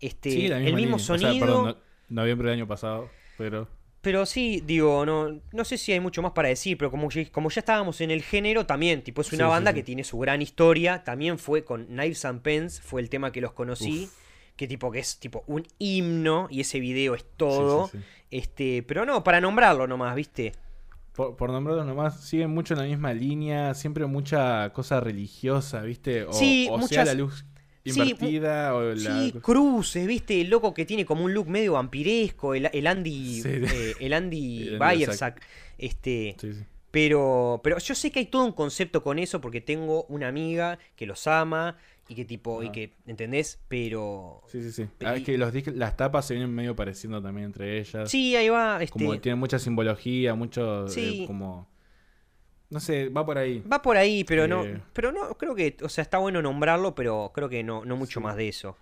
este, 0.00 0.30
Sí, 0.30 0.46
el 0.46 0.62
mismo 0.62 0.76
línea. 0.78 0.94
O 0.96 0.98
sea, 0.98 1.18
sonido. 1.18 1.46
perdón, 1.46 1.64
no- 1.66 1.76
noviembre 2.22 2.50
del 2.50 2.58
año 2.60 2.66
pasado, 2.68 3.10
pero... 3.38 3.68
Pero 4.06 4.24
sí, 4.24 4.62
digo, 4.64 5.04
no, 5.04 5.40
no 5.52 5.64
sé 5.64 5.76
si 5.76 5.90
hay 5.90 5.98
mucho 5.98 6.22
más 6.22 6.30
para 6.30 6.48
decir, 6.48 6.78
pero 6.78 6.92
como, 6.92 7.10
ya- 7.10 7.28
como 7.32 7.50
ya 7.50 7.58
estábamos 7.58 8.00
en 8.00 8.12
el 8.12 8.22
género, 8.22 8.64
también, 8.64 9.02
tipo, 9.02 9.20
es 9.20 9.32
una 9.32 9.46
Sí, 9.46 9.50
banda 9.50 9.72
sí. 9.72 9.74
que 9.74 9.82
tiene 9.82 10.04
su 10.04 10.16
gran 10.16 10.40
historia. 10.42 11.02
También 11.02 11.40
fue 11.40 11.64
con 11.64 11.86
Knives 11.86 12.24
and 12.24 12.40
Pens, 12.40 12.80
fue 12.80 13.00
el 13.00 13.10
tema 13.10 13.32
que 13.32 13.40
los 13.40 13.50
conocí. 13.52 14.04
Uf. 14.04 14.12
Que 14.54 14.68
tipo, 14.68 14.92
que 14.92 15.00
es 15.00 15.18
tipo 15.18 15.42
un 15.48 15.66
himno, 15.80 16.46
y 16.50 16.60
ese 16.60 16.78
video 16.78 17.16
es 17.16 17.24
todo. 17.36 17.90
Este, 18.30 18.84
pero 18.84 19.04
no, 19.04 19.24
para 19.24 19.40
nombrarlo 19.40 19.88
nomás, 19.88 20.14
¿viste? 20.14 20.52
Por, 21.16 21.34
por 21.34 21.50
nombrarlos 21.50 21.84
nomás, 21.86 22.20
siguen 22.24 22.50
mucho 22.50 22.74
en 22.74 22.80
la 22.80 22.86
misma 22.86 23.12
línea, 23.12 23.74
siempre 23.74 24.06
mucha 24.06 24.70
cosa 24.72 25.00
religiosa, 25.00 25.82
¿viste? 25.82 26.22
O, 26.26 26.32
Sí, 26.32 26.68
o 26.70 26.80
sea 26.86 27.04
la 27.04 27.14
luz 27.14 27.44
Sí, 27.92 28.00
invertida 28.00 28.74
o 28.74 28.94
la... 28.94 28.96
Sí, 29.22 29.32
cruces, 29.40 30.06
¿viste? 30.06 30.40
El 30.40 30.50
loco 30.50 30.72
que 30.74 30.84
tiene 30.84 31.04
como 31.04 31.24
un 31.24 31.34
look 31.34 31.48
medio 31.48 31.72
vampiresco, 31.74 32.54
el, 32.54 32.68
el 32.72 32.86
Andy, 32.86 33.42
Sí. 33.42 33.48
eh, 33.48 33.94
el 34.00 34.12
Andy 34.12 34.76
Bayersack, 34.78 35.40
este, 35.78 36.36
Sí, 36.40 36.52
sí. 36.52 36.60
Pero, 36.90 37.60
pero 37.62 37.78
yo 37.78 37.94
sé 37.94 38.10
que 38.10 38.20
hay 38.20 38.26
todo 38.26 38.44
un 38.46 38.52
concepto 38.52 39.02
con 39.02 39.18
eso 39.18 39.40
porque 39.40 39.60
tengo 39.60 40.04
una 40.04 40.28
amiga 40.28 40.78
que 40.94 41.04
los 41.04 41.26
ama 41.26 41.76
y 42.08 42.14
que 42.14 42.24
tipo, 42.24 42.62
y 42.62 42.70
que, 42.70 42.92
¿entendés? 43.06 43.58
Pero... 43.68 44.40
Sí, 44.46 44.62
sí, 44.62 44.72
sí. 44.72 44.86
Ah, 45.04 45.16
es 45.16 45.22
que 45.24 45.36
los 45.36 45.52
las 45.74 45.96
tapas 45.96 46.26
se 46.26 46.34
vienen 46.34 46.54
medio 46.54 46.74
pareciendo 46.74 47.20
también 47.20 47.46
entre 47.46 47.78
ellas. 47.80 48.10
Sí, 48.10 48.34
ahí 48.36 48.48
va, 48.48 48.78
este... 48.82 48.92
Como 48.92 49.18
tienen 49.20 49.38
mucha 49.38 49.58
simbología, 49.58 50.34
mucho 50.34 50.86
eh, 50.86 50.88
Sí. 50.90 51.24
como 51.26 51.68
No 52.70 52.80
sé, 52.80 53.08
va 53.08 53.24
por 53.24 53.38
ahí. 53.38 53.62
Va 53.70 53.80
por 53.80 53.96
ahí, 53.96 54.24
pero 54.24 54.48
no. 54.48 54.64
Eh. 54.64 54.80
Pero 54.92 55.12
no, 55.12 55.34
creo 55.38 55.54
que. 55.54 55.76
O 55.82 55.88
sea, 55.88 56.02
está 56.02 56.18
bueno 56.18 56.42
nombrarlo, 56.42 56.94
pero 56.94 57.30
creo 57.34 57.48
que 57.48 57.62
no, 57.62 57.84
no 57.84 57.96
mucho 57.96 58.20
Sí. 58.20 58.24
más 58.24 58.36
de 58.36 58.48
eso. 58.48 58.76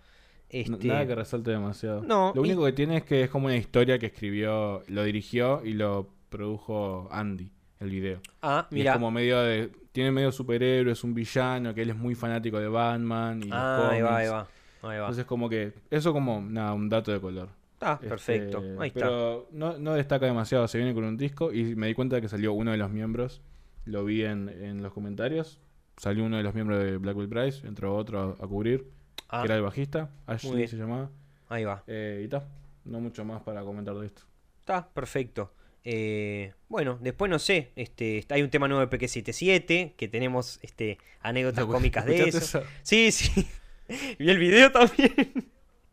Este, 0.48 0.86
Nada 0.88 1.06
que 1.06 1.14
resalte 1.14 1.50
demasiado. 1.50 2.02
No, 2.02 2.32
Lo 2.34 2.42
y- 2.42 2.44
único 2.48 2.64
que 2.64 2.72
tiene 2.72 2.98
es 2.98 3.02
que 3.04 3.24
es 3.24 3.30
como 3.30 3.46
una 3.46 3.56
historia 3.56 3.98
que 3.98 4.06
escribió, 4.06 4.82
lo 4.86 5.02
dirigió 5.04 5.62
y 5.64 5.72
lo 5.72 6.08
produjo 6.30 7.08
Andy, 7.10 7.50
el 7.80 7.90
video. 7.90 8.20
Ah, 8.42 8.66
Y 8.70 8.76
mira. 8.76 8.92
es 8.92 8.96
como 8.96 9.10
medio 9.10 9.40
de. 9.40 9.70
Tiene 9.92 10.10
medio 10.10 10.32
superhéroe, 10.32 10.92
es 10.92 11.04
un 11.04 11.14
villano, 11.14 11.72
que 11.74 11.82
él 11.82 11.90
es 11.90 11.96
muy 11.96 12.14
fanático 12.14 12.58
de 12.58 12.68
Batman 12.68 13.40
y 13.42 13.48
los 13.48 13.52
Ah, 13.58 13.88
ahí 13.92 14.02
va, 14.02 14.16
ahí 14.16 14.28
va. 14.28 14.40
Ahí 14.82 14.88
va. 14.98 15.04
Entonces 15.04 15.24
como 15.24 15.48
que. 15.48 15.72
Eso 15.90 16.12
como, 16.12 16.40
nada, 16.40 16.72
un 16.72 16.88
dato 16.88 17.12
de 17.12 17.20
color. 17.20 17.48
Ah, 17.80 17.94
Este, 17.94 18.08
perfecto. 18.08 18.62
Ahí 18.78 18.88
está. 18.88 19.00
Pero 19.00 19.48
no, 19.52 19.76
no 19.78 19.92
destaca 19.94 20.24
demasiado, 20.26 20.66
se 20.68 20.78
viene 20.78 20.94
con 20.94 21.04
un 21.04 21.16
disco 21.16 21.52
y 21.52 21.74
me 21.76 21.86
di 21.88 21.94
cuenta 21.94 22.16
de 22.16 22.22
que 22.22 22.28
salió 22.28 22.52
uno 22.54 22.70
de 22.70 22.76
los 22.78 22.90
miembros. 22.90 23.40
Lo 23.84 24.04
vi 24.04 24.24
en, 24.24 24.48
en 24.48 24.82
los 24.82 24.92
comentarios. 24.92 25.60
Salió 25.96 26.24
uno 26.24 26.36
de 26.36 26.42
los 26.42 26.54
miembros 26.54 26.82
de 26.82 26.96
Blackwell 26.96 27.28
Price, 27.28 27.66
entró 27.66 27.94
otro 27.94 28.36
a, 28.40 28.44
a 28.44 28.46
cubrir, 28.48 28.86
Ah, 29.28 29.40
que 29.42 29.46
era 29.46 29.56
el 29.56 29.62
bajista, 29.62 30.10
Ashley 30.26 30.68
se 30.68 30.76
llamaba. 30.76 31.10
ahí 31.48 31.64
va. 31.64 31.82
Eh, 31.86 32.18
y 32.20 32.24
está, 32.24 32.46
no 32.84 33.00
mucho 33.00 33.24
más 33.24 33.42
para 33.42 33.62
comentar 33.62 33.94
de 33.96 34.06
esto. 34.06 34.22
Está, 34.60 34.88
perfecto. 34.88 35.52
Eh, 35.84 36.52
bueno, 36.68 36.98
después 37.00 37.30
no 37.30 37.38
sé, 37.38 37.70
este, 37.76 38.24
hay 38.30 38.42
un 38.42 38.50
tema 38.50 38.68
nuevo 38.68 38.84
de 38.86 38.98
PQ77, 38.98 39.94
que 39.96 40.08
tenemos 40.08 40.58
este, 40.62 40.98
anécdotas 41.20 41.64
cómicas 41.66 42.06
de 42.06 42.28
eso. 42.28 42.38
¿Escuchaste 42.38 42.68
Sí, 42.82 43.12
sí. 43.12 43.46
Vi 44.18 44.30
el 44.30 44.38
video 44.38 44.72
también. 44.72 45.12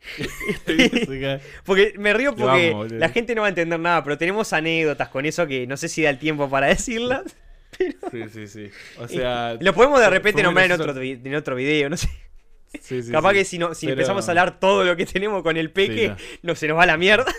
eso? 0.68 1.44
Porque 1.66 1.94
me 1.98 2.14
río 2.14 2.36
porque 2.36 2.72
amo, 2.72 2.86
la 2.86 3.10
gente 3.10 3.36
no 3.36 3.42
va 3.42 3.48
a 3.48 3.50
entender 3.50 3.80
nada, 3.80 4.04
pero 4.04 4.18
tenemos 4.18 4.52
anécdotas 4.54 5.10
con 5.10 5.26
eso 5.26 5.46
que 5.46 5.68
no 5.68 5.78
sé 5.78 5.90
si 5.90 6.04
da 6.04 6.10
el 6.10 6.20
tiempo 6.20 6.50
para 6.50 6.68
decirlas. 6.68 7.36
sí, 8.12 8.24
sí, 8.30 8.48
sí. 8.48 8.70
O 9.00 9.08
sea, 9.08 9.58
Lo 9.60 9.74
podemos 9.74 10.00
de 10.00 10.10
repente 10.10 10.44
nombrar 10.44 10.66
en 10.68 10.72
otro, 10.74 11.00
en 11.02 11.36
otro 11.36 11.56
video, 11.56 11.90
no 11.90 11.98
sé. 11.98 12.10
sí, 12.82 13.04
sí, 13.04 13.12
Capaz 13.12 13.32
sí. 13.32 13.36
que 13.38 13.46
si, 13.46 13.58
no, 13.60 13.74
si 13.74 13.86
Pero 13.88 13.94
empezamos 14.00 14.28
a 14.28 14.32
hablar 14.32 14.60
todo 14.60 14.84
lo 14.84 14.96
que 14.96 15.06
tenemos 15.06 15.44
con 15.44 15.58
el 15.58 15.72
peque, 15.72 16.10
no. 16.10 16.16
no 16.44 16.56
se 16.56 16.68
nos 16.68 16.78
va 16.78 16.84
a 16.84 16.88
la 16.88 16.98
mierda. 16.98 17.26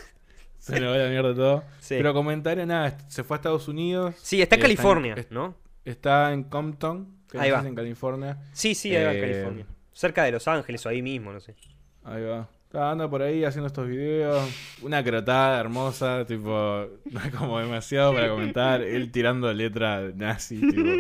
Se 0.58 0.78
nos 0.78 0.94
va 0.94 0.98
la 0.98 1.08
mierda 1.10 1.34
todo. 1.34 1.64
Pero 1.88 2.14
comentario, 2.14 2.64
nada, 2.64 2.96
se 3.08 3.24
fue 3.24 3.34
a 3.34 3.38
Estados 3.38 3.66
Unidos. 3.66 4.14
Sí, 4.22 4.40
está 4.40 4.54
en 4.54 4.60
Eh, 4.60 4.62
California, 4.62 5.16
¿no? 5.30 5.56
Está 5.84 6.32
en 6.32 6.44
Compton, 6.44 7.16
que 7.28 7.36
Ahí 7.40 7.50
no 7.50 7.56
va. 7.56 7.66
en 7.66 7.74
California. 7.74 8.38
Sí, 8.52 8.76
sí, 8.76 8.94
ahí 8.94 9.04
va 9.04 9.10
en 9.12 9.16
Eh, 9.18 9.20
California. 9.20 9.66
Cerca 9.92 10.22
de 10.22 10.30
Los 10.30 10.46
Ángeles 10.46 10.86
o 10.86 10.88
ahí 10.88 11.02
mismo, 11.02 11.32
no 11.32 11.40
sé. 11.40 11.56
Ahí 12.04 12.22
va. 12.22 12.48
Anda 12.74 13.08
por 13.08 13.22
ahí 13.22 13.44
haciendo 13.44 13.66
estos 13.66 13.86
videos. 13.88 14.48
Una 14.82 15.02
crotada 15.04 15.60
hermosa, 15.60 16.24
tipo, 16.26 16.86
no 17.10 17.20
como 17.38 17.58
demasiado 17.60 18.14
para 18.14 18.28
comentar. 18.30 18.82
Él 18.82 19.10
tirando 19.10 19.52
letra 19.52 20.10
nazi, 20.14 20.58
tipo. 20.60 20.90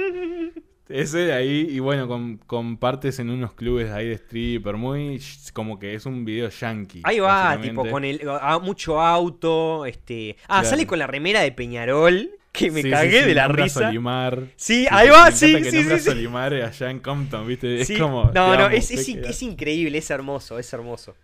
Ese 0.88 1.18
de 1.20 1.32
ahí, 1.32 1.66
y 1.70 1.78
bueno, 1.78 2.06
con, 2.06 2.36
con 2.36 2.76
partes 2.76 3.18
en 3.18 3.30
unos 3.30 3.54
clubes 3.54 3.90
ahí 3.90 4.08
de 4.08 4.14
stripper, 4.16 4.76
muy 4.76 5.22
como 5.54 5.78
que 5.78 5.94
es 5.94 6.04
un 6.04 6.26
video 6.26 6.50
yankee. 6.50 7.00
Ahí 7.04 7.18
va, 7.18 7.58
tipo, 7.58 7.88
con 7.88 8.04
el 8.04 8.20
ah, 8.28 8.58
mucho 8.58 9.00
auto, 9.00 9.86
este... 9.86 10.36
Ah, 10.42 10.56
Claro. 10.60 10.68
sale 10.68 10.86
con 10.86 10.98
la 10.98 11.06
remera 11.06 11.40
de 11.40 11.52
Peñarol, 11.52 12.32
que 12.50 12.70
me 12.70 12.82
Sí, 12.82 12.90
cagué 12.90 13.22
sí, 13.22 13.28
de 13.28 13.34
la 13.34 13.44
a 13.44 13.48
risa. 13.48 13.80
Solimar. 13.86 14.42
Sí, 14.56 14.86
ahí 14.90 15.06
me 15.06 15.12
va, 15.14 15.18
encanta 15.28 15.36
sí, 15.38 15.52
que 15.54 15.70
sí, 15.70 15.82
sí, 15.84 15.92
a 15.92 15.98
sí. 15.98 16.04
Solimar 16.04 16.52
allá 16.52 16.90
en 16.90 16.98
Compton, 16.98 17.46
¿viste? 17.46 17.84
Sí. 17.86 17.94
Es 17.94 17.98
como. 17.98 18.24
No, 18.34 18.54
no, 18.54 18.64
amo, 18.66 18.76
es, 18.76 18.88
te 18.88 18.94
es, 18.94 19.08
in- 19.08 19.20
queda. 19.20 19.30
es 19.30 19.42
increíble, 19.42 19.96
es 19.96 20.10
hermoso, 20.10 20.58
es 20.58 20.70
hermoso. 20.74 21.14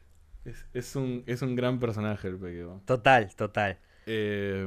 Es, 0.51 0.67
es 0.73 0.97
un, 0.97 1.23
es 1.27 1.43
un 1.43 1.55
gran 1.57 1.79
personaje 1.79 2.29
el 2.29 2.37
Pequeo. 2.39 2.81
Total, 2.85 3.35
total. 3.35 3.79
Eh, 4.07 4.67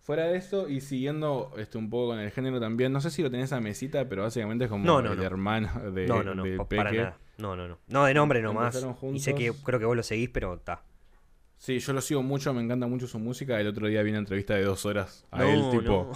fuera 0.00 0.24
de 0.26 0.36
eso, 0.36 0.68
y 0.68 0.80
siguiendo 0.80 1.52
este, 1.58 1.78
un 1.78 1.90
poco 1.90 2.08
con 2.08 2.18
el 2.20 2.30
género 2.30 2.60
también, 2.60 2.92
no 2.92 3.00
sé 3.00 3.10
si 3.10 3.22
lo 3.22 3.30
tenés 3.30 3.52
a 3.52 3.60
mesita, 3.60 4.08
pero 4.08 4.22
básicamente 4.22 4.64
es 4.66 4.70
como 4.70 4.84
No, 4.84 5.02
no, 5.02 5.12
el 5.12 5.18
no. 5.18 5.24
hermano 5.24 5.90
de, 5.90 6.06
no, 6.06 6.22
no, 6.22 6.34
no, 6.34 6.42
Peque. 6.44 6.76
para 6.76 6.92
nada. 6.92 7.18
No, 7.38 7.56
no, 7.56 7.66
no. 7.68 7.78
No, 7.88 8.04
de 8.04 8.14
nombre 8.14 8.40
nomás. 8.40 8.86
Y 9.12 9.18
sé 9.18 9.34
que 9.34 9.52
creo 9.64 9.78
que 9.78 9.84
vos 9.84 9.96
lo 9.96 10.02
seguís, 10.02 10.30
pero 10.30 10.54
está. 10.54 10.82
Sí, 11.58 11.78
yo 11.78 11.92
lo 11.92 12.00
sigo 12.00 12.22
mucho, 12.22 12.52
me 12.54 12.62
encanta 12.62 12.86
mucho 12.86 13.06
su 13.06 13.18
música. 13.18 13.58
El 13.60 13.66
otro 13.66 13.86
día 13.88 14.02
vi 14.02 14.10
una 14.10 14.18
entrevista 14.20 14.54
de 14.54 14.62
dos 14.64 14.84
horas 14.86 15.26
a 15.30 15.44
él, 15.44 15.62
tipo. 15.70 16.12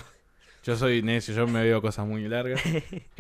Yo 0.63 0.77
soy 0.77 1.03
necio, 1.03 1.35
yo 1.35 1.47
me 1.47 1.63
veo 1.63 1.81
cosas 1.81 2.07
muy 2.07 2.27
largas. 2.29 2.61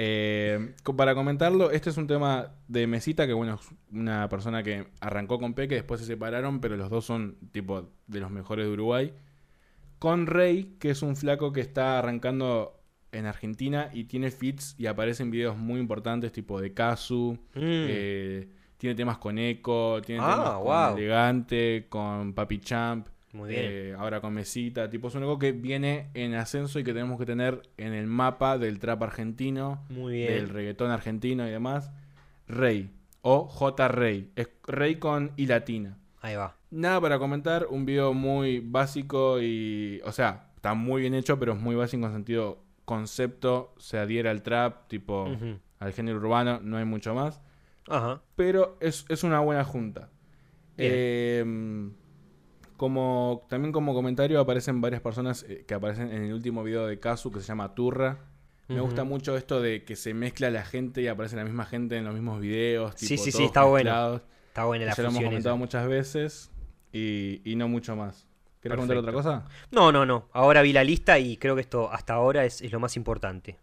Eh, 0.02 0.72
para 0.96 1.14
comentarlo, 1.14 1.70
este 1.70 1.90
es 1.90 1.96
un 1.98 2.06
tema 2.06 2.52
de 2.68 2.86
Mesita, 2.86 3.26
que 3.26 3.34
bueno, 3.34 3.58
es 3.60 3.68
una 3.92 4.28
persona 4.30 4.62
que 4.62 4.86
arrancó 5.00 5.38
con 5.38 5.52
Peque, 5.52 5.74
después 5.74 6.00
se 6.00 6.06
separaron, 6.06 6.60
pero 6.60 6.76
los 6.76 6.88
dos 6.88 7.04
son 7.04 7.36
tipo 7.52 7.90
de 8.06 8.20
los 8.20 8.30
mejores 8.30 8.64
de 8.66 8.72
Uruguay. 8.72 9.12
Con 9.98 10.26
Rey, 10.26 10.76
que 10.78 10.90
es 10.90 11.02
un 11.02 11.16
flaco 11.16 11.52
que 11.52 11.60
está 11.60 11.98
arrancando 11.98 12.80
en 13.12 13.26
Argentina 13.26 13.90
y 13.92 14.04
tiene 14.04 14.30
fits 14.30 14.74
y 14.78 14.86
aparece 14.86 15.22
en 15.22 15.30
videos 15.30 15.56
muy 15.58 15.80
importantes, 15.80 16.32
tipo 16.32 16.60
de 16.60 16.72
Kazu. 16.72 17.34
Mm. 17.54 17.58
eh, 17.62 18.48
tiene 18.78 18.94
temas 18.94 19.18
con 19.18 19.38
Echo, 19.38 20.00
tiene 20.00 20.22
Ah, 20.24 20.58
temas 20.58 20.88
con. 20.92 20.98
Elegante, 20.98 21.86
con 21.90 22.32
Papi 22.32 22.58
Champ. 22.60 23.06
Muy 23.32 23.50
bien. 23.50 23.62
Eh, 23.64 23.94
ahora 23.96 24.20
con 24.20 24.34
Mesita, 24.34 24.90
tipo, 24.90 25.08
es 25.08 25.16
algo 25.16 25.38
que 25.38 25.52
viene 25.52 26.10
en 26.14 26.34
ascenso 26.34 26.78
y 26.80 26.84
que 26.84 26.92
tenemos 26.92 27.18
que 27.18 27.26
tener 27.26 27.62
en 27.76 27.92
el 27.92 28.06
mapa 28.06 28.58
del 28.58 28.78
trap 28.80 29.02
argentino, 29.04 29.84
Muy 29.88 30.18
del 30.20 30.44
bien. 30.46 30.48
reggaetón 30.54 30.90
argentino 30.90 31.46
y 31.46 31.50
demás. 31.50 31.90
Rey 32.48 32.90
o 33.22 33.46
J 33.46 33.88
Rey, 33.88 34.30
es 34.34 34.48
Rey 34.66 34.96
con 34.96 35.30
I 35.36 35.46
latina. 35.46 35.96
Ahí 36.22 36.34
va. 36.34 36.56
Nada 36.70 37.00
para 37.00 37.18
comentar, 37.18 37.66
un 37.70 37.84
video 37.86 38.12
muy 38.14 38.60
básico 38.60 39.40
y, 39.40 40.00
o 40.04 40.12
sea, 40.12 40.50
está 40.56 40.74
muy 40.74 41.00
bien 41.02 41.14
hecho, 41.14 41.38
pero 41.38 41.52
es 41.52 41.60
muy 41.60 41.74
básico 41.76 42.06
en 42.06 42.12
sentido 42.12 42.62
concepto, 42.84 43.74
se 43.78 43.98
adhiere 43.98 44.28
al 44.28 44.42
trap, 44.42 44.88
tipo, 44.88 45.28
al 45.78 45.92
género 45.92 46.18
urbano, 46.18 46.58
no 46.62 46.76
hay 46.76 46.84
mucho 46.84 47.14
más 47.14 47.40
Ajá. 47.88 48.20
pero 48.36 48.76
es, 48.80 49.06
es 49.08 49.22
una 49.22 49.38
buena 49.40 49.64
junta. 49.64 50.08
Eh, 50.76 51.44
como, 52.80 53.46
también 53.50 53.72
como 53.72 53.92
comentario 53.92 54.40
aparecen 54.40 54.80
varias 54.80 55.02
personas 55.02 55.44
eh, 55.46 55.66
que 55.68 55.74
aparecen 55.74 56.10
en 56.10 56.22
el 56.22 56.32
último 56.32 56.62
video 56.64 56.86
de 56.86 56.98
Kazu 56.98 57.30
que 57.30 57.40
se 57.40 57.48
llama 57.48 57.74
Turra. 57.74 58.20
Me 58.68 58.80
gusta 58.80 59.04
mucho 59.04 59.36
esto 59.36 59.60
de 59.60 59.84
que 59.84 59.96
se 59.96 60.14
mezcla 60.14 60.48
la 60.48 60.64
gente 60.64 61.02
y 61.02 61.08
aparece 61.08 61.36
la 61.36 61.44
misma 61.44 61.66
gente 61.66 61.98
en 61.98 62.04
los 62.04 62.14
mismos 62.14 62.40
videos. 62.40 62.94
Sí, 62.96 63.06
tipo, 63.06 63.22
sí, 63.22 63.32
sí, 63.32 63.44
está 63.44 63.64
bueno. 63.64 64.22
Está 64.48 64.64
buena 64.64 64.86
la 64.86 64.94
Ya 64.94 65.02
lo 65.02 65.08
hemos 65.10 65.22
comentado 65.22 65.56
esa. 65.56 65.58
muchas 65.58 65.88
veces 65.88 66.50
y, 66.90 67.42
y 67.44 67.54
no 67.56 67.68
mucho 67.68 67.96
más. 67.96 68.26
¿Querés 68.62 68.76
comentar 68.76 68.96
otra 68.96 69.12
cosa? 69.12 69.44
No, 69.70 69.92
no, 69.92 70.06
no. 70.06 70.28
Ahora 70.32 70.62
vi 70.62 70.72
la 70.72 70.82
lista 70.82 71.18
y 71.18 71.36
creo 71.36 71.56
que 71.56 71.60
esto 71.60 71.92
hasta 71.92 72.14
ahora 72.14 72.46
es, 72.46 72.62
es 72.62 72.72
lo 72.72 72.80
más 72.80 72.96
importante. 72.96 73.58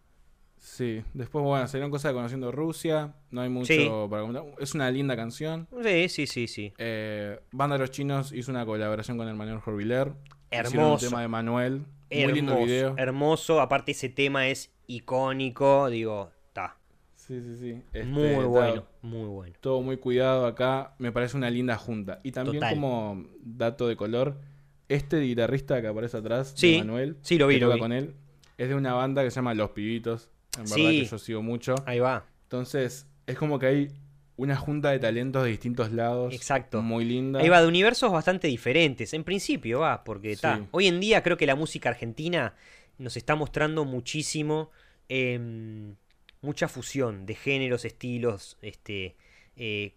Sí, 0.60 1.02
después, 1.14 1.44
bueno, 1.44 1.66
salieron 1.68 1.90
cosas 1.90 2.10
de 2.10 2.14
Conociendo 2.16 2.50
Rusia. 2.52 3.14
No 3.30 3.40
hay 3.42 3.48
mucho 3.48 3.72
Sí. 3.72 3.88
para 4.10 4.22
comentar. 4.22 4.44
Es 4.58 4.74
una 4.74 4.90
linda 4.90 5.16
canción. 5.16 5.68
Sí, 5.82 6.08
sí, 6.08 6.26
sí, 6.26 6.46
sí. 6.48 6.72
Eh, 6.78 7.38
Banda 7.52 7.76
de 7.76 7.80
los 7.80 7.90
Chinos 7.90 8.32
hizo 8.32 8.50
una 8.50 8.66
colaboración 8.66 9.16
con 9.16 9.28
el 9.28 9.34
Manuel 9.34 9.60
Jorviler. 9.60 10.12
Hicieron 10.50 10.72
un 10.72 10.80
Hermoso. 10.80 11.06
tema 11.08 11.20
de 11.22 11.28
Manuel. 11.28 11.72
Muy 11.78 11.86
hermoso, 12.22 12.34
lindo 12.34 12.58
el 12.58 12.64
video. 12.64 12.94
hermoso. 12.96 13.60
Aparte 13.60 13.92
ese 13.92 14.08
tema 14.08 14.48
es 14.48 14.72
icónico. 14.86 15.88
Digo, 15.90 16.30
está. 16.46 16.76
Sí, 17.14 17.40
sí, 17.42 17.56
sí. 17.56 17.82
Este, 17.92 18.04
muy 18.04 18.24
está 18.28 18.44
bueno, 18.46 18.84
muy 19.02 19.24
bueno. 19.28 19.54
Todo 19.60 19.82
muy 19.82 19.98
cuidado 19.98 20.46
acá. 20.46 20.94
Me 20.98 21.12
parece 21.12 21.36
una 21.36 21.50
linda 21.50 21.76
junta. 21.76 22.20
Y 22.24 22.32
también 22.32 22.60
Total. 22.60 22.74
como 22.74 23.24
dato 23.42 23.86
de 23.88 23.96
color, 23.96 24.40
este 24.88 25.20
guitarrista 25.20 25.80
que 25.82 25.86
aparece 25.88 26.16
atrás, 26.16 26.56
de 26.58 26.78
Manuel, 26.78 27.16
sí, 27.20 27.36
lo 27.38 27.46
vi, 27.46 27.54
que 27.56 27.60
lo 27.60 27.66
toca 27.66 27.74
vi. 27.74 27.80
con 27.80 27.92
él, 27.92 28.14
es 28.56 28.68
de 28.70 28.74
una 28.74 28.94
banda 28.94 29.22
que 29.22 29.30
se 29.30 29.36
llama 29.36 29.52
Los 29.54 29.70
Pibitos. 29.70 30.30
En 30.58 30.64
verdad 30.64 30.76
Sí. 30.76 31.00
que 31.00 31.04
yo 31.06 31.18
sigo 31.18 31.42
mucho. 31.42 31.74
Ahí 31.86 31.98
va. 32.00 32.26
Entonces, 32.44 33.06
es 33.26 33.36
como 33.38 33.58
que 33.58 33.66
hay 33.66 33.88
una 34.36 34.56
junta 34.56 34.90
de 34.90 34.98
talentos 35.00 35.42
de 35.44 35.50
distintos 35.50 35.90
lados. 35.92 36.32
Exacto. 36.34 36.80
Muy 36.82 37.04
linda. 37.04 37.40
Ahí 37.40 37.48
va, 37.48 37.60
de 37.60 37.66
universos 37.68 38.12
bastante 38.12 38.46
diferentes. 38.48 39.12
En 39.14 39.24
principio 39.24 39.80
va, 39.80 40.04
porque 40.04 40.32
está. 40.32 40.58
Sí. 40.58 40.64
Hoy 40.70 40.86
en 40.86 41.00
día 41.00 41.22
creo 41.22 41.36
que 41.36 41.46
la 41.46 41.56
música 41.56 41.88
argentina 41.88 42.54
nos 42.98 43.16
está 43.16 43.34
mostrando 43.34 43.84
muchísimo. 43.84 44.70
em, 45.10 45.94
mucha 46.42 46.68
fusión 46.68 47.24
de 47.24 47.34
géneros, 47.34 47.84
estilos. 47.86 48.58
Este. 48.60 49.16
eh, 49.56 49.94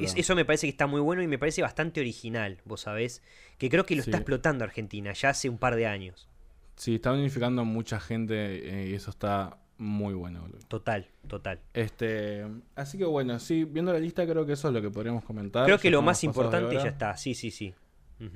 es- 0.00 0.14
eso 0.16 0.34
me 0.34 0.46
parece 0.46 0.66
que 0.66 0.70
está 0.70 0.86
muy 0.86 1.00
bueno 1.02 1.22
y 1.22 1.26
me 1.28 1.38
parece 1.38 1.60
bastante 1.60 2.00
original, 2.00 2.62
vos 2.64 2.80
sabés. 2.80 3.22
Que 3.58 3.68
creo 3.68 3.84
que 3.84 3.94
lo 3.94 4.02
Sí. 4.02 4.08
está 4.08 4.16
explotando 4.16 4.64
Argentina 4.64 5.12
ya 5.12 5.28
hace 5.28 5.50
un 5.50 5.58
par 5.58 5.76
de 5.76 5.86
años. 5.86 6.28
Sí, 6.76 6.94
está 6.94 7.12
unificando 7.12 7.60
a 7.60 7.64
mucha 7.66 8.00
gente 8.00 8.34
eh, 8.34 8.88
y 8.88 8.94
eso 8.94 9.10
está 9.10 9.58
muy 9.84 10.14
bueno. 10.14 10.40
boludo. 10.42 10.58
Total, 10.68 11.06
total. 11.28 11.60
Este, 11.74 12.44
así 12.74 12.98
que 12.98 13.04
bueno, 13.04 13.38
sí, 13.38 13.64
viendo 13.64 13.92
la 13.92 13.98
lista 14.00 14.26
creo 14.26 14.44
que 14.46 14.52
eso 14.54 14.68
es 14.68 14.74
lo 14.74 14.82
que 14.82 14.90
podríamos 14.90 15.24
comentar. 15.24 15.64
Creo 15.66 15.78
que 15.78 15.90
lo 15.90 16.02
más 16.02 16.24
importante 16.24 16.74
ya 16.74 16.88
está. 16.88 17.16
Sí, 17.16 17.34
sí, 17.34 17.50
sí. 17.50 17.74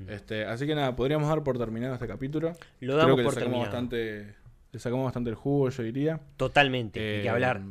Este, 0.08 0.44
así 0.44 0.66
que 0.66 0.74
nada, 0.74 0.94
podríamos 0.94 1.28
dar 1.28 1.42
por 1.42 1.56
terminado 1.56 1.94
este 1.94 2.06
capítulo. 2.06 2.52
Lo 2.80 2.94
creo 2.94 2.96
damos 2.96 3.16
que 3.16 3.22
por 3.22 3.34
le 3.34 3.40
sacamos 3.40 3.40
terminado. 3.40 3.62
bastante, 3.62 4.34
le 4.72 4.78
sacamos 4.78 5.04
bastante 5.04 5.30
el 5.30 5.36
jugo, 5.36 5.70
yo 5.70 5.82
diría. 5.82 6.20
Totalmente, 6.36 7.00
hay 7.00 7.22
que 7.22 7.26
Eh, 7.26 7.30
hablar. 7.30 7.62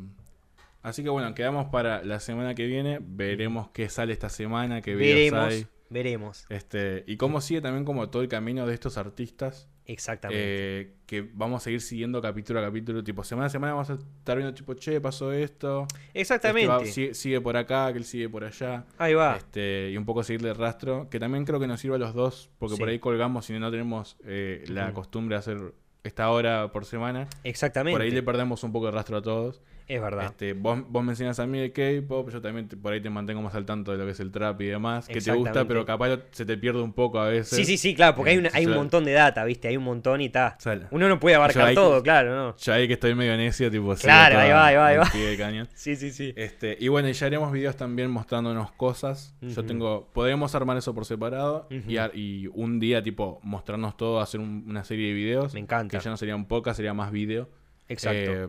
Así 0.82 1.04
que 1.04 1.10
bueno, 1.10 1.34
quedamos 1.36 1.68
para 1.68 2.04
la 2.04 2.20
semana 2.20 2.56
que 2.56 2.66
viene. 2.66 3.00
Veremos 3.02 3.70
qué 3.70 3.90
sale 3.90 4.14
esta 4.14 4.30
semana, 4.30 4.82
qué 4.82 4.96
videos 4.96 5.32
Veremos. 5.32 5.54
hay. 5.54 5.68
Veremos. 5.90 6.46
Este, 6.50 7.04
y 7.08 7.18
cómo 7.18 7.40
sigue 7.42 7.62
también 7.62 7.86
como 7.86 8.10
todo 8.10 8.22
el 8.22 8.28
camino 8.30 8.66
de 8.66 8.74
estos 8.74 8.98
artistas. 8.98 9.68
Exactamente. 9.88 10.42
eh, 10.44 10.94
que 11.08 11.22
vamos 11.34 11.62
a 11.62 11.64
seguir 11.64 11.82
siguiendo 11.82 12.22
capítulo 12.22 12.60
a 12.60 12.64
capítulo. 12.64 13.04
Tipo, 13.04 13.24
semana 13.24 13.48
a 13.48 13.50
semana 13.50 13.74
vamos 13.74 13.90
a 13.90 13.94
estar 13.94 14.38
viendo, 14.38 14.54
tipo, 14.54 14.74
che, 14.76 15.00
pasó 15.02 15.32
esto. 15.32 15.88
Exactamente. 16.14 16.72
Este 16.72 16.86
va- 16.90 16.94
sigue, 16.94 17.14
sigue 17.14 17.42
por 17.42 17.56
acá, 17.58 17.92
que 17.94 17.98
él 18.00 18.04
sigue 18.06 18.28
por 18.30 18.44
allá. 18.44 18.86
Ahí 18.98 19.14
va. 19.14 19.38
Este, 19.38 19.90
y 19.92 19.98
un 19.98 20.06
poco 20.06 20.22
seguirle 20.24 20.50
el 20.50 20.56
rastro. 20.56 21.10
Que 21.10 21.20
también 21.20 21.46
creo 21.46 21.60
que 21.60 21.68
nos 21.68 21.80
sirve 21.80 21.96
a 21.96 22.00
los 22.00 22.14
dos. 22.14 22.50
Porque 22.60 22.76
Sí. 22.76 22.80
por 22.80 22.90
ahí 22.90 23.00
colgamos 23.00 23.50
y 23.50 23.58
no 23.58 23.72
tenemos 23.72 24.18
eh, 24.26 24.64
la 24.68 24.94
costumbre 24.94 25.36
de 25.36 25.40
hacer 25.40 25.74
esta 26.04 26.30
hora 26.30 26.72
por 26.72 26.86
semana. 26.86 27.28
Exactamente. 27.44 27.96
Por 27.96 28.02
ahí 28.02 28.12
le 28.12 28.24
perdemos 28.24 28.64
un 28.64 28.72
poco 28.72 28.88
el 28.88 28.94
rastro 28.94 29.18
a 29.18 29.22
todos. 29.22 29.62
Es 29.88 30.02
verdad. 30.02 30.26
Este, 30.26 30.52
vos, 30.54 30.80
vos 30.90 31.04
me 31.04 31.14
enseñas 31.14 31.40
a 31.40 31.48
mí 31.48 31.60
de 31.60 31.72
K-pop, 31.72 32.30
yo 32.30 32.42
también 32.42 32.68
te- 32.68 32.76
por 32.76 32.92
ahí 32.92 33.00
te 33.02 33.10
mantengo 33.10 33.42
más 33.42 33.56
al 33.56 33.66
tanto 33.66 33.94
de 33.94 33.98
lo 33.98 34.04
que 34.06 34.12
es 34.12 34.20
el 34.20 34.32
trap 34.32 34.60
y 34.62 34.66
demás, 34.66 35.08
que 35.08 35.14
te 35.22 35.32
gusta, 35.38 35.66
pero 35.68 35.86
capaz 35.86 36.20
se 36.32 36.46
te 36.46 36.58
pierde 36.58 36.82
un 36.82 36.92
poco 36.92 37.20
a 37.20 37.30
veces. 37.30 37.56
Sí, 37.56 37.64
sí, 37.64 37.78
sí, 37.78 37.96
claro, 37.96 38.14
porque 38.16 38.32
hay, 38.32 38.38
una- 38.38 38.50
Eh, 38.50 38.52
hay 38.56 38.66
un 38.66 38.74
montón 38.76 39.06
de 39.06 39.14
data, 39.14 39.46
¿viste? 39.46 39.70
Hay 39.70 39.78
un 39.78 39.86
montón 39.86 40.20
y 40.20 40.26
está. 40.26 40.58
sea, 40.60 40.88
Uno 40.92 41.08
no 41.08 41.20
puede 41.22 41.36
abarcar 41.38 41.74
todo, 41.76 42.04
claro, 42.04 42.36
¿no? 42.36 42.58
Ya 42.58 42.74
ahí 42.74 42.88
que 42.88 42.94
estoy 42.94 43.16
medio 43.16 43.38
necio, 43.38 43.72
tipo, 43.72 43.96
Claro, 43.96 44.40
ahí 44.40 44.50
va, 44.52 44.66
ahí 44.68 44.76
va, 44.76 44.88
ahí 44.88 44.98
va. 44.98 45.04
de. 45.06 45.68
Sí, 45.74 45.96
sí, 45.96 46.12
sí. 46.12 46.34
Este, 46.36 46.76
y 46.80 46.90
bueno, 46.90 47.10
ya 47.10 47.26
haremos 47.28 47.52
videos 47.54 47.78
también 47.78 48.12
mostrándonos 48.12 48.72
cosas. 48.74 49.36
Yo 49.42 49.64
tengo, 49.66 50.10
podemos 50.14 50.54
armar 50.54 50.76
eso 50.76 50.94
por 50.94 51.06
separado 51.06 51.68
y, 51.88 51.96
a- 51.98 52.12
y 52.14 52.48
un 52.54 52.80
día, 52.82 53.02
tipo, 53.02 53.40
mostrarnos 53.44 53.96
todo, 53.96 54.20
hacer 54.20 54.42
un- 54.42 54.66
una 54.68 54.84
serie 54.84 55.08
de 55.08 55.14
videos. 55.14 55.54
Me 55.54 55.62
encanta. 55.62 55.98
Que 55.98 56.04
ya 56.04 56.10
no 56.12 56.18
sería 56.18 56.36
un 56.36 56.46
podcast, 56.46 56.76
sería 56.76 56.94
más 56.94 57.12
video. 57.12 57.50
Exacto. 57.88 58.32
Eh, 58.34 58.48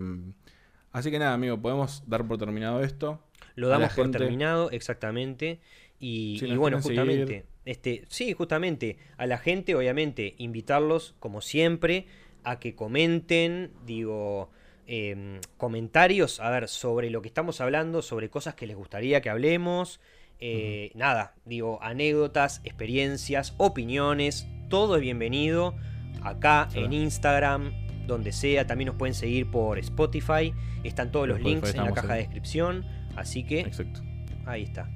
así 0.93 1.11
que 1.11 1.19
nada, 1.19 1.35
amigo, 1.35 1.61
podemos 1.61 2.03
dar 2.07 2.27
por 2.27 2.39
terminado 2.39 2.83
esto. 2.83 3.21
Lo 3.55 3.69
damos 3.69 3.93
por 3.95 4.05
gente- 4.05 4.19
terminado, 4.19 4.71
exactamente. 4.71 5.61
Y, 6.01 6.37
Si 6.39 6.47
y 6.47 6.57
bueno, 6.57 6.81
justamente, 6.81 7.27
seguir. 7.27 7.45
este, 7.65 8.05
sí, 8.09 8.33
justamente, 8.33 8.99
a 9.17 9.27
la 9.27 9.39
gente, 9.39 9.75
obviamente, 9.75 10.35
invitarlos, 10.39 11.15
como 11.19 11.41
siempre, 11.41 12.07
a 12.45 12.61
que 12.61 12.75
comenten, 12.77 13.73
digo, 13.85 14.51
em, 14.87 15.41
comentarios, 15.57 16.41
a 16.41 16.51
ver, 16.51 16.69
sobre 16.69 17.11
lo 17.11 17.21
que 17.21 17.29
estamos 17.29 17.61
hablando, 17.61 18.01
sobre 18.01 18.31
cosas 18.31 18.55
que 18.55 18.67
les 18.67 18.77
gustaría 18.77 19.21
que 19.21 19.29
hablemos. 19.31 20.01
eh, 20.41 20.93
Nada, 20.95 21.35
digo, 21.47 21.81
anécdotas, 21.83 22.61
experiencias, 22.63 23.55
opiniones, 23.59 24.47
todo 24.69 24.95
es 24.95 25.03
bienvenido 25.03 25.75
acá 26.23 26.69
Sí. 26.71 26.79
en 26.79 26.93
Instagram, 26.93 27.73
donde 28.09 28.33
sea. 28.33 28.67
También 28.67 28.87
nos 28.89 28.97
pueden 28.97 29.15
seguir 29.15 29.49
por 29.49 29.79
Spotify. 29.79 30.53
Están 30.83 31.13
todos 31.13 31.29
los 31.29 31.41
links 31.41 31.75
en 31.75 31.85
la 31.85 31.93
caja 31.93 32.15
de 32.15 32.21
descripción. 32.21 32.85
Así 33.15 33.45
que 33.45 33.61
Exacto. 33.61 34.01
ahí 34.47 34.65
está. 34.65 34.91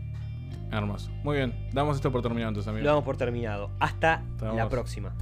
Hermoso. 0.72 1.10
Muy 1.22 1.36
bien. 1.36 1.52
Damos 1.72 1.96
esto 1.96 2.10
por 2.10 2.22
terminado 2.22 2.48
entonces, 2.48 2.68
amigo. 2.68 2.82
Lo 2.82 2.90
damos 2.90 3.04
por 3.04 3.16
terminado. 3.16 3.70
Hasta 3.78 4.24
la 4.40 4.68
próxima. 4.68 5.14